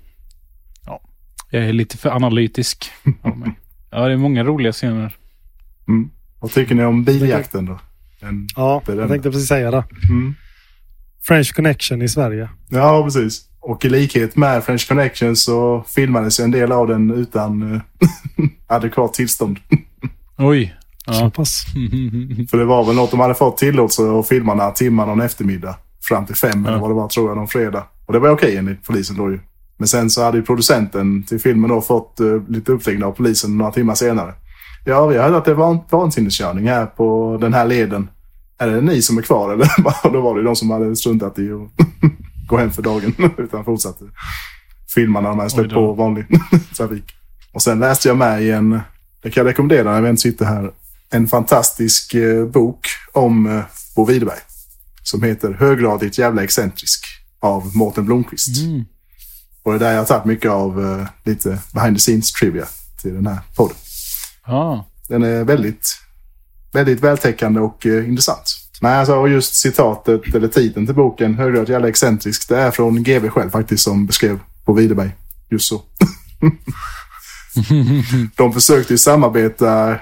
ja, 0.86 1.02
jag 1.50 1.64
är 1.66 1.74
lite 1.74 1.98
för 1.98 2.10
analytisk 2.10 2.92
av 3.22 3.38
mig. 3.38 3.52
Ja, 3.92 4.08
det 4.08 4.14
är 4.14 4.18
många 4.18 4.44
roliga 4.44 4.72
scener. 4.72 5.16
Mm. 5.88 6.10
Vad 6.40 6.52
tycker 6.52 6.76
ni 6.76 6.84
om 6.84 7.04
biljakten 7.04 7.66
då? 7.66 7.80
Den, 8.22 8.48
Ja, 8.56 8.82
den. 8.86 8.98
jag 8.98 9.10
tänkte 9.10 9.32
precis 9.32 9.48
säga 9.48 9.72
det. 9.72 9.84
mm. 10.10 10.36
French 11.24 11.54
Connection 11.56 12.02
i 12.02 12.10
Sverige. 12.10 12.50
Ja, 12.70 13.04
precis. 13.04 13.42
Och 13.60 13.86
i 13.86 13.90
likhet 13.90 14.36
med 14.36 14.64
French 14.64 14.88
Connection 14.88 15.36
så 15.36 15.84
filmades 15.88 16.40
en 16.40 16.52
del 16.52 16.72
av 16.72 16.88
den 16.88 17.12
utan 17.12 17.74
eh, 17.76 17.82
adekvat 18.68 19.14
tillstånd. 19.14 19.60
Oj. 20.38 20.76
Så 21.06 21.30
pass. 21.30 21.66
För 22.52 22.58
det 22.58 22.66
var 22.66 22.86
väl 22.86 22.96
något 22.96 23.12
de 23.12 23.20
hade 23.20 23.34
fått 23.36 23.58
tillåtelse 23.58 24.04
att 24.20 24.28
filma 24.28 24.54
några 24.54 24.72
timmar 24.72 25.06
någon 25.06 25.22
eftermiddag. 25.22 25.76
Fram 26.02 26.26
till 26.26 26.36
fem 26.36 26.66
eller 26.66 26.78
vad 26.78 26.90
det 26.90 26.94
var 26.94 27.08
tror 27.08 27.30
jag, 27.30 27.38
någon 27.38 27.48
fredag. 27.48 27.84
Och 28.12 28.14
det 28.14 28.20
var 28.20 28.30
okej 28.30 28.58
enligt 28.58 28.84
polisen 28.84 29.18
då 29.18 29.32
ju. 29.32 29.40
Men 29.78 29.88
sen 29.88 30.10
så 30.10 30.24
hade 30.24 30.38
ju 30.38 30.44
producenten 30.44 31.24
till 31.24 31.40
filmen 31.40 31.70
då 31.70 31.82
fått 31.82 32.18
uh, 32.22 32.50
lite 32.50 32.72
uppringning 32.72 33.04
av 33.04 33.12
polisen 33.12 33.58
några 33.58 33.72
timmar 33.72 33.96
senare. 33.96 34.34
Ja, 34.86 35.06
vi 35.06 35.18
har 35.18 35.30
hört 35.30 35.38
att 35.38 35.46
det 35.46 35.54
var 35.54 35.72
en 35.72 35.80
vansinneskörning 35.90 36.68
här 36.68 36.86
på 36.86 37.38
den 37.42 37.54
här 37.54 37.66
leden. 37.66 38.10
Är 38.58 38.68
det 38.68 38.82
ni 38.82 39.02
som 39.02 39.18
är 39.18 39.22
kvar 39.22 39.54
eller? 39.54 39.70
Och 40.04 40.12
då 40.12 40.22
var 40.22 40.36
det 40.36 40.40
ju 40.40 40.46
de 40.46 40.56
som 40.56 40.72
hade 40.72 40.96
struntat 40.96 41.40
i 41.40 41.52
att 41.52 41.88
gå 42.48 42.58
hem 42.58 42.72
för 42.72 42.82
dagen. 42.82 43.14
Utan 43.38 43.66
fortsatte 43.66 44.06
filma 44.94 45.22
när 45.22 45.30
de 45.30 45.38
hade 45.38 45.50
släppt 45.50 45.74
på 45.74 45.94
vanlig 45.94 46.26
trafik. 46.78 47.14
Och 47.54 47.62
sen 47.62 47.80
läste 47.80 48.08
jag 48.08 48.18
med 48.18 48.44
i 48.44 48.52
en, 48.52 48.80
det 49.22 49.30
kan 49.30 49.46
jag 49.46 49.50
rekommendera 49.50 49.92
när 49.92 50.02
vi 50.02 50.10
inte 50.10 50.22
sitter 50.22 50.46
här, 50.46 50.72
en 51.10 51.28
fantastisk 51.28 52.14
eh, 52.14 52.46
bok 52.46 52.88
om 53.12 53.46
eh, 53.46 53.62
Bo 53.96 54.06
Widerberg. 54.06 54.40
Som 55.04 55.24
heter 55.24 55.54
Höggradigt 55.54 56.18
jävla 56.18 56.44
excentrisk 56.44 57.21
av 57.42 57.76
Mårten 57.76 58.06
Blomqvist. 58.06 58.58
Och 59.64 59.72
det 59.72 59.78
är 59.78 59.80
där 59.80 59.92
jag 59.92 59.98
har 59.98 60.06
tagit 60.06 60.26
mycket 60.26 60.52
av 60.52 60.86
eh, 60.86 61.08
lite 61.24 61.60
behind 61.74 61.98
the 61.98 62.00
scenes 62.00 62.32
trivia 62.32 62.66
till 63.02 63.14
den 63.14 63.28
här 63.28 63.40
podden. 63.56 63.76
Ja. 64.46 64.88
Den 65.08 65.24
är 65.24 65.44
väldigt, 65.44 65.88
väldigt 66.72 67.00
vältäckande 67.00 67.60
och 67.60 67.86
eh, 67.86 68.10
intressant. 68.10 68.58
Men 68.82 69.00
alltså 69.00 69.16
och 69.16 69.30
just 69.30 69.56
citatet, 69.56 70.36
eller 70.36 70.48
titeln 70.48 70.86
till 70.86 70.96
boken, 70.96 71.36
Höggradigt 71.36 71.70
jävla 71.70 71.90
excentrisk, 71.90 72.50
det 72.50 72.58
är 72.58 72.72
från 72.72 73.04
GB 73.04 73.30
själv 73.30 73.50
faktiskt 73.50 73.84
som 73.84 74.06
beskrev 74.06 74.40
Bo 74.66 74.74
Widerberg. 74.74 75.12
Just 75.50 75.68
så. 75.68 75.82
De 78.36 78.54
försökte 78.54 78.94
ju 78.94 78.98
samarbeta 78.98 79.96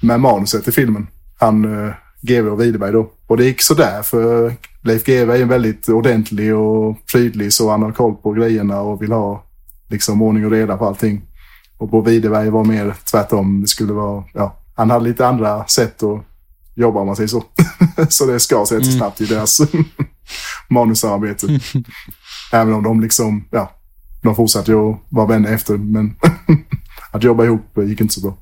med 0.00 0.20
manuset 0.20 0.68
i 0.68 0.72
filmen. 0.72 1.06
Han, 1.38 1.86
eh, 1.86 1.94
GW 2.20 2.50
och 2.50 2.60
Widerberg 2.60 2.92
då. 2.92 3.10
Och 3.26 3.36
det 3.36 3.44
gick 3.44 3.62
sådär 3.62 4.02
för 4.02 4.56
Leif 4.84 5.04
GW 5.04 5.32
är 5.32 5.42
en 5.42 5.48
väldigt 5.48 5.88
ordentlig 5.88 6.54
och 6.54 7.06
prydlig 7.12 7.52
så 7.52 7.70
han 7.70 7.82
har 7.82 7.92
koll 7.92 8.14
på 8.14 8.32
grejerna 8.32 8.80
och 8.80 9.02
vill 9.02 9.12
ha 9.12 9.44
liksom 9.88 10.22
ordning 10.22 10.44
och 10.44 10.50
reda 10.50 10.76
på 10.76 10.86
allting. 10.86 11.22
Och 11.78 11.88
Bo 11.88 12.02
Widerberg 12.02 12.50
var 12.50 12.64
mer 12.64 12.94
tvärtom. 13.10 13.60
Det 13.60 13.68
skulle 13.68 13.92
vara, 13.92 14.24
ja, 14.34 14.58
han 14.74 14.90
hade 14.90 15.04
lite 15.04 15.26
andra 15.26 15.66
sätt 15.66 16.02
att 16.02 16.24
jobba 16.74 17.00
om 17.00 17.06
man 17.06 17.16
säger 17.16 17.28
så. 17.28 17.44
så 18.08 18.26
det 18.26 18.40
skar 18.40 18.64
sig 18.64 18.84
så 18.84 18.92
snabbt 18.92 19.20
i 19.20 19.24
deras 19.24 19.60
manussamarbete. 20.68 21.46
Även 22.52 22.74
om 22.74 22.82
de 22.82 23.00
liksom, 23.00 23.44
ja, 23.50 23.70
de 24.22 24.34
fortsatte 24.34 24.70
ju 24.70 24.90
att 24.90 24.98
vara 25.08 25.26
vänner 25.26 25.52
efter 25.52 25.76
men 25.76 26.16
att 27.10 27.22
jobba 27.22 27.44
ihop 27.44 27.78
gick 27.86 28.00
inte 28.00 28.14
så 28.14 28.20
bra. 28.20 28.36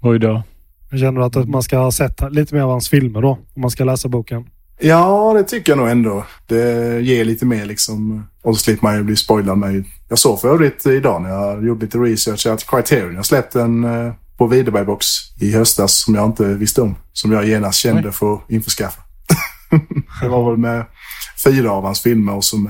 Oj 0.00 0.18
då. 0.18 0.42
Jag 0.90 1.00
känner 1.00 1.20
att 1.20 1.48
man 1.48 1.62
ska 1.62 1.78
ha 1.78 1.92
sett 1.92 2.32
lite 2.32 2.54
mer 2.54 2.62
av 2.62 2.70
hans 2.70 2.88
filmer 2.88 3.22
då. 3.22 3.38
Om 3.54 3.62
man 3.62 3.70
ska 3.70 3.84
läsa 3.84 4.08
boken. 4.08 4.44
Ja, 4.78 5.32
det 5.36 5.42
tycker 5.42 5.72
jag 5.72 5.78
nog 5.78 5.88
ändå. 5.88 6.24
Det 6.46 7.00
ger 7.00 7.24
lite 7.24 7.46
mer 7.46 7.66
liksom. 7.66 8.26
Och 8.42 8.56
så 8.56 8.62
slipper 8.62 8.82
man 8.86 8.96
ju 8.96 9.02
bli 9.02 9.16
spoilad 9.16 9.58
med. 9.58 9.84
Jag 10.08 10.18
såg 10.18 10.40
för 10.40 10.48
övrigt 10.48 10.86
idag 10.86 11.22
när 11.22 11.30
jag 11.30 11.66
gjorde 11.66 11.84
lite 11.84 11.98
research 11.98 12.46
att 12.46 12.66
Criterion 12.70 13.16
har 13.16 13.22
släppt 13.22 13.54
en 13.54 13.84
eh, 13.84 14.12
på 14.38 14.46
Widerberg-box 14.46 15.06
i 15.40 15.52
höstas 15.52 16.04
som 16.04 16.14
jag 16.14 16.26
inte 16.26 16.44
visste 16.44 16.82
om. 16.82 16.96
Som 17.12 17.32
jag 17.32 17.46
genast 17.46 17.78
kände 17.78 18.12
för 18.12 18.34
att 18.34 18.50
införskaffa. 18.50 19.02
det 20.22 20.28
var 20.28 20.50
väl 20.50 20.60
med 20.60 20.84
fyra 21.44 21.72
av 21.72 21.84
hans 21.84 22.00
filmer 22.00 22.34
och 22.34 22.44
som 22.44 22.68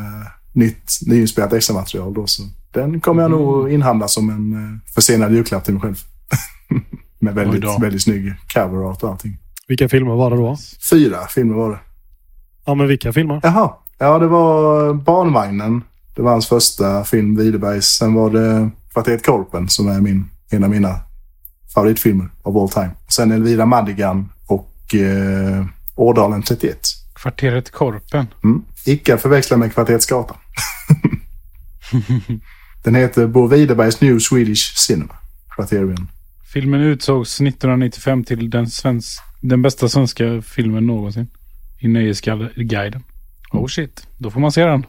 nytt, 0.56 0.98
nyinspelat 1.06 1.52
extra 1.52 1.74
material 1.74 2.14
då. 2.14 2.26
Så 2.26 2.42
den 2.72 3.00
kommer 3.00 3.22
jag 3.22 3.30
nog 3.30 3.72
inhandla 3.72 4.08
som 4.08 4.30
en 4.30 4.52
eh, 4.52 4.92
försenad 4.94 5.32
julklapp 5.32 5.64
till 5.64 5.74
mig 5.74 5.82
själv. 5.82 5.96
med 7.18 7.34
väldigt, 7.34 7.64
väldigt 7.80 8.02
snygg 8.02 8.34
cover 8.54 8.78
och 8.78 9.04
allting. 9.04 9.38
Vilka 9.68 9.88
filmer 9.88 10.14
var 10.14 10.30
det 10.30 10.36
då? 10.36 10.56
Fyra 10.90 11.26
filmer 11.26 11.54
var 11.54 11.70
det. 11.70 11.78
Ja, 12.66 12.74
men 12.74 12.88
vilka 12.88 13.12
filmer? 13.12 13.40
Jaha. 13.42 13.72
Ja, 13.98 14.18
det 14.18 14.26
var 14.26 14.94
Barnvagnen. 14.94 15.82
Det 16.16 16.22
var 16.22 16.30
hans 16.30 16.48
första 16.48 17.04
film, 17.04 17.36
Widerbergs. 17.36 17.86
Sen 17.86 18.14
var 18.14 18.30
det 18.30 18.70
Kvarteret 18.92 19.26
Korpen 19.26 19.68
som 19.68 19.88
är 19.88 20.00
min, 20.00 20.30
en 20.50 20.64
av 20.64 20.70
mina 20.70 21.00
favoritfilmer 21.74 22.28
of 22.42 22.56
all 22.56 22.68
time. 22.68 22.90
Sen 23.08 23.32
Elvira 23.32 23.66
Madigan 23.66 24.28
och 24.46 24.94
eh, 24.94 25.66
Ådalen 25.94 26.42
31. 26.42 26.78
Kvarteret 27.14 27.70
Korpen. 27.70 28.26
Mm. 28.44 28.62
Icke 28.86 29.18
förväxla 29.18 29.56
med 29.56 29.74
Kvartersgatan. 29.74 30.36
Den 32.84 32.94
heter 32.94 33.26
Bo 33.26 33.46
Widerbergs 33.46 34.00
New 34.00 34.18
Swedish 34.18 34.76
Cinema. 34.76 35.14
Criterion. 35.56 36.08
Filmen 36.52 36.80
utsågs 36.80 37.40
1995 37.40 38.24
till 38.24 38.50
den, 38.50 38.66
svensk, 38.66 39.20
den 39.40 39.62
bästa 39.62 39.88
svenska 39.88 40.42
filmen 40.42 40.86
någonsin. 40.86 41.26
I 41.78 41.88
Nöjesguiden. 41.88 43.02
Oh 43.52 43.66
shit. 43.66 44.06
Då 44.18 44.30
får 44.30 44.40
man 44.40 44.52
se 44.52 44.64
den. 44.64 44.86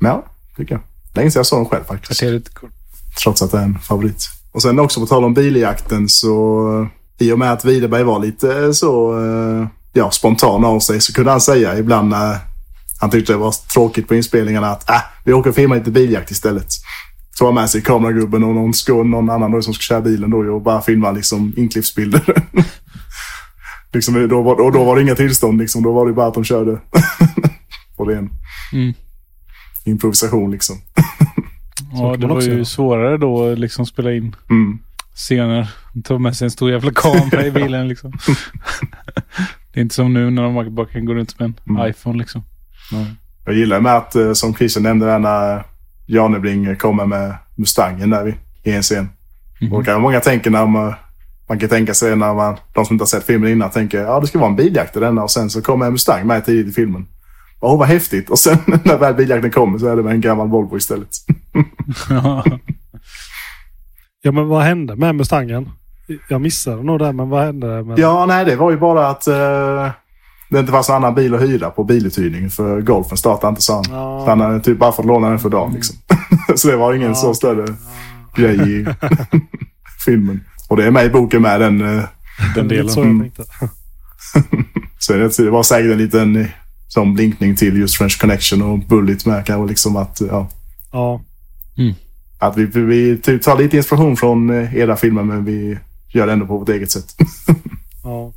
Ja, 0.00 0.26
tycker 0.56 0.74
jag. 0.74 0.82
Länge 1.14 1.30
sedan 1.30 1.40
jag 1.40 1.46
såg 1.46 1.58
den 1.58 1.66
själv 1.66 1.84
faktiskt. 1.84 2.20
Kvarteret 2.20 2.54
Korpen. 2.54 2.78
Trots 3.22 3.42
att 3.42 3.50
det 3.50 3.58
är 3.58 3.62
en 3.62 3.78
favorit. 3.78 4.28
Och 4.52 4.62
sen 4.62 4.78
också 4.78 5.00
på 5.00 5.06
tal 5.06 5.24
om 5.24 5.34
biljakten 5.34 6.08
så 6.08 6.88
i 7.18 7.32
och 7.32 7.38
med 7.38 7.52
att 7.52 7.64
Widerberg 7.64 8.02
var 8.02 8.20
lite 8.20 8.74
så 8.74 9.20
eh, 9.20 9.68
ja, 9.92 10.10
spontan 10.10 10.64
av 10.64 10.80
sig 10.80 11.00
så 11.00 11.12
kunde 11.12 11.30
han 11.30 11.40
säga 11.40 11.78
ibland 11.78 12.08
när 12.08 12.38
han 13.00 13.10
tyckte 13.10 13.32
det 13.32 13.36
var 13.36 13.54
tråkigt 13.72 14.08
på 14.08 14.14
inspelningarna 14.14 14.70
att 14.70 14.90
äh, 14.90 14.96
vi 15.24 15.32
åker 15.32 15.50
och 15.50 15.56
filmar 15.56 15.76
lite 15.76 15.90
biljakt 15.90 16.30
istället. 16.30 16.68
Tog 17.38 17.48
han 17.48 17.54
med 17.54 17.70
sig 17.70 17.82
kameragubben 17.82 18.44
och 18.44 18.54
någon, 18.54 18.74
skål, 18.74 19.06
någon 19.06 19.30
annan 19.30 19.50
då 19.50 19.62
som 19.62 19.74
ska 19.74 19.82
köra 19.82 20.00
bilen 20.00 20.30
då 20.30 20.38
och 20.38 20.62
bara 20.62 20.82
filma 20.82 21.12
liksom 21.12 21.52
inklippsbilder. 21.56 22.42
liksom, 23.94 24.28
då 24.28 24.42
var, 24.42 24.60
och 24.60 24.72
då 24.72 24.84
var 24.84 24.96
det 24.96 25.02
inga 25.02 25.14
tillstånd 25.14 25.58
liksom. 25.58 25.82
Då 25.82 25.92
var 25.92 26.06
det 26.06 26.12
bara 26.12 26.26
att 26.26 26.34
de 26.34 26.44
körde 26.44 26.80
på 27.96 28.04
ren 28.04 28.30
Mm. 28.72 28.94
improvisation 29.84 30.50
liksom. 30.50 30.76
Ja, 31.92 32.16
det 32.16 32.26
var 32.26 32.40
ju 32.42 32.52
göra. 32.52 32.64
svårare 32.64 33.16
då 33.16 33.52
att 33.52 33.58
liksom 33.58 33.86
spela 33.86 34.12
in 34.12 34.36
Mm. 34.50 34.78
scener. 35.14 35.70
Ta 36.04 36.18
med 36.18 36.36
sig 36.36 36.44
en 36.44 36.50
stor 36.50 36.70
jävla 36.70 36.90
kamera 36.92 37.46
i 37.46 37.50
bilen 37.50 37.88
liksom. 37.88 38.12
det 39.72 39.80
är 39.80 39.82
inte 39.82 39.94
som 39.94 40.12
nu 40.14 40.30
när 40.30 40.42
de 40.42 40.74
bara 40.74 40.86
kan 40.86 41.04
gå 41.04 41.14
runt 41.14 41.38
med 41.38 41.46
en 41.46 41.54
Mm. 41.76 41.90
iPhone 41.90 42.18
liksom. 42.18 42.42
Jag 43.46 43.54
gillar 43.54 43.80
med 43.80 43.96
att, 43.96 44.14
eh, 44.16 44.32
som 44.32 44.54
Christian 44.54 44.82
nämnde 44.82 45.18
när 45.18 45.64
Janebring 46.06 46.76
kommer 46.76 47.06
med 47.06 47.34
Mustangen 47.56 48.10
där 48.10 48.24
vid, 48.24 48.34
i 48.62 48.70
en 48.72 48.82
scen. 48.82 49.08
Och 49.72 49.84
kan 49.84 50.00
många 50.00 50.20
tänker 50.20 50.50
när 50.50 50.66
man, 50.66 50.94
man 51.48 51.58
kan 51.58 51.68
tänka 51.68 51.94
sig 51.94 52.16
när 52.16 52.34
man, 52.34 52.56
de 52.74 52.84
som 52.84 52.94
inte 52.94 53.02
har 53.02 53.06
sett 53.06 53.24
filmen 53.26 53.50
innan 53.50 53.70
tänker 53.70 54.00
ja 54.02 54.20
det 54.20 54.26
ska 54.26 54.38
vara 54.38 54.50
en 54.50 54.56
biljakt 54.56 54.96
i 54.96 55.00
denna 55.00 55.22
och 55.22 55.30
sen 55.30 55.50
så 55.50 55.62
kommer 55.62 55.86
en 55.86 55.92
Mustang 55.92 56.26
med 56.26 56.44
tidigt 56.44 56.66
i 56.72 56.72
filmen. 56.74 57.06
Åh 57.60 57.78
vad 57.78 57.88
häftigt 57.88 58.30
och 58.30 58.38
sen 58.38 58.58
när 58.84 58.98
väl 58.98 59.14
biljakten 59.14 59.50
kommer 59.50 59.78
så 59.78 59.86
är 59.86 59.96
det 59.96 60.02
med 60.02 60.12
en 60.12 60.20
gammal 60.20 60.48
Volvo 60.48 60.76
istället. 60.76 61.08
Ja, 64.22 64.32
men 64.32 64.48
vad 64.48 64.62
hände 64.62 64.96
med 64.96 65.14
Mustangen? 65.14 65.70
Jag 66.28 66.40
missade 66.40 66.82
nog 66.82 66.98
det, 66.98 67.12
men 67.12 67.28
vad 67.28 67.44
hände 67.44 67.84
med 67.84 67.98
Ja, 67.98 68.26
nej 68.26 68.44
det 68.44 68.56
var 68.56 68.70
ju 68.70 68.76
bara 68.76 69.08
att 69.08 69.26
eh, 69.26 69.90
det 70.50 70.58
inte 70.60 70.72
fanns 70.72 70.88
någon 70.88 70.96
annan 70.96 71.14
bil 71.14 71.34
att 71.34 71.40
hyra 71.40 71.70
på 71.70 71.84
biluthyrning 71.84 72.50
för 72.50 72.80
Golfen 72.80 73.18
startade 73.18 73.48
inte 73.48 73.62
sa 73.62 73.74
han. 73.74 73.84
Ja. 73.90 74.20
Så 74.24 74.30
han 74.30 74.40
hade 74.40 74.60
typ 74.60 74.78
bara 74.78 74.92
fått 74.92 75.06
låna 75.06 75.28
den 75.28 75.38
för 75.38 75.48
dagen 75.48 75.72
liksom. 75.72 75.96
så 76.56 76.68
det 76.68 76.76
var 76.76 76.94
ingen 76.94 77.08
Ja. 77.08 77.14
så 77.14 77.34
större 77.34 77.66
grej 78.36 78.80
i 78.80 78.86
filmen. 80.04 80.40
Och 80.68 80.76
det 80.76 80.84
är 80.86 80.90
med 80.90 81.06
i 81.06 81.10
boken 81.10 81.42
med 81.42 81.60
den. 81.60 81.98
eh, 81.98 82.04
Den 82.54 82.68
delen. 82.68 82.88
Så 82.88 83.00
jag 83.00 83.06
Mm. 83.06 83.20
tänkte. 83.20 83.44
Så 84.98 85.12
det 85.12 85.36
det 85.36 85.50
var 85.50 85.62
säkert 85.62 85.92
en 85.92 85.98
liten 85.98 86.36
eh, 86.36 86.46
som 86.88 87.14
blinkning 87.14 87.56
till 87.56 87.76
just 87.76 87.96
French 87.96 88.20
Connection 88.20 88.62
och 88.62 88.78
Bullet 88.78 89.26
med 89.26 89.46
kanske 89.46 89.68
liksom 89.68 89.96
att, 89.96 90.20
ja, 90.30 90.48
Ja. 90.92 91.20
att 92.38 92.56
vi, 92.56 92.64
vi 92.64 93.16
typ 93.18 93.42
tar 93.42 93.58
lite 93.58 93.76
inspiration 93.76 94.16
från 94.16 94.50
eh, 94.50 94.76
era 94.76 94.96
filmer 94.96 95.22
men 95.22 95.44
vi 95.44 95.78
gör 96.14 96.26
det 96.26 96.32
ändå 96.32 96.46
på 96.46 96.58
vårt 96.58 96.68
eget 96.68 96.90
sätt. 96.90 97.04
ja. 98.04 98.32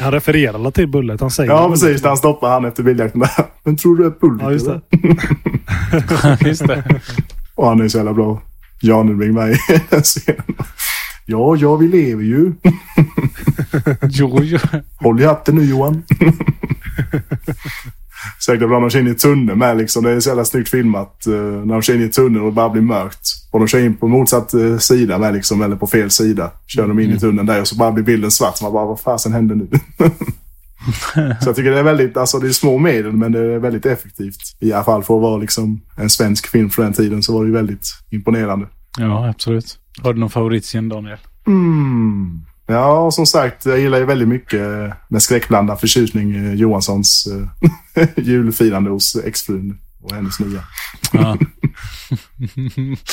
Han 0.00 0.12
refererar 0.12 0.70
till 0.70 0.88
Bullet. 0.88 1.20
Han 1.20 1.30
säger 1.30 1.50
ja, 1.50 1.68
precis. 1.70 2.02
Han 2.04 2.16
stoppar 2.16 2.50
han 2.50 2.64
efter 2.64 2.82
biljakten. 2.82 3.22
Men 3.64 3.76
tror 3.76 3.96
du 3.96 4.02
det 4.02 4.08
är 4.08 4.20
Bullet? 4.20 4.42
Ja, 4.42 4.52
just 4.52 4.66
det. 6.40 6.40
Just 6.48 6.66
det. 6.66 7.00
Och 7.54 7.68
han 7.68 7.80
är 7.80 7.88
så 7.88 7.96
jävla 7.98 8.12
bra. 8.14 8.42
Janebring 8.82 9.34
med 9.34 9.50
i 9.52 9.56
scenen. 10.02 10.42
Ja, 11.26 11.56
ja, 11.56 11.76
vi 11.76 11.88
lever 11.88 12.22
ju. 12.22 12.52
Jo, 14.10 14.38
jo. 14.42 14.58
Håll 14.96 15.20
i 15.20 15.24
hatten 15.24 15.54
nu 15.54 15.64
Johan. 15.64 16.02
Säkert 18.46 18.62
ibland 18.62 18.84
de 18.84 18.90
kör 18.90 19.00
in 19.00 19.08
i 19.08 19.14
tunneln 19.14 19.58
med 19.58 19.76
liksom. 19.76 20.04
Det 20.04 20.10
är 20.10 20.20
så 20.20 20.28
jävla 20.28 20.44
snyggt 20.44 20.68
filmat. 20.68 21.26
eh, 21.26 21.32
när 21.32 21.72
de 21.72 21.82
kör 21.82 21.94
in 21.94 22.02
i 22.02 22.08
tunneln 22.08 22.44
och 22.44 22.50
det 22.50 22.54
bara 22.54 22.68
blir 22.68 22.82
mörkt. 22.82 23.28
Och 23.50 23.58
de 23.58 23.68
kör 23.68 23.84
in 23.84 23.96
på 23.96 24.08
motsatt 24.08 24.54
eh, 24.54 24.78
sida 24.78 25.18
med 25.18 25.34
liksom. 25.34 25.62
Eller 25.62 25.76
på 25.76 25.86
fel 25.86 26.10
sida. 26.10 26.50
Kör 26.66 26.88
de 26.88 27.00
in 27.00 27.10
i 27.10 27.18
tunneln 27.20 27.46
där 27.46 27.60
och 27.60 27.68
så 27.68 27.76
bara 27.76 27.92
blir 27.92 28.04
bilden 28.04 28.30
svart. 28.30 28.56
Så 28.56 28.64
man 28.64 28.72
bara, 28.72 28.86
vad 28.86 29.00
fasen 29.00 29.32
händer 29.32 29.54
nu? 29.54 29.68
så 31.40 31.48
jag 31.48 31.56
tycker 31.56 31.70
det 31.70 31.78
är 31.78 31.82
väldigt, 31.82 32.16
alltså 32.16 32.38
det 32.38 32.46
är 32.48 32.52
små 32.52 32.78
medel 32.78 33.12
men 33.12 33.32
det 33.32 33.38
är 33.54 33.58
väldigt 33.58 33.86
effektivt. 33.86 34.38
I 34.60 34.72
alla 34.72 34.84
fall 34.84 35.02
för 35.04 35.16
att 35.16 35.22
vara 35.22 35.36
liksom 35.36 35.80
en 35.96 36.10
svensk 36.10 36.46
film 36.46 36.70
för 36.70 36.82
den 36.82 36.92
tiden 36.92 37.22
så 37.22 37.34
var 37.34 37.40
det 37.42 37.46
ju 37.46 37.54
väldigt 37.54 37.86
imponerande. 38.10 38.66
Ja, 38.98 39.28
absolut. 39.28 39.78
Har 40.02 40.12
du 40.12 40.20
någon 40.20 40.30
favoritscen 40.30 40.88
Daniel? 40.88 41.18
Mm. 41.46 42.40
Ja, 42.66 43.10
som 43.10 43.26
sagt, 43.26 43.66
jag 43.66 43.78
gillar 43.78 43.98
ju 43.98 44.04
väldigt 44.04 44.28
mycket 44.28 44.60
med 45.08 45.22
skräckblandad 45.22 45.80
förtjusning 45.80 46.36
eh, 46.36 46.54
Johanssons 46.54 47.28
eh, 47.94 48.08
julfirande 48.16 48.90
hos 48.90 49.16
exfrun 49.16 49.78
och 50.02 50.14
hennes 50.14 50.40
nya. 50.40 50.60
Ja. 51.12 51.36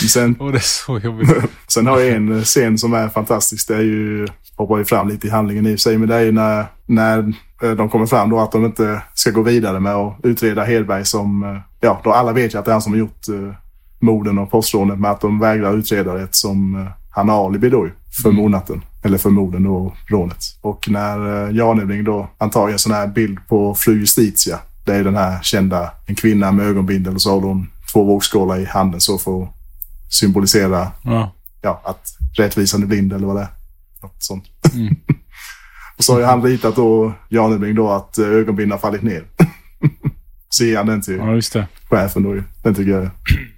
Sen, 0.10 0.36
Åh, 0.40 0.52
det 0.52 0.58
är 0.58 0.60
så 0.60 1.00
jobbigt. 1.00 1.30
sen 1.68 1.88
har 1.88 2.00
jag 2.00 2.16
en 2.16 2.44
scen 2.44 2.78
som 2.78 2.94
är 2.94 3.10
fantastisk. 3.10 3.68
Det 3.68 3.76
är 3.76 3.82
ju, 3.82 4.28
hoppar 4.56 4.78
ju 4.78 4.86
fram 4.86 5.08
lite 5.08 5.28
i 5.28 5.30
handlingen 5.30 5.68
i 5.68 5.76
och 5.76 5.80
sig, 5.80 5.98
men 5.98 6.10
det 6.10 6.16
är 6.16 6.22
ju 6.22 6.32
när, 6.32 6.66
när 6.86 7.34
eh, 7.64 7.72
de 7.72 7.90
kommer 7.90 8.06
fram 8.06 8.30
då 8.30 8.40
att 8.40 8.52
de 8.52 8.66
inte 8.66 9.02
ska 9.14 9.32
gå 9.32 9.42
vidare 9.42 9.80
med 9.80 9.96
att 9.96 10.20
utreda 10.24 10.64
Hedberg 10.64 11.06
som, 11.06 11.44
eh, 11.44 11.58
ja, 11.80 12.02
då 12.04 12.12
alla 12.12 12.32
vet 12.32 12.54
ju 12.54 12.58
att 12.60 12.66
det 12.66 12.72
är 12.72 12.74
han 12.74 12.82
som 12.82 12.94
har 12.94 13.00
gjort 13.00 13.28
eh, 13.28 13.56
morden 14.04 14.38
och 14.38 14.52
postrånet, 14.52 15.00
men 15.00 15.12
att 15.12 15.22
de 15.22 15.40
vägrar 15.40 15.78
utreda 15.78 16.14
det 16.14 16.28
som 16.32 16.76
eh, 16.76 16.88
han 17.10 17.30
har 17.30 17.46
alibi 17.46 17.70
då 17.70 17.90
för 18.24 18.32
mordnatten. 18.32 18.82
Eller 19.04 19.18
för 19.18 19.30
morden 19.30 19.66
och 19.66 19.94
rånet. 20.08 20.44
Och 20.62 20.90
när 20.90 21.48
eh, 21.48 21.56
Janebring 21.56 22.04
då, 22.04 22.30
ju 22.68 22.72
en 22.72 22.80
sån 22.80 22.92
här 22.92 23.08
bild 23.08 23.38
på 23.48 23.76
fru 23.76 24.00
Justitia. 24.00 24.60
Det 24.86 24.96
är 24.96 25.04
den 25.04 25.16
här 25.16 25.40
kända, 25.42 25.92
en 26.06 26.16
kvinna 26.16 26.52
med 26.52 26.66
ögonbindel 26.66 27.16
och 27.16 27.22
så 27.22 27.32
har 27.32 27.42
hon 27.42 27.68
två 27.94 28.04
vågskålar 28.04 28.60
i 28.60 28.66
handen 28.66 29.02
så 29.02 29.18
för 29.18 29.44
att 29.44 29.50
symbolisera 30.10 30.92
Ja. 31.04 31.32
ja, 31.62 31.82
att 31.86 32.08
rättvisan 32.38 32.84
är 32.84 32.88
blind 32.88 33.14
eller 33.14 33.28
vad 33.28 33.36
det 33.36 33.42
är. 33.42 33.50
Något 34.02 34.24
sånt. 34.24 34.44
Mm. 34.74 34.96
och 35.98 36.04
så 36.04 36.14
har 36.14 36.20
ju 36.20 36.26
han 36.26 36.44
ritat 36.44 36.76
då, 36.76 37.14
Janebring 37.30 37.76
då, 37.76 37.90
att 37.90 38.18
eh, 38.18 38.26
ögonbindeln 38.26 38.72
har 38.72 38.80
fallit 38.80 39.04
ner. 39.04 39.24
så 40.50 40.64
ger 40.64 40.78
han 40.78 40.88
den 40.88 41.02
till 41.02 41.18
ja, 41.18 41.62
chefen 41.90 42.24
då 42.24 42.36
ju. 42.36 42.44
Den 42.64 42.76
tycker 42.76 42.92
jag 42.92 43.04
är 43.04 43.12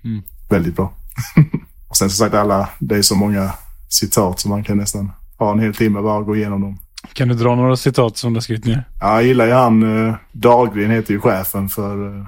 Mm. 0.03 0.23
Väldigt 0.49 0.75
bra. 0.75 0.93
och 1.87 1.97
sen 1.97 2.09
som 2.09 2.25
sagt 2.25 2.35
alla, 2.35 2.69
det 2.79 2.95
är 2.95 3.01
så 3.01 3.15
många 3.15 3.51
citat 3.89 4.39
som 4.39 4.49
man 4.51 4.63
kan 4.63 4.77
nästan 4.77 5.11
ha 5.37 5.51
en 5.51 5.59
hel 5.59 5.73
timme 5.73 6.01
bara 6.01 6.21
gå 6.21 6.35
igenom 6.35 6.61
dem. 6.61 6.79
Kan 7.13 7.27
du 7.27 7.33
dra 7.35 7.55
några 7.55 7.77
citat 7.77 8.17
som 8.17 8.33
du 8.33 8.37
har 8.37 8.41
skrivit 8.41 8.65
ner? 8.65 8.83
Ja, 8.99 9.13
jag 9.13 9.23
gillar 9.23 9.45
ju 9.45 9.51
han, 9.53 10.07
eh, 10.07 10.15
Dahlgren 10.31 10.91
heter 10.91 11.13
ju 11.13 11.19
chefen 11.19 11.69
för, 11.69 12.07
eh, 12.19 12.25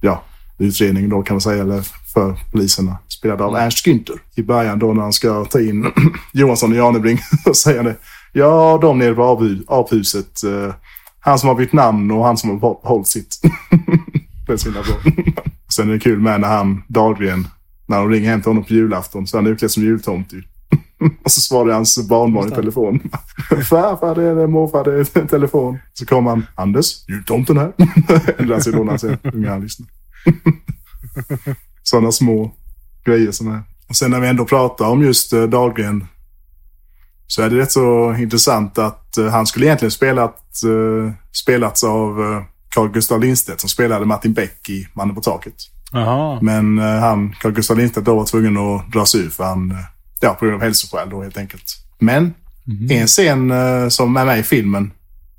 ja, 0.00 0.22
utredningen 0.58 1.10
då 1.10 1.22
kan 1.22 1.34
man 1.34 1.40
säga, 1.40 1.62
eller 1.62 1.82
för 2.14 2.36
poliserna. 2.52 2.98
Spelad 3.08 3.40
av 3.40 3.56
Ernst 3.56 3.86
Günther. 3.86 4.18
I 4.34 4.42
början 4.42 4.78
då 4.78 4.92
när 4.92 5.02
han 5.02 5.12
ska 5.12 5.44
ta 5.44 5.60
in 5.60 5.86
Johansson 6.32 6.72
och 6.72 6.78
Janebring, 6.78 7.18
så 7.44 7.54
säger 7.54 7.76
han 7.76 7.86
det. 7.86 7.96
Ja, 8.32 8.78
de 8.82 8.98
nere 8.98 9.14
på 9.14 9.64
aphuset. 9.68 10.44
Eh, 10.44 10.74
han 11.20 11.38
som 11.38 11.48
har 11.48 11.56
bytt 11.56 11.72
namn 11.72 12.10
och 12.10 12.24
han 12.24 12.36
som 12.36 12.50
har 12.50 12.56
hå- 12.56 12.80
hållit 12.86 13.06
sitt. 13.08 13.40
det 14.46 14.52
är 14.52 14.56
så 14.56 14.64
himla 14.68 14.82
bra. 14.82 14.94
Och 15.66 15.72
Sen 15.72 15.88
är 15.88 15.92
det 15.92 15.98
kul 16.00 16.20
med 16.20 16.40
när 16.40 16.48
han, 16.48 16.82
Dahlgren, 16.88 17.48
när 17.88 17.98
de 17.98 18.10
ringer 18.10 18.30
hem 18.30 18.42
till 18.42 18.50
honom 18.50 18.64
på 18.64 18.72
julafton 18.72 19.26
så 19.26 19.36
är 19.36 19.42
han 19.42 19.52
utklädd 19.52 19.70
som 19.70 19.82
jultomte. 19.82 20.36
ju. 20.36 20.42
och 21.24 21.30
så 21.30 21.40
svarar 21.40 21.74
hans 21.74 22.08
barnbarn 22.08 22.48
i 22.48 22.50
telefon. 22.50 23.00
Farfar, 23.68 24.14
det 24.14 24.22
är 24.22 24.34
det, 24.34 24.46
morfar, 24.46 24.84
det 24.84 25.00
är 25.00 25.26
telefon. 25.26 25.78
Så 25.94 26.06
kommer 26.06 26.30
han. 26.30 26.46
Anders, 26.54 27.08
jultomten 27.08 27.58
här. 27.58 27.72
Ändrar 28.38 28.60
sig 28.60 28.72
då 28.72 28.78
när 28.78 28.90
han 28.90 28.98
ser 28.98 29.18
unga 29.22 29.50
han 29.50 29.60
lyssnar. 29.60 29.88
Sådana 31.82 32.12
små 32.12 32.54
grejer 33.04 33.32
som 33.32 33.48
är. 33.48 33.62
Och 33.88 33.96
sen 33.96 34.10
när 34.10 34.20
vi 34.20 34.28
ändå 34.28 34.44
pratar 34.44 34.88
om 34.88 35.02
just 35.02 35.32
eh, 35.32 35.42
Dahlgren 35.42 36.06
så 37.26 37.42
är 37.42 37.50
det 37.50 37.56
rätt 37.56 37.72
så 37.72 38.14
intressant 38.14 38.78
att 38.78 39.16
eh, 39.16 39.26
han 39.26 39.46
skulle 39.46 39.66
egentligen 39.66 39.90
spelat, 39.90 40.62
eh, 40.64 41.12
spelats 41.32 41.84
av 41.84 42.42
Carl 42.68 42.88
Gustaf 42.88 43.22
Lindstedt 43.22 43.60
som 43.60 43.70
spelade 43.70 44.06
Martin 44.06 44.32
Beck 44.32 44.68
i 44.68 44.88
Mannen 44.94 45.14
på 45.14 45.20
taket. 45.20 45.54
Jaha. 45.92 46.38
Men 46.42 46.78
eh, 46.78 46.84
han, 46.84 47.34
Carl 47.40 47.52
Gustaf 47.52 47.78
Lindstedt 47.78 48.06
då 48.06 48.14
var 48.14 48.24
tvungen 48.24 48.56
att 48.56 48.92
dra 48.92 49.06
sig 49.06 49.20
ur 49.20 49.30
för 49.30 49.44
han, 49.44 49.70
eh, 49.70 49.76
ja, 50.20 50.34
på 50.34 50.44
grund 50.44 50.56
av 50.56 50.62
hälsoskäl 50.62 51.10
då 51.10 51.22
helt 51.22 51.36
enkelt. 51.38 51.64
Men 51.98 52.34
en 52.90 53.06
scen 53.06 53.50
eh, 53.50 53.88
som 53.88 54.16
är 54.16 54.24
med 54.24 54.38
i 54.38 54.42
filmen 54.42 54.92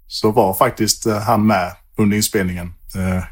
så 0.07 0.31
var 0.31 0.53
faktiskt 0.53 1.07
han 1.25 1.47
med 1.47 1.71
under 1.97 2.17
inspelningen. 2.17 2.73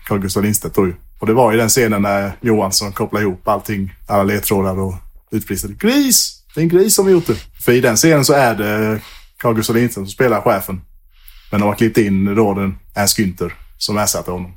Carl 0.06 0.20
Gustaf 0.20 0.44
Lindstedt 0.44 0.76
då 0.76 0.88
ju. 0.88 0.94
Och 1.20 1.28
det 1.28 1.34
var 1.34 1.52
ju 1.52 1.58
den 1.58 1.70
scenen 1.70 2.02
när 2.02 2.32
Johansson 2.42 2.92
kopplade 2.92 3.26
ihop 3.26 3.48
allting, 3.48 3.94
alla 4.08 4.24
ledtrådar 4.24 4.80
och 4.80 4.96
utbristade 5.32 5.74
gris! 5.74 6.44
Det 6.56 6.62
är 6.62 6.64
en 6.64 6.70
gris 6.70 6.96
som 6.96 7.06
har 7.06 7.12
gjort 7.12 7.28
det. 7.28 7.36
För 7.66 7.72
i 7.72 7.82
den 7.82 7.96
scenen 7.96 8.26
så 8.26 8.34
är 8.34 8.56
det 8.56 9.02
Carl 9.38 9.56
Gustaf 9.56 9.76
Lindstedt 9.76 10.08
som 10.08 10.12
spelar 10.12 10.42
chefen. 10.42 10.82
Men 11.52 11.60
de 11.60 11.66
har 11.66 11.76
klippt 11.76 11.98
in 11.98 12.36
då 12.36 12.54
den 12.54 12.78
Ernst 12.96 13.20
Günther 13.20 13.52
som 13.78 13.98
ersatte 13.98 14.32
honom. 14.32 14.52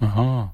Jaha. 0.00 0.48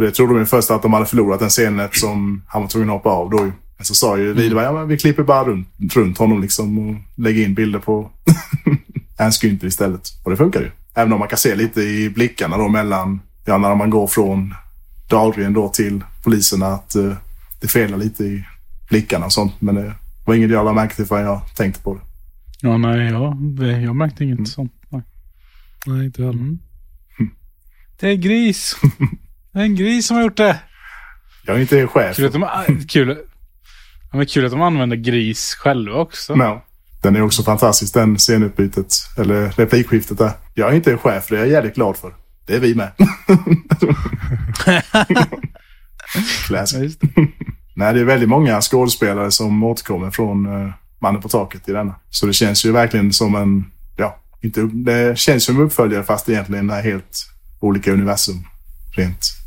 För 0.00 0.06
det 0.06 0.12
trodde 0.12 0.32
de 0.32 0.38
ju 0.38 0.46
först 0.46 0.70
att 0.70 0.82
de 0.82 0.92
hade 0.92 1.06
förlorat 1.06 1.40
den 1.40 1.48
scenen 1.48 1.80
eftersom 1.80 2.42
han 2.46 2.62
var 2.62 2.68
tvungen 2.68 2.88
att 2.88 2.94
hoppa 2.94 3.10
av 3.10 3.30
då. 3.30 3.38
Men 3.76 3.84
så 3.84 3.94
sa 3.94 4.18
ju 4.18 4.32
Widerberg, 4.32 4.64
ja 4.64 4.72
men 4.72 4.88
vi 4.88 4.98
klipper 4.98 5.22
bara 5.22 5.44
runt, 5.44 5.68
runt 5.96 6.18
honom 6.18 6.40
liksom 6.40 6.78
och 6.78 6.96
lägger 7.16 7.44
in 7.44 7.54
bilder 7.54 7.78
på 7.78 8.10
Ernst 9.18 9.42
Günther 9.42 9.66
istället. 9.66 10.08
Och 10.24 10.30
det 10.30 10.36
funkar 10.36 10.60
ju. 10.60 10.70
Även 10.94 11.12
om 11.12 11.18
man 11.18 11.28
kan 11.28 11.38
se 11.38 11.54
lite 11.54 11.82
i 11.82 12.10
blickarna 12.10 12.56
då 12.56 12.68
mellan, 12.68 13.20
ja 13.44 13.58
när 13.58 13.74
man 13.74 13.90
går 13.90 14.06
från 14.06 14.54
Dahlgren 15.10 15.52
då 15.52 15.68
till 15.68 16.04
poliserna 16.24 16.66
att 16.66 16.94
eh, 16.94 17.12
det 17.60 17.68
felar 17.68 17.98
lite 17.98 18.24
i 18.24 18.44
blickarna 18.88 19.26
och 19.26 19.32
sånt. 19.32 19.52
Men 19.58 19.74
det 19.74 19.94
var 20.26 20.34
inget 20.34 20.50
jag 20.50 20.64
lade 20.64 20.76
märke 20.76 20.94
till 20.94 21.06
förrän 21.06 21.26
jag 21.26 21.40
tänkte 21.56 21.82
på 21.82 21.94
det. 21.94 22.00
Ja, 22.60 22.76
nej, 22.78 23.10
ja, 23.10 23.36
det, 23.40 23.80
jag 23.80 23.96
märkte 23.96 24.24
inget 24.24 24.48
sånt. 24.48 24.72
Nej. 24.88 25.02
Nej, 25.86 26.04
inte 26.04 26.22
heller. 26.22 26.38
Mm. 26.38 26.58
Det 28.00 28.08
är 28.08 28.16
gris. 28.16 28.76
Det 29.52 29.58
är 29.58 29.64
en 29.64 29.74
gris 29.74 30.06
som 30.06 30.16
har 30.16 30.24
gjort 30.24 30.36
det. 30.36 30.60
Jag 31.46 31.56
är 31.56 31.60
inte 31.60 31.86
chef. 31.86 32.16
Kul 32.16 32.26
att 32.26 32.32
de, 32.32 32.48
kul, 32.88 33.18
ja, 34.10 34.16
men 34.16 34.26
kul 34.26 34.44
att 34.44 34.50
de 34.50 34.62
använder 34.62 34.96
gris 34.96 35.54
själva 35.54 35.94
också. 35.94 36.36
Men, 36.36 36.58
den 37.02 37.16
är 37.16 37.22
också 37.22 37.42
fantastisk 37.42 37.94
den 37.94 38.18
scenutbytet, 38.18 38.94
eller 39.18 39.50
replikskiftet 39.50 40.18
där. 40.18 40.32
Jag 40.54 40.70
är 40.70 40.74
inte 40.74 40.96
chef, 40.96 41.26
det 41.28 41.36
är 41.36 41.38
jag 41.38 41.48
jävligt 41.48 41.74
glad 41.74 41.96
för. 41.96 42.14
Det 42.46 42.56
är 42.56 42.60
vi 42.60 42.74
med. 42.74 42.92
Classic. 46.46 46.98
Nej, 47.74 47.94
det 47.94 48.00
är 48.00 48.04
väldigt 48.04 48.28
många 48.28 48.60
skådespelare 48.60 49.30
som 49.30 49.62
återkommer 49.62 50.10
från 50.10 50.46
uh, 50.46 50.72
Mannen 50.98 51.22
på 51.22 51.28
taket 51.28 51.68
i 51.68 51.72
denna. 51.72 51.94
Så 52.10 52.26
det 52.26 52.32
känns 52.32 52.64
ju 52.64 52.72
verkligen 52.72 53.12
som 53.12 53.34
en, 53.34 53.64
ja, 53.96 54.16
inte, 54.40 54.62
det 54.62 55.18
känns 55.18 55.44
som 55.44 55.56
en 55.56 55.62
uppföljare 55.62 56.04
fast 56.04 56.28
egentligen 56.28 56.70
är 56.70 56.82
helt 56.82 57.26
olika 57.60 57.92
universum 57.92 58.44
rent 58.96 59.39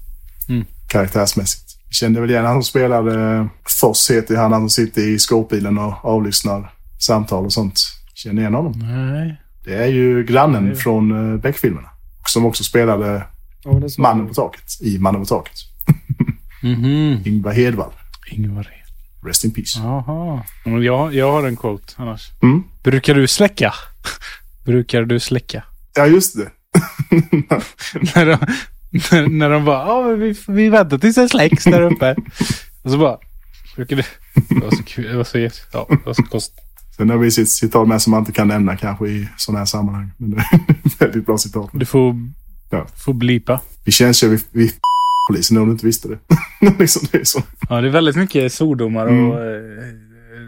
Mm. 0.50 0.66
karaktärsmässigt. 0.90 1.64
Jag 1.86 1.94
kände 1.96 2.22
väl 2.22 2.30
igen 2.30 2.46
han 2.46 2.54
som 2.54 2.64
spelade 2.64 3.40
uh, 3.40 3.46
Foss 3.82 4.12
heter 4.12 4.36
han, 4.36 4.52
han 4.52 4.62
som 4.62 4.70
sitter 4.70 5.02
i 5.02 5.20
skåpbilen 5.20 5.78
och 5.78 6.06
avlyssnar 6.06 6.74
samtal 7.00 7.46
och 7.46 7.54
sånt. 7.54 7.80
Känner 8.14 8.42
igen 8.42 8.54
honom. 8.54 8.74
Nej. 8.80 9.42
Det 9.66 9.76
är 9.76 9.88
ju 9.88 10.24
grannen 10.24 10.66
Nej. 10.66 10.76
från 10.76 11.12
uh, 11.12 11.40
Beck-filmerna. 11.42 11.90
Som 12.28 12.46
också 12.46 12.64
spelade 12.64 13.26
så. 13.88 14.02
Mannen 14.02 14.28
på 14.28 14.34
taket 14.34 14.82
i 14.82 15.00
Mannen 15.00 15.22
på 15.22 15.26
taket. 15.28 15.56
Mhm. 16.64 17.22
Ingvar 17.26 17.52
Hedvall. 17.52 17.92
Ingvar. 18.32 18.68
Rest 19.26 19.44
in 19.44 19.52
peace. 19.52 19.80
Jaha. 19.80 20.44
Jag, 20.66 21.14
jag 21.14 21.32
har 21.32 21.48
en 21.48 21.56
quote 21.56 21.94
annars. 21.96 22.32
Mm. 22.42 22.64
Brukar 22.84 23.16
du 23.16 23.28
släcka? 23.28 23.74
Brukar 24.66 25.02
du 25.02 25.20
släcka? 25.20 25.64
Ja, 25.96 26.06
just 26.08 26.38
det. 26.38 26.52
när, 28.16 28.26
de, 28.26 28.38
när, 29.12 29.28
när 29.28 29.50
de 29.50 29.66
bara, 29.66 29.88
ja 29.88 30.08
men 30.08 30.20
vi, 30.20 30.36
vi 30.48 30.70
väntar 30.70 30.98
tills 30.98 31.16
det 31.16 31.30
släcks 31.30 31.64
där 31.64 31.82
uppe. 31.82 32.16
Och 32.84 32.92
så 32.92 32.98
bara, 32.98 33.18
brukar. 33.76 33.96
Det 33.96 34.06
var 34.64 34.72
så 34.72 34.84
kul. 34.84 35.08
Det 35.12 35.18
var 35.18 35.24
så, 35.24 35.38
ja, 35.40 35.50
det 35.90 36.06
var 36.06 36.14
så 36.14 36.24
konstigt. 36.24 36.60
Sen 36.98 37.10
har 37.10 37.18
vi 37.18 37.32
sitt 37.32 37.50
citat 37.50 37.88
med 37.88 38.02
som 38.02 38.12
man 38.12 38.20
inte 38.20 38.32
kan 38.32 38.48
nämna 38.48 38.78
kanske 38.78 39.08
i 39.08 39.28
sådana 39.38 39.60
här 39.60 39.66
sammanhang. 39.66 40.12
Men 40.18 40.30
det 40.32 40.38
är 40.38 40.60
väldigt 41.00 41.26
bra 41.26 41.38
citat. 41.38 41.70
Du 41.74 41.86
får, 41.86 42.16
Ja. 42.70 42.86
får 43.06 43.14
blipa. 43.14 43.60
Vi 43.84 43.92
känns 43.92 44.24
ju 44.24 44.28
vid, 44.30 44.42
vid 44.52 44.72
polisen 45.30 45.58
om 45.58 45.66
du 45.66 45.72
inte 45.72 45.86
visste 45.86 46.08
det. 46.08 46.20
liksom 46.80 47.08
det 47.12 47.18
är 47.18 47.24
så. 47.24 47.42
Ja, 47.70 47.82
det 47.82 47.88
är 47.88 47.92
väldigt 47.92 48.16
mycket 48.16 48.54
svordomar 48.54 49.06
och 49.06 49.40
eh, 49.46 49.62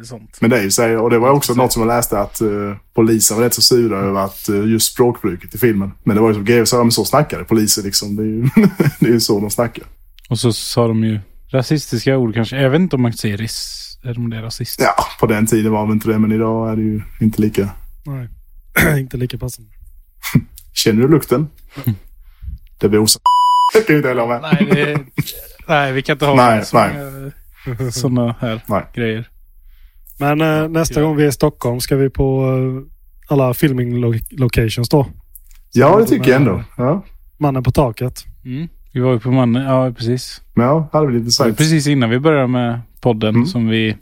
sånt. 0.04 0.38
Men 0.42 0.50
det 0.50 0.58
är 0.58 0.64
ju 0.64 0.72
så 0.72 1.00
och 1.00 1.10
det 1.10 1.20
var 1.20 1.30
också 1.30 1.54
något 1.54 1.74
som 1.74 1.82
jag 1.82 1.88
läste 1.88 2.20
att 2.20 2.42
uh, 2.42 2.76
polisen 2.96 3.38
var 3.38 3.44
rätt 3.44 3.54
så 3.54 3.62
sura 3.62 4.00
över 4.00 4.22
att 4.22 4.50
uh, 4.50 4.72
just 4.72 4.94
språkbruket 4.94 5.56
i 5.56 5.58
filmen. 5.58 5.92
Men 6.04 6.16
det 6.16 6.22
var 6.22 6.30
ju 6.30 6.34
som 6.34 6.46
GV 6.46 6.66
sa, 6.66 6.78
men 6.78 6.92
så 6.92 7.06
snackar 7.06 7.44
poliser 7.44 7.84
liksom. 7.84 8.16
Det 8.16 8.24
är 8.24 8.26
ju, 8.26 8.42
det 9.00 9.06
är 9.06 9.14
ju 9.14 9.20
så 9.20 9.40
de 9.40 9.50
snackar. 9.50 9.84
Och 10.30 10.40
så 10.40 10.54
sa 10.54 10.88
de 10.88 11.04
ju 11.04 11.20
rasistiska 11.52 12.18
ord 12.18 12.34
kanske. 12.34 12.62
Jag 12.62 12.70
vet 12.70 12.80
inte 12.80 12.96
om 12.96 13.02
man 13.02 13.14
säger 13.14 13.38
ris... 13.38 13.82
Eller 14.04 14.18
om 14.18 14.30
det 14.30 14.38
är 14.38 14.42
rasist. 14.42 14.80
Ja, 14.80 14.96
på 15.20 15.26
den 15.26 15.46
tiden 15.46 15.72
var 15.72 15.88
det 15.88 15.94
inte 15.94 16.08
det, 16.08 16.20
men 16.20 16.32
idag 16.32 16.72
är 16.72 16.76
det 16.76 16.82
ju 16.82 17.02
inte 17.22 17.42
lika. 17.42 17.70
Nej. 18.06 18.30
inte 19.00 19.18
lika 19.18 19.38
passande. 19.38 19.72
Känner 20.74 21.02
du 21.02 21.08
lukten? 21.08 21.48
Det 22.80 22.90
blir 22.90 23.00
osam... 23.00 23.22
Det 23.74 23.82
kan 23.82 23.94
ju 23.94 23.98
inte 23.98 24.10
heller 24.10 24.22
ha 24.22 24.28
med. 24.28 24.42
Nej, 24.42 24.70
det, 24.72 25.00
nej, 25.68 25.94
vi 25.94 26.02
kan 26.02 26.14
inte 26.14 26.26
ha 26.26 26.36
Nej, 26.36 26.66
sådana 27.92 28.36
här 28.40 28.62
Nej. 28.68 28.84
grejer. 28.94 29.30
Men 30.20 30.42
eh, 30.42 30.68
nästa 30.70 31.02
gång 31.02 31.16
vi 31.16 31.24
är 31.24 31.28
i 31.28 31.32
Stockholm 31.32 31.80
ska 31.80 31.96
vi 31.96 32.10
på 32.10 32.46
eh, 32.46 33.34
alla 33.34 33.54
filming 33.54 33.98
lo- 34.02 34.14
locations 34.32 34.90
då. 34.90 35.08
Ja, 35.74 35.98
det 36.00 36.06
tycker 36.06 36.32
jag 36.32 36.40
ändå. 36.42 36.64
Ja. 36.78 37.06
Mannen 37.38 37.64
på 37.64 37.72
taket. 37.72 38.26
Mm. 38.46 38.68
Vi 38.94 39.00
var 39.00 39.14
ju 39.14 39.20
på 39.20 39.32
mannen, 39.32 39.64
ja 39.64 39.92
precis. 39.98 40.42
Ja, 40.56 40.90
hade 40.94 41.08
vi 41.08 41.14
lite 41.14 41.22
Det 41.24 41.26
var 41.26 41.32
sagt. 41.50 41.58
precis 41.58 41.88
innan 41.88 42.10
vi 42.10 42.20
började 42.20 42.48
med 42.48 42.82
podden 43.02 43.36
Mm. 43.36 43.46
som 43.46 43.68
vi... 43.68 43.98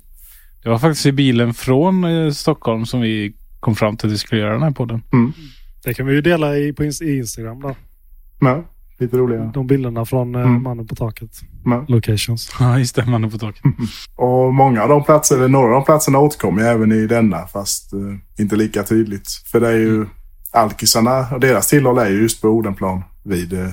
Det 0.63 0.69
var 0.69 0.79
faktiskt 0.79 1.05
i 1.05 1.11
bilen 1.11 1.53
från 1.53 2.03
eh, 2.03 2.31
Stockholm 2.31 2.85
som 2.85 3.01
vi 3.01 3.33
kom 3.59 3.75
fram 3.75 3.97
till 3.97 4.07
att 4.07 4.13
vi 4.13 4.17
skulle 4.17 4.41
göra 4.41 4.53
den 4.53 4.63
här 4.63 4.71
podden. 4.71 5.01
Det 5.83 5.93
kan 5.93 6.05
vi 6.05 6.13
ju 6.13 6.21
dela 6.21 6.57
i, 6.57 6.73
på 6.73 6.83
i 6.83 7.17
Instagram 7.17 7.61
där. 7.61 7.75
Ja, 8.39 8.63
lite 8.99 9.17
roliga. 9.17 9.43
De 9.53 9.67
bilderna 9.67 10.05
från 10.05 10.35
eh, 10.35 10.41
Mm. 10.41 10.63
mannen 10.63 10.87
på 10.87 10.95
taket. 10.95 11.29
Ja. 11.65 11.85
Locations. 11.87 12.51
Ja, 12.59 12.79
just 12.79 12.95
det. 12.95 13.05
Mannen 13.05 13.31
på 13.31 13.37
taket. 13.37 13.61
Och 14.15 14.53
många 14.53 14.83
av 14.83 14.89
de 14.89 15.03
platserna, 15.03 15.39
eller 15.39 15.49
några 15.51 15.67
av 15.67 15.71
de 15.73 15.85
platserna 15.85 16.19
återkommer 16.19 16.61
ju 16.61 16.67
även 16.67 16.91
i 16.91 17.07
denna, 17.07 17.47
fast 17.47 17.93
eh, 17.93 17.99
inte 18.43 18.55
lika 18.55 18.83
tydligt. 18.83 19.27
För 19.51 19.59
det 19.59 19.67
är 19.67 19.77
ju 19.77 20.05
alkisarna 20.51 21.27
och 21.31 21.39
deras 21.39 21.67
tillhåll 21.67 21.97
är 21.97 22.09
ju 22.09 22.21
just 22.21 22.41
på 22.41 22.47
Odenplan 22.47 23.03
vid 23.23 23.53
eh, 23.53 23.69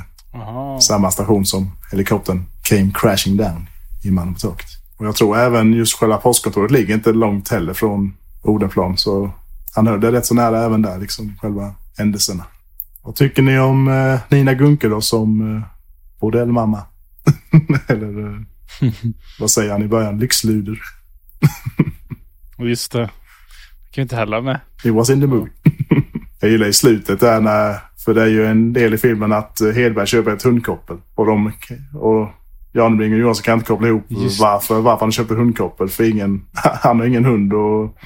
samma 0.80 1.10
station 1.10 1.46
som 1.46 1.70
helikoptern 1.90 2.44
came 2.62 2.90
crashing 2.94 3.36
down 3.36 3.66
i 4.04 4.10
Mannen 4.10 4.34
på 4.34 4.40
taket. 4.40 4.66
Och 4.98 5.06
jag 5.06 5.14
tror 5.16 5.36
även 5.38 5.72
just 5.72 5.94
själva 5.98 6.16
postkontoret 6.16 6.70
ligger 6.70 6.94
inte 6.94 7.12
långt 7.12 7.48
heller 7.48 7.72
från 7.74 8.14
Odenplan. 8.42 8.96
Så 8.96 9.30
han 9.74 9.86
höll 9.86 10.00
det 10.00 10.12
rätt 10.12 10.26
så 10.26 10.34
nära 10.34 10.64
även 10.64 10.82
där, 10.82 10.98
liksom 10.98 11.36
själva 11.40 11.74
händelserna. 11.98 12.44
Vad 13.02 13.16
tycker 13.16 13.42
ni 13.42 13.58
om 13.58 13.88
eh, 13.88 14.20
Nina 14.28 14.54
Gunke 14.54 14.88
då 14.88 15.00
som 15.00 15.56
eh, 15.56 15.62
bordellmamma? 16.20 16.82
Eller 17.88 18.26
eh, 18.26 18.40
vad 19.40 19.50
säger 19.50 19.72
han 19.72 19.82
i 19.82 19.88
början? 19.88 20.18
Lyxluder. 20.18 20.78
Just 22.58 22.92
det. 22.92 22.98
Det 23.00 23.94
kan 23.94 23.96
vi 23.96 24.02
inte 24.02 24.16
heller 24.16 24.40
med. 24.40 24.60
It 24.84 24.94
was 24.94 25.10
in 25.10 25.20
the 25.20 25.26
movie. 25.26 25.52
jag 26.40 26.50
gillar 26.50 26.66
i 26.66 26.72
slutet 26.72 27.20
där 27.20 27.40
när, 27.40 27.76
för 28.04 28.14
det 28.14 28.22
är 28.22 28.26
ju 28.26 28.46
en 28.46 28.72
del 28.72 28.94
i 28.94 28.98
filmen 28.98 29.32
att 29.32 29.60
Hedberg 29.74 30.06
köper 30.06 30.30
ett 30.30 30.42
hundkoppel. 30.42 30.96
Och, 31.14 31.26
de, 31.26 31.52
och 31.94 32.28
Janebring 32.72 33.12
och 33.12 33.18
Johansson 33.18 33.42
kan 33.42 33.54
inte 33.54 33.66
koppla 33.66 33.88
ihop 33.88 34.04
Just. 34.08 34.40
varför, 34.40 34.80
varför 34.80 35.04
han 35.06 35.12
köper 35.12 35.34
hundkoppel. 35.34 35.88
För 35.88 36.10
ingen, 36.10 36.44
han 36.54 36.98
har 36.98 37.06
ingen 37.06 37.24
hund 37.24 37.52
och 37.52 37.96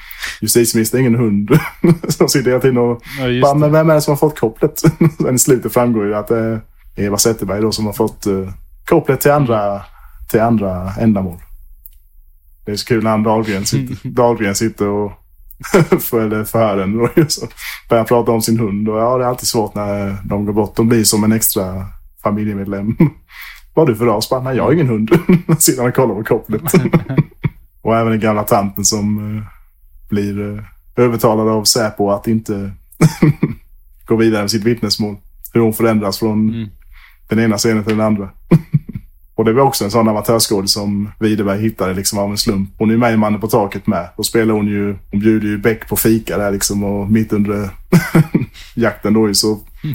justitieministern 0.41 1.01
har 1.01 1.07
ingen 1.07 1.19
hund. 1.19 1.59
Som 2.07 2.29
sitter 2.29 2.49
hela 2.49 2.61
tiden 2.61 2.77
och 2.77 3.01
Ja, 3.19 3.41
bara, 3.41 3.55
men 3.55 3.71
vem 3.71 3.89
är 3.89 3.93
det 3.95 4.01
som 4.01 4.11
har 4.11 4.17
fått 4.17 4.39
kopplet? 4.39 4.79
Sen 5.21 5.35
i 5.35 5.39
slutet 5.39 5.73
framgår 5.73 6.05
ju 6.05 6.15
att 6.15 6.27
det 6.27 6.37
är 6.37 6.61
Eva 6.95 7.17
Zetterberg 7.17 7.61
då 7.61 7.71
som 7.71 7.85
har 7.85 7.93
fått 7.93 8.27
uh, 8.27 8.49
kopplet 8.85 9.21
till 9.21 9.31
andra, 9.31 9.81
till 10.31 10.41
andra 10.41 10.91
ändamål. 10.99 11.37
Det 12.65 12.71
är 12.71 12.75
så 12.75 12.85
kul 12.85 13.03
när 13.03 13.11
han 13.11 13.23
Dahlgren 13.23 13.65
sitter, 13.65 14.09
Dahlgren 14.09 14.55
sitter 14.55 14.87
och 14.87 15.11
för, 15.99 16.21
eller 16.21 16.43
förhören 16.43 17.01
och 17.01 17.31
så 17.31 17.47
börjar 17.89 18.03
prata 18.03 18.31
om 18.31 18.41
sin 18.41 18.59
hund. 18.59 18.89
Och 18.89 18.97
ja, 18.97 19.17
det 19.17 19.23
är 19.23 19.27
alltid 19.27 19.47
svårt 19.47 19.75
när 19.75 20.17
de 20.23 20.45
går 20.45 20.53
bort. 20.53 20.75
De 20.75 20.89
blir 20.89 21.03
som 21.03 21.23
en 21.23 21.31
extra 21.31 21.85
familjemedlem. 22.23 22.97
Vad 23.75 23.87
har 23.87 23.93
du 23.93 23.97
för 23.97 24.05
ras? 24.05 24.29
Nej, 24.43 24.55
jag 24.57 24.63
har 24.63 24.71
ingen 24.73 24.87
hund. 24.87 25.09
Sitter 25.59 25.81
han 25.81 25.89
och 25.89 25.95
kollar 25.95 26.15
på 26.15 26.23
kopplet. 26.23 26.61
och 27.81 27.95
även 27.97 28.11
den 28.11 28.19
gamla 28.19 28.43
tanten 28.43 28.85
som 28.85 29.37
eh, 29.37 29.43
blir 30.09 30.53
eh, 30.57 30.63
övertalad 31.05 31.47
av 31.47 31.63
Säpo 31.63 32.09
att 32.11 32.27
inte 32.27 32.71
gå 34.05 34.15
vidare 34.15 34.41
med 34.41 34.51
sitt 34.51 34.63
vittnesmål. 34.63 35.15
Hur 35.53 35.61
hon 35.61 35.73
förändras 35.73 36.19
från 36.19 36.49
Mm. 36.49 36.69
den 37.29 37.39
ena 37.39 37.57
scenen 37.57 37.83
till 37.83 37.97
den 37.97 38.05
andra. 38.05 38.29
och 39.35 39.45
det 39.45 39.53
var 39.53 39.61
också 39.63 39.85
en 39.85 39.91
sån 39.91 40.07
amatörskådis 40.09 40.71
som 40.73 41.11
Widerberg 41.19 41.61
hittade 41.61 41.93
liksom 41.93 42.19
av 42.19 42.31
en 42.31 42.37
slump. 42.37 42.69
Hon 42.77 42.89
är 42.89 42.93
ju 42.93 42.99
med 42.99 43.13
i 43.13 43.17
Mannen 43.17 43.41
på 43.41 43.47
taket 43.47 43.87
med. 43.87 44.09
Då 44.17 44.23
spelar 44.23 44.53
hon 44.53 44.67
ju, 44.67 44.95
hon 45.11 45.19
bjuder 45.19 45.47
ju 45.47 45.57
Beck 45.57 45.87
på 45.89 45.95
fika 45.95 46.37
där 46.37 46.51
liksom 46.51 46.83
och 46.83 47.11
mitt 47.11 47.33
under 47.33 47.69
jakten 48.75 49.13
då 49.13 49.27
ju 49.27 49.33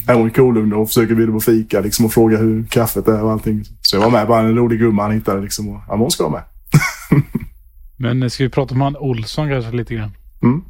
så 0.07 0.12
är 0.12 0.15
hon 0.15 0.31
kolugn 0.31 0.73
och 0.73 0.89
försöker 0.89 1.15
bjuda 1.15 1.33
på 1.33 1.41
fika 1.41 1.81
liksom 1.81 2.05
och 2.05 2.12
fråga 2.12 2.39
hur 2.39 2.65
kaffet 2.65 3.09
är 3.09 3.23
och 3.23 3.33
allting. 3.33 3.65
Så 3.81 3.97
jag 3.97 4.03
var 4.03 4.11
med, 4.11 4.27
bara 4.29 4.41
en 4.41 4.55
rolig 4.57 4.79
gumma 4.79 5.03
han 5.03 5.12
hittade 5.12 5.41
liksom 5.41 5.69
och 5.69 5.81
ja, 5.89 5.93
men 5.93 6.01
hon 6.01 6.11
ska 6.11 6.29
vara 6.29 6.33
med. 6.33 6.45
Men 7.97 8.23
eh, 8.23 8.29
ska 8.29 8.45
vi 8.45 8.51
prata 8.51 8.75
om 8.75 8.81
han 8.81 8.97
Olsson 8.97 9.49
kanske 9.49 9.73
lite 9.73 9.95
grann? 9.95 10.11
Mm. 10.43 10.62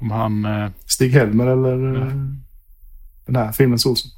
Om 0.00 0.10
han... 0.10 0.44
Eh, 0.44 0.70
Stig 0.86 1.12
Helmer 1.12 1.46
eller 1.46 2.02
eh, 2.02 2.12
den 3.26 3.36
här 3.36 3.52
filmens 3.52 3.86
Olsson. 3.86 4.10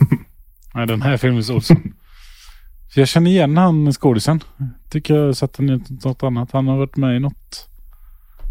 nej, 0.74 0.86
den 0.86 1.02
här 1.02 1.16
filmens 1.16 1.50
Olsson. 1.50 1.92
Jag 2.94 3.08
känner 3.08 3.30
igen 3.30 3.56
han 3.56 3.92
skådisen. 3.92 4.40
Tycker 4.88 5.14
jag 5.14 5.36
sett 5.36 5.52
den 5.52 5.70
i 5.70 5.82
något 6.04 6.22
annat. 6.22 6.52
Han 6.52 6.68
har 6.68 6.76
varit 6.76 6.96
med 6.96 7.16
i 7.16 7.20
något. 7.20 7.68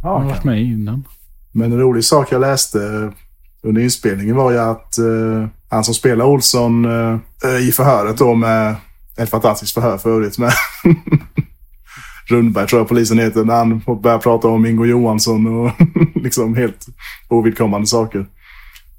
Han 0.03 0.11
har 0.11 0.21
Ja, 0.21 0.27
varit 0.27 0.43
med 0.43 0.61
innan. 0.61 1.03
Men 1.51 1.71
en 1.71 1.79
rolig 1.79 2.03
sak 2.03 2.31
jag 2.31 2.41
läste 2.41 3.11
under 3.63 3.81
inspelningen 3.81 4.35
var 4.35 4.51
ju 4.51 4.57
att 4.57 4.97
eh, 4.97 5.47
han 5.69 5.83
som 5.83 5.93
spelar 5.93 6.25
Olsson 6.25 6.85
eh, 6.85 7.67
i 7.67 7.71
förhöret 7.71 8.17
då 8.17 8.35
med 8.35 8.75
ett 9.17 9.29
fantastiskt 9.29 9.73
förhör 9.73 9.97
för 9.97 10.15
övrigt 10.15 10.37
med 10.37 10.51
Rundberg 12.29 12.67
tror 12.67 12.79
jag 12.79 12.87
polisen 12.87 13.19
heter, 13.19 13.43
när 13.43 13.55
han 13.55 13.81
börjar 14.01 14.17
prata 14.17 14.47
om 14.47 14.65
Ingo 14.65 14.85
Johansson 14.85 15.47
och 15.47 15.71
liksom 16.15 16.55
helt 16.55 16.85
ovidkommande 17.27 17.87
saker. 17.87 18.25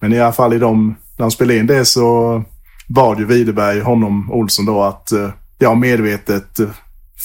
Men 0.01 0.13
i 0.13 0.21
alla 0.21 0.33
fall 0.33 0.53
i 0.53 0.59
de, 0.59 0.87
när 1.19 1.25
de 1.25 1.31
spelade 1.31 1.59
in 1.59 1.67
det 1.67 1.85
så 1.85 2.43
bad 2.89 3.19
ju 3.19 3.25
Widerberg 3.25 3.81
honom, 3.81 4.33
Olsson 4.33 4.67
då, 4.67 4.83
att 4.83 5.13
eh, 5.13 5.31
ja, 5.59 5.75
medvetet 5.75 6.61
eh, 6.61 6.69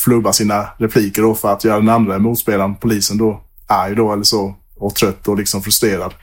flubba 0.05 0.33
sina 0.33 0.67
repliker 0.77 1.21
då 1.21 1.35
för 1.35 1.53
att 1.53 1.63
göra 1.63 1.79
den 1.79 1.89
andra 1.89 2.19
motspelaren, 2.19 2.75
polisen 2.75 3.17
då, 3.17 3.41
arg 3.67 3.95
då 3.95 4.13
eller 4.13 4.23
så. 4.23 4.55
Och 4.77 4.95
trött 4.95 5.27
och 5.27 5.37
liksom 5.37 5.61
frustrerad. 5.61 6.13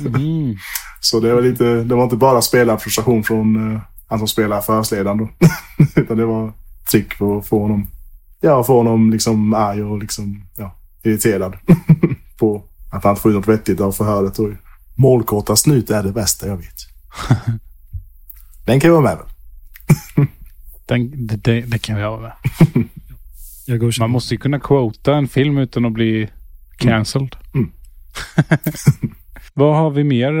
Mm. 0.00 0.56
Så 1.00 1.20
det 1.20 1.34
var, 1.34 1.42
lite, 1.42 1.64
det 1.64 1.94
var 1.94 2.04
inte 2.04 2.16
bara 2.16 2.42
spelarfrustration 2.42 3.24
från 3.24 3.72
eh, 3.72 3.80
han 4.08 4.18
som 4.18 4.28
spelar 4.28 4.60
förhörsledaren 4.60 5.18
då. 5.18 5.28
Utan 6.00 6.16
det 6.16 6.26
var 6.26 6.52
trick 6.90 7.18
på 7.18 7.38
att 7.38 7.46
få 7.46 7.62
honom, 7.62 7.86
ja, 8.40 8.64
få 8.64 8.76
honom 8.76 9.10
liksom 9.10 9.54
arg 9.54 9.82
och 9.82 9.98
liksom, 9.98 10.42
ja, 10.56 10.76
irriterad. 11.02 11.56
på 12.38 12.62
att 12.92 13.04
han 13.04 13.12
inte 13.12 13.22
får 13.22 13.30
ut 13.30 13.36
något 13.36 13.48
vettigt 13.48 13.80
av 13.80 13.92
förhöret. 13.92 14.38
Och 14.38 14.50
målkorta 14.94 15.56
snut 15.56 15.90
är 15.90 16.02
det 16.02 16.12
bästa 16.12 16.48
jag 16.48 16.56
vet. 16.56 16.76
Den 18.66 18.80
kan 18.80 18.88
ju 18.88 18.92
vara 18.92 19.02
med 19.02 19.16
väl? 19.16 19.26
Den, 20.86 21.26
det, 21.26 21.36
det, 21.36 21.60
det 21.60 21.78
kan 21.78 21.96
vi 21.96 22.02
ha 22.02 22.20
med. 22.20 22.32
Jag. 23.66 23.92
Man 24.00 24.10
måste 24.10 24.34
ju 24.34 24.38
kunna 24.38 24.60
quota 24.60 25.14
en 25.14 25.28
film 25.28 25.58
utan 25.58 25.84
att 25.84 25.92
bli 25.92 26.28
cancelled. 26.76 27.36
Mm. 27.54 27.70
Vad 29.54 29.76
har 29.76 29.90
vi 29.90 30.04
mer? 30.04 30.32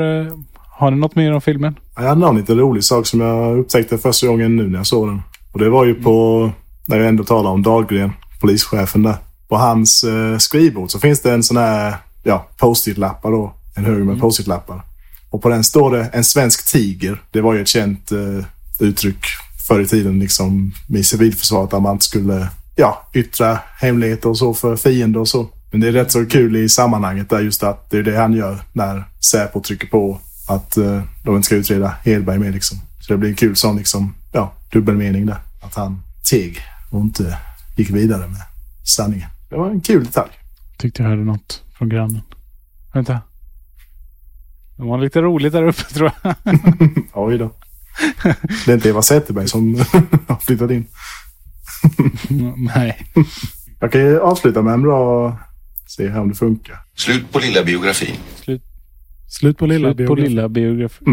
Har 0.78 0.90
ni 0.90 0.96
något 0.96 1.14
mer 1.14 1.32
om 1.32 1.40
filmen? 1.40 1.78
Jag 1.96 2.02
hade 2.02 2.20
någon 2.20 2.36
liten 2.36 2.58
rolig 2.58 2.84
sak 2.84 3.06
som 3.06 3.20
jag 3.20 3.58
upptäckte 3.58 3.98
första 3.98 4.26
gången 4.26 4.56
nu 4.56 4.68
när 4.68 4.78
jag 4.78 4.86
såg 4.86 5.08
den. 5.08 5.22
Och 5.52 5.58
det 5.58 5.70
var 5.70 5.84
ju 5.84 5.94
på, 5.94 6.50
när 6.86 6.96
jag 6.96 7.08
ändå 7.08 7.24
talar 7.24 7.50
om 7.50 7.62
Dahlgren, 7.62 8.12
polischefen 8.40 9.02
där. 9.02 9.16
På 9.48 9.56
hans 9.56 10.04
eh, 10.04 10.38
skrivbord 10.38 10.90
så 10.90 10.98
finns 10.98 11.20
det 11.20 11.32
en 11.32 11.42
sån 11.42 11.56
här, 11.56 11.96
ja, 12.22 12.48
post-it-lappar 12.56 13.30
då. 13.30 13.52
En 13.74 13.84
hög 13.84 14.06
med 14.06 14.20
post-it-lappar. 14.20 14.82
Och 15.30 15.42
på 15.42 15.48
den 15.48 15.64
står 15.64 15.90
det 15.90 16.04
en 16.12 16.24
svensk 16.24 16.72
tiger. 16.72 17.22
Det 17.30 17.40
var 17.40 17.54
ju 17.54 17.60
ett 17.60 17.68
känt 17.68 18.12
eh, 18.12 18.44
uttryck 18.80 19.24
förr 19.68 19.80
i 19.80 19.86
tiden 19.86 20.18
liksom 20.18 20.72
i 20.88 21.04
civilförsvaret 21.04 21.70
där 21.70 21.80
man 21.80 21.92
inte 21.92 22.04
skulle, 22.04 22.48
ja, 22.76 23.08
yttra 23.14 23.58
hemligheter 23.78 24.28
och 24.28 24.38
så 24.38 24.54
för 24.54 24.76
fiender 24.76 25.20
och 25.20 25.28
så. 25.28 25.48
Men 25.70 25.80
det 25.80 25.88
är 25.88 25.92
rätt 25.92 26.12
så 26.12 26.26
kul 26.26 26.56
i 26.56 26.68
sammanhanget 26.68 27.30
där 27.30 27.40
just 27.40 27.62
att 27.62 27.90
det 27.90 27.98
är 27.98 28.02
det 28.02 28.16
han 28.16 28.32
gör 28.32 28.58
när 28.72 29.04
Säpo 29.30 29.60
trycker 29.60 29.86
på 29.86 30.20
att 30.48 30.76
eh, 30.76 31.02
de 31.24 31.36
inte 31.36 31.46
ska 31.46 31.54
utreda 31.54 31.94
Hedberg 32.04 32.38
mer 32.38 32.52
liksom. 32.52 32.78
Så 33.00 33.12
det 33.12 33.18
blir 33.18 33.30
en 33.30 33.36
kul 33.36 33.56
sån 33.56 33.76
liksom, 33.76 34.14
ja, 34.32 34.52
dubbelmening 34.72 35.26
där. 35.26 35.38
Att 35.62 35.74
han 35.74 36.02
teg 36.30 36.58
och 36.90 37.00
inte 37.00 37.38
gick 37.76 37.90
vidare 37.90 38.28
med 38.28 38.42
sanningen. 38.84 39.28
Det 39.50 39.56
var 39.56 39.70
en 39.70 39.80
kul 39.80 40.04
detalj. 40.04 40.30
Tyckte 40.78 41.02
jag 41.02 41.10
hörde 41.10 41.24
något 41.24 41.62
från 41.78 41.88
grannen. 41.88 42.22
Vänta. 42.94 43.20
De 44.76 44.88
har 44.88 44.98
lite 44.98 45.22
roligt 45.22 45.52
där 45.52 45.62
uppe 45.62 45.82
tror 45.94 46.12
jag. 46.22 46.34
Oj 47.12 47.38
då. 47.38 47.50
Det 48.66 48.72
är 48.72 48.74
inte 48.74 48.88
Eva 48.88 49.02
Zetterberg 49.02 49.48
som 49.48 49.74
har 50.28 50.40
flyttat 50.40 50.70
in. 50.70 50.86
Nej. 52.56 53.06
Jag 53.80 53.92
kan 53.92 54.00
ju 54.00 54.20
avsluta 54.20 54.62
med 54.62 54.74
en 54.74 54.82
bra... 54.82 55.38
Se 55.86 56.08
här 56.08 56.20
om 56.20 56.28
det 56.28 56.34
funkar. 56.34 56.76
Slut 56.94 57.32
på 57.32 57.38
lilla 57.38 57.64
biografin. 57.64 58.16
Slut, 58.36 58.62
Slut 59.28 59.58
på 59.58 59.66
lilla 59.66 59.94
slut 59.94 60.06
på 60.08 60.14
biografi. 60.14 60.28
lilla 60.30 60.48
biografi. 60.48 61.04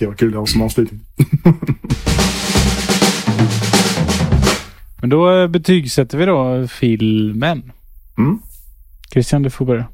Det 0.00 0.06
var 0.06 0.14
kul 0.14 0.28
att 0.34 0.38
ha 0.38 0.46
som 0.46 0.62
avslutning. 0.62 1.00
Men 5.00 5.10
då 5.10 5.30
eh, 5.42 5.48
betygsätter 5.48 6.18
vi 6.18 6.24
då 6.26 6.68
filmen. 6.68 7.72
Mm. 8.18 8.38
Christian, 9.12 9.42
du 9.42 9.50
får 9.50 9.66
börja. 9.66 9.88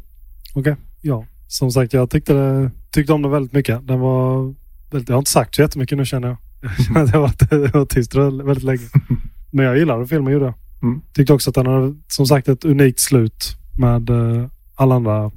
Okej, 0.55 0.77
ja. 1.01 1.27
Som 1.49 1.73
sagt, 1.73 1.93
jag 1.93 2.11
tyckte, 2.11 2.33
det, 2.33 2.71
tyckte 2.91 3.13
om 3.13 3.23
den 3.23 3.31
väldigt 3.31 3.53
mycket. 3.53 3.87
Den 3.87 4.01
var 4.01 4.55
väldigt, 4.91 5.09
jag 5.09 5.17
har 5.17 5.21
inte 5.21 5.31
sagt 5.31 5.55
så 5.55 5.63
jättemycket 5.63 5.99
nu 5.99 6.05
känner 6.07 6.29
jag. 6.29 6.37
Jag 6.63 6.87
känner 6.87 7.01
att 7.01 7.11
jag 7.13 7.21
har 7.21 7.73
varit, 7.73 7.91
tyst 7.91 8.15
väldigt 8.15 8.65
länge. 8.65 8.89
Men 9.51 9.65
jag 9.67 9.79
gillade 9.79 10.07
filmen, 10.07 10.33
gjorde 10.33 10.45
jag. 10.45 10.55
Mm. 10.83 11.01
Tyckte 11.15 11.33
också 11.33 11.51
att 11.51 11.55
den 11.55 11.67
hade, 11.67 11.95
som 12.09 12.27
sagt, 12.27 12.49
ett 12.49 12.65
unikt 12.65 13.01
slut 13.01 13.57
med 13.79 14.11
eh, 14.11 14.47
alla 14.75 14.95
andra 14.95 15.31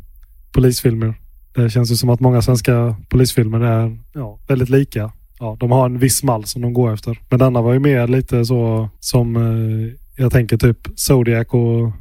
polisfilmer. 0.51 1.13
Det 1.53 1.69
känns 1.69 1.91
ju 1.91 1.95
som 1.95 2.09
att 2.09 2.19
många 2.19 2.41
svenska 2.41 2.95
polisfilmer 3.09 3.59
är 3.59 3.97
ja, 4.13 4.39
väldigt 4.47 4.69
lika. 4.69 5.11
Ja, 5.39 5.57
de 5.59 5.71
har 5.71 5.85
en 5.85 5.99
viss 5.99 6.23
mall 6.23 6.45
som 6.45 6.61
de 6.61 6.73
går 6.73 6.93
efter. 6.93 7.19
Men 7.29 7.39
denna 7.39 7.61
var 7.61 7.73
ju 7.73 7.79
mer 7.79 8.07
lite 8.07 8.45
så 8.45 8.89
som 8.99 9.35
eh, 9.35 9.93
jag 10.17 10.31
tänker 10.31 10.57
typ 10.57 10.77
Zodiac 10.95 11.47
och 11.47 11.91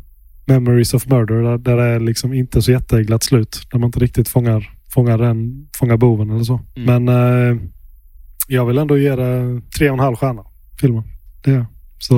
Memories 0.47 0.95
of 0.95 1.07
Murder 1.07 1.43
där, 1.43 1.59
där 1.59 1.77
det 1.77 1.83
är 1.83 2.01
liksom 2.01 2.33
inte 2.33 2.63
så 2.63 2.73
jätteglatt 2.73 3.23
slut. 3.23 3.61
Där 3.73 3.79
man 3.79 3.87
inte 3.89 3.99
riktigt 3.99 4.29
fångar, 4.29 4.71
fångar, 4.95 5.19
den, 5.19 5.69
fångar 5.79 5.97
boven 5.97 6.31
eller 6.31 6.45
så. 6.45 6.61
Mm. 6.77 7.05
Men 7.05 7.09
eh, 7.09 7.63
jag 8.49 8.67
vill 8.67 8.79
ändå 8.79 8.99
ge 8.99 9.17
det 9.17 9.61
tre 9.79 9.91
och 9.91 9.95
en 9.95 10.01
halv 10.01 10.17
stjärna. 10.17 10.45
Filmen. 10.81 11.05
Det 11.45 11.51
är. 11.51 11.67
Så 11.99 12.15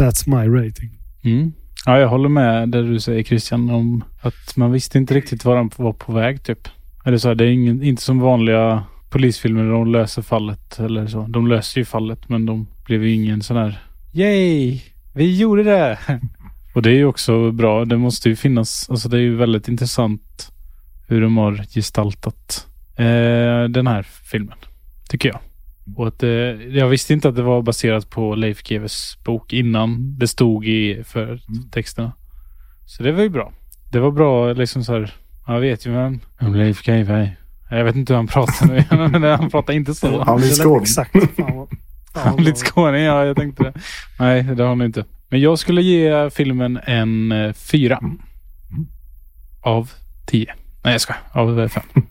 that's 0.00 0.28
my 0.28 0.64
rating. 0.64 0.90
Mm. 1.22 1.52
Ja, 1.86 1.98
jag 1.98 2.08
håller 2.08 2.28
med 2.28 2.68
det 2.68 2.82
du 2.82 3.00
säger 3.00 3.22
Christian 3.22 3.70
om 3.70 4.04
att 4.20 4.56
man 4.56 4.72
visste 4.72 4.98
inte 4.98 5.14
riktigt 5.14 5.44
var 5.44 5.56
de 5.56 5.70
var 5.76 5.92
på 5.92 6.12
väg 6.12 6.42
typ. 6.42 6.68
Eller 7.04 7.18
så 7.18 7.28
här, 7.28 7.34
det 7.34 7.44
är 7.44 7.48
ingen, 7.48 7.82
inte 7.82 8.02
som 8.02 8.18
vanliga 8.18 8.84
polisfilmer 9.10 9.64
där 9.64 9.70
de 9.70 9.92
löser 9.92 10.22
fallet 10.22 10.78
eller 10.78 11.06
så. 11.06 11.26
De 11.28 11.46
löser 11.46 11.80
ju 11.80 11.84
fallet 11.84 12.28
men 12.28 12.46
de 12.46 12.66
blev 12.84 13.04
ju 13.04 13.14
ingen 13.14 13.42
sån 13.42 13.56
här 13.56 13.82
Yay! 14.12 14.80
Vi 15.14 15.38
gjorde 15.38 15.62
det! 15.62 15.98
Och 16.74 16.82
det 16.82 16.90
är 16.90 16.94
ju 16.94 17.04
också 17.04 17.52
bra. 17.52 17.84
Det 17.84 17.96
måste 17.96 18.28
ju 18.28 18.36
finnas, 18.36 18.90
alltså 18.90 19.08
det 19.08 19.16
är 19.16 19.20
ju 19.20 19.36
väldigt 19.36 19.68
intressant 19.68 20.52
hur 21.08 21.20
de 21.20 21.36
har 21.36 21.64
gestaltat 21.74 22.66
eh, 22.96 23.64
den 23.70 23.86
här 23.86 24.02
filmen. 24.02 24.58
Tycker 25.08 25.28
jag. 25.28 25.40
Och 25.96 26.08
att, 26.08 26.22
eh, 26.22 26.30
jag 26.30 26.88
visste 26.88 27.12
inte 27.12 27.28
att 27.28 27.36
det 27.36 27.42
var 27.42 27.62
baserat 27.62 28.10
på 28.10 28.34
Leif 28.34 28.62
GWs 28.62 29.18
bok 29.24 29.52
innan 29.52 30.18
det 30.18 30.28
stod 30.28 30.66
i 30.66 31.02
för 31.04 31.40
texterna. 31.70 32.12
Så 32.86 33.02
det 33.02 33.12
var 33.12 33.22
ju 33.22 33.28
bra. 33.28 33.52
Det 33.92 34.00
var 34.00 34.10
bra 34.10 34.52
liksom 34.52 34.84
så 34.84 34.92
här. 34.92 35.14
Jag 35.46 35.60
vet 35.60 35.86
ju 35.86 35.92
vem 35.92 36.20
Leif 36.40 36.82
GW. 36.82 37.30
Jag 37.70 37.84
vet 37.84 37.96
inte 37.96 38.12
hur 38.12 38.16
han 38.16 38.26
pratar 38.26 38.66
nu. 38.66 38.84
men 39.18 39.22
han 39.22 39.50
pratar 39.50 39.72
inte 39.72 39.94
så. 39.94 40.24
Han 40.24 40.36
blir 40.36 40.48
skåning. 40.48 40.82
Exakt. 40.82 41.14
Han 42.14 42.36
bra. 42.36 42.54
skåning, 42.54 43.02
ja 43.02 43.24
jag 43.24 43.36
tänkte 43.36 43.62
det. 43.62 43.72
Nej, 44.18 44.42
det 44.42 44.62
har 44.62 44.68
han 44.68 44.82
inte. 44.82 45.04
Men 45.28 45.40
jag 45.40 45.58
skulle 45.58 45.82
ge 45.82 46.30
filmen 46.30 46.80
en 46.84 47.32
eh, 47.32 47.52
fyra. 47.52 48.00
Av 49.60 49.90
tio. 50.26 50.54
Nej 50.84 50.94
jag 50.94 51.00
ska. 51.00 51.14
Av 51.32 51.68
fem. 51.68 51.82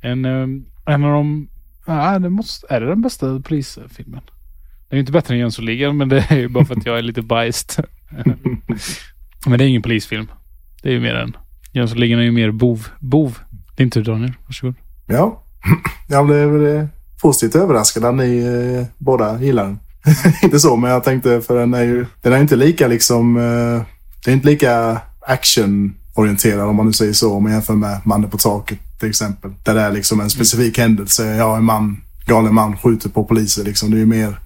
En, 0.00 0.24
eh, 0.24 0.46
en 0.94 1.04
av 1.04 1.12
de... 1.12 1.48
Ja, 1.86 2.18
det 2.18 2.30
måste, 2.30 2.66
är 2.70 2.80
det 2.80 2.86
den 2.86 3.02
bästa 3.02 3.40
polisfilmen? 3.40 4.20
Det 4.88 4.94
är 4.94 4.96
ju 4.96 5.00
inte 5.00 5.12
bättre 5.12 5.34
än 5.34 5.40
Jönssonligan 5.40 5.96
men 5.96 6.08
det 6.08 6.26
är 6.28 6.36
ju 6.36 6.48
bara 6.48 6.64
för 6.64 6.74
att 6.74 6.86
jag 6.86 6.98
är 6.98 7.02
lite 7.02 7.22
biased. 7.22 7.84
men 9.46 9.58
det 9.58 9.64
är 9.64 9.68
ingen 9.68 9.82
polisfilm. 9.82 10.28
Det 10.82 10.88
är 10.88 10.92
ju 10.92 11.00
mer 11.00 11.14
en... 11.14 11.36
Jönssonligan 11.72 12.18
är 12.18 12.24
ju 12.24 12.30
mer 12.30 12.50
bov. 12.50 12.88
Bov. 13.00 13.38
Din 13.76 13.90
tur 13.90 14.04
Daniel. 14.04 14.32
Varsågod. 14.46 14.74
Ja, 15.06 15.42
jag 16.08 16.26
blev 16.26 16.66
eh, 16.66 16.86
positivt 17.22 17.62
överraskad 17.62 18.04
att 18.04 18.14
ni 18.14 18.38
eh, 18.38 18.86
båda 18.98 19.42
gillar 19.42 19.64
den. 19.64 19.78
inte 20.42 20.60
så, 20.60 20.76
men 20.76 20.90
jag 20.90 21.04
tänkte 21.04 21.40
för 21.40 21.58
den 21.58 21.74
är 21.74 21.82
ju 21.82 22.06
den 22.22 22.32
är 22.32 22.40
inte 22.40 22.56
lika 22.56 22.88
liksom, 22.88 23.36
eh, 23.36 23.82
det 24.24 24.30
är 24.30 24.34
inte 24.34 24.46
lika 24.46 25.00
actionorienterad 26.14 26.68
om 26.68 26.76
man 26.76 26.86
nu 26.86 26.92
säger 26.92 27.12
så, 27.12 27.32
om 27.32 27.42
man 27.42 27.52
jämför 27.52 27.74
med 27.74 28.00
Mannen 28.04 28.30
på 28.30 28.38
taket 28.38 28.78
till 28.98 29.08
exempel. 29.08 29.50
Där 29.62 29.74
det 29.74 29.80
är 29.80 29.92
liksom 29.92 30.20
en 30.20 30.30
specifik 30.30 30.78
händelse. 30.78 31.36
Ja, 31.36 31.56
en 31.56 31.64
man, 31.64 32.00
galen 32.26 32.54
man 32.54 32.76
skjuter 32.76 33.08
på 33.08 33.24
poliser 33.24 33.64
liksom. 33.64 33.90
Det 33.90 33.96
är 33.96 33.98
ju 33.98 34.06
mer, 34.06 34.38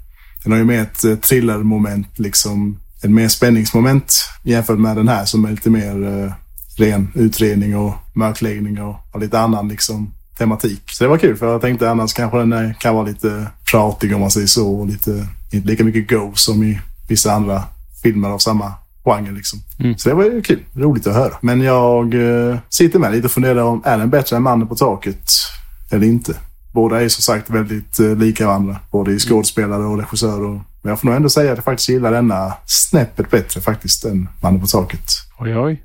den 0.43 0.53
har 0.53 0.59
ju 0.59 0.65
mer 0.65 0.82
ett 0.82 1.23
thrillermoment 1.23 2.19
liksom. 2.19 2.78
En 3.03 3.15
mer 3.15 3.28
spänningsmoment 3.28 4.15
jämfört 4.45 4.78
med 4.78 4.97
den 4.97 5.09
här 5.09 5.24
som 5.24 5.45
är 5.45 5.51
lite 5.51 5.70
mer 5.70 6.07
eh, 6.07 6.32
ren 6.78 7.09
utredning 7.15 7.77
och 7.77 7.95
mörkläggning 8.15 8.82
och, 8.82 8.97
och 9.12 9.20
lite 9.20 9.39
annan 9.39 9.69
liksom 9.69 10.12
tematik. 10.39 10.82
Så 10.90 11.05
det 11.05 11.11
var 11.11 11.19
kul 11.19 11.36
för 11.36 11.53
jag 11.53 11.61
tänkte 11.61 11.90
annars 11.90 12.12
kanske 12.12 12.39
den 12.39 12.53
är, 12.53 12.77
kan 12.81 12.95
vara 12.95 13.07
lite 13.07 13.47
pratig 13.70 14.15
om 14.15 14.20
man 14.20 14.31
säger 14.31 14.47
så 14.47 14.81
och 14.81 14.86
lite, 14.86 15.27
inte 15.51 15.69
lika 15.69 15.85
mycket 15.85 16.11
go 16.11 16.32
som 16.35 16.62
i 16.62 16.81
vissa 17.09 17.32
andra 17.32 17.65
filmer 18.03 18.28
av 18.28 18.39
samma 18.39 18.73
genre 19.10 19.32
liksom. 19.32 19.59
Så 19.97 20.09
det 20.09 20.14
var 20.14 20.24
ju 20.24 20.43
kul. 20.43 20.60
Roligt 20.74 21.06
att 21.06 21.14
höra. 21.14 21.35
Men 21.40 21.60
jag 21.60 22.14
eh, 22.14 22.59
sitter 22.68 22.98
med 22.98 23.12
lite 23.12 23.26
och 23.26 23.30
funderar 23.30 23.62
om 23.62 23.82
är 23.85 23.98
den 23.98 24.10
bättre 24.10 24.36
än 24.36 24.43
Mannen 24.43 24.68
på 24.68 24.74
taket 24.74 25.30
eller 25.90 26.06
inte? 26.06 26.35
Båda 26.72 27.02
är 27.02 27.09
som 27.09 27.22
sagt 27.22 27.51
väldigt 27.51 28.01
eh, 28.01 28.16
lika 28.16 28.47
varandra. 28.47 28.76
Både 28.90 29.12
i 29.12 29.18
skådespelare 29.18 29.85
och 29.85 29.98
regissör. 29.98 30.44
Och, 30.44 30.60
men 30.82 30.90
jag 30.90 31.01
får 31.01 31.06
nog 31.06 31.16
ändå 31.16 31.28
säga 31.28 31.52
att 31.52 31.59
jag 31.59 31.64
faktiskt 31.64 31.89
gillar 31.89 32.12
denna 32.12 32.52
snäppet 32.66 33.30
bättre 33.30 33.60
faktiskt 33.60 34.05
än 34.05 34.28
Mannen 34.43 34.60
på 34.60 34.66
taket. 34.66 35.10
Oj 35.39 35.59
oj. 35.59 35.82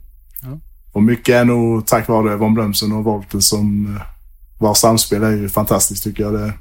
Och 0.94 1.04
mycket 1.04 1.36
är 1.36 1.46
nog 1.46 1.86
tack 1.86 2.08
vare 2.08 2.36
Von 2.36 2.54
Brömsen 2.54 2.92
och 2.92 3.04
Wolter 3.04 3.40
som 3.40 3.96
eh, 3.96 4.02
vars 4.58 4.78
samspel 4.78 5.24
är 5.24 5.32
ju 5.32 5.50
fantastiskt 5.50 6.04
tycker 6.04 6.24
jag. 6.24 6.34
Det, 6.34 6.54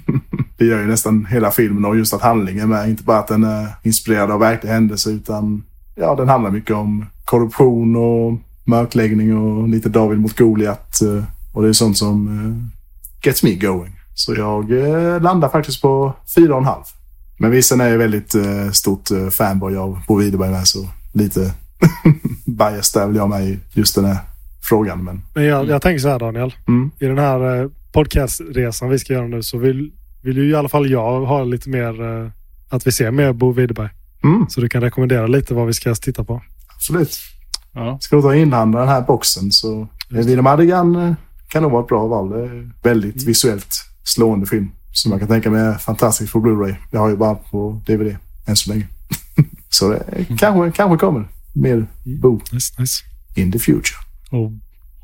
det 0.58 0.64
gör 0.64 0.80
ju 0.80 0.86
nästan 0.86 1.26
hela 1.26 1.50
filmen 1.50 1.84
och 1.84 1.96
just 1.96 2.14
att 2.14 2.22
handlingen 2.22 2.68
med. 2.68 2.88
Inte 2.88 3.02
bara 3.02 3.18
att 3.18 3.28
den 3.28 3.44
är 3.44 3.68
inspirerad 3.82 4.30
av 4.30 4.40
verkliga 4.40 4.72
händelser 4.72 5.10
utan 5.10 5.64
ja, 6.00 6.14
den 6.14 6.28
handlar 6.28 6.50
mycket 6.50 6.76
om 6.76 7.06
korruption 7.24 7.96
och 7.96 8.38
mörkläggning 8.64 9.36
och 9.38 9.68
lite 9.68 9.88
David 9.88 10.18
mot 10.20 10.36
Goliat. 10.38 11.02
eh, 11.02 11.24
Och 11.52 11.62
det 11.62 11.68
är 11.68 11.72
sånt 11.72 11.98
som 11.98 12.28
eh, 12.28 13.26
gets 13.26 13.42
me 13.42 13.54
going. 13.54 13.92
Så 14.14 14.34
jag 14.34 14.72
eh, 14.72 15.20
landar 15.22 15.48
faktiskt 15.48 15.82
på 15.82 16.12
fyra 16.34 16.52
och 16.54 16.60
en 16.60 16.66
halv. 16.66 16.82
Men 17.38 17.50
visst, 17.50 17.68
sen 17.68 17.80
är 17.80 17.88
jag 17.88 17.98
väldigt 17.98 18.34
stort 18.72 19.08
fanboy 19.30 19.76
av 19.76 19.98
Bo 20.08 20.16
Widerberg 20.16 20.50
med 20.50 20.66
så 20.68 20.88
lite 21.12 21.54
bias 22.46 22.92
där 22.92 23.06
vill 23.06 23.16
jag 23.16 23.28
med 23.28 23.44
i 23.48 23.58
just 23.72 23.94
den 23.94 24.04
här 24.04 24.16
frågan. 24.68 25.04
Men 25.04 25.22
Men 25.34 25.44
jag, 25.44 25.68
jag 25.68 25.82
tänker 25.82 25.98
så 25.98 26.08
här 26.08 26.18
Daniel. 26.18 26.54
mm, 26.68 26.90
I 26.98 27.06
den 27.06 27.18
här 27.18 27.70
podcastresan 27.92 28.88
vi 28.88 28.98
ska 28.98 29.12
göra 29.12 29.26
nu 29.26 29.42
så 29.42 29.58
vill, 29.58 29.92
vill 30.22 30.36
ju 30.36 30.50
i 30.50 30.54
alla 30.54 30.68
fall 30.68 30.90
jag 30.90 31.20
ha 31.26 31.44
lite 31.44 31.68
mer, 31.68 31.94
att 32.68 32.86
vi 32.86 32.92
ser 32.92 33.10
mer 33.10 33.32
Bo 33.32 33.52
Widerberg. 33.52 33.88
Mm, 34.24 34.46
Så 34.48 34.60
du 34.60 34.68
kan 34.68 34.82
rekommendera 34.82 35.26
lite 35.26 35.54
vad 35.54 35.66
vi 35.66 35.72
ska 35.72 35.94
titta 35.94 36.24
på. 36.24 36.42
absolut. 36.74 37.16
Ja. 37.72 37.98
Ska 38.00 38.16
du 38.16 38.22
ta 38.22 38.34
inhandla 38.34 38.80
den 38.80 38.88
här 38.88 39.00
boxen 39.00 39.52
så 39.52 39.80
eh, 39.82 39.88
Wilhelm 40.16 40.46
Adigan 40.46 40.96
eh, 40.96 41.14
kan 41.48 41.62
nog 41.62 41.72
vara 41.72 41.82
ett 41.82 41.88
bra 41.88 42.06
val. 42.06 42.30
Det 42.30 42.40
är 42.44 42.70
väldigt 42.82 43.22
visuellt 43.28 43.76
slående 44.04 44.46
film. 44.46 44.70
Som 44.92 45.10
jag 45.12 45.20
kan 45.20 45.28
tänka 45.28 45.50
mig 45.50 45.60
är 45.60 45.74
fantastisk 45.78 46.32
på 46.32 46.40
Blu-ray. 46.40 46.74
Jag 46.90 47.00
har 47.00 47.08
ju 47.08 47.16
bara 47.16 47.34
på 47.34 47.82
DVD 47.86 48.16
än 48.46 48.56
så 48.56 48.70
länge. 48.70 48.86
så 49.68 49.88
det 49.88 50.26
kanske, 50.38 50.70
kanske 50.76 51.06
kommer 51.06 51.28
mer 51.54 51.86
Bo 52.22 52.40
Nice, 52.52 52.80
nice. 52.80 53.02
in 53.36 53.52
the 53.52 53.58
future. 53.58 53.96
Och, 54.30 54.52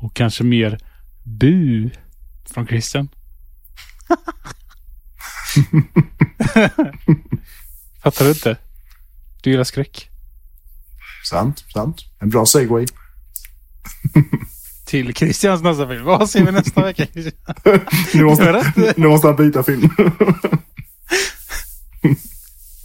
och 0.05 0.13
kanske 0.15 0.43
mer 0.43 0.77
bu 1.23 1.89
från 2.53 2.67
Christian. 2.67 3.09
Fattar 8.03 8.25
du 8.25 8.29
inte? 8.31 8.57
Du 9.47 9.51
gillar 9.51 9.63
skräck. 9.63 10.09
Sant, 11.29 11.65
sant. 11.73 12.01
En 12.19 12.29
bra 12.29 12.45
segway. 12.45 12.85
Till 14.85 15.13
Christians 15.13 15.61
nästa 15.61 15.87
film. 15.87 16.05
Vad 16.05 16.29
ser 16.29 16.45
vi 16.45 16.51
nästa 16.51 16.83
vecka? 16.83 17.05
Nu 18.13 18.23
måste, 18.23 18.73
nu 18.97 19.07
måste 19.07 19.27
han 19.27 19.35
byta 19.35 19.63
film. 19.63 19.89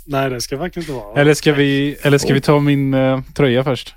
Nej, 0.06 0.30
det 0.30 0.40
ska 0.40 0.56
verkligen 0.56 0.88
inte 0.88 1.04
vara. 1.04 1.20
eller 1.20 1.34
ska 1.34 1.52
vi, 1.52 1.96
eller 2.02 2.18
ska 2.18 2.34
vi 2.34 2.40
ta 2.40 2.60
min 2.60 2.94
eh, 2.94 3.20
tröja 3.34 3.64
först? 3.64 3.94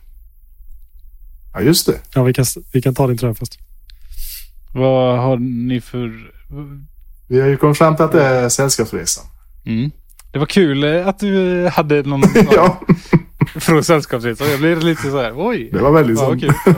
ja, 1.54 1.62
just 1.62 1.86
det. 1.86 2.00
Ja, 2.14 2.24
vi 2.24 2.34
kan, 2.34 2.46
vi 2.74 2.82
kan 2.82 2.96
ta 2.96 3.08
din 3.08 3.18
tröja 3.18 3.34
först. 3.34 3.60
Vad 4.74 5.20
har 5.20 5.38
ni 5.38 5.82
för... 5.82 6.32
Vi 7.28 7.42
har 7.42 7.48
ju 7.48 7.58
kommit 7.58 7.78
fram 7.78 7.96
till 7.96 8.06
att 8.06 8.12
det 8.12 8.24
är 8.24 8.50
Sällskapsresan. 8.50 9.26
Mm. 9.66 9.92
Det 10.36 10.40
var 10.40 10.46
kul 10.46 10.84
eh, 10.84 11.08
att 11.08 11.20
du 11.20 11.68
hade 11.68 12.04
någon 12.04 12.22
ja, 12.56 12.82
från 13.56 13.84
Sällskapsresan. 13.84 14.50
Jag 14.50 14.60
blev 14.60 14.80
lite 14.80 15.02
så 15.02 15.22
här, 15.22 15.34
oj. 15.36 15.70
det 15.74 15.80
var 15.80 15.92
väldigt 15.92 16.20
Ja, 16.20 16.30
kul. 16.32 16.54
Ja. 16.66 16.74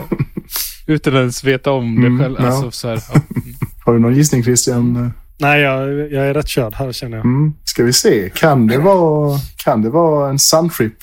Utan 0.86 1.14
ens 1.16 1.44
veta 1.44 1.70
om 1.72 2.00
det 2.00 2.06
Mm, 2.06 2.18
själv. 2.18 2.36
ja. 2.38 2.46
Alltså, 2.46 2.70
så 2.70 2.88
här, 2.88 3.02
ja. 3.14 3.20
Har 3.84 3.92
du 3.92 3.98
någon 4.00 4.14
gissning 4.14 4.42
Christian? 4.44 5.12
Nej, 5.38 5.60
jag, 5.60 5.88
jag 6.12 6.26
är 6.26 6.34
rätt 6.34 6.48
körd 6.48 6.74
här 6.74 6.92
känner 6.92 7.16
jag. 7.16 7.26
Mm. 7.26 7.52
Ska 7.64 7.84
vi 7.84 7.92
se. 7.92 8.30
Kan 8.34 8.66
det 8.66 8.78
vara, 8.78 9.38
kan 9.56 9.82
det 9.82 9.90
vara 9.90 10.30
en 10.30 10.38
Suntrip 10.38 10.94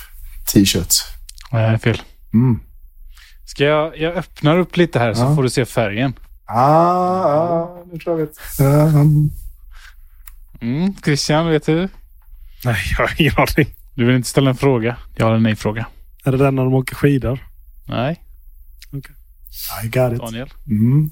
t-shirt? 0.53 0.93
Nej, 1.51 1.79
fel. 1.79 2.01
Mm. 2.33 2.59
Ska 3.45 3.63
jag, 3.63 3.97
jag 3.97 4.13
öppnar 4.15 4.57
upp 4.59 4.77
lite 4.77 4.99
här 4.99 5.13
så 5.13 5.21
Ja. 5.21 5.35
får 5.35 5.43
du 5.43 5.49
se 5.49 5.65
färgen. 5.65 6.13
Ah, 6.45 6.61
ah, 6.61 7.85
nu 7.91 7.99
tror 7.99 8.19
jag 8.19 8.25
vet. 8.25 8.37
Um, 8.95 9.29
Mm. 10.61 10.93
Christian, 11.03 11.47
vet 11.49 11.65
du? 11.65 11.89
Nej, 12.65 12.77
jag 12.97 13.07
har 13.07 13.13
ingen 13.21 13.33
aning. 13.37 13.67
Du 13.95 14.05
vill 14.05 14.15
inte 14.15 14.29
ställa 14.29 14.49
en 14.49 14.55
fråga? 14.57 14.97
Jag 15.15 15.25
har 15.25 15.33
en 15.33 15.43
nej-fråga. 15.43 15.87
Är 16.25 16.31
det 16.31 16.37
den 16.37 16.55
när 16.55 16.63
de 16.63 16.73
åker 16.73 16.95
skidor? 16.95 17.39
Nej, 17.87 18.21
I 19.83 19.87
got 19.87 20.13
it. 20.13 20.19
Daniel. 20.19 20.49
Mm. 20.67 21.09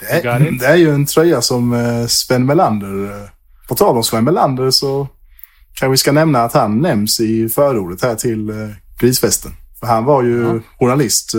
Det, 0.00 0.16
Got 0.22 0.24
är, 0.24 0.52
it. 0.52 0.60
det 0.60 0.66
är 0.66 0.76
ju 0.76 0.90
en 0.90 1.06
tröja 1.06 1.40
som 1.42 1.72
eh, 1.72 2.06
Sven 2.06 2.46
Melander... 2.46 3.04
eh, 3.04 3.28
På 3.68 3.74
tal 3.74 3.96
om 3.96 4.04
Sven 4.04 4.24
Melander 4.24 4.70
så 4.70 5.08
kanske 5.74 5.90
vi 5.90 5.96
ska 5.96 6.12
nämna 6.12 6.42
att 6.42 6.52
han 6.52 6.78
nämns 6.78 7.20
i 7.20 7.48
förordet 7.48 8.02
här 8.02 8.14
till 8.14 8.50
eh, 8.50 8.56
Grisfesten. 9.00 9.52
För 9.80 9.86
han 9.86 10.04
var 10.04 10.22
ju 10.22 10.42
Ja. 10.42 10.60
journalist 10.78 11.32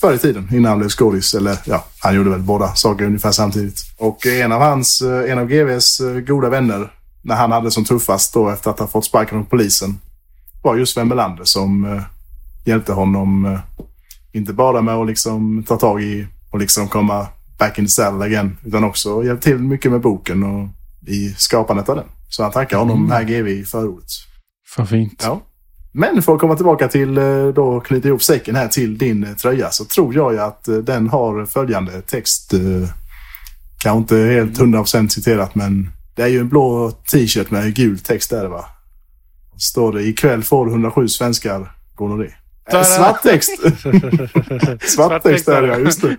förr 0.00 0.14
i 0.14 0.18
tiden 0.18 0.48
innan 0.52 0.64
han 0.70 0.78
blev 0.78 0.88
skådis. 0.88 1.34
Eller 1.34 1.58
ja, 1.64 1.84
han 2.00 2.14
gjorde 2.16 2.30
väl 2.30 2.40
båda 2.40 2.74
saker 2.74 3.04
ungefär 3.04 3.32
samtidigt. 3.32 3.80
Och 3.98 4.26
en 4.26 4.52
av 4.52 4.60
hans, 4.60 5.00
en 5.02 5.38
av 5.38 5.46
GVs 5.46 6.00
goda 6.26 6.48
vänner 6.48 6.92
när 7.22 7.34
han 7.36 7.52
hade 7.52 7.70
som 7.70 7.84
tuffast 7.84 8.34
då 8.34 8.50
efter 8.50 8.70
att 8.70 8.78
ha 8.78 8.86
fått 8.86 9.04
sparken 9.04 9.38
från 9.38 9.46
polisen 9.46 9.98
var 10.62 10.76
just 10.76 10.94
Sven 10.94 11.08
Melander 11.08 11.44
som 11.44 11.84
eh, 11.84 12.02
hjälpte 12.64 12.92
honom 12.92 13.44
eh, 13.44 13.60
Inte 14.32 14.52
bara 14.52 14.82
med 14.82 14.94
att 14.94 15.06
liksom 15.06 15.62
ta 15.62 15.76
tag 15.76 16.02
i 16.02 16.26
och 16.50 16.58
liksom 16.58 16.88
komma 16.88 17.26
back 17.58 17.78
in 17.78 17.84
the 17.84 17.88
saddle 17.88 18.24
again. 18.24 18.56
Utan 18.64 18.84
också 18.84 19.24
hjälpt 19.24 19.44
till 19.44 19.58
mycket 19.58 19.92
med 19.92 20.00
boken 20.00 20.42
och 20.42 20.68
i 21.06 21.34
skapandet 21.38 21.88
av 21.88 21.96
den. 21.96 22.04
Så 22.28 22.42
han 22.42 22.52
tackar 22.52 22.78
honom 22.78 23.10
här 23.10 23.22
GV 23.24 23.48
i 23.48 23.64
förordet. 23.64 24.10
För 24.74 24.84
fint. 24.84 25.22
Ja. 25.26 25.42
Men 25.92 26.22
för 26.22 26.34
att 26.34 26.40
komma 26.40 26.56
tillbaka 26.56 26.88
till 26.88 27.18
eh, 27.18 27.46
då 27.54 27.80
knyta 27.80 28.08
ihop 28.08 28.22
säcken 28.22 28.56
här 28.56 28.68
till 28.68 28.98
din 28.98 29.34
tröja 29.34 29.70
så 29.70 29.84
tror 29.84 30.14
jag 30.14 30.32
ju 30.32 30.38
att 30.38 30.68
den 30.82 31.08
har 31.08 31.46
följande 31.46 32.02
text. 32.02 32.54
Kanske 33.78 33.98
inte 33.98 34.16
helt 34.16 34.58
100% 34.58 35.08
citerat 35.08 35.54
men 35.54 35.90
det 36.18 36.24
är 36.24 36.28
ju 36.28 36.40
en 36.40 36.48
blå 36.48 36.90
t-shirt 36.90 37.50
med 37.50 37.74
gul 37.74 37.98
text 37.98 38.30
där 38.30 38.46
va. 38.46 38.64
Står 39.58 39.92
det 39.92 40.02
ikväll 40.02 40.42
får 40.42 40.66
du 40.66 40.72
107 40.72 41.08
svenskar 41.08 41.72
gonorré. 41.94 42.30
Äh, 42.72 42.82
svart 42.82 43.22
text. 43.22 43.50
svart 44.80 45.22
text 45.22 45.48
är 45.48 45.62
det 45.62 45.68
ja, 45.68 45.78
just 45.78 46.02
det. 46.02 46.16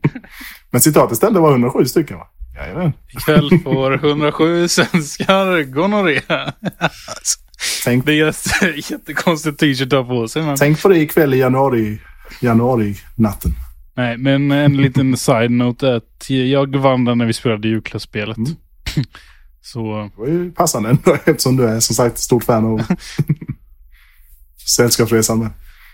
men 0.70 0.80
citatet 0.80 1.16
ställde 1.16 1.40
var 1.40 1.50
107 1.50 1.84
stycken 1.84 2.18
va? 2.18 2.26
Jajamän. 2.56 2.92
Ikväll 3.08 3.50
får 3.64 3.94
107 3.94 4.68
svenskar 4.68 5.62
gonorré. 5.62 6.20
Alltså, 6.28 7.38
Tänk, 7.84 8.06
det 8.06 8.12
är 8.12 8.26
jätte- 8.26 8.94
jättekonstigt 8.94 9.60
t-shirt 9.60 9.92
att 9.92 9.98
ha 9.98 10.04
på 10.04 10.28
sig. 10.28 10.42
Men... 10.42 10.56
tänk 10.56 10.82
på 10.82 10.88
det 10.88 10.98
ikväll 10.98 11.34
i 11.34 11.38
januari, 11.38 12.00
januari 12.40 12.96
natten. 13.14 13.52
Nej, 13.96 14.16
men 14.16 14.50
en 14.50 14.76
liten 14.76 15.16
side-note 15.16 15.88
är 15.88 15.96
att 15.96 16.30
jag 16.30 16.76
vann 16.76 17.04
den 17.04 17.18
när 17.18 17.26
vi 17.26 17.32
spelade 17.32 17.68
julklappsspelet. 17.68 18.36
Mm. 18.36 18.56
Så 19.62 20.10
Det 20.16 20.20
var 20.20 20.26
ju 20.26 20.52
passande 20.52 20.88
ändå 20.90 21.14
eftersom 21.24 21.56
du 21.56 21.68
är 21.68 21.80
som 21.80 21.96
sagt 21.96 22.18
stort 22.18 22.44
fan 22.44 22.64
av 22.66 22.80
Sällskapsresan 24.76 25.38
med. 25.38 25.50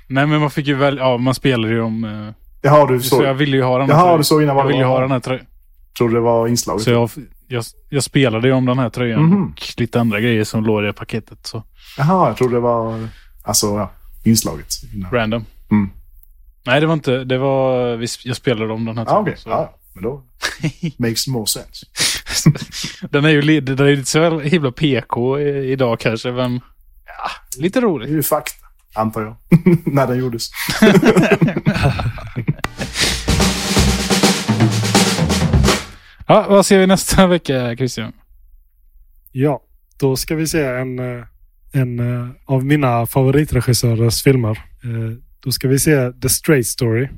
Nej 0.09 0.27
men 0.27 0.41
man 0.41 0.51
fick 0.51 0.67
ju 0.67 0.75
väl, 0.75 0.97
ja 0.99 1.17
man 1.19 1.35
spelade 1.35 1.73
ju 1.75 1.81
om... 1.81 2.05
eh, 2.05 2.35
Jaha, 2.63 2.87
du 2.87 3.01
Så 3.01 3.23
jag 3.23 3.25
såg. 3.33 3.37
ville 3.37 3.57
ju 3.57 3.63
ha 3.63 3.79
den 3.79 3.91
här 3.91 3.95
Jaha, 3.97 4.03
tröjan. 4.05 4.19
du 4.19 4.25
såg 4.25 4.43
innan 4.43 4.57
vad 4.57 4.65
Jag 4.65 4.69
ville 4.69 4.79
ju 4.81 4.87
ha 4.87 5.01
den 5.01 5.11
här 5.11 5.21
tröjan. 5.21 5.47
Trodde 5.99 6.15
det 6.15 6.21
var 6.21 6.49
inslaget. 6.49 6.83
Så 6.83 6.91
jag, 6.91 7.11
jag, 7.49 7.65
jag 7.89 8.03
spelade 8.05 8.49
ju 8.49 8.55
om 8.55 8.67
den 8.67 8.79
här 8.79 8.91
tröjan 8.91 9.23
Mhm. 9.25 9.45
och 9.53 9.63
lite 9.81 10.01
andra 10.01 10.21
grejer 10.21 10.45
som 10.45 10.65
låg 10.65 10.83
i 10.83 10.87
det 10.87 10.93
paketet. 10.93 11.47
Så 11.47 11.63
Jaha, 11.99 12.29
jag 12.29 12.37
trodde 12.37 12.55
det 12.55 12.61
var 12.61 13.09
alltså, 13.43 13.67
ja, 13.67 13.91
inslaget. 14.25 14.67
Innan. 14.95 15.11
random. 15.13 15.45
Mm. 15.71 15.91
Nej 16.67 16.81
det 16.81 16.87
var 16.87 16.95
inte, 16.95 17.25
det 17.25 17.39
var, 17.39 17.79
jag 18.25 18.37
spelade 18.37 18.73
om 18.73 18.85
den 18.85 18.99
här 18.99 19.05
Ja, 19.05 19.11
tröjan. 19.11 19.23
okej. 19.23 19.37
så- 19.37 19.49
Ja, 19.51 19.75
men 19.95 20.03
då 20.05 20.23
makes 20.99 21.27
more 21.27 21.47
sense. 21.47 21.87
Den 23.11 23.25
är 23.25 23.29
ju 23.29 23.61
den 23.61 23.79
är 23.79 23.85
ju 23.91 23.97
lite 23.97 24.11
så 24.11 24.41
himla 24.41 24.73
PK 24.73 25.41
idag 25.41 26.01
kanske, 26.01 26.33
men 26.33 26.61
ja, 27.07 27.31
lite 27.59 27.81
Det 27.81 27.85
är 27.85 27.89
roligt. 27.89 28.11
ju 28.11 28.23
fakta, 28.23 28.67
antar 28.95 29.21
jag. 29.23 29.37
När 29.95 30.07
den 30.07 30.19
gjordes. 30.19 30.49
Ja, 36.27 36.47
vad 36.49 36.67
ser 36.67 36.79
vi 36.79 36.87
nästa 36.87 37.27
vecka 37.27 37.77
Christian? 37.77 38.13
Ja, 39.33 39.63
då 40.01 40.17
ska 40.17 40.35
vi 40.35 40.47
se 40.47 40.65
en, 40.65 40.99
eh, 40.99 41.25
en 41.73 41.99
eh, 42.01 42.29
av 42.45 42.65
mina 42.65 43.07
favoritregissörers 43.07 44.23
filmer. 44.23 44.51
Eh, 44.85 45.19
Då 45.41 45.53
ska 45.53 45.69
vi 45.69 45.79
se 45.79 46.13
The 46.13 46.29
Straight 46.29 46.67
Story. 46.67 47.09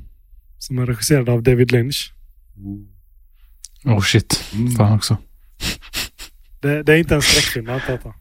Som 0.57 0.79
är 0.79 0.85
regisserad 0.85 1.29
av 1.29 1.43
David 1.43 1.71
Lynch. 1.71 2.13
Oh 3.85 4.01
shit, 4.01 4.43
Mm. 4.53 4.71
fan 4.71 4.95
också. 4.95 5.17
Det, 6.61 6.83
det 6.83 6.93
är 6.93 6.97
inte 6.97 7.15
en 7.15 7.21
skräckfilm 7.21 7.69
allt 7.69 7.87
detta. 7.87 8.13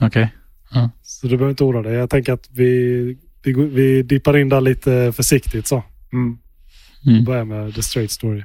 Okej. 0.00 0.34
Så 1.02 1.26
du 1.26 1.36
behöver 1.36 1.50
inte 1.50 1.64
oroa 1.64 1.82
dig. 1.82 1.92
Jag 1.94 2.10
tänker 2.10 2.32
att 2.32 2.48
vi, 2.50 3.18
vi, 3.42 3.52
vi 3.52 4.02
dippar 4.02 4.36
in 4.36 4.48
där 4.48 4.60
lite 4.60 5.12
försiktigt 5.16 5.66
så. 5.66 5.82
Mm. 6.12 6.38
Mm. 7.06 7.24
Börjar 7.24 7.44
med 7.44 7.74
The 7.74 7.82
Straight 7.82 8.10
Story. 8.10 8.44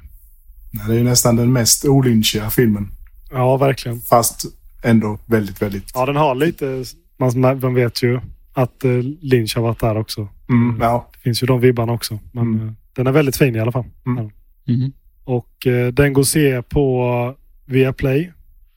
Nej, 0.72 0.84
Det 0.88 0.94
är 0.94 0.98
ju 0.98 1.04
nästan 1.04 1.36
den 1.36 1.54
mest 1.54 1.86
olynchiga 1.86 2.50
filmen. 2.50 2.92
Ja, 3.32 3.58
verkligen. 3.58 4.00
Fast 4.00 4.46
ändå 4.84 5.20
väldigt, 5.26 5.62
väldigt... 5.62 5.92
Ja, 5.94 6.06
den 6.06 6.16
har 6.16 6.36
lite... 6.36 6.84
Man, 7.18 7.60
man 7.60 7.74
vet 7.74 8.04
ju 8.04 8.20
att 8.54 8.84
eh, 8.86 8.92
Lynch 9.22 9.56
har 9.56 9.64
varit 9.64 9.80
där 9.80 9.98
också. 9.98 10.28
Mm, 10.50 10.78
ja. 10.82 11.10
Det 11.14 11.20
finns 11.20 11.44
ju 11.44 11.48
de 11.48 11.60
vibbarna 11.60 11.92
också. 11.94 12.20
Men 12.32 12.44
Mm. 12.44 12.68
eh, 12.68 12.74
den 12.96 13.08
är 13.08 13.12
väldigt 13.12 13.38
fin 13.38 13.56
i 13.56 13.60
alla 13.60 13.72
fall. 13.72 13.86
Mm. 14.06 14.30
Mhm. 14.72 14.94
Och 15.24 15.68
eh, 15.68 15.88
den 15.88 16.14
går 16.14 16.22
att 16.22 16.28
se 16.28 16.62
på 16.62 17.36
Viaplay. 17.66 18.32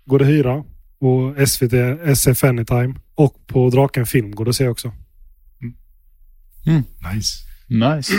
Går 0.05 0.19
det 0.19 0.25
hyra. 0.25 0.65
Och 0.99 1.49
SVT, 1.49 1.73
SF 2.05 2.45
Anytime. 2.45 2.95
Och 3.15 3.47
på 3.47 3.71
Draken 3.71 4.07
Film 4.07 4.31
går 4.31 4.45
det 4.45 4.49
att 4.49 4.57
se 4.57 4.69
också. 4.69 4.93
Nice. 7.15 7.45
Nice. 7.69 8.13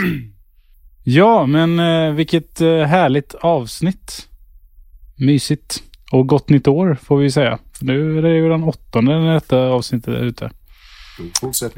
ja, 1.03 1.45
men 1.45 1.79
eh, 1.79 2.15
vilket 2.15 2.61
eh, 2.61 2.83
härligt 2.83 3.33
avsnitt. 3.33 4.27
Mysigt. 5.15 5.83
Och 6.11 6.27
gott 6.27 6.49
nytt 6.49 6.67
år 6.67 6.97
får 7.01 7.17
vi 7.17 7.31
säga. 7.31 7.59
För 7.73 7.85
nu 7.85 8.17
är 8.17 8.21
det 8.21 8.35
ju 8.35 8.49
den 8.49 8.63
åttonde 8.63 9.19
när 9.19 9.33
detta 9.33 9.57
avsnittet 9.57 10.07
är 10.07 10.23
ute. 10.23 10.51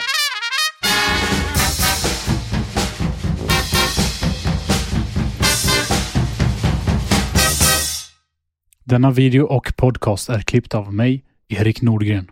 Denna 8.84 9.12
video 9.12 9.46
och 9.46 9.74
podcast 9.78 10.30
är 10.30 10.40
klippt 10.40 10.76
av 10.76 10.94
mig, 10.94 11.24
Erik 11.48 11.82
Nordgren. 11.82 12.28